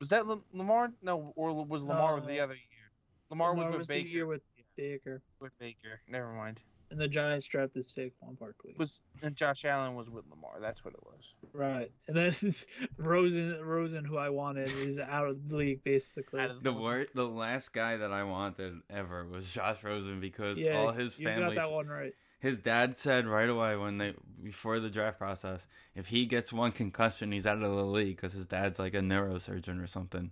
Was 0.00 0.08
that 0.08 0.26
Lam- 0.26 0.44
Lamar? 0.52 0.90
No, 1.02 1.32
or 1.36 1.52
was 1.64 1.84
Lamar 1.84 2.14
with 2.14 2.26
the 2.26 2.40
other 2.40 2.54
year? 2.54 2.90
Lamar, 3.30 3.50
Lamar 3.50 3.66
was 3.66 3.72
with 3.72 3.78
was 3.80 3.88
the 3.88 3.94
Baker. 3.94 4.08
year 4.08 4.26
with 4.26 4.42
Baker, 4.76 5.22
with 5.40 5.58
Baker. 5.58 6.00
Never 6.08 6.32
mind. 6.32 6.60
And 6.92 7.00
the 7.00 7.08
Giants 7.08 7.46
drafted 7.46 7.84
Saquon 7.84 8.38
Barkley. 8.38 8.74
Was 8.78 9.00
and 9.22 9.34
Josh 9.34 9.64
Allen 9.64 9.94
was 9.94 10.08
with 10.10 10.24
Lamar. 10.30 10.58
That's 10.60 10.84
what 10.84 10.94
it 10.94 11.00
was. 11.02 11.24
Right, 11.52 11.90
and 12.06 12.16
then 12.16 12.54
Rosen, 12.98 13.58
Rosen, 13.64 14.04
who 14.04 14.18
I 14.18 14.28
wanted, 14.28 14.68
is 14.68 14.98
out 14.98 15.26
of 15.26 15.48
the 15.48 15.56
league 15.56 15.82
basically. 15.82 16.40
Out 16.40 16.50
of 16.50 16.62
the 16.62 16.72
wor- 16.72 17.06
the 17.14 17.26
last 17.26 17.72
guy 17.72 17.96
that 17.96 18.12
I 18.12 18.22
wanted 18.24 18.74
ever 18.90 19.26
was 19.26 19.50
Josh 19.52 19.82
Rosen 19.82 20.20
because 20.20 20.58
yeah, 20.58 20.76
all 20.78 20.92
his 20.92 21.18
you 21.18 21.26
family, 21.26 21.54
got 21.56 21.62
that 21.68 21.72
one 21.72 21.88
right. 21.88 22.12
his 22.40 22.58
dad 22.58 22.98
said 22.98 23.26
right 23.26 23.48
away 23.48 23.74
when 23.76 23.98
they 23.98 24.14
before 24.42 24.78
the 24.78 24.90
draft 24.90 25.18
process, 25.18 25.66
if 25.94 26.08
he 26.08 26.26
gets 26.26 26.52
one 26.52 26.72
concussion, 26.72 27.32
he's 27.32 27.46
out 27.46 27.62
of 27.62 27.74
the 27.74 27.84
league 27.84 28.16
because 28.16 28.32
his 28.34 28.46
dad's 28.46 28.78
like 28.78 28.94
a 28.94 29.00
neurosurgeon 29.00 29.82
or 29.82 29.86
something. 29.86 30.30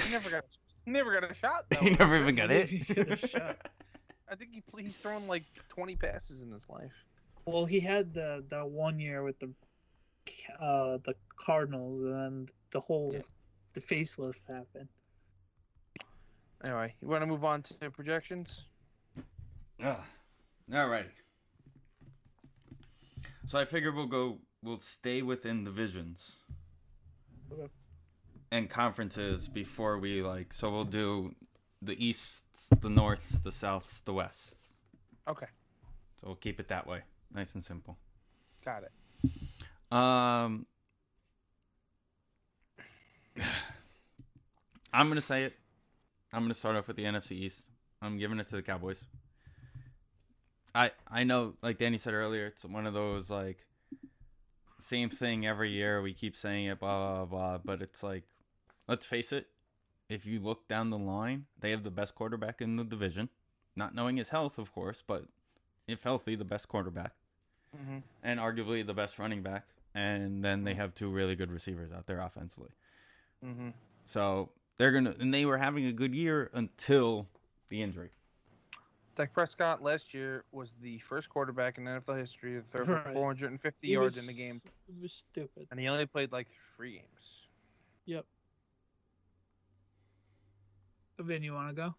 He 0.00 0.10
never 0.12 0.30
got. 0.30 0.44
He 0.84 0.92
never 0.92 1.20
got 1.20 1.30
a 1.30 1.34
shot. 1.34 1.66
Though. 1.70 1.80
he 1.80 1.90
never 1.90 2.16
even 2.16 2.34
got 2.34 2.50
He 2.50 2.84
it. 2.88 3.58
Didn't 4.34 4.52
get 4.52 4.62
a 4.64 4.70
shot. 4.70 4.72
I 4.78 4.80
think 4.80 4.80
he 4.80 4.82
he's 4.84 4.96
thrown 4.96 5.26
like 5.26 5.44
20 5.68 5.96
passes 5.96 6.42
in 6.42 6.50
his 6.52 6.68
life. 6.68 6.92
Well, 7.46 7.64
he 7.64 7.80
had 7.80 8.12
the 8.14 8.44
the 8.50 8.64
one 8.64 8.98
year 9.00 9.22
with 9.22 9.38
the 9.38 9.50
uh 10.60 10.98
the 11.04 11.14
Cardinals, 11.44 12.00
and 12.02 12.50
the 12.72 12.80
whole 12.80 13.12
Yeah. 13.14 13.22
the 13.74 13.80
facelift 13.80 14.34
happened. 14.46 14.88
Anyway, 16.62 16.94
you 17.00 17.08
want 17.08 17.22
to 17.22 17.26
move 17.26 17.44
on 17.44 17.62
to 17.62 17.90
projections? 17.90 18.64
Ugh. 19.82 19.96
Alrighty. 20.70 21.10
So 23.46 23.58
I 23.58 23.64
figure 23.64 23.92
we'll 23.92 24.06
go. 24.06 24.40
We'll 24.62 24.78
stay 24.80 25.22
within 25.22 25.62
divisions 25.64 26.38
Okay. 27.52 27.68
and 28.50 28.68
conferences 28.68 29.48
before 29.48 29.98
we 29.98 30.20
like. 30.20 30.52
So 30.52 30.68
we'll 30.70 30.84
do 30.84 31.34
the 31.80 32.02
east, 32.04 32.44
the 32.80 32.90
north, 32.90 33.42
the 33.42 33.52
south, 33.52 34.02
the 34.04 34.12
west. 34.12 34.56
Okay, 35.28 35.46
So 36.20 36.26
we'll 36.28 36.36
keep 36.36 36.58
it 36.60 36.68
that 36.68 36.86
way, 36.86 37.02
nice 37.34 37.54
and 37.54 37.62
simple. 37.62 37.96
got 38.64 38.82
it. 38.84 38.92
Um, 39.92 40.66
I'm 44.92 45.08
gonna 45.08 45.20
say 45.20 45.44
it. 45.44 45.54
I'm 46.32 46.42
gonna 46.42 46.54
start 46.54 46.76
off 46.76 46.88
with 46.88 46.96
the 46.96 47.04
NFC 47.04 47.32
East. 47.32 47.64
I'm 48.02 48.18
giving 48.18 48.38
it 48.38 48.48
to 48.48 48.56
the 48.56 48.62
Cowboys. 48.62 49.04
I 50.74 50.92
I 51.10 51.24
know, 51.24 51.54
like 51.62 51.78
Danny 51.78 51.98
said 51.98 52.14
earlier, 52.14 52.46
it's 52.46 52.64
one 52.64 52.86
of 52.86 52.94
those 52.94 53.30
like 53.30 53.66
same 54.80 55.10
thing 55.10 55.46
every 55.46 55.70
year. 55.72 56.00
We 56.02 56.14
keep 56.14 56.36
saying 56.36 56.66
it, 56.66 56.78
blah 56.80 57.24
blah 57.24 57.24
blah. 57.26 57.58
But 57.58 57.82
it's 57.82 58.02
like, 58.02 58.24
let's 58.86 59.06
face 59.06 59.32
it. 59.32 59.46
If 60.08 60.24
you 60.24 60.40
look 60.40 60.66
down 60.68 60.90
the 60.90 60.98
line, 60.98 61.44
they 61.60 61.70
have 61.70 61.82
the 61.84 61.90
best 61.90 62.14
quarterback 62.14 62.60
in 62.62 62.76
the 62.76 62.84
division. 62.84 63.28
Not 63.76 63.94
knowing 63.94 64.16
his 64.16 64.30
health, 64.30 64.58
of 64.58 64.72
course, 64.72 65.02
but 65.06 65.24
if 65.86 66.02
healthy, 66.02 66.34
the 66.34 66.44
best 66.44 66.68
quarterback 66.68 67.12
hmm 67.76 67.98
and 68.22 68.40
arguably 68.40 68.84
the 68.84 68.94
best 68.94 69.18
running 69.18 69.42
back. 69.42 69.66
And 69.94 70.42
then 70.44 70.64
they 70.64 70.74
have 70.74 70.94
two 70.94 71.10
really 71.10 71.34
good 71.36 71.50
receivers 71.52 71.92
out 71.92 72.06
there 72.06 72.20
offensively. 72.20 72.70
hmm 73.42 73.68
So 74.06 74.48
they're 74.78 74.92
gonna, 74.92 75.14
and 75.20 75.32
they 75.34 75.44
were 75.44 75.58
having 75.58 75.84
a 75.86 75.92
good 75.92 76.14
year 76.14 76.50
until 76.54 77.26
the 77.68 77.82
injury. 77.82 78.08
Dak 79.16 79.32
Prescott 79.34 79.82
last 79.82 80.14
year 80.14 80.44
was 80.52 80.74
the 80.80 80.98
first 81.00 81.28
quarterback 81.28 81.76
in 81.76 81.84
NFL 81.84 82.16
history 82.18 82.54
to 82.54 82.62
throw 82.62 82.86
for 82.86 83.02
Right. 83.04 83.12
450 83.14 83.86
He 83.86 83.92
yards 83.92 84.14
was- 84.16 84.22
in 84.22 84.26
the 84.26 84.32
game, 84.32 84.62
It 84.88 85.02
was 85.02 85.12
stupid. 85.30 85.66
and 85.70 85.78
he 85.78 85.88
only 85.88 86.06
played 86.06 86.32
like 86.32 86.46
three 86.76 86.92
games. 86.92 87.42
Yep. 88.06 88.24
Vin, 91.20 91.42
you 91.42 91.52
want 91.54 91.68
to 91.70 91.74
go? 91.74 91.94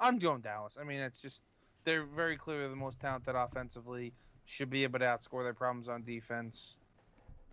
I'm 0.00 0.18
going 0.18 0.40
Dallas. 0.40 0.76
I 0.80 0.84
mean, 0.84 1.00
it's 1.00 1.20
just 1.20 1.40
they're 1.84 2.04
very 2.04 2.36
clearly 2.36 2.68
the 2.68 2.76
most 2.76 3.00
talented 3.00 3.34
offensively. 3.34 4.12
Should 4.44 4.70
be 4.70 4.82
able 4.82 4.98
to 4.98 5.04
outscore 5.04 5.44
their 5.44 5.54
problems 5.54 5.88
on 5.88 6.02
defense. 6.02 6.74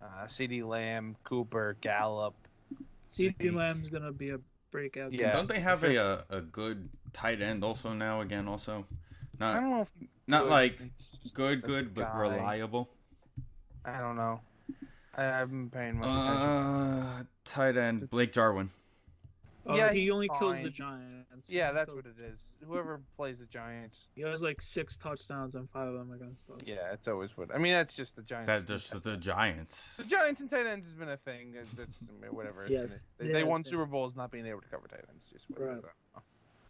Uh, 0.02 0.26
CeeDee 0.26 0.66
Lamb, 0.66 1.16
Cooper, 1.24 1.76
Gallup. 1.80 2.34
CeeDee 3.08 3.36
Sweet. 3.36 3.54
Lamb's 3.54 3.90
gonna 3.90 4.12
be 4.12 4.30
a 4.30 4.38
breakout. 4.70 5.12
Yeah. 5.12 5.32
Don't 5.32 5.48
they 5.48 5.60
have 5.60 5.82
a, 5.84 5.96
a 6.30 6.38
a 6.38 6.40
good 6.40 6.88
tight 7.12 7.42
end 7.42 7.64
also 7.64 7.92
now? 7.92 8.20
Again, 8.20 8.48
also 8.48 8.86
I 9.40 9.44
not 9.44 9.60
don't 9.60 9.70
know. 9.70 9.80
If 9.82 9.88
not 10.26 10.42
good, 10.42 10.50
like 10.50 10.78
good, 11.34 11.62
good, 11.62 11.94
but 11.94 12.12
guy. 12.12 12.18
reliable. 12.18 12.88
I 13.84 13.98
don't 13.98 14.16
know. 14.16 14.40
I 15.14 15.22
haven't 15.22 15.68
been 15.68 15.70
paying 15.70 15.98
much 15.98 16.08
attention. 16.08 16.48
Uh, 16.48 17.22
tight 17.44 17.76
end 17.76 18.10
Blake 18.10 18.32
Jarwin. 18.32 18.70
Oh, 19.72 19.76
Yeah, 19.76 19.92
he 19.92 20.00
he's 20.02 20.10
only 20.10 20.28
kills 20.38 20.58
the. 20.62 20.70
Giants. 20.70 21.48
Yeah, 21.48 21.68
He 21.68 21.74
that's 21.74 21.86
kills- 21.90 21.96
what 21.96 22.06
it 22.06 22.20
is. 22.32 22.38
Whoever 22.66 23.00
plays 23.16 23.38
the 23.38 23.46
Giants. 23.46 23.98
He 24.14 24.22
has 24.22 24.42
like 24.42 24.60
six 24.60 24.96
touchdowns 24.98 25.54
and 25.54 25.68
five 25.70 25.88
of 25.88 25.94
them 25.94 26.12
against 26.12 26.48
us. 26.50 26.60
Yeah, 26.66 26.92
it's 26.92 27.08
always 27.08 27.36
what. 27.36 27.54
I 27.54 27.58
mean, 27.58 27.72
that's 27.72 27.94
just 27.94 28.16
the 28.16 28.22
Giants. 28.22 28.46
That 28.46 28.66
just 28.66 29.02
the 29.02 29.16
Giants. 29.16 29.96
The 29.96 30.04
Giants 30.04 30.40
and 30.40 30.50
tight 30.50 30.66
ends 30.66 30.86
has 30.86 30.94
been 30.94 31.08
a 31.08 31.16
thing. 31.16 31.52
That's- 31.52 31.68
That's 31.76 31.96
whatever. 32.32 32.62
It's 32.64 32.72
Yes. 32.72 32.84
it. 32.90 33.00
They, 33.18 33.26
Yeah, 33.26 33.32
they 33.32 33.44
won 33.44 33.62
yeah. 33.64 33.70
Super 33.70 33.86
Bowls 33.86 34.16
not 34.16 34.30
being 34.30 34.46
able 34.46 34.60
to 34.60 34.68
cover 34.68 34.88
tight 34.88 35.04
ends. 35.08 35.26
Just 35.32 35.46
what 35.50 35.60
it 35.60 35.64
is. 35.78 35.84
Right. 35.84 36.22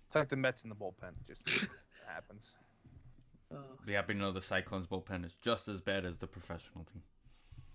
It's 0.07 0.14
like 0.16 0.28
the 0.28 0.36
Mets 0.36 0.62
in 0.64 0.68
the 0.70 0.76
bullpen. 0.76 1.12
It 1.28 1.36
just 1.46 1.68
happens. 2.07 2.55
Oh, 3.53 3.59
Be 3.84 3.94
happy 3.94 4.12
to 4.14 4.18
know 4.18 4.30
the 4.32 4.42
Cyclones 4.42 4.86
bullpen 4.86 5.24
is 5.24 5.36
just 5.42 5.66
as 5.68 5.80
bad 5.80 6.05
as 6.05 6.18
the 6.18 6.26
professional 6.26 6.84
team. 6.84 7.03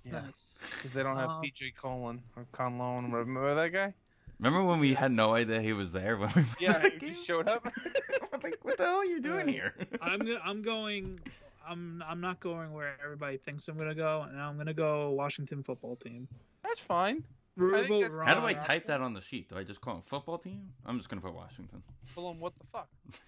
Yeah, 0.06 0.22
nice. 0.22 0.56
because 0.78 0.92
they 0.94 1.02
don't 1.04 1.18
have 1.18 1.30
Um, 1.32 1.42
PJ 1.42 1.76
Colin 1.76 2.22
or 2.36 2.46
Conlon. 2.54 3.12
Remember 3.12 3.56
that 3.56 3.70
guy? 3.74 3.94
Remember 4.40 4.64
when 4.64 4.80
we 4.80 4.94
had 4.94 5.12
no 5.12 5.34
idea 5.34 5.62
he 5.62 5.74
was 5.74 5.92
there 5.94 6.18
when 6.18 6.30
we 6.36 6.44
Yeah, 6.60 6.78
the 6.80 6.90
he 6.90 6.98
game? 6.98 7.16
showed 7.24 7.48
up. 7.48 7.66
I'm 8.34 8.40
like, 8.44 8.60
what 8.64 8.78
the 8.78 8.86
hell 8.86 8.98
are 8.98 9.06
you 9.06 9.22
doing 9.22 9.48
Yeah. 9.48 9.54
here? 9.54 9.74
I'm 10.02 10.22
I'm 10.44 10.62
going. 10.62 11.20
I'm 11.68 12.04
I'm 12.08 12.22
not 12.22 12.40
going 12.42 12.74
where 12.74 12.96
everybody 13.04 13.38
thinks 13.38 13.68
I'm 13.68 13.78
gonna 13.78 13.96
go, 13.96 14.26
and 14.30 14.40
I'm 14.40 14.58
gonna 14.58 14.74
go 14.74 15.12
Washington 15.12 15.64
football 15.64 15.96
team. 15.96 16.28
That's 16.64 16.80
fine. 16.80 17.24
Verbal 17.58 18.02
that's- 18.02 18.28
How 18.28 18.40
do 18.40 18.46
I 18.46 18.54
type 18.54 18.88
that 18.88 19.02
on 19.02 19.14
the 19.14 19.22
sheet? 19.22 19.50
Do 19.50 19.58
I 19.58 19.64
just 19.64 19.80
call 19.82 19.96
him 19.96 20.02
football 20.02 20.38
team? 20.38 20.74
I'm 20.86 20.98
just 20.98 21.10
gonna 21.10 21.22
put 21.22 21.34
Washington. 21.34 21.82
Full 22.14 22.28
on 22.28 22.40
what 22.40 22.54
the 22.60 22.66
fuck? 22.72 22.90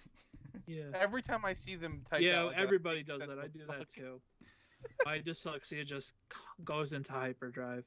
Yeah. 0.66 0.82
Every 0.94 1.22
time 1.22 1.46
I 1.46 1.54
see 1.54 1.76
them 1.76 2.02
type 2.10 2.20
Yeah, 2.20 2.42
like 2.42 2.58
everybody 2.58 2.98
I 3.00 3.02
does 3.02 3.20
that. 3.20 3.38
I 3.38 3.46
do 3.46 3.60
that 3.68 3.88
too. 3.88 4.20
My 5.06 5.18
dyslexia 5.18 5.86
just 5.86 6.12
goes 6.62 6.92
into 6.92 7.10
hyperdrive. 7.10 7.84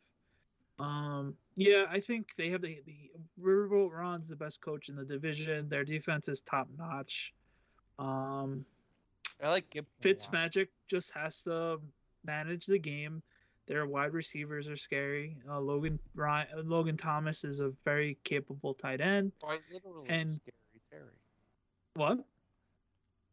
Um, 0.81 1.35
yeah, 1.55 1.85
I 1.89 1.99
think 1.99 2.29
they 2.37 2.49
have 2.49 2.61
the 2.61 2.81
the 2.85 3.11
Riverboat 3.41 3.91
Ron's 3.91 4.27
the 4.27 4.35
best 4.35 4.61
coach 4.61 4.89
in 4.89 4.95
the 4.95 5.05
division. 5.05 5.69
Their 5.69 5.83
defense 5.83 6.27
is 6.27 6.41
top 6.41 6.67
notch. 6.77 7.33
Um, 7.99 8.65
I 9.43 9.49
like 9.49 9.65
lot. 9.75 9.85
Fitzmagic 10.01 10.67
just 10.87 11.11
has 11.11 11.41
to 11.43 11.79
manage 12.25 12.65
the 12.65 12.79
game. 12.79 13.21
Their 13.67 13.85
wide 13.85 14.13
receivers 14.13 14.67
are 14.67 14.77
scary. 14.77 15.37
Uh, 15.47 15.59
Logan 15.59 15.99
Ryan, 16.15 16.47
uh, 16.57 16.61
Logan 16.63 16.97
Thomas 16.97 17.43
is 17.43 17.59
a 17.59 17.71
very 17.85 18.17
capable 18.23 18.73
tight 18.73 19.01
end. 19.01 19.31
Quite 19.41 19.61
literally 19.71 20.09
and- 20.09 20.35
scary 20.41 20.81
Terry. 20.89 21.15
What? 21.93 22.25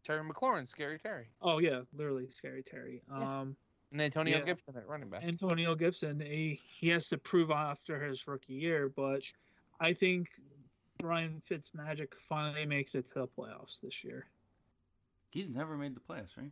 Terry 0.05 0.22
McLaurin, 0.24 0.68
scary 0.68 0.99
Terry, 0.99 1.28
Oh 1.42 1.59
yeah, 1.59 1.82
literally 1.94 2.28
scary 2.30 2.62
Terry. 2.62 3.03
Yeah. 3.11 3.40
Um, 3.40 3.57
and 3.93 4.03
Antonio 4.03 4.39
Yeah. 4.39 4.45
Gibson 4.45 4.76
at 4.76 4.86
running 4.86 5.09
back. 5.09 5.24
Antonio 5.24 5.74
Gibson, 5.74 6.20
he, 6.20 6.61
he 6.78 6.89
has 6.89 7.09
to 7.09 7.18
prove 7.18 7.51
after 7.51 8.03
his 8.03 8.26
rookie 8.26 8.55
year, 8.55 8.89
but 8.95 9.22
I 9.80 9.95
think 9.95 10.28
Ryan 11.03 11.43
Fitzmagic 11.51 12.09
finally 12.28 12.66
makes 12.66 12.95
it 12.95 13.07
to 13.12 13.20
the 13.20 13.28
playoffs 13.28 13.80
this 13.82 14.05
year. 14.05 14.26
He's 15.30 15.49
never 15.49 15.76
made 15.76 15.95
the 15.95 16.01
playoffs, 16.01 16.36
right? 16.36 16.51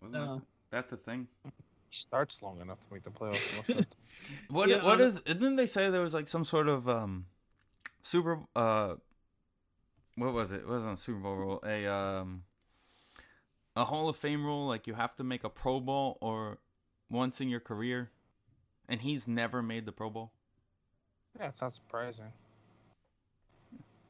Wasn't 0.00 0.12
that, 0.12 0.42
that 0.70 0.88
the 0.88 0.96
thing? 0.96 1.26
He 1.44 1.96
starts 1.96 2.42
long 2.42 2.60
enough 2.60 2.80
to 2.80 2.86
make 2.92 3.02
the 3.02 3.10
playoffs. 3.10 3.86
What 4.50 4.68
Yeah, 4.68 4.82
what 4.82 5.00
um, 5.00 5.06
is? 5.06 5.20
Didn't 5.20 5.56
they 5.56 5.66
say 5.66 5.90
there 5.90 6.00
was 6.00 6.12
like 6.12 6.28
some 6.28 6.44
sort 6.44 6.68
of 6.68 6.88
um 6.88 7.26
super 8.02 8.40
uh 8.56 8.94
what 10.16 10.32
was 10.32 10.52
it? 10.52 10.60
It 10.60 10.68
wasn't 10.68 10.98
a 10.98 11.00
Super 11.00 11.20
Bowl 11.20 11.36
rule. 11.36 11.62
A 11.64 11.86
um 11.86 12.42
a 13.76 13.84
Hall 13.84 14.08
of 14.08 14.16
Fame 14.16 14.44
rule. 14.44 14.66
Like 14.66 14.86
you 14.86 14.94
have 14.94 15.14
to 15.16 15.24
make 15.24 15.44
a 15.44 15.48
Pro 15.48 15.80
Bowl 15.80 16.18
or 16.20 16.58
once 17.10 17.40
in 17.40 17.48
your 17.48 17.60
career, 17.60 18.10
and 18.88 19.00
he's 19.00 19.26
never 19.26 19.62
made 19.62 19.86
the 19.86 19.92
Pro 19.92 20.10
Bowl. 20.10 20.32
yeah, 21.38 21.48
it's 21.48 21.60
not 21.60 21.72
surprising. 21.72 22.32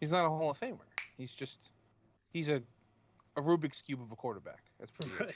He's 0.01 0.11
not 0.11 0.24
a 0.24 0.28
Hall 0.28 0.51
of 0.51 0.61
Famer. 0.61 0.78
He's 1.16 1.32
just 1.32 1.59
he's 2.32 2.49
a 2.49 2.62
a 3.36 3.40
Rubik's 3.40 3.82
cube 3.82 4.01
of 4.03 4.11
a 4.11 4.16
quarterback. 4.16 4.62
That's 4.78 4.92
pretty. 4.92 5.14
Right. 5.24 5.34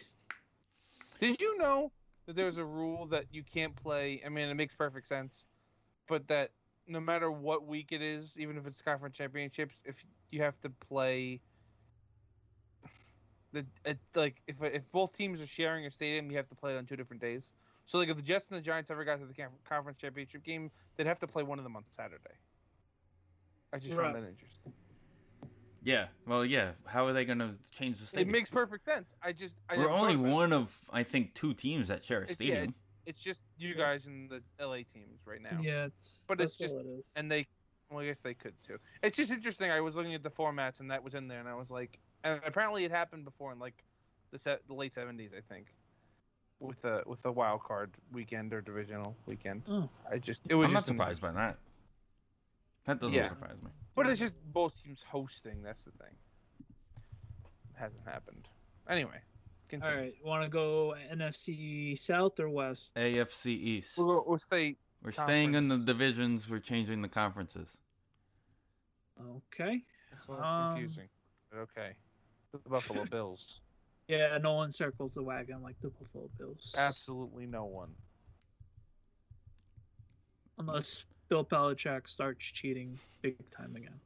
Did 1.21 1.41
you 1.41 1.57
know 1.59 1.93
that 2.27 2.35
there's 2.35 2.59
a 2.59 2.65
rule 2.65 3.07
that 3.07 3.27
you 3.31 3.43
can't 3.43 3.77
play? 3.77 4.21
I 4.27 4.29
mean, 4.29 4.49
it 4.49 4.55
makes 4.55 4.75
perfect 4.75 5.09
sense, 5.09 5.45
but 6.09 6.27
that 6.29 6.51
no 6.89 6.99
matter 6.99 7.31
what 7.31 7.67
week 7.67 7.89
it 7.93 8.03
is, 8.03 8.33
even 8.37 8.57
if 8.57 8.67
it's 8.67 8.81
conference 8.83 9.17
championships, 9.17 9.77
if 9.85 9.95
you 10.31 10.43
have 10.43 10.61
to 10.63 10.71
play 10.71 11.41
the 13.53 13.65
it, 13.85 13.99
like 14.15 14.37
if 14.47 14.57
if 14.63 14.83
both 14.93 15.17
teams 15.17 15.41
are 15.41 15.47
sharing 15.47 15.87
a 15.87 15.91
stadium, 15.91 16.31
you 16.31 16.37
have 16.37 16.49
to 16.49 16.55
play 16.55 16.75
it 16.75 16.79
on 16.79 16.87
two 16.87 16.97
different 16.97 17.21
days. 17.23 17.53
So 17.87 17.99
like 17.99 18.09
if 18.09 18.17
the 18.17 18.23
Jets 18.23 18.47
and 18.51 18.59
the 18.59 18.63
Giants 18.63 18.91
ever 18.91 19.05
got 19.05 19.19
to 19.21 19.27
the 19.27 19.35
conference 19.69 19.99
championship 20.01 20.45
game, 20.45 20.71
they'd 20.97 21.07
have 21.07 21.19
to 21.21 21.27
play 21.27 21.43
one 21.43 21.59
of 21.59 21.65
them 21.65 21.77
on 21.77 21.85
Saturday. 21.97 22.35
I 23.73 23.79
just 23.79 23.95
Right. 23.95 24.13
found 24.13 24.17
that 24.25 24.29
interesting. 24.29 24.73
Yeah. 25.83 26.07
Well, 26.27 26.45
yeah. 26.45 26.73
How 26.87 27.07
are 27.07 27.13
they 27.13 27.25
going 27.25 27.41
to 27.41 27.55
change 27.73 27.99
the 27.99 28.07
stadium? 28.07 28.29
It 28.29 28.33
makes 28.33 28.51
perfect 28.51 28.85
sense. 28.85 29.09
I 29.23 29.33
just 29.33 29.55
I 29.69 29.77
We're 29.77 29.91
only 29.91 30.15
thought 30.15 30.33
one 30.33 30.53
of 30.53 30.79
I 30.91 31.03
think 31.03 31.35
two 31.35 31.55
teams 31.55 31.89
that 31.89 32.05
share 32.05 32.23
a 32.23 32.29
stadium. 32.33 32.39
It- 32.49 32.51
yeah, 32.51 32.57
stadium. 32.61 32.75
It's 33.05 33.21
just 33.21 33.41
you 33.59 33.75
guys 33.75 34.07
and 34.07 34.31
the 34.31 34.43
LA 34.65 34.85
teams 34.95 35.19
right 35.27 35.43
now. 35.43 35.59
Yeah, 35.61 35.87
it's, 35.87 36.25
But 36.29 36.39
that's 36.39 36.53
it's 36.53 36.59
just- 36.61 36.75
all 36.75 36.81
it 36.81 36.87
is. 37.01 37.13
and 37.17 37.31
they 37.31 37.47
well 37.91 38.01
i 38.01 38.07
guess 38.07 38.21
they 38.21 38.33
could 38.33 38.55
too 38.67 38.79
it's 39.03 39.19
just 39.19 39.31
interesting 39.31 39.71
i 39.71 39.79
was 39.79 39.95
looking 39.95 40.15
at 40.15 40.23
the 40.23 40.31
formats 40.31 40.81
and 40.81 40.91
that 40.91 41.05
was 41.05 41.13
in 41.15 41.29
there 41.29 41.41
and 41.41 41.47
i 41.49 41.53
was 41.55 41.69
like 41.69 41.99
and 42.25 42.41
apparently 42.47 42.85
it 42.85 42.91
happened 42.91 43.25
before 43.25 43.53
in 43.53 43.59
like 43.59 43.83
the, 44.31 44.39
se- 44.39 44.59
the 44.69 44.75
late 44.75 44.95
70s 44.95 45.31
i 45.37 45.41
think 45.53 45.67
with 46.61 46.81
the 46.83 47.03
with 47.07 47.21
the 47.23 47.33
wild 47.33 47.63
card 47.63 47.91
weekend 48.13 48.53
or 48.53 48.61
divisional 48.61 49.17
weekend 49.27 49.63
Oh. 49.69 49.89
i 50.11 50.19
just 50.19 50.43
it 50.49 50.55
was 50.55 50.67
I'm 50.69 50.73
not 50.75 50.81
just 50.81 50.91
an- 50.91 50.97
surprised 50.97 51.21
by 51.21 51.33
that. 51.33 51.59
That 52.87 52.99
doesn't 53.01 53.15
Yeah. 53.17 53.29
surprise 53.29 53.57
me. 53.63 53.71
but 53.95 54.07
it's 54.09 54.19
just 54.21 54.35
both 54.53 54.73
teams 54.83 55.01
hosting 55.09 55.63
that's 55.63 55.83
the 55.85 55.91
thing 55.93 56.15
it 56.61 57.79
hasn't 57.79 58.03
happened 58.07 58.49
anyway 58.89 59.21
continue. 59.69 59.95
All 59.97 60.03
right, 60.03 60.15
want 60.25 60.43
to 60.45 60.49
go 60.51 60.95
NFC 61.13 61.99
South 61.99 62.39
or 62.39 62.49
West? 62.51 62.95
AFC 62.95 63.47
East. 63.47 63.97
we'll, 63.97 64.07
go- 64.07 64.25
we'll 64.27 64.39
stay 64.39 64.77
We're 65.03 65.13
staying 65.13 65.55
in 65.55 65.69
the 65.69 65.79
divisions. 65.79 66.49
We're 66.49 66.59
changing 66.61 67.01
the 67.03 67.09
conferences. 67.09 67.69
Okay. 69.21 69.83
it's 70.17 70.29
a 70.29 70.33
little 70.33 70.45
Um, 70.47 70.77
confusing 70.77 71.09
but 71.51 71.59
okay 71.61 71.97
the 72.53 72.59
buffalo 72.69 73.05
bills 73.05 73.61
Yeah, 74.09 74.37
no 74.43 74.55
one 74.55 74.73
circles 74.73 75.15
the 75.15 75.23
wagon 75.23 75.63
like 75.63 75.77
the 75.81 75.89
Buffalo 75.89 76.29
Bills, 76.37 76.75
absolutely 76.77 77.47
no 77.47 77.65
one 77.65 77.91
unless 80.59 81.05
Bill 81.29 81.45
Belichick 81.45 82.07
starts 82.09 82.45
cheating 82.45 82.99
big 83.23 83.37
time 83.57 83.75
again, 83.77 83.99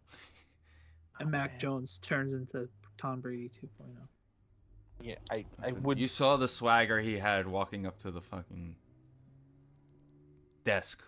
and 1.18 1.28
Oh, 1.28 1.30
Mac 1.30 1.52
man. 1.52 1.60
Jones 1.60 1.98
turns 2.02 2.34
into 2.34 2.68
Tom 2.98 3.20
Brady 3.20 3.50
oh. 3.64 3.66
2.0. 3.84 3.96
yeah 5.00 5.14
i 5.30 5.44
i 5.62 5.66
Listen, 5.68 5.82
would 5.82 5.98
You 5.98 6.06
saw 6.06 6.36
the 6.36 6.46
swagger 6.48 7.00
he 7.00 7.18
had 7.18 7.48
walking 7.48 7.86
up 7.86 7.98
to 8.02 8.10
the 8.10 8.20
fucking 8.20 8.76
desk 10.64 11.02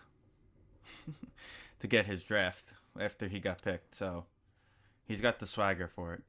to 1.79 1.87
get 1.87 2.05
his 2.05 2.23
draft 2.23 2.73
after 2.99 3.27
he 3.27 3.39
got 3.39 3.61
picked. 3.61 3.95
So 3.95 4.25
he's 5.05 5.21
got 5.21 5.39
the 5.39 5.45
swagger 5.45 5.87
for 5.87 6.13
it. 6.15 6.23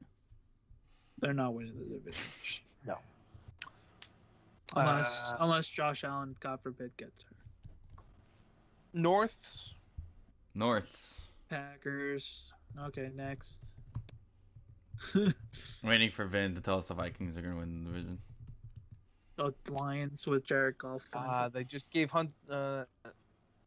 They're 1.21 1.33
not 1.33 1.53
winning 1.53 1.73
the 1.77 1.85
division. 1.97 2.21
No. 2.85 2.97
Unless 4.75 5.31
Uh, 5.31 5.37
unless 5.39 5.67
Josh 5.67 6.03
Allen, 6.03 6.35
God 6.39 6.59
forbid, 6.61 6.91
gets 6.97 7.23
hurt. 7.23 8.03
norths 8.93 9.73
Norths 10.53 11.21
Packers. 11.49 12.51
Okay, 12.79 13.09
next. 13.15 13.53
waiting 15.83 16.09
for 16.09 16.25
Vin 16.25 16.55
to 16.55 16.61
tell 16.61 16.77
us 16.77 16.87
the 16.87 16.93
Vikings 16.93 17.37
are 17.37 17.41
going 17.41 17.53
to 17.53 17.59
win 17.59 17.83
the 17.83 17.89
division. 17.89 18.17
the 19.35 19.53
Lions 19.73 20.25
with 20.25 20.45
Jared 20.45 20.77
Goff. 20.77 21.01
coming 21.11 21.29
Uh, 21.29 21.49
they 21.49 21.63
just 21.63 21.89
gave 21.89 22.09
Hunt 22.09 22.31
uh, 22.49 22.83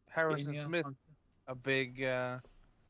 Harrison 0.09 0.45
Damian 0.47 0.67
Smith 0.67 0.83
Hunt. 0.83 0.97
a 1.47 1.55
big 1.55 2.03
uh, 2.03 2.37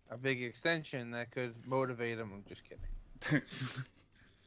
a 0.09 0.17
big 0.17 0.41
extension 0.43 1.11
that 1.11 1.31
could 1.31 1.53
motivate 1.67 2.17
him. 2.19 2.31
I'm 2.33 2.43
just 2.47 2.61
kidding. 2.63 3.41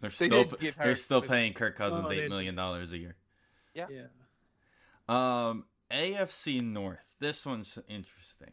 They're 0.00 0.10
They 0.10 0.26
still 0.26 0.44
did 0.44 0.74
they're 0.78 0.94
still 0.94 1.22
paying 1.22 1.52
Kirk 1.54 1.76
Cousins 1.76 2.04
Oh, 2.04 2.08
they 2.08 2.16
eight 2.16 2.20
did. 2.22 2.30
million 2.30 2.54
dollars 2.54 2.92
a 2.92 2.98
year. 2.98 3.16
Yeah. 3.74 3.86
Yeah. 3.90 4.06
Um, 5.08 5.64
AFC 5.90 6.62
North. 6.62 7.04
This 7.18 7.44
one's 7.46 7.78
interesting. 7.88 8.52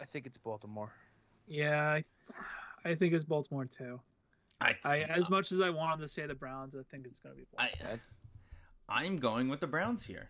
I 0.00 0.04
think 0.04 0.26
it's 0.26 0.38
Baltimore. 0.38 0.92
Yeah, 1.48 1.82
I, 1.84 2.04
I 2.84 2.94
think 2.94 3.14
it's 3.14 3.24
Baltimore 3.24 3.64
too. 3.64 4.00
I, 4.60 4.76
I 4.84 4.98
as 5.02 5.28
much 5.30 5.52
as 5.52 5.60
I 5.60 5.70
wanted 5.70 6.02
to 6.02 6.08
say 6.08 6.26
the 6.26 6.34
Browns, 6.34 6.74
I 6.74 6.82
think 6.90 7.06
it's 7.06 7.18
gonna 7.18 7.34
be 7.34 7.46
I, 7.58 7.68
Baltimore. 7.78 8.00
I'm 8.88 9.16
going 9.18 9.48
with 9.48 9.60
the 9.60 9.66
Browns 9.66 10.04
here. 10.06 10.28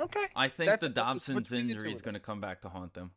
Okay. 0.00 0.26
I 0.34 0.48
think 0.48 0.70
That's- 0.70 0.80
the 0.80 0.88
Dobbins 0.88 1.26
between 1.26 1.42
the 1.44 1.48
two 1.48 1.56
injury 1.56 1.94
is 1.94 2.02
going 2.02 2.14
to 2.14 2.20
come 2.20 2.40
back 2.40 2.62
to 2.62 2.68
haunt 2.68 2.92
them. 2.94 3.12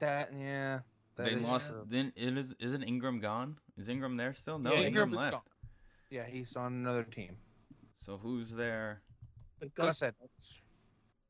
That 0.00 0.32
yeah. 0.38 0.80
That 1.16 1.26
they 1.26 1.32
is 1.32 1.42
lost. 1.42 1.70
true. 1.70 1.86
Then 1.88 2.12
it 2.14 2.36
is. 2.36 2.54
Isn't 2.60 2.82
Ingram 2.82 3.20
gone? 3.20 3.56
Is 3.76 3.88
Ingram 3.88 4.16
there 4.16 4.34
still? 4.34 4.58
No, 4.58 4.70
Yeah, 4.70 4.76
Ingram 4.78 4.86
Ingram's 5.08 5.14
left. 5.14 5.32
gone. 5.32 5.42
Yeah, 6.10 6.24
he's 6.26 6.54
on 6.56 6.72
another 6.72 7.02
team. 7.04 7.36
So 8.04 8.16
who's 8.16 8.50
there? 8.52 9.02
The 9.60 9.66
Gus 9.66 9.86
Gus, 10.00 10.02
Edwards. 10.02 10.60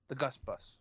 The 0.08 0.14
Gus 0.14 0.38
Bus. 0.38 0.72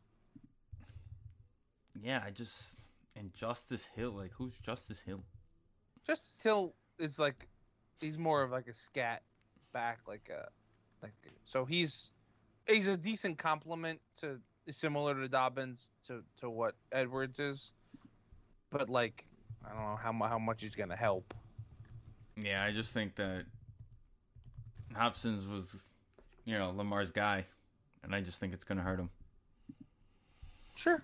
Yeah, 2.02 2.22
I 2.26 2.32
just 2.32 2.76
and 3.16 3.34
Justice 3.34 3.88
Hill. 3.96 4.12
Like 4.12 4.32
who's 4.38 4.58
Justice 4.60 5.00
Hill? 5.00 5.24
Justice 6.06 6.28
Hill 6.44 6.74
is 7.00 7.18
like 7.18 7.48
he's 8.02 8.18
more 8.18 8.44
of 8.44 8.52
like 8.52 8.68
a 8.68 8.74
scat 8.74 9.24
back, 9.74 10.00
like 10.08 10.30
a 10.30 10.48
like 11.02 11.14
so 11.46 11.66
he's 11.66 12.12
he's 12.68 12.88
a 12.88 12.98
decent 12.98 13.38
complement 13.38 14.00
to 14.22 14.40
similar 14.72 15.16
to 15.16 15.28
Dobbins 15.28 15.88
to 16.08 16.22
to 16.42 16.50
what 16.50 16.76
Edwards 16.92 17.40
is, 17.40 17.72
but 18.72 18.90
like 18.90 19.26
I 19.66 19.70
don't 19.70 19.82
know 19.84 19.96
how 20.02 20.12
mu- 20.12 20.26
how 20.26 20.40
much 20.40 20.62
he's 20.62 20.76
gonna 20.76 20.96
help. 20.96 21.34
Yeah, 22.38 22.64
I 22.64 22.72
just 22.72 22.94
think 22.94 23.16
that 23.16 23.46
Dobbins 24.94 25.48
was, 25.48 25.76
you 26.46 26.58
know, 26.58 26.72
Lamar's 26.72 27.12
guy, 27.12 27.46
and 28.04 28.14
I 28.14 28.22
just 28.22 28.40
think 28.40 28.54
it's 28.54 28.64
gonna 28.64 28.82
hurt 28.82 29.00
him. 29.00 29.10
Sure. 30.76 31.02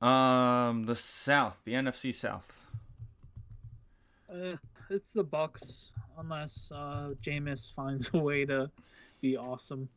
Um, 0.00 0.84
the 0.84 0.94
South, 0.94 1.60
the 1.64 1.72
NFC 1.72 2.14
South. 2.14 2.66
uh, 4.32 4.56
it's 4.90 5.10
the 5.10 5.24
Bucks 5.24 5.92
unless 6.18 6.70
uh, 6.72 7.10
Jameis 7.24 7.72
finds 7.76 8.10
a 8.12 8.18
way 8.18 8.44
to 8.44 8.70
be 9.20 9.36
awesome. 9.36 9.88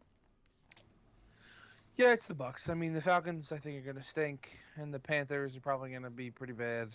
Yeah, 1.97 2.13
it's 2.13 2.25
the 2.25 2.33
Bucks. 2.33 2.69
I 2.69 2.73
mean, 2.73 2.93
the 2.93 3.01
Falcons 3.01 3.51
I 3.51 3.57
think 3.57 3.77
are 3.77 3.93
gonna 3.93 4.03
stink, 4.03 4.57
and 4.77 4.93
the 4.93 4.99
Panthers 4.99 5.55
are 5.57 5.61
probably 5.61 5.91
gonna 5.91 6.09
be 6.09 6.31
pretty 6.31 6.53
bad. 6.53 6.89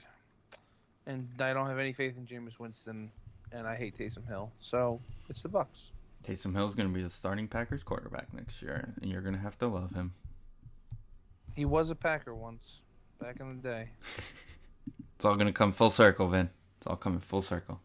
And 1.07 1.29
I 1.39 1.53
don't 1.53 1.69
have 1.69 1.79
any 1.79 1.93
faith 1.93 2.17
in 2.17 2.27
Jameis 2.27 2.59
Winston, 2.59 3.13
and 3.53 3.67
I 3.67 3.77
hate 3.77 3.97
Taysom 3.97 4.27
Hill, 4.27 4.53
so 4.61 5.01
it's 5.29 5.43
the 5.43 5.49
Bucks. 5.49 5.91
Taysom 6.25 6.55
Hill's 6.55 6.75
gonna 6.75 6.89
be 6.89 7.03
the 7.03 7.11
starting 7.11 7.49
Packers 7.49 7.83
quarterback 7.83 8.33
next 8.35 8.63
year, 8.63 8.95
and 9.01 9.11
you're 9.11 9.23
gonna 9.23 9.39
have 9.39 9.59
to 9.59 9.67
love 9.69 9.95
him. 9.95 10.15
He 11.55 11.65
was 11.65 11.91
a 11.91 11.95
Packer 11.95 12.35
once, 12.35 12.81
back 13.21 13.41
in 13.41 13.49
the 13.49 13.55
day. 13.55 13.89
It's 15.17 15.25
all 15.25 15.35
gonna 15.37 15.51
come 15.51 15.73
full 15.73 15.89
circle, 15.89 16.29
Vin. 16.29 16.51
It's 16.77 16.87
all 16.87 16.97
coming 16.97 17.21
full 17.21 17.41
circle. 17.41 17.81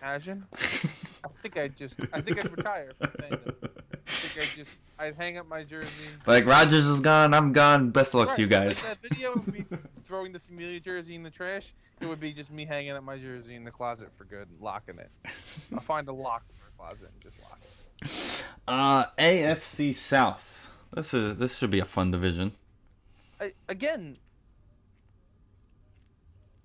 Imagine. 0.00 0.46
I 0.54 1.28
think 1.42 1.56
I'd 1.56 1.76
just, 1.76 1.96
I 2.12 2.20
think 2.20 2.38
I'd 2.38 2.56
retire 2.56 2.92
from 2.96 3.10
fandom. 3.10 3.54
I 3.64 4.10
think 4.10 4.46
I'd 4.46 4.56
just, 4.56 4.76
I'd 4.96 5.16
hang 5.16 5.38
up 5.38 5.48
my 5.48 5.64
jersey. 5.64 5.90
Like 6.24 6.46
Rodgers 6.46 6.86
is 6.86 7.00
gone, 7.00 7.34
I'm 7.34 7.52
gone. 7.52 7.90
Best 7.90 8.14
of 8.14 8.20
luck 8.20 8.36
to 8.36 8.42
you 8.42 8.46
guys. 8.46 8.82
That 8.82 8.98
video 9.02 9.32
of 9.32 9.48
me 9.48 9.64
throwing 10.08 10.32
the 10.32 10.38
familiar 10.40 10.80
jersey 10.80 11.14
in 11.14 11.22
the 11.22 11.30
trash, 11.30 11.72
it 12.00 12.06
would 12.06 12.18
be 12.18 12.32
just 12.32 12.50
me 12.50 12.64
hanging 12.64 12.92
up 12.92 13.04
my 13.04 13.18
jersey 13.18 13.54
in 13.54 13.62
the 13.64 13.70
closet 13.70 14.08
for 14.16 14.24
good, 14.24 14.48
and 14.48 14.60
locking 14.60 14.98
it. 14.98 15.10
I'll 15.72 15.80
find 15.80 16.08
a 16.08 16.12
lock 16.12 16.44
for 16.50 16.64
the 16.64 16.76
closet 16.76 17.10
and 17.12 17.22
just 17.22 17.40
lock 17.42 17.60
it. 17.62 18.44
Uh, 18.66 19.04
AFC 19.18 19.94
South. 19.94 20.70
This 20.94 21.12
is 21.12 21.36
this 21.38 21.58
should 21.58 21.70
be 21.70 21.80
a 21.80 21.84
fun 21.84 22.10
division. 22.10 22.52
I, 23.40 23.52
again, 23.68 24.16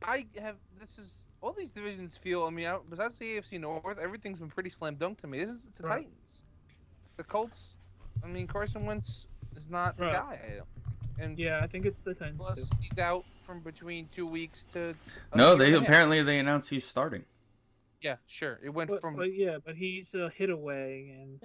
I 0.01 0.25
have 0.41 0.55
this 0.79 0.97
is 0.97 1.25
all 1.41 1.53
these 1.53 1.71
divisions 1.71 2.17
feel. 2.17 2.45
I 2.45 2.49
mean, 2.49 2.65
out, 2.65 2.89
besides 2.89 3.19
the 3.19 3.37
AFC 3.37 3.59
North, 3.59 3.97
everything's 3.99 4.39
been 4.39 4.49
pretty 4.49 4.69
slam 4.69 4.95
dunk 4.95 5.21
to 5.21 5.27
me. 5.27 5.39
This 5.39 5.49
is 5.49 5.61
it's 5.67 5.77
the 5.79 5.83
Right. 5.83 5.97
Titans, 5.97 6.41
the 7.17 7.23
Colts. 7.23 7.73
I 8.23 8.27
mean, 8.27 8.47
Carson 8.47 8.85
Wentz 8.85 9.25
is 9.57 9.69
not 9.69 9.97
the 9.97 10.05
guy. 10.05 10.39
I 10.45 10.55
don't, 10.55 10.67
and 11.19 11.37
Yeah, 11.39 11.59
I 11.61 11.67
think 11.67 11.85
it's 11.85 11.99
the 12.01 12.13
Titans 12.13 12.39
plus 12.39 12.57
too. 12.59 12.65
he's 12.81 12.97
out 12.99 13.25
from 13.45 13.59
between 13.61 14.09
two 14.15 14.25
weeks 14.25 14.65
to. 14.73 14.95
No, 15.35 15.55
they 15.55 15.73
and 15.73 15.83
apparently 15.85 16.23
they 16.23 16.39
announced 16.39 16.69
he's 16.69 16.85
starting. 16.85 17.25
Yeah, 18.01 18.15
sure. 18.27 18.59
It 18.63 18.69
went 18.69 18.89
But, 18.89 19.01
from 19.01 19.15
but 19.15 19.33
yeah, 19.33 19.57
but 19.63 19.75
he's 19.75 20.13
a 20.13 20.29
hit 20.35 20.49
away, 20.49 21.15
and 21.21 21.39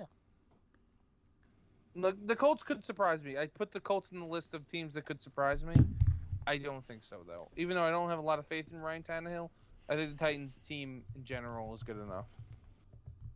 the, 1.94 2.16
the 2.26 2.36
Colts 2.36 2.62
could 2.62 2.84
surprise 2.84 3.22
me. 3.22 3.36
I 3.38 3.46
put 3.46 3.72
the 3.72 3.80
Colts 3.80 4.12
in 4.12 4.20
the 4.20 4.26
list 4.26 4.54
of 4.54 4.68
teams 4.68 4.94
that 4.94 5.04
could 5.04 5.22
surprise 5.22 5.62
me. 5.62 5.74
I 6.46 6.56
don't 6.58 6.86
think 6.86 7.04
so 7.04 7.18
though. 7.26 7.48
Even 7.56 7.76
though 7.76 7.82
I 7.82 7.90
don't 7.90 8.08
have 8.08 8.18
a 8.18 8.22
lot 8.22 8.38
of 8.38 8.46
faith 8.46 8.66
in 8.72 8.78
Ryan 8.80 9.02
Tannehill, 9.02 9.50
I 9.88 9.94
think 9.96 10.12
the 10.12 10.24
Titans 10.24 10.54
team 10.66 11.02
in 11.14 11.24
general 11.24 11.74
is 11.74 11.82
good 11.82 11.98
enough. 11.98 12.26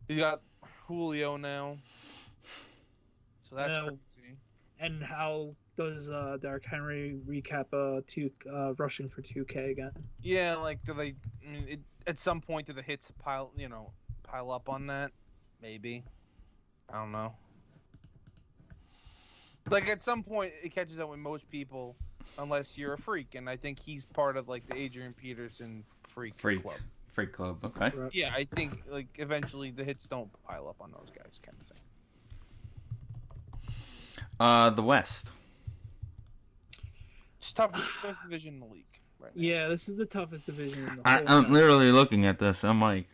He's 0.08 0.18
got 0.18 0.40
Julio 0.86 1.36
now, 1.36 1.76
so 3.48 3.54
that's 3.56 3.70
Yeah. 3.70 3.84
crazy. 3.84 4.36
and 4.80 5.02
how 5.02 5.54
does 5.76 6.10
uh, 6.10 6.36
Derrick 6.40 6.64
Henry 6.64 7.18
recap 7.26 7.66
uh, 7.72 8.02
two 8.06 8.30
uh, 8.52 8.74
rushing 8.74 9.08
for 9.08 9.22
two 9.22 9.44
K 9.44 9.70
again? 9.70 9.92
Yeah, 10.22 10.56
like 10.56 10.84
do 10.84 10.94
they? 10.94 11.14
I 11.46 11.50
mean, 11.50 11.66
it, 11.68 11.80
at 12.06 12.20
some 12.20 12.40
point, 12.40 12.66
do 12.66 12.72
the 12.72 12.82
hits 12.82 13.06
pile? 13.18 13.52
You 13.56 13.68
know, 13.68 13.90
pile 14.22 14.50
up 14.50 14.68
on 14.68 14.86
that? 14.88 15.12
Maybe. 15.60 16.04
I 16.92 16.98
don't 16.98 17.12
know. 17.12 17.34
Like 19.70 19.88
at 19.88 20.02
some 20.02 20.22
point, 20.22 20.52
it 20.62 20.74
catches 20.74 20.98
up 20.98 21.08
with 21.08 21.20
most 21.20 21.48
people, 21.48 21.96
unless 22.38 22.76
you're 22.76 22.94
a 22.94 22.98
freak, 22.98 23.34
and 23.34 23.48
I 23.48 23.56
think 23.56 23.78
he's 23.78 24.04
part 24.04 24.36
of 24.36 24.48
like 24.48 24.68
the 24.68 24.76
Adrian 24.76 25.14
Peterson 25.14 25.84
freak, 26.08 26.34
Freak. 26.36 26.62
club. 26.62 26.76
Freak 27.12 27.32
Club. 27.32 27.58
Okay. 27.62 27.92
Yeah, 28.12 28.32
I 28.34 28.44
think 28.44 28.82
like 28.90 29.06
eventually 29.16 29.70
the 29.70 29.84
hits 29.84 30.06
don't 30.06 30.30
pile 30.44 30.66
up 30.68 30.76
on 30.80 30.92
those 30.92 31.10
guys, 31.14 31.38
kind 31.42 31.56
of 31.60 31.66
thing. 31.66 31.78
Uh, 34.40 34.70
the 34.70 34.82
West. 34.82 35.30
It's 37.42 37.52
tough. 37.52 37.72
Best 38.04 38.22
division 38.22 38.54
in 38.54 38.60
the 38.60 38.66
league 38.66 38.84
right 39.18 39.34
now. 39.34 39.42
Yeah, 39.42 39.68
this 39.68 39.88
is 39.88 39.96
the 39.96 40.06
toughest 40.06 40.46
division 40.46 40.86
in 40.86 40.96
the 40.96 41.02
I, 41.04 41.16
whole. 41.16 41.24
I'm 41.26 41.44
thing. 41.44 41.52
literally 41.52 41.90
looking 41.90 42.24
at 42.24 42.38
this. 42.38 42.62
I'm 42.62 42.80
like, 42.80 43.08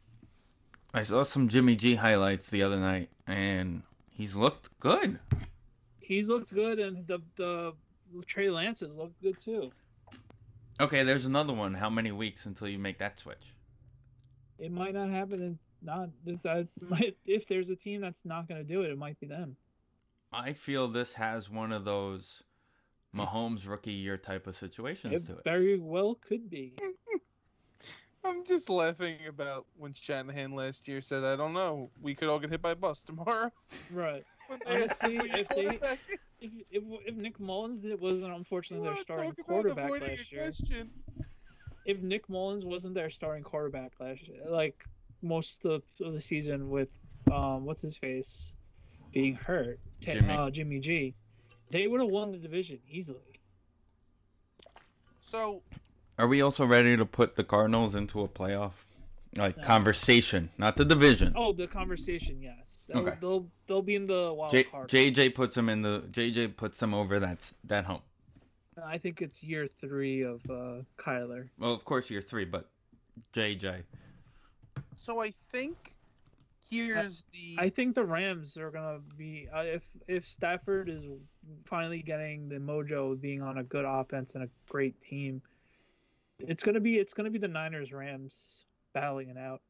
I 0.93 1.01
saw 1.01 1.23
some 1.23 1.49
Jimmy 1.49 1.77
G 1.77 1.95
highlights 1.95 2.51
the 2.51 2.63
other 2.63 2.77
night, 2.77 3.09
and 3.27 3.83
he's 4.11 4.37
looked 4.37 4.79
good. 4.81 5.19
He's 5.99 6.29
looked 6.29 6.53
good, 6.55 6.79
and 6.79 7.07
the 7.07 7.21
the 7.37 7.73
Trey 8.27 8.51
Lance 8.51 8.81
has 8.81 8.95
looked 8.97 9.21
good 9.23 9.41
too. 9.41 9.73
Okay, 10.79 11.05
there's 11.05 11.25
another 11.25 11.55
one. 11.55 11.73
How 11.73 11.89
many 11.89 12.13
weeks 12.13 12.45
until 12.45 12.69
you 12.69 12.79
make 12.79 12.99
that 12.99 13.19
switch? 13.19 13.55
It 14.59 14.71
might 14.71 14.93
not 14.93 15.09
happen, 15.09 15.41
and 15.41 15.59
not 15.81 16.11
this. 16.23 16.45
I 16.45 16.67
might 16.87 17.17
if 17.25 17.47
there's 17.49 17.71
a 17.71 17.77
team 17.77 18.03
that's 18.03 18.27
not 18.27 18.47
going 18.47 18.61
to 18.61 18.69
do 18.69 18.83
it, 18.83 18.91
it 18.91 18.99
might 18.99 19.19
be 19.21 19.27
them. 19.27 19.57
I 20.31 20.53
feel 20.53 20.87
this 20.89 21.15
has 21.15 21.49
one 21.49 21.73
of 21.73 21.87
those 21.87 22.43
Mahomes 23.17 23.69
rookie 23.69 23.93
year 23.93 24.17
type 24.17 24.47
of 24.47 24.55
situations 24.57 25.25
It 25.25 25.27
to 25.33 25.39
it. 25.39 25.45
very 25.45 25.79
well 25.79 26.15
could 26.17 26.49
be. 26.51 26.75
I'm 28.25 28.45
just 28.45 28.69
laughing 28.69 29.17
about 29.29 29.65
when 29.77 29.95
Shanahan 29.95 30.53
last 30.55 30.87
year 30.89 31.01
said, 31.01 31.25
"I 31.25 31.37
don't 31.37 31.55
know, 31.55 31.91
we 32.03 32.15
could 32.15 32.29
all 32.29 32.39
get 32.39 32.51
hit 32.51 32.61
by 32.61 32.73
a 32.73 32.77
bus 32.77 33.01
tomorrow." 33.01 33.51
Right. 33.91 34.25
When 34.49 34.61
they 34.65 34.83
asked 34.85 35.05
Honestly, 35.05 35.31
if 35.41 35.49
they- 35.51 35.79
If, 36.41 36.51
if, 36.71 36.83
if 37.05 37.15
Nick 37.17 37.39
Mullens 37.39 37.81
did, 37.81 38.01
wasn't 38.01 38.33
unfortunately 38.33 38.89
their 38.89 39.03
starting 39.03 39.33
quarterback 39.45 39.91
last 39.91 40.31
year, 40.33 40.43
question. 40.45 40.89
if 41.85 42.01
Nick 42.01 42.29
Mullens 42.31 42.65
wasn't 42.65 42.95
their 42.95 43.11
starting 43.11 43.43
quarterback 43.43 43.93
last 44.01 44.27
year, 44.27 44.43
like 44.49 44.85
most 45.21 45.59
of, 45.65 45.83
of 46.01 46.13
the 46.15 46.23
season 46.23 46.71
with 46.71 46.89
um 47.31 47.65
what's 47.67 47.83
his 47.83 47.97
face 47.97 48.55
being 49.13 49.35
hurt, 49.35 49.79
Ta- 50.01 50.13
Jimmy. 50.13 50.33
Uh, 50.35 50.49
Jimmy 50.51 50.79
G, 50.81 51.15
they 51.71 51.87
would 51.87 52.01
have 52.01 52.11
won 52.11 52.33
the 52.33 52.39
division 52.39 52.79
easily. 52.91 53.41
So 55.27 55.63
Are 56.19 56.27
we 56.27 56.41
also 56.43 56.67
ready 56.67 56.97
to 56.97 57.05
put 57.07 57.37
the 57.37 57.45
Cardinals 57.45 57.95
into 57.95 58.23
a 58.23 58.29
playoff 58.29 58.73
like 59.37 59.57
No. 59.59 59.63
conversation, 59.63 60.51
not 60.59 60.77
the 60.77 60.85
division? 60.85 61.33
Oh, 61.37 61.53
the 61.53 61.67
conversation, 61.67 62.41
yes. 62.43 62.57
They'll, 62.89 63.07
Okay. 63.07 63.19
they'll 63.21 63.47
they'll 63.67 63.83
be 63.83 63.95
in 63.97 64.07
the 64.07 64.33
wild 64.33 64.51
J- 64.51 64.65
card. 64.65 64.89
JJ 64.89 65.35
puts 65.35 65.55
them 65.55 65.69
in 65.69 65.83
the 65.83 66.01
JJ 66.11 66.57
puts 66.57 66.79
them 66.81 66.95
over 66.95 67.21
that 67.21 67.53
that 67.65 67.85
hump. 67.85 68.03
I 68.83 68.97
think 68.97 69.21
it's 69.21 69.43
year 69.43 69.67
three 69.81 70.23
of 70.23 70.41
uh, 70.49 70.83
Kyler. 70.97 71.49
Well, 71.59 71.75
of 71.75 71.85
course 71.85 72.09
you're 72.11 72.23
three, 72.23 72.45
but 72.47 72.71
JJ. 73.35 73.83
so 74.97 75.21
I 75.21 75.35
think 75.51 75.93
here's 76.71 77.25
the 77.33 77.57
I 77.59 77.69
think 77.71 77.95
the 77.95 78.05
Rams 78.05 78.57
are 78.57 78.71
gonna 78.71 79.01
be 79.17 79.49
uh, 79.55 79.61
if 79.61 79.83
if 80.07 80.27
Stafford 80.27 80.89
is 80.89 81.03
finally 81.65 82.03
getting 82.03 82.49
the 82.49 82.57
mojo 82.57 83.13
of 83.13 83.21
being 83.21 83.43
on 83.43 83.59
a 83.59 83.65
good 83.65 83.85
offense 83.87 84.35
and 84.35 84.45
a 84.45 84.49
great 84.69 85.01
team. 85.03 85.43
It's 86.41 86.63
gonna 86.63 86.81
be 86.81 86.97
it's 86.99 87.13
gonna 87.15 87.31
be 87.31 87.39
the 87.39 87.49
Niners 87.49 87.93
Rams 87.93 88.63
battling 88.95 89.29
it 89.29 89.37
out. 89.39 89.61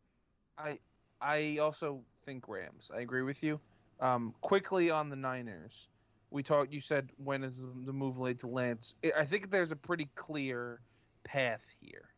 I 0.58 0.78
I 1.20 1.58
also 1.60 2.00
think 2.24 2.48
Rams. 2.48 2.90
I 2.94 3.00
agree 3.00 3.22
with 3.22 3.42
you. 3.42 3.58
Um, 4.00 4.34
quickly 4.42 4.90
on 4.90 5.08
the 5.08 5.16
Niners, 5.16 5.88
we 6.30 6.42
talked. 6.42 6.72
You 6.72 6.80
said 6.80 7.10
when 7.16 7.42
is 7.42 7.56
the 7.86 7.92
move 7.92 8.18
late 8.18 8.38
to 8.40 8.46
Lance? 8.46 8.94
I- 9.04 9.12
I 9.20 9.26
think 9.26 9.50
there's 9.50 9.72
a 9.72 9.76
pretty 9.76 10.08
clear 10.14 10.80
path 11.24 11.62
here. 11.80 12.10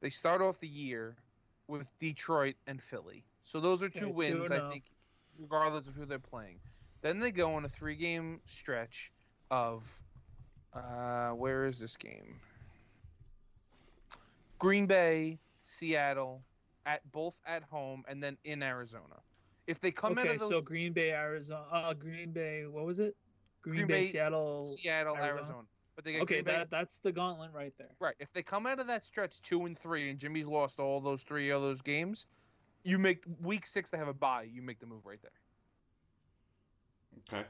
They 0.00 0.10
start 0.10 0.42
off 0.42 0.58
the 0.60 0.68
year 0.68 1.16
with 1.66 1.86
Detroit 1.98 2.56
and 2.66 2.82
Philly, 2.82 3.24
so 3.50 3.60
those 3.60 3.82
are 3.82 3.88
two 3.88 4.06
Okay, 4.06 4.12
wins. 4.12 4.50
2-0. 4.50 4.52
I 4.68 4.70
think, 4.70 4.84
regardless 5.38 5.86
of 5.86 5.94
who 5.94 6.04
they're 6.04 6.18
playing. 6.18 6.58
Then 7.02 7.20
they 7.20 7.30
go 7.30 7.54
on 7.54 7.64
a 7.64 7.68
three-game 7.68 8.40
stretch 8.46 9.12
of, 9.50 9.82
uh, 10.74 11.30
where 11.30 11.66
is 11.66 11.78
this 11.78 11.96
game? 11.96 12.40
Green 14.58 14.86
Bay, 14.86 15.38
Seattle, 15.64 16.42
at 16.86 17.00
both 17.12 17.34
at 17.46 17.62
home, 17.62 18.02
and 18.08 18.22
then 18.22 18.36
in 18.44 18.62
Arizona. 18.62 19.16
If 19.66 19.80
they 19.80 19.90
come 19.90 20.18
out 20.18 20.26
of 20.26 20.38
those 20.40 20.48
so 20.48 20.60
Green 20.60 20.92
Bay, 20.92 21.10
Arizona, 21.12 21.64
uh, 21.70 21.94
Green 21.94 22.32
Bay, 22.32 22.64
what 22.66 22.84
was 22.84 22.98
it? 22.98 23.14
Green, 23.62 23.76
Green 23.76 23.86
Bay, 23.86 24.04
Bay, 24.06 24.12
Seattle. 24.12 24.76
Seattle, 24.82 25.14
Arizona. 25.14 25.36
Arizona. 25.40 25.62
but 25.94 26.04
they 26.04 26.12
get 26.12 26.22
Okay, 26.22 26.34
Green 26.36 26.44
Bay, 26.44 26.52
that 26.52 26.70
that's 26.70 26.98
the 27.00 27.12
gauntlet 27.12 27.50
right 27.52 27.72
there. 27.78 27.90
right. 28.00 28.14
If 28.18 28.32
they 28.32 28.42
come 28.42 28.66
out 28.66 28.78
of 28.80 28.86
that 28.86 29.04
stretch 29.04 29.40
two 29.42 29.66
and 29.66 29.78
three, 29.78 30.10
and 30.10 30.18
Jimmy's 30.18 30.46
lost 30.46 30.78
all 30.80 31.00
those 31.00 31.22
three 31.22 31.50
of 31.50 31.60
those 31.62 31.82
games, 31.82 32.26
you 32.84 32.98
make 32.98 33.24
week 33.42 33.66
six. 33.66 33.90
They 33.90 33.98
have 33.98 34.08
a 34.08 34.12
bye. 34.14 34.44
You 34.44 34.62
make 34.62 34.80
the 34.80 34.86
move 34.86 35.04
right 35.04 35.20
there. 35.22 35.30
Okay. 37.40 37.46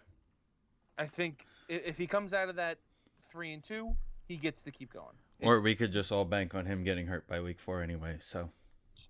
I 0.98 1.06
think 1.06 1.46
i- 1.70 1.74
if 1.74 1.96
he 1.98 2.06
comes 2.06 2.32
out 2.32 2.48
of 2.48 2.56
that 2.56 2.78
three 3.30 3.52
and 3.52 3.62
two, 3.62 3.96
he 4.26 4.36
gets 4.36 4.62
to 4.62 4.70
keep 4.70 4.92
going. 4.92 5.16
Or 5.40 5.54
It's- 5.54 5.64
we 5.64 5.74
could 5.76 5.92
just 5.92 6.10
all 6.10 6.24
bank 6.24 6.54
on 6.54 6.66
him 6.66 6.82
getting 6.84 7.06
hurt 7.06 7.26
by 7.26 7.40
week 7.40 7.58
four 7.60 7.82
anyway. 7.82 8.18
So 8.20 8.50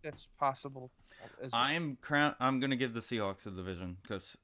it's 0.02 0.26
possible. 0.38 0.90
as 1.42 1.50
well. 1.50 1.60
I'm 1.62 1.96
crown. 1.96 2.36
I'm 2.38 2.60
gonna 2.60 2.76
give 2.76 2.94
the 2.94 3.00
Seahawks 3.00 3.42
the 3.42 3.50
division 3.50 3.98
because 4.02 4.36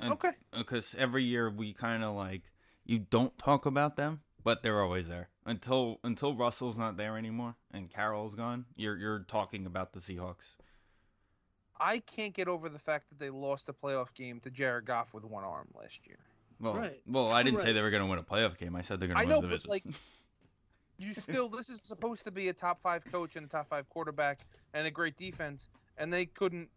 okay. 0.00 0.32
because 0.52 0.94
every 0.94 1.24
year 1.24 1.50
we 1.50 1.72
kind 1.72 2.04
of 2.04 2.14
like 2.14 2.52
you 2.84 2.98
don't 3.00 3.36
talk 3.38 3.66
about 3.66 3.96
them, 3.96 4.22
but 4.44 4.62
they're 4.62 4.80
always 4.80 5.08
there 5.08 5.30
until 5.44 5.98
until 6.04 6.36
Russell's 6.36 6.78
not 6.78 6.96
there 6.96 7.16
anymore 7.18 7.56
and 7.72 7.90
Carroll's 7.90 8.36
gone. 8.36 8.66
You're 8.76 8.96
you're 8.98 9.20
talking 9.24 9.66
about 9.66 9.94
the 9.94 9.98
Seahawks. 9.98 10.56
I 11.80 11.98
can't 12.00 12.34
get 12.34 12.48
over 12.48 12.68
the 12.68 12.78
fact 12.78 13.08
that 13.10 13.18
they 13.18 13.30
lost 13.30 13.68
a 13.68 13.72
playoff 13.72 14.12
game 14.14 14.40
to 14.40 14.50
Jared 14.50 14.86
Goff 14.86 15.12
with 15.12 15.24
one 15.24 15.44
arm 15.44 15.68
last 15.78 16.00
year. 16.06 16.18
Well, 16.60 16.74
Right. 16.74 17.00
well, 17.06 17.30
I 17.30 17.42
didn't 17.42 17.60
say 17.60 17.72
they 17.72 17.82
were 17.82 17.90
gonna 17.90 18.06
win 18.06 18.18
a 18.18 18.22
playoff 18.22 18.56
game. 18.56 18.74
I 18.76 18.80
said 18.80 18.98
they're 19.00 19.08
gonna 19.08 19.20
win 19.20 19.28
know, 19.28 19.40
the 19.40 19.48
but, 19.48 19.62
division. 19.62 19.70
like, 19.70 19.84
You 20.98 21.12
still, 21.12 21.50
this 21.50 21.68
is 21.68 21.82
supposed 21.84 22.24
to 22.24 22.30
be 22.30 22.48
a 22.48 22.54
top 22.54 22.80
five 22.82 23.04
coach 23.04 23.36
and 23.36 23.44
a 23.44 23.48
top 23.48 23.68
five 23.68 23.86
quarterback 23.90 24.40
and 24.72 24.86
a 24.86 24.90
great 24.90 25.18
defense, 25.18 25.68
and 25.98 26.10
they 26.10 26.24
couldn't, 26.24 26.70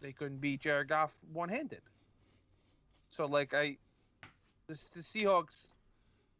they 0.00 0.12
couldn't 0.12 0.38
beat 0.38 0.60
Jared 0.62 0.88
Goff 0.88 1.12
one 1.30 1.50
handed. 1.50 1.82
So 3.10 3.26
like 3.26 3.52
I, 3.52 3.76
this 4.66 4.88
the 4.94 5.00
Seahawks, 5.00 5.66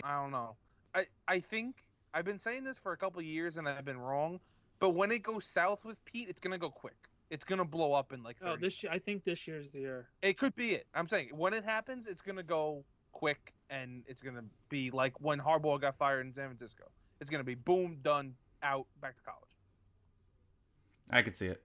I 0.02 0.20
don't 0.22 0.30
know. 0.30 0.56
I 0.94 1.06
I 1.26 1.40
think 1.40 1.84
I've 2.14 2.24
been 2.24 2.38
saying 2.38 2.64
this 2.64 2.78
for 2.78 2.92
a 2.92 2.96
couple 2.96 3.18
of 3.18 3.26
years 3.26 3.58
and 3.58 3.68
I've 3.68 3.84
been 3.84 4.00
wrong, 4.00 4.40
but 4.78 4.90
when 4.90 5.10
it 5.12 5.22
goes 5.22 5.44
south 5.44 5.84
with 5.84 6.02
Pete, 6.06 6.28
it's 6.30 6.40
gonna 6.40 6.56
go 6.56 6.70
quick. 6.70 7.07
It's 7.30 7.44
gonna 7.44 7.64
blow 7.64 7.92
up 7.92 8.12
in 8.12 8.22
like 8.22 8.38
30 8.38 8.50
Oh, 8.50 8.56
this 8.56 8.82
year, 8.82 8.90
I 8.92 8.98
think 8.98 9.24
this 9.24 9.46
year's 9.46 9.70
the 9.70 9.80
year. 9.80 10.08
It 10.22 10.38
could 10.38 10.54
be 10.56 10.72
it. 10.72 10.86
I'm 10.94 11.08
saying 11.08 11.30
when 11.32 11.52
it 11.52 11.64
happens, 11.64 12.06
it's 12.06 12.22
gonna 12.22 12.42
go 12.42 12.84
quick, 13.12 13.52
and 13.70 14.02
it's 14.06 14.22
gonna 14.22 14.44
be 14.68 14.90
like 14.90 15.20
when 15.20 15.38
Harbaugh 15.38 15.80
got 15.80 15.96
fired 15.98 16.26
in 16.26 16.32
San 16.32 16.46
Francisco. 16.46 16.84
It's 17.20 17.30
gonna 17.30 17.44
be 17.44 17.54
boom, 17.54 17.98
done, 18.02 18.34
out, 18.62 18.86
back 19.00 19.16
to 19.16 19.22
college. 19.22 19.44
I 21.10 21.22
could 21.22 21.36
see 21.36 21.46
it. 21.46 21.62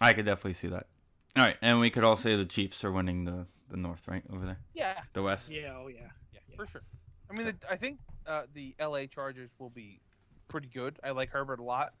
I 0.00 0.12
could 0.12 0.26
definitely 0.26 0.54
see 0.54 0.68
that. 0.68 0.86
All 1.36 1.44
right, 1.44 1.56
and 1.62 1.78
we 1.80 1.90
could 1.90 2.04
all 2.04 2.16
say 2.16 2.36
the 2.36 2.44
Chiefs 2.44 2.84
are 2.84 2.92
winning 2.92 3.24
the 3.24 3.46
the 3.70 3.76
North, 3.76 4.08
right 4.08 4.22
over 4.32 4.46
there, 4.46 4.58
Yeah, 4.74 4.98
the 5.12 5.22
West. 5.22 5.50
Yeah, 5.50 5.74
oh 5.76 5.88
yeah. 5.88 6.00
yeah, 6.32 6.40
Yeah. 6.48 6.56
for 6.56 6.66
sure. 6.66 6.82
I 7.30 7.34
mean, 7.34 7.46
the, 7.46 7.56
I 7.70 7.76
think 7.76 7.98
uh, 8.26 8.44
the 8.54 8.74
LA 8.80 9.04
Chargers 9.06 9.50
will 9.58 9.68
be 9.70 10.00
pretty 10.48 10.68
good. 10.68 10.98
I 11.04 11.10
like 11.10 11.28
Herbert 11.30 11.60
a 11.60 11.62
lot. 11.62 11.92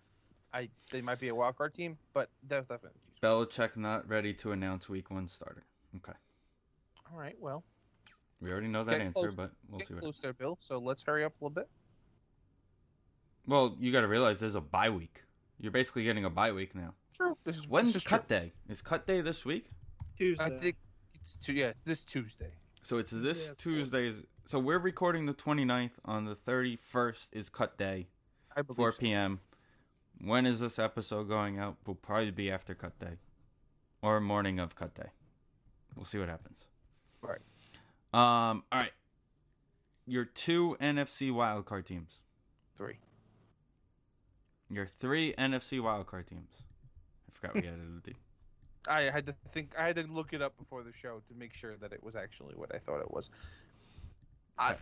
I 0.52 0.68
they 0.90 1.00
might 1.00 1.20
be 1.20 1.28
a 1.28 1.34
wild 1.34 1.56
card 1.56 1.74
team, 1.74 1.98
but 2.14 2.30
they're 2.48 2.60
definitely. 2.62 2.90
Chiefs. 3.14 3.20
Belichick 3.22 3.76
not 3.76 4.08
ready 4.08 4.32
to 4.34 4.52
announce 4.52 4.88
Week 4.88 5.10
One 5.10 5.26
starter. 5.28 5.64
Okay, 5.96 6.12
All 7.10 7.18
right, 7.18 7.34
well, 7.40 7.64
we 8.40 8.50
already 8.50 8.68
know 8.68 8.84
that 8.84 9.00
answer, 9.00 9.32
close. 9.32 9.34
but 9.34 9.50
we'll 9.68 9.78
get 9.78 9.88
see 9.88 9.94
what. 9.94 10.02
close 10.02 10.20
there, 10.20 10.32
Bill. 10.32 10.58
So 10.60 10.78
let's 10.78 11.02
hurry 11.02 11.24
up 11.24 11.32
a 11.40 11.44
little 11.44 11.54
bit. 11.54 11.68
Well, 13.46 13.76
you 13.80 13.92
got 13.92 14.02
to 14.02 14.08
realize 14.08 14.40
there's 14.40 14.54
a 14.54 14.60
bye 14.60 14.90
week. 14.90 15.22
You're 15.58 15.72
basically 15.72 16.04
getting 16.04 16.24
a 16.24 16.30
bye 16.30 16.52
week 16.52 16.74
now. 16.74 16.94
True. 17.16 17.36
This 17.44 17.56
is 17.56 17.66
When's 17.66 17.94
this 17.94 18.02
is 18.02 18.08
cut 18.08 18.28
true. 18.28 18.38
day? 18.38 18.52
Is 18.68 18.82
cut 18.82 19.06
day 19.06 19.20
this 19.22 19.44
week? 19.44 19.70
Tuesday. 20.16 20.44
I 20.44 20.50
think 20.50 20.76
it's 21.14 21.34
two, 21.42 21.52
yeah, 21.54 21.68
it's 21.68 21.80
this 21.84 22.04
Tuesday. 22.04 22.52
So 22.82 22.98
it's 22.98 23.10
this 23.10 23.46
Yeah, 23.48 23.54
Tuesday's. 23.58 24.22
So 24.46 24.58
we're 24.58 24.78
recording 24.78 25.26
the 25.26 25.34
29th. 25.34 25.92
On 26.04 26.24
the 26.26 26.34
31st 26.34 27.28
is 27.32 27.48
cut 27.48 27.76
day, 27.78 28.08
I 28.56 28.62
believe 28.62 28.76
4 28.76 28.92
so. 28.92 28.98
p.m. 28.98 29.40
When 30.20 30.46
is 30.46 30.60
this 30.60 30.78
episode 30.78 31.28
going 31.28 31.58
out? 31.58 31.76
Will 31.86 31.94
probably 31.94 32.30
be 32.30 32.50
after 32.50 32.74
cut 32.74 32.98
day, 32.98 33.18
or 34.02 34.20
morning 34.20 34.58
of 34.58 34.74
cut 34.74 34.94
day. 34.94 35.10
We'll 35.94 36.04
see 36.04 36.18
what 36.18 36.28
happens. 36.28 36.58
Right. 37.22 37.40
Um. 38.12 38.64
All 38.72 38.80
right. 38.80 38.92
Your 40.06 40.24
two 40.24 40.76
NFC 40.80 41.30
wildcard 41.30 41.84
teams. 41.84 42.20
Three. 42.76 42.98
Your 44.70 44.86
three 44.86 45.34
NFC 45.34 45.80
wildcard 45.80 46.26
teams. 46.26 46.50
I 47.28 47.32
forgot 47.32 47.54
we 47.54 47.60
added 47.68 47.80
a 47.98 48.06
team. 48.06 48.16
I 48.88 49.02
had 49.02 49.26
to 49.26 49.34
think. 49.52 49.74
I 49.78 49.86
had 49.86 49.96
to 49.96 50.02
look 50.04 50.32
it 50.32 50.42
up 50.42 50.56
before 50.58 50.82
the 50.82 50.92
show 50.92 51.20
to 51.28 51.34
make 51.34 51.54
sure 51.54 51.76
that 51.76 51.92
it 51.92 52.02
was 52.02 52.16
actually 52.16 52.54
what 52.54 52.74
I 52.74 52.78
thought 52.78 53.00
it 53.00 53.10
was. 53.10 53.30
I. 54.58 54.76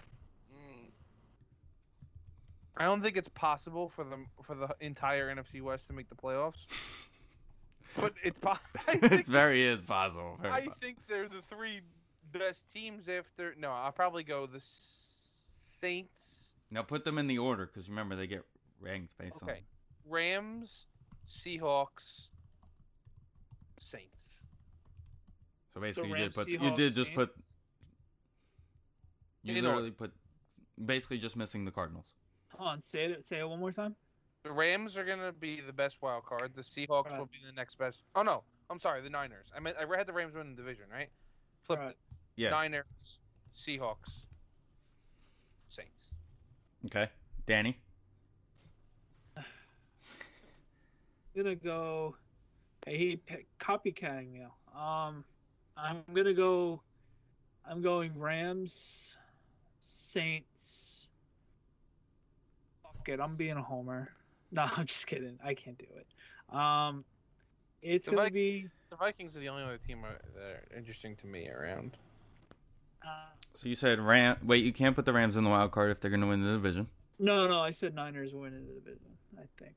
I 2.77 2.85
don't 2.85 3.03
think 3.03 3.17
it's 3.17 3.29
possible 3.31 3.89
for 3.89 4.05
the 4.05 4.17
for 4.43 4.55
the 4.55 4.69
entire 4.81 5.35
NFC 5.35 5.63
West 5.63 5.87
to 5.89 5.93
make 5.95 6.09
the 6.09 6.17
playoffs. 6.17 6.67
But 7.99 8.13
it's 8.23 8.39
po- 8.39 8.51
I 8.89 8.93
it's 8.93 9.09
think, 9.09 9.27
very 9.27 9.63
is 9.65 9.83
possible. 9.85 10.37
Very 10.43 10.53
I 10.53 10.57
possible. 10.59 10.77
think 10.83 10.99
they're 11.09 11.29
the 11.29 11.41
three 11.49 11.81
best 12.31 12.61
teams 12.75 13.09
after. 13.09 13.55
No, 13.59 13.71
I'll 13.71 13.91
probably 13.93 14.23
go 14.23 14.47
the 14.47 14.61
Saints, 15.81 16.11
Now 16.71 16.83
put 16.83 17.05
them 17.05 17.17
in 17.17 17.27
the 17.27 17.39
order 17.39 17.65
because 17.65 17.89
remember 17.89 18.15
they 18.17 18.27
get 18.27 18.45
ranked 18.81 19.17
based 19.17 19.37
on. 19.43 19.49
Rams, 20.07 20.85
Seahawks, 21.27 22.27
Saints. 23.81 24.11
So 25.73 25.77
So 25.77 25.81
basically, 25.81 26.11
you 26.11 26.17
did 26.17 26.35
put 26.35 26.49
you 26.49 26.77
did 26.77 26.95
just 26.95 27.15
put 27.15 27.31
you 29.43 29.57
In 29.57 29.65
literally 29.65 29.91
put 29.91 30.13
basically 30.85 31.17
just 31.19 31.37
missing 31.37 31.65
the 31.65 31.71
Cardinals. 31.71 32.05
Hold 32.57 32.69
on, 32.71 32.81
say 32.83 33.05
it. 33.05 33.27
Say 33.27 33.39
it 33.41 33.49
one 33.49 33.61
more 33.61 33.73
time. 33.73 33.95
The 34.43 34.53
Rams 34.53 34.97
are 34.97 35.05
gonna 35.05 35.33
be 35.33 35.61
the 35.61 35.73
best 35.73 35.97
wild 36.01 36.25
card. 36.25 36.53
The 36.55 36.63
Seahawks 36.63 37.07
Right. 37.11 37.19
will 37.19 37.27
be 37.27 37.41
the 37.45 37.53
next 37.53 37.77
best. 37.79 38.05
Oh 38.15 38.23
no, 38.23 38.45
I'm 38.71 38.79
sorry, 38.81 39.03
the 39.03 39.11
Niners. 39.11 39.47
I 39.55 39.61
meant 39.61 39.77
I 39.77 39.97
had 39.97 40.07
the 40.07 40.13
Rams 40.13 40.35
win 40.35 40.51
the 40.51 40.57
division, 40.57 40.85
right? 40.91 41.11
Flip 41.65 41.79
Right. 41.79 41.91
it. 41.91 41.97
Yeah. 42.37 42.51
Niners, 42.51 42.85
Seahawks, 43.57 44.23
Saints. 45.69 46.13
Okay, 46.87 47.11
Danny. 47.47 47.79
gonna 51.37 51.55
go. 51.57 52.17
I 52.87 52.91
hate 52.91 53.27
pe- 53.27 53.45
copycatting 53.61 54.33
me. 54.33 54.43
Um, 54.75 55.25
I'm 55.77 56.03
gonna 56.15 56.33
go. 56.35 56.81
I'm 57.69 57.83
going 57.83 58.17
Rams, 58.19 59.17
Saints. 59.81 60.86
Fuck 63.07 63.15
it, 63.15 63.21
I'm 63.23 63.37
being 63.37 63.57
a 63.57 63.63
homer. 63.63 64.11
No, 64.53 64.63
I'm 64.77 64.87
just 64.87 65.09
kidding. 65.09 65.41
I 65.45 65.55
can't 65.55 65.77
do 65.77 65.87
it. 65.97 66.57
Um, 66.57 67.05
it's 67.83 68.07
The 68.07 68.13
gonna 68.13 68.23
Vi- 68.29 68.31
be. 68.31 68.69
The 68.91 68.97
Vikings 68.97 69.37
are 69.37 69.41
the 69.41 69.49
only 69.49 69.65
other 69.65 69.79
team 69.79 70.05
uh, 70.05 70.13
that 70.37 70.41
are 70.41 70.79
interesting 70.79 71.17
to 71.17 71.27
me 71.27 71.49
around. 71.51 71.97
Uh, 73.05 73.09
So 73.57 73.69
you 73.69 73.75
said 73.75 73.99
Ram. 73.99 74.37
Wait, 74.45 74.65
you 74.65 74.73
can't 74.73 74.95
put 74.95 75.05
the 75.05 75.13
Rams 75.13 75.37
in 75.37 75.43
the 75.43 75.51
wild 75.51 75.73
card 75.73 75.91
if 75.91 75.99
they're 76.01 76.13
going 76.13 76.21
to 76.21 76.29
win 76.29 76.45
the 76.45 76.53
division. 76.53 76.87
no, 77.19 77.49
no, 77.49 77.59
I 77.61 77.73
said 77.73 77.93
Niners 77.97 78.33
winning 78.35 78.65
the 78.69 78.75
division. 78.75 79.11
I 79.37 79.43
think. 79.59 79.75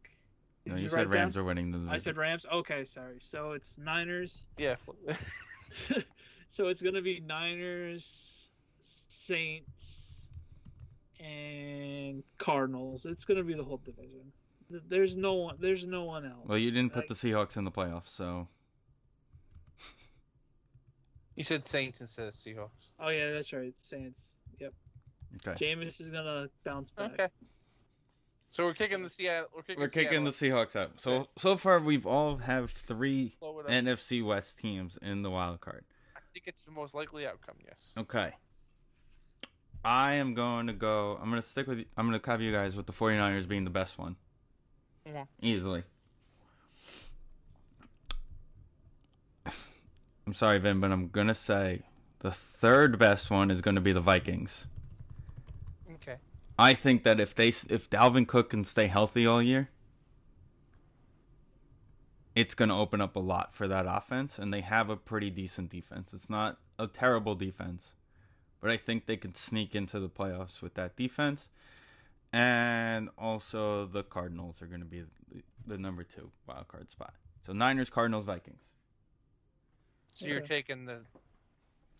No, 0.68 0.76
Did 0.76 0.84
you 0.84 0.90
said 0.92 1.10
Rams 1.10 1.34
down? 1.34 1.42
are 1.42 1.46
winning 1.48 1.72
the 1.72 1.80
division. 1.80 1.96
I 1.96 1.98
said 1.98 2.16
Rams. 2.16 2.46
Okay, 2.54 2.84
sorry. 2.84 3.18
So 3.22 3.54
it's 3.54 3.76
Niners. 3.80 4.46
Yeah. 4.60 4.76
so 6.50 6.68
it's 6.68 6.82
gonna 6.82 7.02
be 7.02 7.22
Niners, 7.22 8.50
Saints, 8.84 9.79
and 11.20 12.24
Cardinals. 12.38 13.06
It's 13.06 13.26
gonna 13.26 13.44
be 13.44 13.54
the 13.54 13.64
whole 13.64 13.82
division. 13.84 14.32
There's 14.88 15.16
no 15.16 15.34
one. 15.34 15.56
There's 15.60 15.86
no 15.86 16.04
one 16.04 16.26
else. 16.26 16.46
Well, 16.46 16.58
you 16.58 16.72
didn't 16.72 16.94
put 16.94 17.08
the 17.08 17.16
Seahawks 17.16 17.58
in 17.58 17.64
the 17.64 17.72
playoffs, 17.72 18.10
so 18.10 18.48
you 21.36 21.44
said 21.44 21.68
Saints 21.68 22.02
instead 22.02 22.28
of 22.28 22.34
Seahawks. 22.36 22.70
Oh 23.00 23.10
yeah, 23.10 23.32
that's 23.32 23.52
right. 23.52 23.74
Saints. 23.78 24.34
Yep. 24.60 24.74
okay. 25.48 25.66
Jameis 25.66 26.00
is 26.00 26.12
gonna 26.12 26.50
bounce 26.64 26.92
back. 26.92 27.14
Okay. 27.14 27.28
So 28.52 28.66
we're 28.66 28.74
kicking 28.74 29.04
the 29.04 29.10
Seattle. 29.10 29.48
We're 29.56 29.62
kicking, 29.62 29.82
We're 29.82 29.90
kicking 29.90 30.24
the 30.24 30.32
Seahawks 30.32 30.76
out. 30.76 31.00
So 31.00 31.28
so 31.38 31.56
far 31.56 31.80
we've 31.80 32.06
all 32.06 32.38
have 32.38 32.72
three 32.72 33.36
Slow 33.40 33.60
it 33.60 33.66
up. 33.66 33.72
NFC 33.72 34.24
West 34.24 34.60
teams 34.60 34.98
in 35.02 35.22
the 35.22 35.30
wild 35.30 35.62
card. 35.62 35.86
I 36.16 36.20
think 36.34 36.46
it's 36.48 36.64
the 36.64 36.72
most 36.72 36.94
likely 36.94 37.28
outcome. 37.28 37.56
Yes. 37.66 37.80
Okay. 37.98 38.34
I 39.84 40.14
am 40.14 40.34
going 40.34 40.68
to 40.68 40.74
go. 40.74 41.18
I'm 41.22 41.30
going 41.30 41.42
to 41.42 41.48
stick 41.48 41.68
with. 41.68 41.86
I'm 41.98 42.08
going 42.08 42.20
to 42.20 42.20
copy 42.20 42.44
you 42.44 42.52
guys 42.52 42.76
with 42.76 42.86
the 42.86 42.94
49ers 42.94 43.48
being 43.48 43.64
the 43.64 43.70
best 43.70 43.98
one. 43.98 44.16
Easily. 45.42 45.84
I'm 50.28 50.34
sorry, 50.34 50.60
Vin, 50.60 50.80
but 50.80 50.92
I'm 50.92 51.08
going 51.08 51.28
to 51.28 51.36
say 51.36 51.84
the 52.20 52.32
third 52.32 53.00
best 53.00 53.32
one 53.32 53.50
is 53.50 53.62
going 53.62 53.76
to 53.76 53.82
be 53.82 53.94
the 53.94 54.02
Vikings. 54.02 54.68
Okay. 55.96 56.18
I 56.58 56.74
think 56.74 57.04
that 57.04 57.20
if 57.20 57.34
they 57.34 57.48
if 57.48 57.90
Dalvin 57.90 58.28
Cook 58.28 58.50
can 58.50 58.64
stay 58.64 58.88
healthy 58.88 59.26
all 59.26 59.42
year, 59.42 59.70
it's 62.36 62.54
going 62.54 62.70
to 62.70 62.76
open 62.76 63.02
up 63.02 63.16
a 63.16 63.20
lot 63.20 63.54
for 63.54 63.68
that 63.68 63.86
offense 63.88 64.38
and 64.38 64.54
they 64.54 64.62
have 64.62 64.90
a 64.90 64.96
pretty 64.98 65.30
decent 65.30 65.70
defense. 65.70 66.12
It's 66.14 66.30
not 66.30 66.58
a 66.78 66.88
terrible 66.88 67.36
defense, 67.36 67.94
but 68.62 68.72
I 68.72 68.78
think 68.78 69.06
they 69.06 69.18
can 69.18 69.34
sneak 69.34 69.76
into 69.76 70.00
the 70.00 70.10
playoffs 70.10 70.62
with 70.62 70.74
that 70.76 70.96
defense. 70.96 71.50
And 72.32 73.10
also 73.18 73.86
the 73.86 74.04
Cardinals 74.04 74.62
are 74.62 74.68
going 74.68 74.82
to 74.82 74.86
be 74.86 75.04
the 75.66 75.78
number 75.78 76.04
2 76.04 76.30
wild 76.48 76.68
card 76.68 76.90
spot. 76.90 77.14
So 77.46 77.54
Niners, 77.54 77.90
Cardinals, 77.90 78.26
Vikings. 78.26 78.62
So 80.14 80.26
you're 80.26 80.42
taking 80.42 80.86
the 80.86 81.00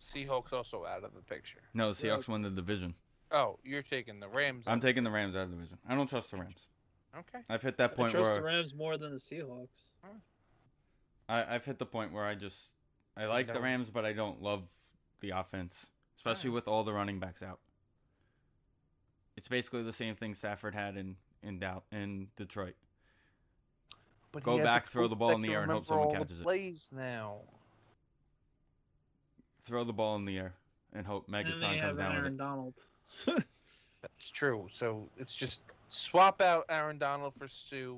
Seahawks 0.00 0.52
also 0.52 0.84
out 0.84 1.04
of 1.04 1.14
the 1.14 1.22
picture. 1.22 1.60
No, 1.74 1.92
the 1.92 2.06
Seahawks 2.06 2.28
won 2.28 2.42
the 2.42 2.50
division. 2.50 2.94
Oh, 3.32 3.58
you're 3.64 3.82
taking 3.82 4.20
the 4.20 4.28
Rams. 4.28 4.64
I'm 4.66 4.80
taking 4.80 5.04
the 5.04 5.10
Rams 5.10 5.34
out 5.34 5.42
of 5.42 5.50
the 5.50 5.56
division. 5.56 5.78
I 5.88 5.94
don't 5.94 6.08
trust 6.08 6.30
the 6.30 6.38
Rams. 6.38 6.66
Okay. 7.16 7.38
I've 7.48 7.62
hit 7.62 7.76
that 7.78 7.92
I 7.92 7.94
point 7.94 8.12
trust 8.12 8.24
where 8.24 8.34
the 8.36 8.42
Rams 8.42 8.74
more 8.74 8.96
than 8.96 9.12
the 9.12 9.18
Seahawks. 9.18 9.88
I, 11.28 11.54
I've 11.54 11.64
hit 11.64 11.78
the 11.78 11.86
point 11.86 12.12
where 12.12 12.24
I 12.24 12.34
just 12.34 12.72
I 13.16 13.26
like 13.26 13.52
the 13.52 13.60
Rams, 13.60 13.90
but 13.90 14.04
I 14.04 14.12
don't 14.12 14.42
love 14.42 14.62
the 15.20 15.30
offense, 15.30 15.86
especially 16.20 16.50
with 16.50 16.68
all 16.68 16.84
the 16.84 16.92
running 16.92 17.18
backs 17.18 17.42
out. 17.42 17.58
It's 19.36 19.48
basically 19.48 19.82
the 19.82 19.92
same 19.92 20.14
thing 20.14 20.34
Stafford 20.34 20.74
had 20.74 20.96
in 20.96 21.16
in 21.42 21.58
Dow 21.58 21.82
in 21.90 22.28
Detroit. 22.36 22.74
But 24.32 24.42
Go 24.42 24.52
he 24.52 24.58
has 24.58 24.64
a 24.64 24.68
back, 24.68 24.86
throw 24.86 25.08
the 25.08 25.16
ball 25.16 25.32
in 25.32 25.40
the 25.40 25.52
air 25.52 25.62
and 25.62 25.72
hope 25.72 25.86
someone 25.86 26.08
all 26.08 26.12
the 26.12 26.18
catches 26.18 26.40
it. 26.40 26.42
Plays 26.42 26.88
now. 26.92 27.38
Throw 29.64 29.82
the 29.84 29.94
ball 29.94 30.16
in 30.16 30.26
the 30.26 30.36
air 30.36 30.54
and 30.92 31.06
hope 31.06 31.24
And 31.26 31.34
they 31.34 31.38
Megatron 31.42 31.78
have 31.78 31.96
comes 31.96 31.98
down 31.98 32.08
with 32.10 32.18
Aaron 32.18 32.34
it. 32.34 32.36
Donald. 32.36 32.74
That's 33.26 34.30
true. 34.32 34.68
So 34.72 35.08
it's 35.18 35.34
just 35.34 35.60
swap 35.88 36.42
out 36.42 36.66
Aaron 36.68 36.98
Donald 36.98 37.32
for 37.38 37.48
Suh, 37.48 37.96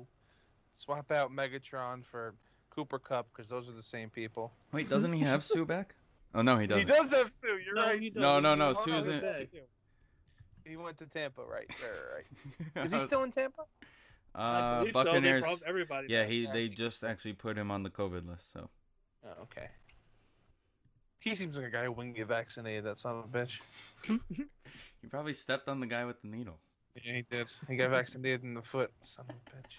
swap 0.75 1.11
out 1.11 1.31
Megatron 1.31 2.03
for 2.09 2.33
Cooper 2.69 2.99
Kupp 2.99 3.27
because 3.35 3.49
those 3.49 3.67
are 3.67 3.73
the 3.73 3.83
same 3.83 4.09
people. 4.09 4.51
Wait, 4.71 4.89
doesn't 4.89 5.11
he 5.11 5.21
have 5.21 5.43
Suh 5.43 5.65
back? 5.65 5.95
Oh 6.35 6.41
no, 6.41 6.57
he 6.57 6.67
doesn't. 6.67 6.87
He 6.87 6.93
does 6.93 7.11
have 7.11 7.31
Suh. 7.33 7.47
You're 7.63 7.75
No, 7.75 7.81
right. 7.83 7.99
he 7.99 8.11
No, 8.15 8.39
no, 8.39 8.55
no, 8.55 8.69
He 8.69 8.73
won 8.73 8.83
Susan- 9.03 9.23
out 9.25 9.33
Su- 9.33 9.47
He 10.65 10.77
went 10.77 10.97
to 10.99 11.05
Tampa, 11.05 11.41
right? 11.41 11.67
Right, 11.69 11.91
right. 12.15 12.25
right. 12.75 12.85
Is 12.87 12.91
he 12.93 12.99
still 13.07 13.23
in 13.23 13.31
Tampa? 13.31 13.63
Uh, 14.35 14.79
believe 14.79 14.93
so. 14.93 15.03
Buccaneers. 15.03 15.63
everybody. 15.67 16.07
yeah, 16.09 16.23
does. 16.23 16.31
he 16.31 16.47
they 16.47 16.67
just 16.69 17.03
actually 17.03 17.33
put 17.33 17.55
him 17.57 17.69
on 17.69 17.83
the 17.83 17.89
COVID 17.91 18.27
list. 18.27 18.51
So 18.53 18.69
Oh, 19.25 19.43
okay. 19.43 19.67
He 21.19 21.35
seems 21.35 21.55
like 21.55 21.65
a 21.67 21.69
guy 21.69 21.85
who 21.85 21.91
wouldn't 21.93 22.15
get 22.15 22.27
vaccinated. 22.27 22.83
That 22.85 22.99
son 22.99 23.19
of 23.19 23.25
a 23.25 23.27
bitch. 23.37 23.59
he 25.01 25.07
probably 25.09 25.33
stepped 25.33 25.69
on 25.69 25.79
the 25.79 25.85
guy 25.85 26.03
with 26.03 26.21
the 26.21 26.27
needle. 26.27 26.57
Yeah, 27.01 27.13
he 27.13 27.25
did. 27.29 27.47
He 27.69 27.75
got 27.77 27.91
vaccinated 27.91 28.43
in 28.43 28.53
the 28.53 28.61
foot. 28.61 28.91
Son 29.05 29.25
of 29.29 29.35
a 29.35 29.55
bitch. 29.55 29.77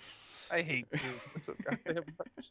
I 0.50 0.62
hate 0.62 0.86
you. 0.92 0.98
So 1.42 1.54
goddamn 1.62 2.04
much. 2.18 2.50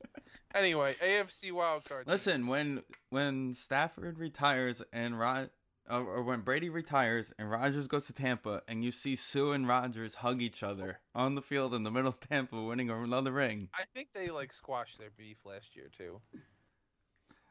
Anyway, 0.55 0.95
AFC 1.01 1.51
wildcard. 1.51 2.05
Listen, 2.07 2.47
when 2.47 2.83
when 3.09 3.53
Stafford 3.55 4.19
retires 4.19 4.81
and 4.91 5.17
Rod, 5.19 5.49
or, 5.89 5.97
uh, 5.97 6.03
or 6.03 6.23
when 6.23 6.41
Brady 6.41 6.69
retires 6.69 7.33
and 7.39 7.49
Rodgers 7.49 7.87
goes 7.87 8.05
to 8.07 8.13
Tampa, 8.13 8.61
and 8.67 8.83
you 8.83 8.91
see 8.91 9.15
Suh 9.15 9.51
and 9.51 9.67
Rodgers 9.67 10.15
hug 10.15 10.41
each 10.41 10.61
other 10.63 10.99
on 11.15 11.35
the 11.35 11.41
field 11.41 11.73
in 11.73 11.83
the 11.83 11.91
middle 11.91 12.09
of 12.09 12.19
Tampa, 12.19 12.61
winning 12.61 12.89
another 12.89 13.31
ring. 13.31 13.69
I 13.73 13.83
think 13.93 14.09
they 14.13 14.29
like 14.29 14.53
squashed 14.53 14.97
their 14.99 15.09
beef 15.17 15.37
last 15.45 15.75
year 15.75 15.89
too. 15.97 16.21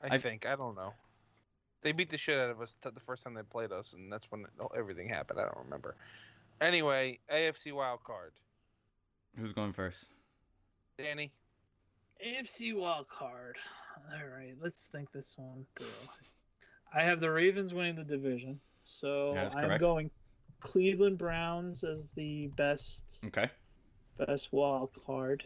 I 0.02 0.14
I've- 0.14 0.22
think 0.22 0.46
I 0.46 0.56
don't 0.56 0.74
know. 0.74 0.94
They 1.82 1.90
beat 1.90 2.10
the 2.10 2.18
shit 2.18 2.38
out 2.38 2.50
of 2.50 2.60
us 2.60 2.74
the 2.80 2.92
first 3.00 3.24
time 3.24 3.34
they 3.34 3.42
played 3.42 3.72
us, 3.72 3.92
and 3.92 4.12
that's 4.12 4.26
when 4.30 4.46
everything 4.76 5.08
happened. 5.08 5.40
I 5.40 5.44
don't 5.46 5.64
remember. 5.64 5.96
Anyway, 6.60 7.18
AFC 7.28 7.72
wild 7.72 8.04
card. 8.04 8.32
Who's 9.36 9.52
going 9.52 9.72
first? 9.72 10.04
Danny. 10.98 11.32
AFC 12.24 12.74
wild 12.74 13.08
card. 13.08 13.56
All 14.12 14.26
right, 14.28 14.54
let's 14.60 14.88
think 14.92 15.10
this 15.12 15.34
one 15.36 15.64
through. 15.76 15.86
I 16.94 17.02
have 17.02 17.20
the 17.20 17.30
Ravens 17.30 17.72
winning 17.74 17.96
the 17.96 18.04
division, 18.04 18.60
so 18.84 19.32
Yeah, 19.34 19.48
I'm 19.56 19.78
going 19.78 20.10
Cleveland 20.60 21.18
Browns 21.18 21.82
as 21.84 22.06
the 22.14 22.48
best 22.56 23.02
Okay. 23.26 23.48
best 24.18 24.52
wild 24.52 24.90
card. 25.06 25.42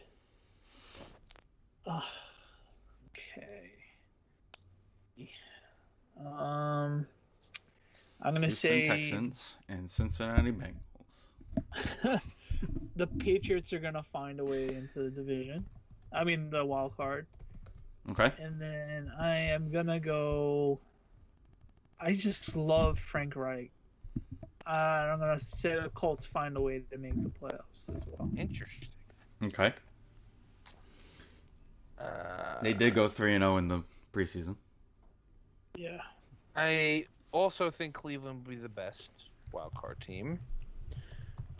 Ah, 1.86 2.12
okay. 3.08 3.70
Um, 6.18 7.06
I'm 8.20 8.34
gonna 8.34 8.46
Houston 8.46 8.82
say 8.82 8.86
Texans 8.88 9.56
and 9.68 9.90
Cincinnati 9.90 10.52
Bengals. 10.52 12.20
the 12.96 13.06
Patriots 13.06 13.72
are 13.72 13.78
gonna 13.78 14.02
find 14.12 14.40
a 14.40 14.44
way 14.44 14.68
into 14.68 15.04
the 15.04 15.10
division. 15.10 15.64
I 16.12 16.24
mean 16.24 16.50
the 16.50 16.64
wild 16.64 16.96
card. 16.96 17.26
Okay. 18.10 18.32
And 18.40 18.60
then 18.60 19.12
I 19.18 19.36
am 19.36 19.70
gonna 19.70 20.00
go. 20.00 20.80
I 22.00 22.12
just 22.12 22.56
love 22.56 22.98
Frank 22.98 23.36
Reich. 23.36 23.70
Uh, 24.66 24.70
I'm 24.70 25.20
gonna 25.20 25.38
say 25.38 25.74
the 25.80 25.90
Colts 25.90 26.24
find 26.24 26.56
a 26.56 26.60
way 26.60 26.82
to 26.90 26.98
make 26.98 27.14
the 27.22 27.30
playoffs 27.30 27.82
as 27.94 28.02
well. 28.06 28.28
Interesting. 28.36 28.88
Okay. 29.44 29.72
Uh, 31.98 32.60
They 32.62 32.72
did 32.72 32.94
go 32.94 33.08
three 33.08 33.34
and 33.34 33.42
zero 33.42 33.56
in 33.58 33.68
the 33.68 33.82
preseason. 34.12 34.56
Yeah. 35.76 36.00
I 36.54 37.06
also 37.32 37.70
think 37.70 37.94
Cleveland 37.94 38.44
will 38.44 38.54
be 38.54 38.60
the 38.60 38.68
best 38.68 39.10
wild 39.52 39.74
card 39.74 40.00
team. 40.00 40.38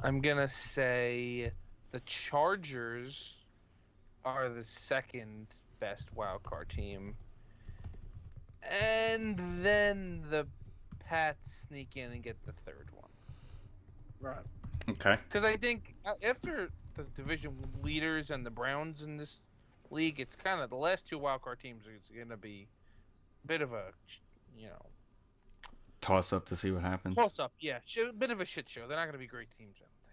I'm 0.02 0.20
gonna 0.20 0.48
say 0.48 1.52
the 1.92 2.00
Chargers 2.00 3.36
are 4.24 4.48
the 4.48 4.64
second 4.64 5.46
best 5.80 6.12
wild 6.14 6.42
card 6.42 6.68
team, 6.68 7.14
and 8.62 9.40
then 9.62 10.22
the 10.30 10.46
Pats 11.00 11.64
sneak 11.68 11.96
in 11.96 12.10
and 12.12 12.22
get 12.22 12.36
the 12.44 12.52
third 12.64 12.88
one. 12.92 13.10
Right. 14.20 14.44
Okay. 14.88 15.16
Because 15.28 15.44
I 15.44 15.56
think 15.56 15.94
uh, 16.04 16.12
after 16.22 16.70
the 16.94 17.04
division 17.16 17.56
leaders 17.82 18.30
and 18.30 18.44
the 18.44 18.50
Browns 18.50 19.02
in 19.02 19.16
this 19.16 19.40
league, 19.90 20.20
it's 20.20 20.34
kind 20.36 20.60
of 20.60 20.70
the 20.70 20.76
last 20.76 21.08
two 21.08 21.18
wild 21.18 21.42
card 21.42 21.60
teams 21.60 21.84
is 21.84 22.08
going 22.14 22.28
to 22.28 22.36
be 22.36 22.66
a 23.44 23.46
bit 23.46 23.62
of 23.62 23.72
a, 23.72 23.92
you 24.56 24.66
know, 24.66 24.86
Toss 26.06 26.32
up 26.32 26.46
to 26.46 26.56
see 26.56 26.70
what 26.70 26.82
happens. 26.82 27.16
toss 27.16 27.40
up. 27.40 27.52
Yeah, 27.58 27.78
a 28.08 28.12
bit 28.12 28.30
of 28.30 28.40
a 28.40 28.44
shit 28.44 28.68
show. 28.68 28.86
They're 28.86 28.96
not 28.96 29.06
going 29.06 29.14
to 29.14 29.18
be 29.18 29.26
great 29.26 29.48
teams, 29.50 29.74
I 29.80 29.86
don't 29.88 30.06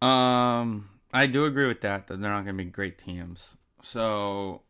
think. 0.00 0.10
Um, 0.10 0.90
I 1.12 1.26
do 1.26 1.44
agree 1.44 1.68
with 1.68 1.80
that. 1.82 2.08
That 2.08 2.20
they're 2.20 2.32
not 2.32 2.44
going 2.44 2.58
to 2.58 2.64
be 2.64 2.70
great 2.70 2.98
teams. 2.98 3.56
So, 3.82 4.62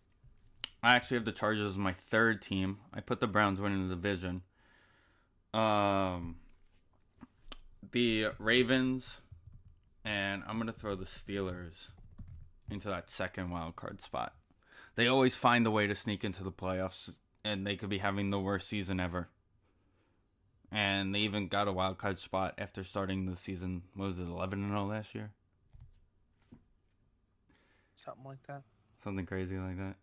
I 0.83 0.95
actually 0.95 1.17
have 1.17 1.25
the 1.25 1.33
Chargers 1.33 1.71
as 1.71 1.79
my 1.79 1.95
third 1.95 2.43
team. 2.43 2.81
I 2.93 3.01
put 3.01 3.21
the 3.21 3.27
Browns 3.27 3.63
winning 3.63 3.89
the 3.89 3.95
division. 3.95 4.43
Um, 5.55 6.37
the 7.93 8.27
Ravens, 8.39 9.23
and 10.05 10.43
I'm 10.47 10.57
going 10.57 10.67
to 10.67 10.79
throw 10.79 10.97
the 10.97 11.07
Steelers 11.07 11.93
into 12.69 12.89
that 12.89 13.09
second 13.09 13.49
wild 13.49 13.77
card 13.77 14.03
spot. 14.03 14.35
They 14.97 15.07
always 15.07 15.35
find 15.35 15.67
a 15.67 15.71
way 15.71 15.87
to 15.87 15.95
sneak 15.95 16.25
into 16.25 16.45
the 16.45 16.53
playoffs, 16.53 17.15
and 17.43 17.67
they 17.67 17.77
could 17.77 17.89
be 17.89 17.99
having 17.99 18.29
the 18.29 18.39
worst 18.39 18.69
season 18.69 19.01
ever. 19.01 19.31
And 20.75 21.15
they 21.15 21.21
even 21.21 21.47
got 21.47 21.69
a 21.69 21.73
wild 21.73 21.99
card 21.99 22.19
spot 22.19 22.55
after 22.59 22.83
starting 22.83 23.27
the 23.27 23.37
season. 23.37 23.83
What 23.95 24.09
was 24.09 24.19
it, 24.19 24.25
eleven 24.25 24.65
and 24.65 24.73
zero 24.73 24.85
last 24.85 25.15
year? 25.15 25.31
Something 28.05 28.25
like 28.25 28.43
that. 28.49 28.63
Something 28.99 29.25
crazy 29.25 29.57
like 29.57 29.79
that. 29.79 29.95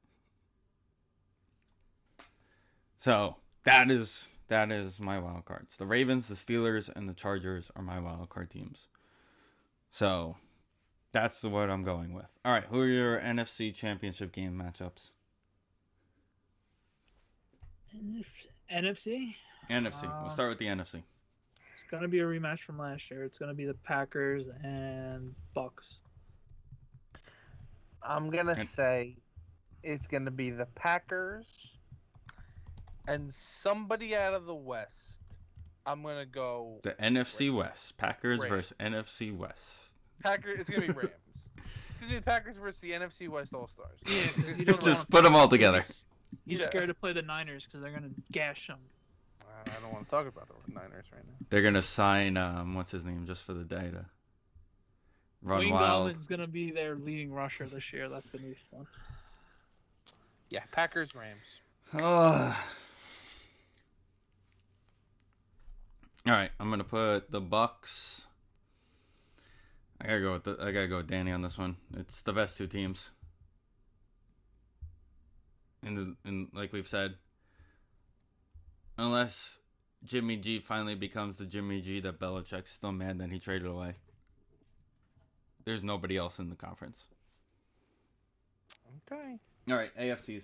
So 2.99 3.35
that 3.65 3.91
is 3.91 4.29
that 4.47 4.71
is 4.71 4.97
my 4.97 5.19
wild 5.19 5.43
cards. 5.43 5.75
The 5.75 5.85
Ravens, 5.85 6.29
the 6.29 6.35
Steelers, 6.35 6.89
and 6.95 7.09
the 7.09 7.13
Chargers 7.13 7.69
are 7.75 7.81
my 7.81 7.99
wild 7.99 8.29
card 8.29 8.49
teams. 8.49 8.87
So 9.89 10.37
that's 11.11 11.43
what 11.43 11.69
I'm 11.69 11.83
going 11.83 12.13
with. 12.13 12.27
All 12.45 12.53
right, 12.53 12.63
who 12.69 12.79
are 12.79 12.87
your 12.87 13.19
NFC 13.19 13.75
Championship 13.75 14.31
game 14.31 14.53
matchups? 14.53 15.09
NFC. 17.93 18.50
NFC. 18.71 19.35
NFC. 19.69 20.03
We'll 20.03 20.25
Uh, 20.27 20.29
start 20.29 20.49
with 20.49 20.57
the 20.59 20.65
NFC. 20.67 21.03
It's 21.55 21.89
gonna 21.91 22.07
be 22.07 22.19
a 22.19 22.23
rematch 22.23 22.59
from 22.65 22.77
last 22.79 23.09
year. 23.11 23.23
It's 23.25 23.37
gonna 23.37 23.53
be 23.53 23.65
the 23.65 23.73
Packers 23.73 24.47
and 24.63 25.35
Bucks. 25.53 25.95
I'm 28.03 28.29
going 28.31 28.47
to 28.47 28.53
And- 28.53 28.67
say 28.67 29.15
it's 29.83 30.07
going 30.07 30.25
to 30.25 30.31
be 30.31 30.49
the 30.49 30.65
Packers 30.65 31.75
and 33.07 33.31
somebody 33.31 34.15
out 34.15 34.33
of 34.33 34.45
the 34.45 34.55
West. 34.55 35.21
I'm 35.85 36.01
going 36.01 36.17
to 36.17 36.25
go 36.25 36.79
The 36.83 36.93
NFC 36.99 37.49
West. 37.55 37.97
Packers 37.97 38.39
Rams. 38.39 38.49
versus 38.49 38.73
NFC 38.79 39.31
West. 39.35 39.89
Packers. 40.23 40.61
It's 40.61 40.69
going 40.69 40.81
to 40.81 40.87
be 40.87 40.93
Rams. 40.99 41.11
It's 41.35 41.47
going 41.99 42.01
to 42.01 42.07
be 42.09 42.15
the 42.15 42.21
Packers 42.23 42.57
versus 42.57 42.81
the 42.81 42.91
NFC 42.91 43.27
West 43.27 43.53
All 43.53 43.67
Stars. 43.67 43.99
Yeah, 44.07 44.65
'cause 44.65 44.83
Just 44.83 45.09
put 45.11 45.23
them 45.23 45.35
all 45.35 45.47
together. 45.47 45.81
He's 46.51 46.59
Yeah. 46.59 46.67
scared 46.67 46.87
to 46.89 46.93
play 46.93 47.13
the 47.13 47.21
Niners 47.21 47.63
because 47.65 47.81
they're 47.81 47.93
gonna 47.93 48.11
gash 48.31 48.67
him. 48.67 48.77
I 49.65 49.79
don't 49.79 49.93
want 49.93 50.05
to 50.05 50.09
talk 50.11 50.27
about 50.27 50.47
the 50.49 50.73
Niners 50.73 51.05
right 51.13 51.25
now. 51.25 51.33
They're 51.49 51.61
gonna 51.61 51.81
sign 51.81 52.35
um, 52.35 52.73
what's 52.75 52.91
his 52.91 53.05
name 53.05 53.25
just 53.25 53.43
for 53.43 53.53
the 53.53 53.63
day 53.63 53.89
to 53.91 54.05
run 55.41 55.59
Wayne 55.59 55.69
wild. 55.73 56.09
Gallman's 56.13 56.27
gonna 56.27 56.47
be 56.47 56.71
their 56.71 56.95
leading 56.95 57.31
rusher 57.31 57.67
this 57.67 57.93
year. 57.93 58.09
That's 58.09 58.29
gonna 58.29 58.45
be 58.47 58.55
fun. 58.69 58.85
Yeah, 60.49 60.63
Packers 60.71 61.15
Rams. 61.15 61.61
Ugh. 61.93 62.01
All 66.27 66.33
right, 66.33 66.51
I'm 66.59 66.69
gonna 66.69 66.83
put 66.83 67.31
the 67.31 67.39
Bucks. 67.41 68.27
I 70.01 70.05
gotta 70.07 70.19
go 70.21 70.33
with 70.33 70.43
the, 70.43 70.57
I 70.59 70.71
gotta 70.71 70.87
go 70.87 70.97
with 70.97 71.07
Danny 71.07 71.31
on 71.31 71.41
this 71.43 71.57
one. 71.57 71.77
It's 71.97 72.21
the 72.21 72.33
best 72.33 72.57
two 72.57 72.67
teams. 72.67 73.11
And 75.83 75.97
the, 75.97 76.15
and 76.23 76.47
like 76.53 76.73
we've 76.73 76.87
said, 76.87 77.15
unless 78.97 79.59
Jimmy 80.03 80.37
G 80.37 80.59
finally 80.59 80.95
becomes 80.95 81.37
the 81.37 81.45
Jimmy 81.45 81.81
G 81.81 81.99
that 82.01 82.19
Belichick's 82.19 82.71
still 82.71 82.91
mad 82.91 83.19
that 83.19 83.31
he 83.31 83.39
traded 83.39 83.67
away. 83.67 83.95
There's 85.65 85.83
nobody 85.83 86.17
else 86.17 86.39
in 86.39 86.49
the 86.49 86.55
conference. 86.55 87.05
Okay. 89.11 89.37
All 89.69 89.75
right, 89.75 89.95
AFCs. 89.97 90.43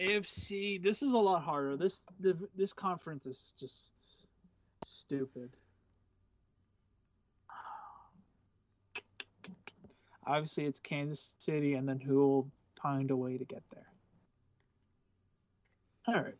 AFC. 0.00 0.82
This 0.82 1.02
is 1.02 1.12
a 1.12 1.18
lot 1.18 1.42
harder. 1.42 1.76
This 1.76 2.02
the, 2.20 2.36
this 2.56 2.72
conference 2.72 3.26
is 3.26 3.52
just 3.58 3.92
stupid. 4.84 5.50
Obviously, 10.26 10.64
it's 10.64 10.80
Kansas 10.80 11.34
City, 11.38 11.74
and 11.74 11.88
then 11.88 12.00
who 12.00 12.16
will 12.16 12.48
find 12.84 13.10
a 13.10 13.16
way 13.16 13.38
to 13.38 13.44
get 13.46 13.62
there? 13.72 13.86
All 16.06 16.22
right, 16.22 16.34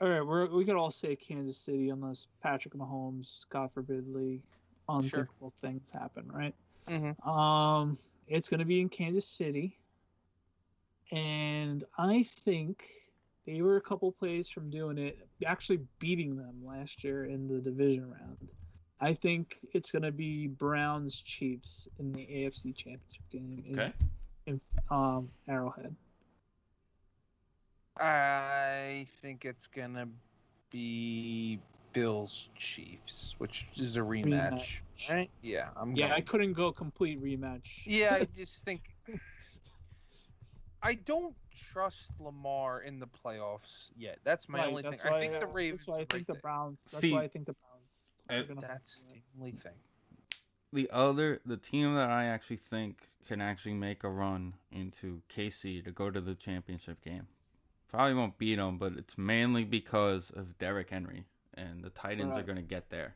all 0.00 0.08
right. 0.08 0.24
We're, 0.24 0.48
we 0.54 0.64
could 0.64 0.76
all 0.76 0.92
say 0.92 1.16
Kansas 1.16 1.58
City 1.58 1.90
unless 1.90 2.28
Patrick 2.40 2.74
Mahomes, 2.74 3.44
God 3.50 3.70
forbidly, 3.74 4.40
unthinkable 4.88 5.52
things 5.60 5.90
happen, 5.92 6.30
right? 6.32 6.54
Mm-hmm. 6.88 7.28
Um, 7.28 7.98
it's 8.28 8.48
going 8.48 8.60
to 8.60 8.66
be 8.66 8.80
in 8.80 8.88
Kansas 8.88 9.26
City, 9.26 9.76
and 11.10 11.82
I 11.98 12.24
think 12.44 12.84
they 13.44 13.60
were 13.60 13.76
a 13.76 13.80
couple 13.80 14.12
plays 14.12 14.48
from 14.48 14.70
doing 14.70 14.96
it, 14.96 15.26
actually 15.44 15.80
beating 15.98 16.36
them 16.36 16.62
last 16.64 17.02
year 17.02 17.24
in 17.24 17.48
the 17.48 17.58
division 17.58 18.08
round. 18.08 18.48
I 19.00 19.12
think 19.14 19.56
it's 19.72 19.90
going 19.90 20.02
to 20.02 20.12
be 20.12 20.46
Browns 20.46 21.16
Chiefs 21.16 21.88
in 21.98 22.12
the 22.12 22.20
AFC 22.20 22.76
Championship 22.76 23.28
game 23.32 23.64
Okay. 23.72 23.86
in 23.86 23.92
um, 24.90 25.28
Arrowhead. 25.48 25.94
I 27.96 29.06
think 29.22 29.44
it's 29.44 29.66
gonna 29.68 30.08
be 30.70 31.60
Bills 31.92 32.48
Chiefs, 32.56 33.34
which 33.38 33.66
is 33.76 33.96
a 33.96 34.00
rematch. 34.00 34.24
Rematch. 34.26 34.80
Right? 35.10 35.30
Yeah, 35.42 35.68
I'm. 35.76 35.94
Yeah, 35.94 36.08
going- 36.08 36.18
I 36.18 36.20
couldn't 36.22 36.52
go 36.54 36.72
complete 36.72 37.22
rematch. 37.22 37.62
Yeah, 37.84 38.14
I 38.14 38.24
just 38.36 38.56
think 38.64 38.82
I 40.82 40.94
don't 40.94 41.34
trust 41.72 42.06
Lamar 42.18 42.82
in 42.82 42.98
the 42.98 43.06
playoffs 43.06 43.90
yet. 43.96 44.18
That's 44.24 44.48
my 44.48 44.58
Right, 44.58 44.68
only 44.68 44.82
thing. 44.82 44.90
that's 44.90 45.02
I 45.04 45.10
why, 45.12 45.20
think 45.20 45.40
the 45.40 45.46
Ravens. 45.46 45.80
That's 45.82 45.88
why 45.88 45.94
I 45.94 45.98
think 45.98 46.12
right 46.12 46.26
the 46.26 46.32
there. 46.34 46.42
Browns. 46.42 46.78
That's 46.90 47.00
See, 47.00 47.12
why 47.12 47.22
I 47.22 47.28
think 47.28 47.46
the 47.46 47.54
Browns. 47.54 48.48
are 48.50 48.54
uh, 48.58 48.60
That's 48.60 49.00
the 49.12 49.20
only 49.38 49.52
thing. 49.52 49.72
The 50.74 50.90
other 50.90 51.40
the 51.46 51.56
team 51.56 51.94
that 51.94 52.10
I 52.10 52.26
actually 52.26 52.56
think 52.56 53.08
can 53.26 53.40
actually 53.40 53.74
make 53.74 54.04
a 54.04 54.10
run 54.10 54.54
into 54.70 55.22
KC 55.34 55.82
to 55.84 55.90
go 55.90 56.10
to 56.10 56.20
the 56.20 56.34
championship 56.34 57.02
game. 57.02 57.28
Probably 57.88 58.14
won't 58.14 58.36
beat 58.38 58.56
them, 58.56 58.76
but 58.76 58.94
it's 58.94 59.16
mainly 59.16 59.64
because 59.64 60.30
of 60.30 60.58
Derrick 60.58 60.90
Henry 60.90 61.24
and 61.54 61.82
the 61.82 61.90
Titans 61.90 62.36
are 62.36 62.42
going 62.42 62.56
to 62.56 62.62
get 62.62 62.90
there. 62.90 63.14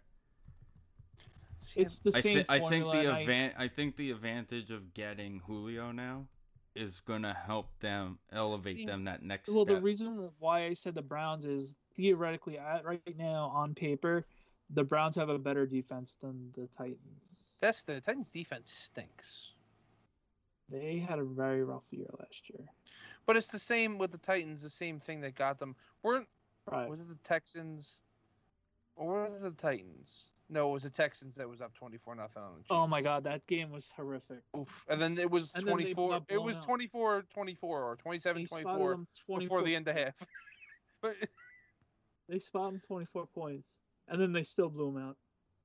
It's 1.75 1.99
the 1.99 2.13
I, 2.15 2.21
same 2.21 2.45
I 2.49 2.61
think 2.61 2.85
the 2.85 2.99
and 3.01 3.11
I- 3.11 3.65
I 3.65 3.69
think 3.69 3.97
the 3.97 4.13
advantage 4.13 4.71
of 4.71 4.95
getting 4.95 5.43
Julio 5.47 5.91
now 5.91 6.27
is 6.75 7.01
going 7.01 7.23
to 7.23 7.35
help 7.35 7.79
them 7.81 8.19
elevate 8.33 8.79
See, 8.79 8.87
them 8.87 9.05
that 9.05 9.23
next 9.23 9.49
Well, 9.49 9.65
the 9.65 9.81
reason 9.81 10.31
why 10.39 10.67
I 10.67 10.75
said 10.75 10.95
the 10.95 11.03
Browns 11.03 11.45
is 11.45 11.75
theoretically, 11.97 12.57
at, 12.57 12.85
right 12.85 13.03
now 13.19 13.51
on 13.53 13.75
paper, 13.75 14.25
the 14.71 14.85
Browns 14.85 15.17
have 15.17 15.29
a 15.29 15.39
better 15.39 15.67
defense 15.67 16.17
than 16.23 16.53
the 16.55 16.69
Titans. 16.79 17.48
That's 17.61 17.83
the 17.83 18.01
Titans' 18.01 18.29
defense 18.33 18.73
stinks. 18.85 19.53
They 20.71 20.99
had 20.99 21.19
a 21.19 21.25
very 21.25 21.65
rough 21.65 21.85
year 21.91 22.07
last 22.19 22.43
year. 22.49 22.67
But 23.27 23.37
it's 23.37 23.49
the 23.49 23.59
same 23.59 23.99
with 23.99 24.13
the 24.13 24.19
Titans. 24.19 24.63
The 24.63 24.71
same 24.71 25.01
thing 25.01 25.21
that 25.23 25.35
got 25.35 25.59
them. 25.59 25.75
Weren't 26.03 26.29
Right. 26.71 26.89
was 26.89 27.01
it 27.01 27.09
the 27.09 27.17
Texans 27.27 28.01
or 28.97 29.29
was 29.31 29.43
it 29.43 29.57
the 29.57 29.63
Titans? 29.63 30.11
No, 30.51 30.71
it 30.71 30.73
was 30.73 30.83
the 30.83 30.91
Texans 30.91 31.37
that 31.37 31.49
was 31.49 31.61
up 31.61 31.75
twenty 31.75 31.99
four 31.99 32.15
nothing 32.15 32.43
on 32.43 32.53
the 32.53 32.57
oh 32.57 32.61
Chiefs. 32.61 32.71
Oh 32.71 32.87
my 32.87 33.03
God, 33.03 33.25
that 33.25 33.47
game 33.47 33.71
was 33.71 33.85
horrific. 33.95 34.43
Oof. 34.57 34.69
And 34.89 35.01
then 35.01 35.19
it 35.19 35.31
was 35.31 35.51
And 35.55 35.67
then 35.67 35.77
they 35.77 35.93
24 35.95 36.11
got 36.11 36.23
it 36.29 36.39
was 36.39 36.57
blown 36.57 36.67
24 36.67 37.23
24 37.33 37.83
or 37.83 37.97
27 37.97 38.43
They 38.43 38.47
spotted 38.47 38.65
24 38.65 38.91
them 38.91 39.07
24 39.27 39.39
before 39.41 39.63
the 39.65 39.77
end 39.77 39.89
of 39.89 39.97
half. 39.97 40.15
but 41.03 41.17
They 42.29 42.39
spotted 42.39 42.75
them 42.75 42.83
24 42.87 43.27
points, 43.27 43.69
and 44.09 44.21
then 44.21 44.33
they 44.33 44.45
still 44.45 44.69
blew 44.69 44.93
them 44.93 45.03
out. 45.03 45.17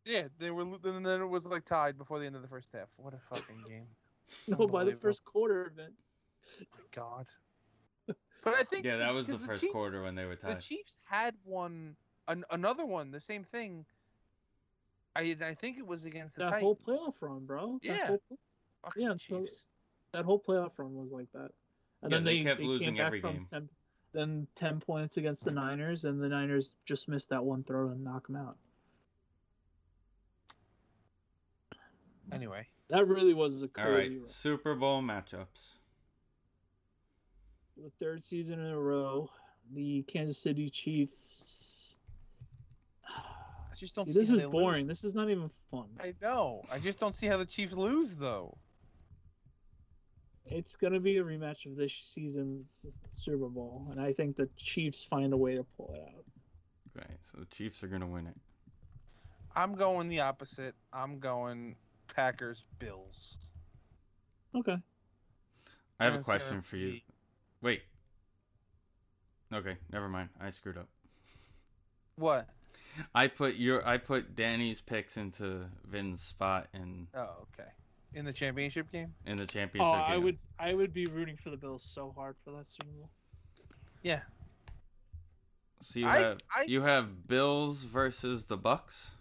Yeah, 0.06 0.24
they 0.40 0.52
were 0.52 0.64
lo- 0.64 0.80
and 0.84 1.06
then 1.06 1.22
it 1.22 1.26
was 1.30 1.46
like 1.46 1.66
tied 1.66 1.98
before 1.98 2.20
the 2.20 2.26
end 2.26 2.36
of 2.36 2.42
the 2.42 2.48
first 2.48 2.70
half. 2.74 2.88
What 2.98 3.14
a 3.14 3.20
fucking 3.36 3.58
game. 3.68 3.88
No, 4.48 4.68
by 4.68 4.84
the 4.84 4.96
first 4.96 5.24
quarter 5.26 5.66
of 5.66 5.78
it. 5.80 5.94
my 6.60 6.86
god. 6.92 7.26
But 8.44 8.56
I 8.56 8.64
think 8.64 8.84
yeah, 8.86 8.98
that 8.98 9.14
was 9.14 9.26
the 9.28 9.34
because 9.34 9.48
first 9.48 9.62
Chiefs- 9.62 9.72
quarter 9.74 10.04
when 10.04 10.16
they 10.16 10.26
were 10.26 10.36
tied. 10.36 10.58
The. 10.58 10.62
Chiefs 10.62 11.00
had 11.06 11.34
one 11.46 11.96
an, 12.28 12.44
another 12.52 12.86
one, 12.86 13.12
the 13.12 13.22
same 13.22 13.44
thing. 13.46 13.86
I 15.16 15.36
I 15.42 15.54
think 15.54 15.78
it 15.78 15.86
was 15.88 16.04
against 16.06 16.36
the 16.36 16.46
That 16.46 16.52
Titans. 16.52 16.64
whole 16.64 16.80
playoff 16.88 17.14
run, 17.22 17.46
bro. 17.46 17.80
That 17.84 17.88
Yeah. 17.88 18.08
whole, 18.08 18.22
Fucking 18.84 19.02
yeah, 19.04 19.14
so- 19.14 19.40
Chiefs. 19.46 19.70
that 20.12 20.26
whole 20.26 20.40
playoff 20.42 20.72
run 20.78 20.94
was 20.96 21.10
like 21.12 21.32
that. 21.34 21.52
And 22.02 22.12
Yeah, 22.12 22.18
then 22.18 22.24
they 22.26 22.38
they, 22.40 22.44
kept 22.44 22.60
they 22.60 22.66
losing 22.68 22.86
came 22.88 22.96
back 22.98 23.06
every 23.08 23.22
from 23.22 23.34
game. 23.36 23.48
10, 23.54 23.70
then 24.12 24.48
10 24.58 24.80
points 24.82 25.16
against 25.18 25.46
the 25.46 25.52
Niners, 25.52 26.04
and 26.04 26.22
the 26.22 26.28
Niners 26.28 26.74
just 26.86 27.08
missed 27.08 27.30
that 27.30 27.44
one 27.44 27.64
throw 27.64 27.90
and 27.90 28.04
knock 28.04 28.28
them 28.28 28.36
out. 28.36 28.58
Anyway, 32.34 32.68
That 32.90 33.08
really 33.08 33.34
was 33.34 33.62
a 33.64 33.66
All 33.66 33.70
crazy 33.94 34.00
right, 34.00 34.20
run. 34.22 34.28
Super 34.28 34.76
Bowl 34.76 35.02
matchups. 35.02 35.78
The 37.78 37.92
third 38.00 38.24
season 38.24 38.60
in 38.60 38.72
a 38.72 38.80
row, 38.80 39.30
the 39.74 40.04
Kansas 40.04 40.38
City 40.38 40.70
Chiefs. 40.70 41.96
I 43.08 43.76
just 43.76 43.96
don't. 43.96 44.06
See, 44.06 44.14
see 44.14 44.20
this 44.20 44.30
how 44.30 44.36
is 44.36 44.42
they 44.42 44.46
lose. 44.48 44.52
boring. 44.52 44.88
This 44.88 45.04
is 45.04 45.14
not 45.16 45.30
even 45.30 45.50
fun. 45.72 45.88
I 46.00 46.14
know. 46.22 46.62
I 46.72 46.78
just 46.80 47.00
don't 47.00 47.16
see 47.16 47.26
how 47.28 47.38
the 47.38 47.46
Chiefs 47.46 47.74
lose 47.74 48.16
though. 48.16 48.58
It's 50.46 50.76
going 50.76 50.94
to 50.94 51.00
be 51.00 51.18
a 51.18 51.24
rematch 51.24 51.66
of 51.66 51.76
this 51.78 51.92
season's 52.14 52.86
Super 53.10 53.48
Bowl, 53.48 53.88
and 53.92 54.00
I 54.00 54.14
think 54.14 54.36
the 54.36 54.50
Chiefs 54.58 55.04
find 55.10 55.34
a 55.34 55.38
way 55.38 55.56
to 55.56 55.66
pull 55.78 55.92
it 55.96 56.02
out. 56.02 56.26
Okay, 56.96 57.14
so 57.32 57.40
the 57.40 57.46
Chiefs 57.46 57.82
are 57.82 57.88
going 57.88 58.02
to 58.02 58.08
win 58.08 58.28
it. 58.28 58.36
I'm 59.56 59.74
going 59.76 60.10
the 60.10 60.20
opposite. 60.20 60.76
I'm 60.92 61.20
going 61.20 61.76
Packers 62.14 62.64
Bills. 62.80 63.38
Okay. 64.56 64.78
I 66.00 66.06
have 66.06 66.16
a 66.16 66.20
question 66.24 66.62
for 66.62 66.78
you. 66.78 67.00
Wait. 67.62 67.82
Okay, 69.54 69.78
never 69.92 70.10
mind. 70.10 70.30
I 70.42 70.50
screwed 70.50 70.78
up. 70.78 70.88
What? 72.16 72.48
I 73.16 73.28
put 73.28 73.56
your 73.56 73.86
I 73.88 73.98
put 73.98 74.36
Danny's 74.36 74.82
picks 74.82 75.18
into 75.18 75.66
Vin's 75.86 76.22
spot 76.22 76.68
in 76.74 77.08
Oh, 77.16 77.48
okay. 77.58 77.70
In 78.14 78.26
the 78.26 78.34
championship 78.34 78.92
game? 78.92 79.14
in 79.26 79.38
the 79.38 79.46
championship 79.48 79.82
Oh, 79.88 79.94
championship 79.94 80.10
I 80.12 80.14
game. 80.16 80.24
would, 80.24 80.38
I 80.60 80.74
would 80.76 80.94
be 80.94 81.06
rooting 81.08 81.38
for 81.44 81.50
the 81.50 81.58
Bills 81.58 81.84
so 81.84 82.14
hard 82.16 82.36
for 82.44 82.52
that 82.52 82.66
Super 82.72 82.92
Bowl. 82.92 83.10
Yeah. 84.04 84.20
So 85.82 86.00
you 86.00 86.08
I- 86.08 86.18
have 86.20 86.38
I- 86.56 86.64
you 86.68 86.82
have 86.82 87.28
Bills 87.28 87.84
versus 87.84 88.46
the 88.46 88.58
Bucks, 88.58 89.12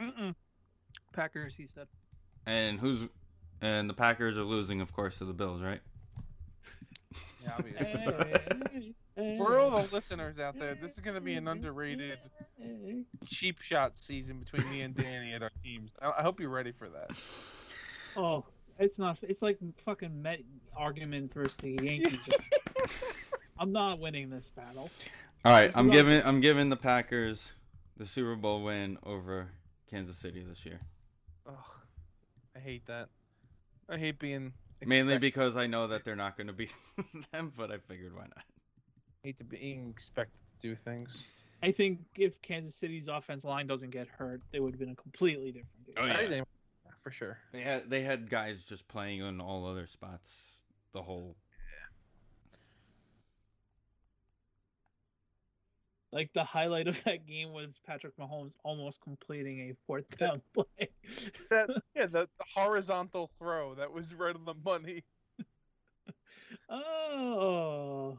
Mm-mm. 0.00 0.34
Packers, 1.12 1.54
he 1.54 1.66
said. 1.74 1.86
And 2.46 2.78
who's 2.80 3.08
and 3.60 3.88
the 3.88 3.94
Packers 3.94 4.36
are 4.36 4.44
losing, 4.44 4.80
of 4.80 4.92
course, 4.92 5.18
to 5.18 5.24
the 5.24 5.32
Bills, 5.32 5.62
right? 5.62 5.80
Yeah, 7.42 7.52
obviously. 7.58 7.86
Hey, 7.86 8.94
hey, 9.16 9.36
For 9.38 9.58
all 9.58 9.70
the 9.82 9.88
listeners 9.94 10.38
out 10.38 10.58
there, 10.58 10.74
this 10.74 10.92
is 10.92 11.00
going 11.00 11.14
to 11.14 11.20
be 11.20 11.34
an 11.34 11.48
underrated 11.48 12.18
cheap 13.24 13.60
shot 13.60 13.92
season 13.96 14.40
between 14.40 14.68
me 14.70 14.82
and 14.82 14.94
Danny 14.94 15.32
and 15.32 15.42
our 15.42 15.52
teams. 15.62 15.90
I, 16.02 16.12
I 16.18 16.22
hope 16.22 16.40
you're 16.40 16.50
ready 16.50 16.72
for 16.72 16.88
that. 16.88 17.10
Oh, 18.16 18.44
it's 18.78 18.98
not. 18.98 19.18
It's 19.22 19.42
like 19.42 19.58
fucking 19.84 20.22
Met 20.22 20.40
argument 20.76 21.32
versus 21.32 21.56
the 21.58 21.78
Yankees. 21.82 22.20
I'm 23.58 23.72
not 23.72 23.98
winning 24.00 24.28
this 24.28 24.50
battle. 24.54 24.90
All 25.44 25.52
right, 25.52 25.68
This 25.68 25.76
I'm 25.76 25.88
is 25.90 25.96
giving 25.96 26.22
I'm 26.24 26.40
giving 26.40 26.68
the 26.68 26.76
Packers 26.76 27.54
the 27.96 28.04
Super 28.06 28.36
Bowl 28.36 28.62
win 28.62 28.98
over 29.04 29.48
Kansas 29.88 30.16
City 30.16 30.42
this 30.46 30.66
year. 30.66 30.80
Ugh, 31.48 31.54
I 32.56 32.60
hate 32.60 32.86
that. 32.86 33.08
I 33.88 33.98
hate 33.98 34.18
being 34.18 34.52
Mainly 34.84 35.18
because 35.18 35.56
I 35.56 35.66
know 35.66 35.88
that 35.88 36.04
they're 36.04 36.16
not 36.16 36.36
going 36.36 36.46
to 36.48 36.52
be 36.52 36.68
them, 37.32 37.52
but 37.56 37.70
I 37.70 37.78
figured 37.78 38.14
why 38.14 38.22
not. 38.22 38.44
hate 39.22 39.38
to 39.38 39.44
being 39.44 39.90
expected 39.90 40.38
to 40.60 40.68
do 40.68 40.74
things. 40.76 41.24
I 41.62 41.72
think 41.72 42.00
if 42.16 42.40
Kansas 42.42 42.74
City's 42.74 43.08
offense 43.08 43.44
line 43.44 43.66
doesn't 43.66 43.90
get 43.90 44.08
hurt, 44.08 44.42
they 44.52 44.60
would 44.60 44.72
have 44.74 44.80
been 44.80 44.90
a 44.90 44.94
completely 44.94 45.46
different 45.52 45.86
game. 45.86 45.94
Oh, 45.98 46.06
yeah. 46.06 46.16
I 46.18 46.28
think- 46.28 46.46
for 47.02 47.10
sure. 47.12 47.38
They 47.52 47.60
had 47.60 47.88
they 47.88 48.02
had 48.02 48.28
guys 48.28 48.64
just 48.64 48.88
playing 48.88 49.22
on 49.22 49.40
all 49.40 49.64
other 49.66 49.86
spots 49.86 50.40
the 50.92 51.02
whole. 51.02 51.36
Like 56.12 56.30
the 56.34 56.44
highlight 56.44 56.86
of 56.88 57.02
that 57.04 57.26
game 57.26 57.52
was 57.52 57.78
Patrick 57.86 58.16
Mahomes 58.16 58.52
almost 58.64 59.00
completing 59.02 59.60
a 59.70 59.72
fourth 59.86 60.16
down 60.18 60.40
play. 60.54 60.66
That, 61.50 61.68
yeah, 61.94 62.06
the, 62.06 62.28
the 62.38 62.44
horizontal 62.54 63.30
throw 63.38 63.74
that 63.76 63.92
was 63.92 64.12
right 64.14 64.34
on 64.34 64.44
the 64.44 64.54
money. 64.64 65.04
oh, 66.68 68.18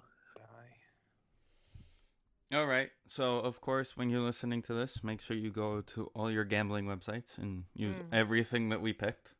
All 2.54 2.66
right. 2.66 2.90
So 3.08 3.40
of 3.40 3.60
course, 3.60 3.98
when 3.98 4.10
you're 4.10 4.22
listening 4.22 4.62
to 4.64 4.74
this, 4.74 5.04
make 5.04 5.20
sure 5.20 5.36
you 5.36 5.52
go 5.52 5.82
to 5.82 6.10
all 6.16 6.32
your 6.32 6.46
gambling 6.46 6.86
websites 6.86 7.38
and 7.38 7.66
use 7.74 7.98
Mhm. 7.98 8.14
everything 8.14 8.70
that 8.70 8.82
we 8.82 8.94
picked. 8.94 9.34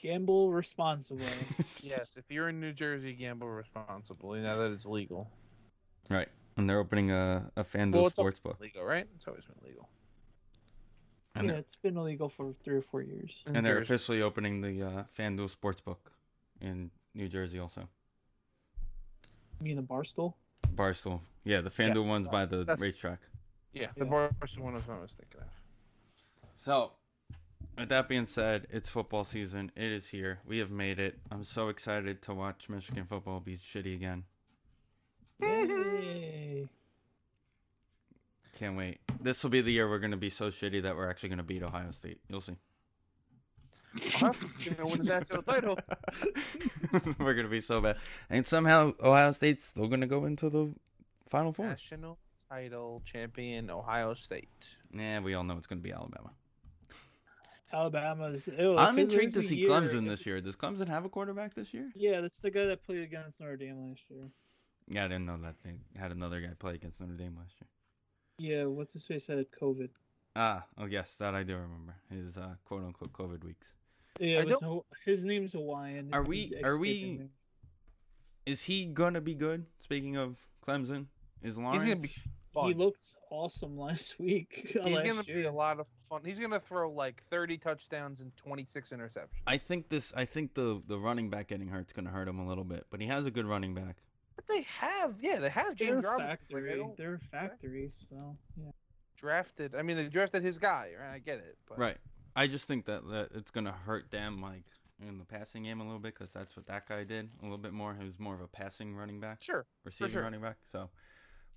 gamble 0.00 0.52
responsibly. 0.52 1.26
Yes, 1.82 2.10
if 2.16 2.24
you're 2.28 2.48
in 2.48 2.60
New 2.60 2.72
Jersey, 2.72 3.12
gamble 3.14 3.48
responsibly 3.48 4.40
now 4.40 4.56
that 4.56 4.72
it's 4.72 4.86
legal. 4.86 5.28
Right. 6.10 6.28
And 6.58 6.68
they're 6.68 6.80
opening 6.80 7.10
a 7.12 7.50
a 7.56 7.64
FanDuel 7.64 7.92
Well, 7.94 8.06
it's 8.08 8.16
sportsbook, 8.18 8.60
Legal, 8.60 8.84
right? 8.84 9.06
It's 9.16 9.26
always 9.26 9.44
been 9.44 9.66
legal. 9.66 9.88
and 11.36 11.48
yeah, 11.48 11.56
it's 11.56 11.76
been 11.76 11.96
illegal 11.96 12.28
for 12.28 12.52
three 12.64 12.76
or 12.76 12.82
four 12.82 13.00
years. 13.00 13.42
and 13.46 13.64
they're 13.64 13.76
Jersey. 13.80 13.94
officially 13.94 14.22
opening 14.22 14.60
the 14.60 14.82
uh, 14.82 15.04
FanDuel 15.16 15.54
sportsbook 15.56 15.98
in 16.60 16.90
New 17.14 17.28
Jersey 17.28 17.58
also. 17.60 17.88
You 19.60 19.64
mean 19.64 19.76
the 19.76 19.82
Barstool? 19.82 20.34
Barstool. 20.74 21.20
Yeah, 21.44 21.60
the 21.60 21.70
FanDuel 21.70 22.06
one's 22.06 22.28
by 22.28 22.44
the 22.44 22.58
That's- 22.64 22.80
racetrack. 22.80 23.20
Yeah, 23.72 23.88
the 23.96 24.04
Yeah. 24.04 24.10
Barca 24.10 24.34
one 24.58 24.74
was 24.74 24.86
what 24.86 24.98
I 24.98 25.00
was 25.00 25.12
thinking 25.12 25.40
of. 25.40 25.46
So, 26.58 26.92
with 27.76 27.88
that 27.90 28.08
being 28.08 28.26
said, 28.26 28.66
it's 28.70 28.88
football 28.88 29.22
season. 29.24 29.70
It 29.76 29.92
is 29.92 30.08
here. 30.08 30.40
We 30.44 30.58
have 30.58 30.70
made 30.72 30.98
it. 30.98 31.20
I'm 31.30 31.44
so 31.44 31.68
excited 31.68 32.20
to 32.22 32.34
watch 32.34 32.68
Michigan 32.68 33.04
football 33.04 33.38
be 33.38 33.56
shitty 33.56 33.94
again. 33.94 34.24
Yay! 38.58 38.66
Can't 38.66 38.76
wait. 38.76 38.98
This 39.20 39.42
will 39.42 39.50
be 39.50 39.60
the 39.60 39.72
year 39.72 39.88
we're 39.88 39.98
going 39.98 40.10
to 40.12 40.16
be 40.16 40.30
so 40.30 40.48
shitty 40.50 40.82
that 40.82 40.96
we're 40.96 41.08
actually 41.08 41.30
going 41.30 41.38
to 41.38 41.42
beat 41.44 41.62
Ohio 41.62 41.90
State. 41.92 42.18
You'll 42.28 42.40
see. 42.40 42.56
Ohio 44.06 44.32
State's 44.32 44.76
gonna 44.76 44.88
win 44.88 44.98
the 44.98 45.04
national 45.04 45.42
title. 45.42 45.78
we're 47.18 47.34
going 47.34 47.46
to 47.46 47.50
be 47.50 47.60
so 47.60 47.80
bad. 47.80 47.96
And 48.30 48.46
somehow 48.46 48.92
Ohio 49.02 49.32
State's 49.32 49.64
still 49.64 49.86
going 49.88 50.00
to 50.00 50.06
go 50.06 50.24
into 50.24 50.50
the 50.50 50.74
Final 51.30 51.52
Four. 51.52 51.66
National 51.66 52.18
title 52.48 53.02
champion 53.04 53.70
Ohio 53.70 54.14
State. 54.14 54.48
Nah, 54.92 55.20
we 55.20 55.34
all 55.34 55.44
know 55.44 55.56
it's 55.56 55.66
going 55.66 55.80
to 55.80 55.84
be 55.84 55.92
Alabama. 55.92 56.30
Alabama's. 57.72 58.48
ew, 58.48 58.76
I'm 58.78 58.98
intrigued 58.98 59.34
to 59.34 59.42
see 59.42 59.56
year- 59.56 59.70
Clemson 59.70 60.06
this 60.08 60.24
year. 60.24 60.40
Does 60.40 60.56
Clemson 60.56 60.88
have 60.88 61.04
a 61.04 61.08
quarterback 61.08 61.54
this 61.54 61.74
year? 61.74 61.90
Yeah, 61.94 62.20
that's 62.22 62.38
the 62.38 62.50
guy 62.50 62.64
that 62.66 62.82
played 62.84 63.02
against 63.02 63.40
Notre 63.40 63.56
Dame 63.56 63.88
last 63.88 64.00
year. 64.08 64.30
Yeah, 64.88 65.04
I 65.04 65.08
didn't 65.08 65.26
know 65.26 65.36
that 65.42 65.56
they 65.62 65.74
had 66.00 66.12
another 66.12 66.40
guy 66.40 66.48
play 66.58 66.74
against 66.74 67.00
Notre 67.00 67.14
Dame 67.14 67.36
last 67.36 67.54
year. 67.60 67.68
Yeah, 68.38 68.64
what's 68.64 68.92
his 68.92 69.04
face 69.04 69.26
had 69.26 69.44
COVID. 69.60 69.88
Ah, 70.36 70.64
oh 70.78 70.86
yes, 70.86 71.16
that 71.18 71.34
I 71.34 71.42
do 71.42 71.54
remember. 71.56 71.94
His 72.10 72.38
uh, 72.38 72.54
quote 72.64 72.84
unquote 72.84 73.12
COVID 73.12 73.44
weeks. 73.44 73.72
Yeah, 74.20 74.38
I 74.38 74.40
it 74.42 74.48
was, 74.62 74.82
his 75.04 75.24
name's 75.24 75.52
Hawaiian. 75.52 76.10
Are 76.12 76.24
we- 76.24 76.52
are 76.64 76.78
we- 76.78 77.28
Is 78.46 78.62
he 78.62 78.86
gonna 78.86 79.20
be 79.20 79.34
good? 79.34 79.66
Speaking 79.82 80.16
of 80.16 80.36
Clemson, 80.66 81.06
is 81.42 81.58
Lawrence? 81.58 81.82
He's 81.82 81.92
gonna 81.92 82.02
be 82.02 82.14
fun. 82.54 82.68
He 82.68 82.74
looked 82.74 83.04
awesome 83.30 83.76
last 83.78 84.18
week. 84.18 84.68
He's 84.72 84.76
last 84.76 85.06
gonna 85.06 85.22
year. 85.26 85.36
be 85.36 85.44
a 85.44 85.52
lot 85.52 85.80
of 85.80 85.86
fun. 86.08 86.22
He's 86.24 86.38
gonna 86.38 86.60
throw 86.60 86.90
like 86.90 87.22
30 87.30 87.58
touchdowns 87.58 88.20
and 88.20 88.34
26 88.36 88.90
interceptions. 88.90 89.26
I 89.46 89.58
think 89.58 89.88
this. 89.88 90.12
I 90.16 90.24
think 90.24 90.54
the 90.54 90.82
the 90.86 90.98
running 90.98 91.30
back 91.30 91.48
getting 91.48 91.68
hurt's 91.68 91.92
gonna 91.92 92.10
hurt 92.10 92.28
him 92.28 92.38
a 92.38 92.46
little 92.46 92.64
bit, 92.64 92.86
but 92.90 93.00
he 93.00 93.06
has 93.08 93.26
a 93.26 93.30
good 93.30 93.46
running 93.46 93.74
back. 93.74 93.96
But 94.38 94.46
they 94.46 94.62
have, 94.78 95.16
yeah, 95.20 95.40
they 95.40 95.48
have 95.50 95.76
They're 95.76 95.88
James 95.88 96.04
Robinson. 96.04 96.28
Factory. 96.28 96.70
they 96.70 96.76
don't 96.76 96.96
They're 96.96 97.14
a 97.14 97.18
factory, 97.18 97.88
so 97.90 98.36
yeah. 98.56 98.70
drafted. 99.16 99.74
I 99.74 99.82
mean, 99.82 99.96
they 99.96 100.06
drafted 100.06 100.44
his 100.44 100.58
guy, 100.60 100.90
right? 100.96 101.14
I 101.14 101.18
get 101.18 101.38
it, 101.38 101.58
but 101.68 101.76
Right. 101.76 101.96
I 102.36 102.46
just 102.46 102.66
think 102.66 102.84
that, 102.84 103.02
that 103.08 103.30
it's 103.34 103.50
gonna 103.50 103.72
hurt 103.72 104.12
them 104.12 104.40
like 104.40 104.62
in 105.04 105.18
the 105.18 105.24
passing 105.24 105.64
game 105.64 105.80
a 105.80 105.84
little 105.84 105.98
bit 105.98 106.14
because 106.14 106.32
that's 106.32 106.56
what 106.56 106.66
that 106.66 106.86
guy 106.88 107.02
did 107.02 107.30
a 107.40 107.42
little 107.42 107.58
bit 107.58 107.72
more. 107.72 107.96
He 107.98 108.04
was 108.06 108.20
more 108.20 108.36
of 108.36 108.40
a 108.40 108.46
passing 108.46 108.94
running 108.94 109.18
back, 109.18 109.42
sure. 109.42 109.66
receiving 109.84 110.12
sure. 110.12 110.22
running 110.22 110.40
back. 110.40 110.58
So, 110.70 110.88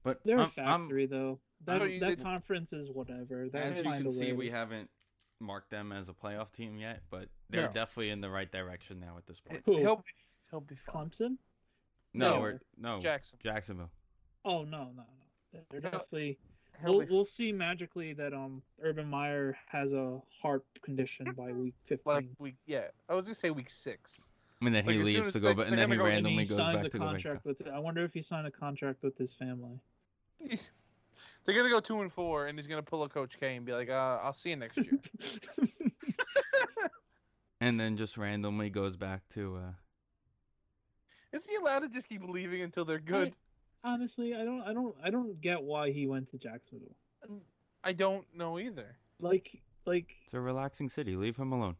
but 0.03 0.20
They're 0.26 0.40
I'm- 0.40 0.52
a 0.58 0.62
I'm- 0.62 0.82
factory, 0.86 1.06
though. 1.06 1.40
That 1.66 1.82
So 1.82 1.88
that 1.88 1.99
didn't- 1.99 2.24
conference 2.24 2.74
is 2.74 2.90
whatever. 2.90 3.48
They'll 3.48 3.62
as 3.62 3.78
you 3.78 3.84
can 3.84 4.10
see, 4.10 4.34
we 4.34 4.49
haven't 4.49 4.90
marked 5.40 5.70
them 5.70 5.91
as 5.91 6.10
a 6.10 6.14
playoff 6.14 6.52
team 6.52 6.78
yet, 6.80 7.03
but 7.12 7.30
they're 7.52 7.68
No. 7.68 7.72
definitely 7.72 8.10
in 8.10 8.22
the 8.22 8.30
right 8.32 8.52
direction 8.52 8.99
now 8.99 9.18
at 9.20 9.28
this 9.28 9.40
point. 9.40 9.62
Who? 9.66 9.78
He'll 9.78 9.98
be, 9.98 10.03
he'll 10.49 10.62
be 10.62 10.76
fun. 10.76 11.12
Clemson? 11.12 11.38
No, 12.14 12.36
No. 12.36 12.40
we're, 12.42 12.60
no, 12.78 13.00
Jackson. 13.00 13.40
Jacksonville. 13.44 13.90
Oh 14.46 14.64
no, 14.64 14.86
no, 14.96 15.04
no. 15.54 15.60
They're 15.70 15.82
He'll- 15.82 15.92
definitely. 15.92 16.38
He'll 16.82 16.98
We'll, 17.00 17.08
we'll 17.10 17.26
see 17.26 17.52
magically 17.52 18.14
that 18.14 18.34
um 18.34 18.62
Urban 18.82 19.08
Meyer 19.08 19.58
has 19.68 19.94
a 19.94 20.20
heart 20.42 20.64
condition 20.84 21.32
by 21.38 21.52
week 21.52 21.74
like 22.06 22.24
15. 22.26 22.36
week. 22.40 22.56
Yeah, 22.66 22.86
I 23.10 23.14
was 23.14 23.26
gonna 23.26 23.36
say 23.36 23.50
week 23.52 23.70
six. 23.70 24.22
I 24.62 24.66
mean, 24.66 24.74
then 24.74 24.86
Like, 24.86 24.96
he 24.96 25.04
leaves 25.04 25.28
as 25.28 25.34
to 25.34 25.40
go, 25.40 25.54
but 25.54 25.68
and 25.68 25.78
then 25.78 25.90
he 25.92 25.98
go- 25.98 26.04
randomly 26.06 26.44
he 26.44 26.50
goes 26.50 26.58
signs 26.58 26.78
back 26.78 26.86
a 26.86 26.90
to 26.90 26.98
go 27.00 27.04
back. 27.06 27.12
contract 27.14 27.46
with. 27.46 27.68
I 27.68 27.80
wonder 27.80 28.04
if 28.04 28.14
he 28.14 28.22
signed 28.22 28.48
a 28.48 28.52
contract 28.52 29.04
with 29.04 29.18
his 29.18 29.34
family. 29.34 29.80
They're 31.46 31.58
gonna 31.58 31.70
go 31.70 31.80
two 31.80 32.02
and 32.02 32.12
four, 32.14 32.48
and 32.48 32.58
he's 32.58 32.68
gonna 32.68 32.84
pull 32.84 33.04
a 33.04 33.10
Coach 33.10 33.38
K 33.40 33.56
and 33.56 33.66
be 33.66 33.74
like, 33.74 33.90
uh, 33.90 34.20
"I'll 34.24 34.34
see 34.34 34.50
you 34.52 34.56
next 34.56 34.78
year." 34.78 35.00
And 37.60 37.80
then 37.80 37.96
just 37.96 38.18
randomly 38.18 38.70
goes 38.72 38.96
back 38.98 39.22
to. 39.36 39.58
uh 39.58 39.72
Is 41.34 41.44
he 41.48 41.56
allowed 41.56 41.80
to 41.80 41.90
just 41.90 42.10
keep 42.10 42.24
leaving 42.24 42.62
until 42.62 42.86
they're 42.86 42.99
good? 42.99 43.34
Honestly, 43.84 44.36
I 44.36 44.44
don't, 44.44 44.62
I 44.62 44.74
don't, 44.74 44.95
I 45.03 45.10
don't 45.10 45.40
get 45.41 45.62
why 45.62 45.91
he 45.91 46.08
went 46.08 46.30
to 46.32 46.38
Jacksonville. 46.38 46.95
I 47.84 47.94
don't 47.94 48.26
know 48.36 48.60
either. 48.60 48.95
Like, 49.20 49.62
like 49.86 50.08
It's 50.26 50.34
a 50.34 50.40
relaxing 50.40 50.90
city. 50.90 51.16
Leave 51.16 51.38
him 51.38 51.52
alone. 51.52 51.76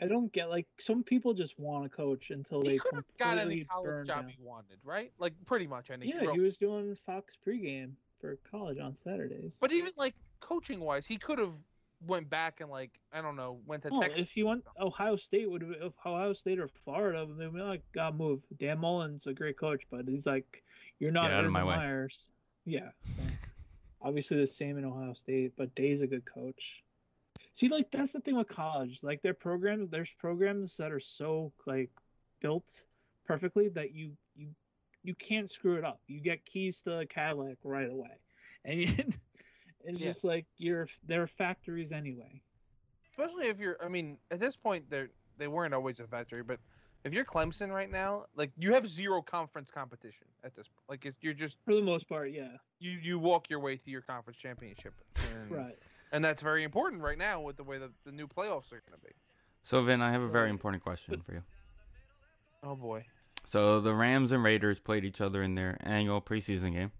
I 0.00 0.06
don't 0.06 0.32
get 0.32 0.50
like 0.50 0.66
some 0.80 1.04
people 1.04 1.34
just 1.34 1.58
want 1.58 1.84
to 1.84 1.88
coach 1.88 2.30
until 2.30 2.62
He 2.62 2.70
they 2.70 2.78
could 2.78 2.94
have 2.96 3.04
got 3.18 3.38
any 3.38 3.60
completely 3.60 3.64
college 3.64 3.86
burn 3.86 4.06
job 4.06 4.22
down. 4.22 4.28
he 4.28 4.36
wanted, 4.40 4.78
right? 4.84 5.12
Like 5.18 5.32
pretty 5.46 5.66
much 5.68 5.90
any. 5.90 6.08
Yeah, 6.08 6.32
he 6.32 6.40
was 6.40 6.56
doing 6.56 6.96
Fox 7.06 7.36
pregame 7.46 7.92
for 8.20 8.36
college 8.50 8.78
on 8.78 8.96
Saturdays. 8.96 9.56
But 9.60 9.72
even 9.72 9.92
like 9.96 10.14
coaching 10.40 10.80
wise, 10.80 11.06
he 11.06 11.16
could 11.16 11.38
have 11.38 11.52
went 12.06 12.28
back 12.30 12.60
and 12.60 12.70
like 12.70 12.90
I 13.12 13.20
don't 13.20 13.36
know, 13.36 13.58
went 13.66 13.82
to 13.84 13.88
oh, 13.90 13.92
Well, 13.92 14.02
Texas. 14.02 14.20
if 14.20 14.36
you 14.36 14.46
went 14.46 14.64
Ohio 14.80 15.16
State 15.16 15.50
would 15.50 15.62
have 15.62 15.70
if 15.80 15.92
Ohio 16.04 16.32
State 16.32 16.58
or 16.58 16.68
Florida, 16.84 17.26
they'd 17.38 17.52
be 17.52 17.60
like, 17.60 17.82
"God, 17.94 18.16
move." 18.16 18.40
Dan 18.58 18.78
Mullen's 18.78 19.26
a 19.26 19.32
great 19.32 19.58
coach, 19.58 19.82
but 19.90 20.06
he's 20.06 20.26
like, 20.26 20.62
"You're 20.98 21.12
not 21.12 21.24
Get 21.24 21.32
out 21.32 21.44
of 21.44 21.50
Urban 21.50 21.52
my 21.52 21.64
way. 21.64 22.08
Yeah. 22.64 22.90
So. 23.16 23.22
Obviously, 24.08 24.36
the 24.36 24.46
same 24.46 24.76
in 24.76 24.84
Ohio 24.84 25.14
State, 25.14 25.52
but 25.56 25.74
Day's 25.74 26.02
a 26.02 26.06
good 26.06 26.26
coach. 26.26 26.82
See, 27.54 27.68
like 27.68 27.90
that's 27.90 28.12
the 28.12 28.20
thing 28.20 28.36
with 28.36 28.48
college. 28.48 28.98
Like 29.02 29.22
their 29.22 29.32
programs, 29.32 29.88
there's 29.88 30.10
programs 30.18 30.76
that 30.76 30.92
are 30.92 31.00
so 31.00 31.52
like 31.64 31.90
built 32.40 32.66
perfectly 33.26 33.68
that 33.70 33.94
you 33.94 34.10
you 34.36 34.48
you 35.04 35.14
can't 35.14 35.50
screw 35.50 35.76
it 35.76 35.84
up. 35.84 36.00
You 36.06 36.20
get 36.20 36.44
keys 36.44 36.82
to 36.82 36.98
a 36.98 37.06
Cadillac 37.06 37.56
right 37.62 37.90
away, 37.90 38.18
and 38.64 39.14
it's 39.84 40.00
Yeah. 40.00 40.06
just 40.06 40.24
like 40.24 40.46
you're 40.56 40.88
they're 41.06 41.26
factories 41.26 41.92
anyway. 41.92 42.40
especially 43.10 43.46
if 43.48 43.58
you're. 43.58 43.76
I 43.84 43.88
mean, 43.88 44.18
at 44.30 44.40
this 44.40 44.56
point, 44.56 44.88
they're 44.90 45.10
they 45.38 45.46
weren't 45.48 45.72
always 45.74 46.00
a 46.00 46.06
factory, 46.06 46.42
but 46.42 46.58
if 47.04 47.12
you're 47.12 47.24
Clemson 47.24 47.70
right 47.70 47.90
now, 47.90 48.24
like 48.34 48.50
you 48.56 48.72
have 48.74 48.86
zero 48.88 49.20
conference 49.22 49.70
competition 49.70 50.26
at 50.42 50.54
this. 50.56 50.66
point. 50.66 50.84
Like 50.88 51.04
it's, 51.06 51.22
you're 51.22 51.34
just 51.34 51.58
For 51.64 51.74
the 51.74 51.82
most 51.82 52.08
part, 52.08 52.30
yeah. 52.32 52.48
you 52.80 52.90
you 52.92 53.18
walk 53.18 53.48
your 53.50 53.60
way 53.60 53.76
to 53.76 53.90
your 53.90 54.00
conference 54.02 54.38
championship, 54.38 54.94
and, 55.32 55.50
Right. 55.50 55.78
and 56.12 56.24
that's 56.24 56.42
very 56.42 56.64
important 56.64 57.02
right 57.02 57.18
now 57.18 57.40
with 57.40 57.56
the 57.56 57.64
way 57.64 57.78
that 57.78 57.90
the 58.04 58.12
new 58.12 58.26
playoffs 58.26 58.72
are 58.72 58.82
going 58.88 58.98
to 58.98 59.06
be. 59.06 59.12
So, 59.62 59.82
Vin, 59.82 60.00
I 60.02 60.12
have 60.12 60.22
a 60.22 60.28
very 60.28 60.50
important 60.50 60.82
question 60.82 61.20
for 61.22 61.32
you. 61.34 61.42
Oh 62.62 62.74
boy. 62.76 63.04
So 63.46 63.80
the 63.80 63.94
Rams 63.94 64.32
and 64.32 64.42
Raiders 64.42 64.80
played 64.80 65.04
each 65.04 65.20
other 65.20 65.42
in 65.42 65.54
their 65.54 65.76
annual 65.80 66.20
preseason 66.22 66.72
game, 66.72 66.92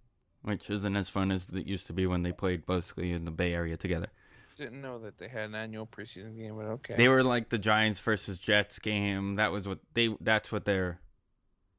which 0.45 0.71
isn't 0.71 0.97
as 0.97 1.09
fun 1.09 1.33
as 1.33 1.49
it 1.49 1.66
used 1.66 1.87
to 1.89 1.93
be 1.93 2.07
when 2.07 2.23
they 2.23 2.33
played 2.33 2.66
basically 2.66 3.12
in 3.12 3.25
the 3.25 3.31
Bay 3.31 3.53
Area 3.53 3.77
together. 3.77 4.09
Didn't 4.57 4.81
know 4.81 5.01
that 5.01 5.19
they 5.19 5.27
had 5.27 5.47
an 5.47 5.55
annual 5.57 5.87
preseason 5.87 6.37
game, 6.37 6.57
but 6.57 6.66
okay. 6.66 6.95
They 6.97 7.09
were 7.09 7.25
like 7.25 7.49
the 7.49 7.59
Giants 7.59 7.99
versus 7.99 8.39
Jets 8.39 8.79
game. 8.79 9.35
That 9.35 9.51
was 9.51 9.66
what 9.66 9.81
they. 9.95 10.15
That's 10.21 10.53
what 10.53 10.65
they're 10.65 11.01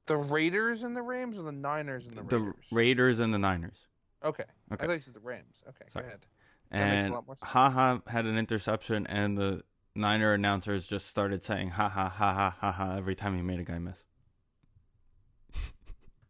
the 0.07 0.17
Raiders 0.17 0.83
and 0.83 0.95
the 0.95 1.01
Rams, 1.01 1.39
or 1.39 1.43
the 1.43 1.51
Niners 1.51 2.05
and 2.07 2.17
the 2.17 2.23
Raiders. 2.23 2.53
the 2.69 2.75
Raiders. 2.75 3.19
And 3.19 3.33
the 3.33 3.39
Niners. 3.39 3.77
okay. 4.23 4.43
Okay. 4.71 4.83
I 4.83 4.87
thought 4.87 4.93
you 4.93 4.99
said 4.99 5.13
the 5.13 5.19
Rams. 5.19 5.63
Okay, 5.67 5.85
Sorry. 5.89 6.03
go 6.03 6.07
ahead. 6.07 6.25
That 6.71 6.81
And 6.81 7.13
lot 7.13 7.27
more 7.27 7.35
sense. 7.35 7.51
Ha 7.51 7.69
Ha 7.69 8.01
had 8.07 8.25
an 8.25 8.37
interception, 8.37 9.07
and 9.07 9.37
the 9.37 9.63
Niner 9.95 10.33
announcers 10.33 10.85
just 10.87 11.07
started 11.07 11.43
saying 11.43 11.69
ha 11.69 11.87
ha 11.87 12.09
ha 12.09 12.33
ha 12.33 12.55
ha 12.59 12.71
ha 12.71 12.97
every 12.97 13.15
time 13.15 13.35
he 13.35 13.41
made 13.41 13.59
a 13.59 13.63
guy 13.63 13.79
miss. 13.79 14.03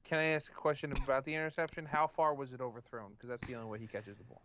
Can 0.06 0.20
I 0.20 0.26
ask 0.26 0.52
a 0.52 0.56
question 0.56 0.94
about 1.04 1.26
the 1.26 1.34
interception? 1.34 1.86
How 1.86 2.08
far 2.08 2.34
was 2.34 2.54
it 2.54 2.62
overthrown? 2.62 3.12
Because 3.14 3.30
that's 3.30 3.46
the 3.48 3.56
only 3.56 3.68
way 3.68 3.80
he 3.80 3.88
catches 3.88 4.18
the 4.18 4.24
ball. 4.24 4.44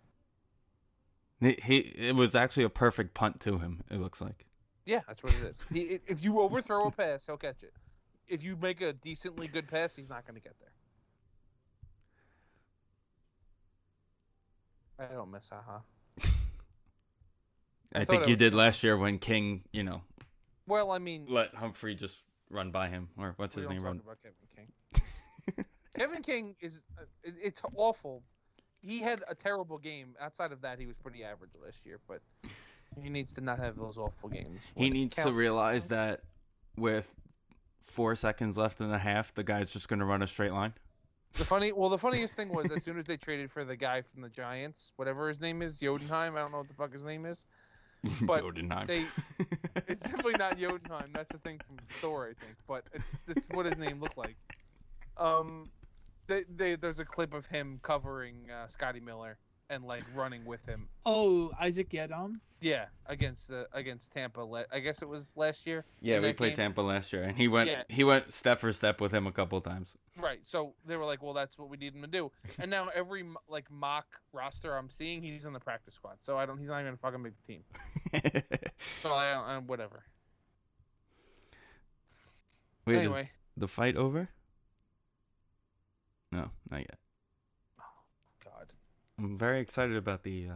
He, 1.41 1.59
he 1.63 1.79
it 1.79 2.17
was 2.17 2.35
actually 2.35 2.65
a 2.65 2.71
perfect 2.71 3.15
punt 3.15 3.41
to 3.41 3.59
him. 3.59 3.83
It 3.91 4.01
looks 4.01 4.21
like. 4.21 4.47
Yeah, 4.87 5.01
that's 5.07 5.23
what 5.23 5.35
it 5.35 5.45
is. 5.45 5.55
He, 5.73 6.01
if 6.07 6.25
you 6.25 6.41
overthrow 6.41 6.87
a 6.87 6.91
pass, 6.91 7.27
he'll 7.27 7.37
catch 7.37 7.63
it. 7.63 7.73
If 8.27 8.43
you 8.43 8.57
make 8.57 8.81
a 8.81 8.93
decently 8.93 9.49
good 9.49 9.69
pass, 9.69 9.95
he's 9.95 10.09
not 10.09 10.27
going 10.27 10.37
to 10.37 10.41
get 10.41 10.55
there. 10.59 10.71
I 15.09 15.13
don't 15.15 15.31
miss 15.31 15.49
Ha 15.51 15.63
Ha. 15.67 15.77
Uh-huh. 15.77 16.31
I, 17.95 18.01
I 18.01 18.05
think 18.05 18.27
you 18.27 18.35
it 18.35 18.39
did 18.39 18.55
last 18.55 18.83
year 18.85 18.97
when 18.97 19.19
King, 19.19 19.63
you 19.73 19.83
know, 19.83 20.03
Well, 20.67 20.93
I 20.93 20.99
mean, 20.99 21.27
let 21.29 21.55
Humphrey 21.55 21.95
just 21.95 22.19
run 22.49 22.71
by 22.71 22.89
him, 22.89 23.09
or 23.19 23.35
what's 23.37 23.55
his 23.55 23.69
name? 23.69 23.83
Run. 23.83 24.01
about 24.05 24.19
Kevin 24.23 24.37
King. 24.55 25.00
Kevin 25.97 26.23
King 26.23 26.55
is 26.61 26.79
uh, 26.99 27.03
it, 27.23 27.35
it's 27.43 27.61
awful. 27.77 28.23
He 28.83 29.01
had 29.01 29.23
a 29.29 29.35
terrible 29.35 29.79
game. 29.79 30.15
Outside 30.21 30.53
of 30.53 30.61
that, 30.63 30.79
he 30.79 30.87
was 30.87 30.97
pretty 30.97 31.23
average 31.25 31.51
last 31.63 31.85
year, 31.85 31.99
but 32.09 32.21
he 33.03 33.11
needs 33.11 33.33
to 33.35 33.41
not 33.41 33.59
have 33.59 33.77
those 33.77 33.99
awful 33.99 34.29
games. 34.29 34.61
He 34.75 34.85
when 34.85 34.93
needs 34.93 35.17
to 35.17 35.33
realize 35.33 35.89
that 35.89 36.23
with 36.77 37.13
four 37.83 38.17
seconds 38.17 38.57
left 38.57 38.81
in 38.81 38.91
the 38.91 38.99
half, 38.99 39.35
the 39.35 39.45
guy's 39.45 39.71
just 39.71 39.89
going 39.89 39.99
to 40.01 40.07
run 40.07 40.23
a 40.23 40.27
straight 40.27 40.53
line. 40.53 40.73
The 41.35 41.45
funny, 41.45 41.71
well, 41.73 41.89
the 41.91 41.99
funniest 41.99 42.35
thing 42.35 42.49
was 42.49 42.71
as 42.73 42.83
soon 42.83 42.99
as 42.99 43.07
they 43.07 43.17
traded 43.17 43.53
for 43.53 43.65
the 43.65 43.77
guy 43.77 44.03
from 44.03 44.23
the 44.23 44.29
Giants, 44.29 44.93
whatever 44.97 45.29
his 45.29 45.41
name 45.41 45.63
is, 45.63 45.79
Jodenheim. 45.79 46.35
I 46.37 46.41
don't 46.41 46.51
know 46.51 46.59
what 46.59 46.69
the 46.69 46.75
fuck 46.75 46.93
his 46.93 47.05
name 47.05 47.27
is. 47.27 47.45
But 48.23 48.43
Jodenheim. 48.43 48.87
they- 48.87 49.07
It's 49.87 50.01
definitely 50.03 50.35
not 50.39 50.57
Jodenheim. 50.59 51.11
That's 51.13 51.31
the 51.31 51.39
thing 51.39 51.61
from 51.67 51.77
Thor, 52.01 52.25
I 52.25 52.45
think. 52.45 52.57
But 52.67 52.85
it's, 52.95 53.05
it's 53.29 53.49
what 53.51 53.67
his 53.67 53.77
name 53.77 54.01
looked 54.01 54.17
like. 54.17 54.37
Um, 55.19 55.69
they, 56.31 56.45
they, 56.57 56.77
there's 56.77 56.99
a 57.01 57.05
clip 57.05 57.35
of 57.35 57.45
him 57.47 57.81
covering 57.83 58.49
uh, 58.51 58.69
Scotty 58.69 59.01
Miller 59.01 59.37
and 59.69 59.85
like 59.85 60.05
running 60.15 60.45
with 60.45 60.65
him. 60.67 60.89
Oh, 61.05 61.51
Isaac 61.61 61.91
Yiadom. 61.91 62.37
Yeah, 62.63 62.87
against 63.07 63.49
the 63.49 63.67
against 63.73 64.11
Tampa. 64.13 64.41
le- 64.41 64.67
I 64.71 64.81
guess 64.81 65.01
it 65.01 65.09
was 65.09 65.33
last 65.35 65.67
year. 65.67 65.85
yeah, 66.01 66.21
we 66.21 66.33
played 66.35 66.51
game. 66.51 66.57
Tampa 66.57 66.83
last 66.83 67.11
year, 67.13 67.23
and 67.23 67.35
he 67.37 67.49
went 67.49 67.71
Yeah. 67.71 67.85
he 67.89 68.05
went 68.05 68.35
step 68.35 68.59
for 68.59 68.71
step 68.73 69.01
with 69.01 69.13
him 69.13 69.27
a 69.27 69.33
couple 69.33 69.59
times. 69.63 69.97
Right. 70.19 70.41
So 70.45 70.75
they 70.85 70.97
were 70.97 71.07
like, 71.07 71.23
"Well, 71.23 71.33
that's 71.33 71.57
what 71.57 71.71
we 71.71 71.79
need 71.79 71.95
him 71.95 72.03
to 72.03 72.07
do." 72.07 72.31
And 72.59 72.71
now 72.71 72.89
every 72.95 73.25
like 73.49 73.71
mock 73.71 74.05
roster 74.35 74.77
I'm 74.77 74.91
seeing, 74.91 75.23
he's 75.23 75.47
on 75.47 75.55
the 75.55 75.61
practice 75.61 75.95
squad. 75.95 76.17
So 76.21 76.37
I 76.37 76.45
don't. 76.45 76.59
He's 76.59 76.69
not 76.69 76.81
even 76.83 76.99
fucking 76.99 77.23
make 77.23 77.33
the 77.47 77.53
team. 77.55 77.63
So 79.03 79.13
I 79.15 79.33
don't. 79.33 79.45
I, 79.45 79.59
whatever. 79.59 80.05
Wait, 82.87 82.95
is 82.95 82.99
anyway, 83.01 83.31
the 83.57 83.69
fight 83.69 83.97
over? 83.97 84.29
No, 86.33 86.51
not 86.71 86.81
yet. 86.81 86.99
Oh 87.81 88.45
God, 88.45 88.67
I'm 89.19 89.37
very 89.39 89.61
excited 89.61 89.97
about 89.97 90.23
the 90.23 90.49
uh, 90.51 90.55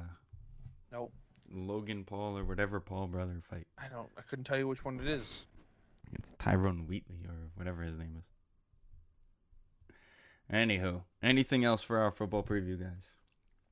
nope. 0.93 1.13
Logan 1.53 2.05
Paul 2.05 2.39
or 2.39 2.45
whatever 2.45 2.81
Paul 2.81 3.07
brother 3.09 3.41
fight. 3.51 3.67
I 3.79 3.89
don't. 3.89 4.09
I 4.17 4.23
couldn't 4.23 4.45
tell 4.45 4.59
you 4.59 4.69
which 4.69 4.85
one 4.85 5.01
it 5.01 5.07
is. 5.07 5.45
It's 6.13 6.35
Tyrone 6.39 6.87
Wheatley 6.87 7.27
or 7.27 7.51
whatever 7.57 7.83
his 7.83 7.99
name 7.99 8.17
is. 8.19 8.25
Anywho, 10.53 11.03
anything 11.23 11.65
else 11.65 11.83
for 11.83 11.99
our 11.99 12.11
football 12.11 12.43
preview, 12.43 12.79
guys? 12.79 13.03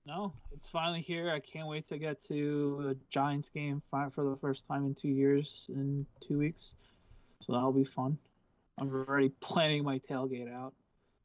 No, 0.04 0.32
it's 0.52 0.68
finally 0.68 1.00
here. 1.00 1.30
I 1.30 1.38
can't 1.38 1.68
wait 1.68 1.88
to 1.90 1.98
get 1.98 2.26
to 2.26 2.90
a 2.90 3.12
Giants 3.12 3.48
game 3.54 3.82
for 3.90 4.10
the 4.16 4.36
first 4.40 4.66
time 4.66 4.84
in 4.86 4.94
two 4.94 5.08
years 5.08 5.66
in 5.68 6.06
two 6.26 6.38
weeks. 6.38 6.72
So 7.46 7.52
that'll 7.52 7.72
be 7.72 7.84
fun. 7.84 8.18
I'm 8.78 8.92
already 8.92 9.28
planning 9.40 9.84
my 9.84 10.00
tailgate 10.00 10.52
out. 10.52 10.72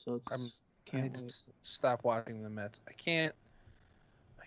So 0.03 0.15
it's 0.15 0.27
I'm- 0.31 0.51
I 0.87 0.91
can't 0.91 1.03
need 1.13 1.27
to 1.29 1.35
stop 1.63 2.03
watching 2.03 2.43
the 2.43 2.49
Mets. 2.49 2.79
I 2.87 2.93
can't. 2.93 3.33
I 4.39 4.45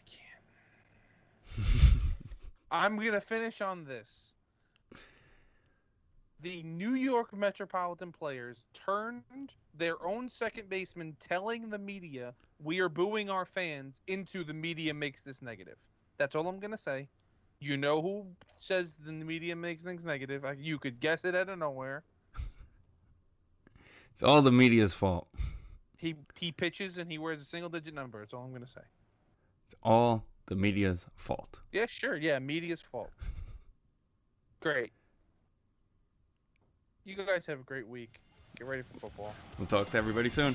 can't. 1.59 1.67
I'm 2.71 2.97
gonna 2.97 3.21
finish 3.21 3.61
on 3.61 3.85
this. 3.85 4.09
The 6.43 6.62
New 6.62 6.95
York 6.95 7.35
Metropolitan 7.35 8.12
players 8.12 8.65
turned 8.73 9.23
their 9.77 10.03
own 10.05 10.29
second 10.29 10.71
baseman 10.71 11.15
telling 11.21 11.69
the 11.69 11.79
media 11.79 12.35
we 12.62 12.81
are 12.81 12.89
booing 12.89 13.29
our 13.29 13.45
fans 13.45 14.01
into 14.07 14.43
the 14.45 14.55
media 14.55 14.95
makes 14.95 15.21
this 15.23 15.43
negative. 15.43 15.77
That's 16.17 16.35
all 16.35 16.49
I'm 16.49 16.59
gonna 16.59 16.79
say. 16.79 17.09
You 17.61 17.77
know 17.77 18.01
who 18.01 18.25
says 18.59 18.93
the 19.05 19.12
media 19.12 19.55
makes 19.55 19.83
things 19.83 20.03
negative. 20.05 20.45
You 20.59 20.79
could 20.79 21.01
guess 21.01 21.25
it 21.25 21.35
out 21.35 21.49
of 21.49 21.59
nowhere. 21.59 22.05
It's 24.12 24.23
all 24.29 24.43
the 24.43 24.53
media's 24.53 24.93
fault. 24.93 25.29
He 26.01 26.14
he 26.35 26.51
pitches 26.51 26.97
and 26.97 27.12
he 27.12 27.18
wears 27.18 27.43
a 27.43 27.44
single 27.44 27.68
digit 27.68 27.93
number. 27.93 28.20
That's 28.20 28.32
all 28.32 28.43
I'm 28.43 28.52
gonna 28.52 28.66
say. 28.66 28.81
It's 29.66 29.74
all 29.82 30.24
the 30.47 30.56
media's 30.56 31.05
fault. 31.14 31.60
Yeah, 31.72 31.85
sure. 31.86 32.16
Yeah, 32.16 32.39
media's 32.39 32.81
fault. 32.81 33.10
Great. 34.60 34.93
You 37.05 37.16
guys 37.16 37.44
have 37.47 37.60
a 37.60 37.62
great 37.62 37.86
week. 37.86 38.20
Get 38.56 38.66
ready 38.66 38.82
for 38.82 38.98
football. 39.01 39.35
We'll 39.59 39.66
talk 39.66 39.90
to 39.90 39.98
everybody 39.98 40.28
soon. 40.28 40.55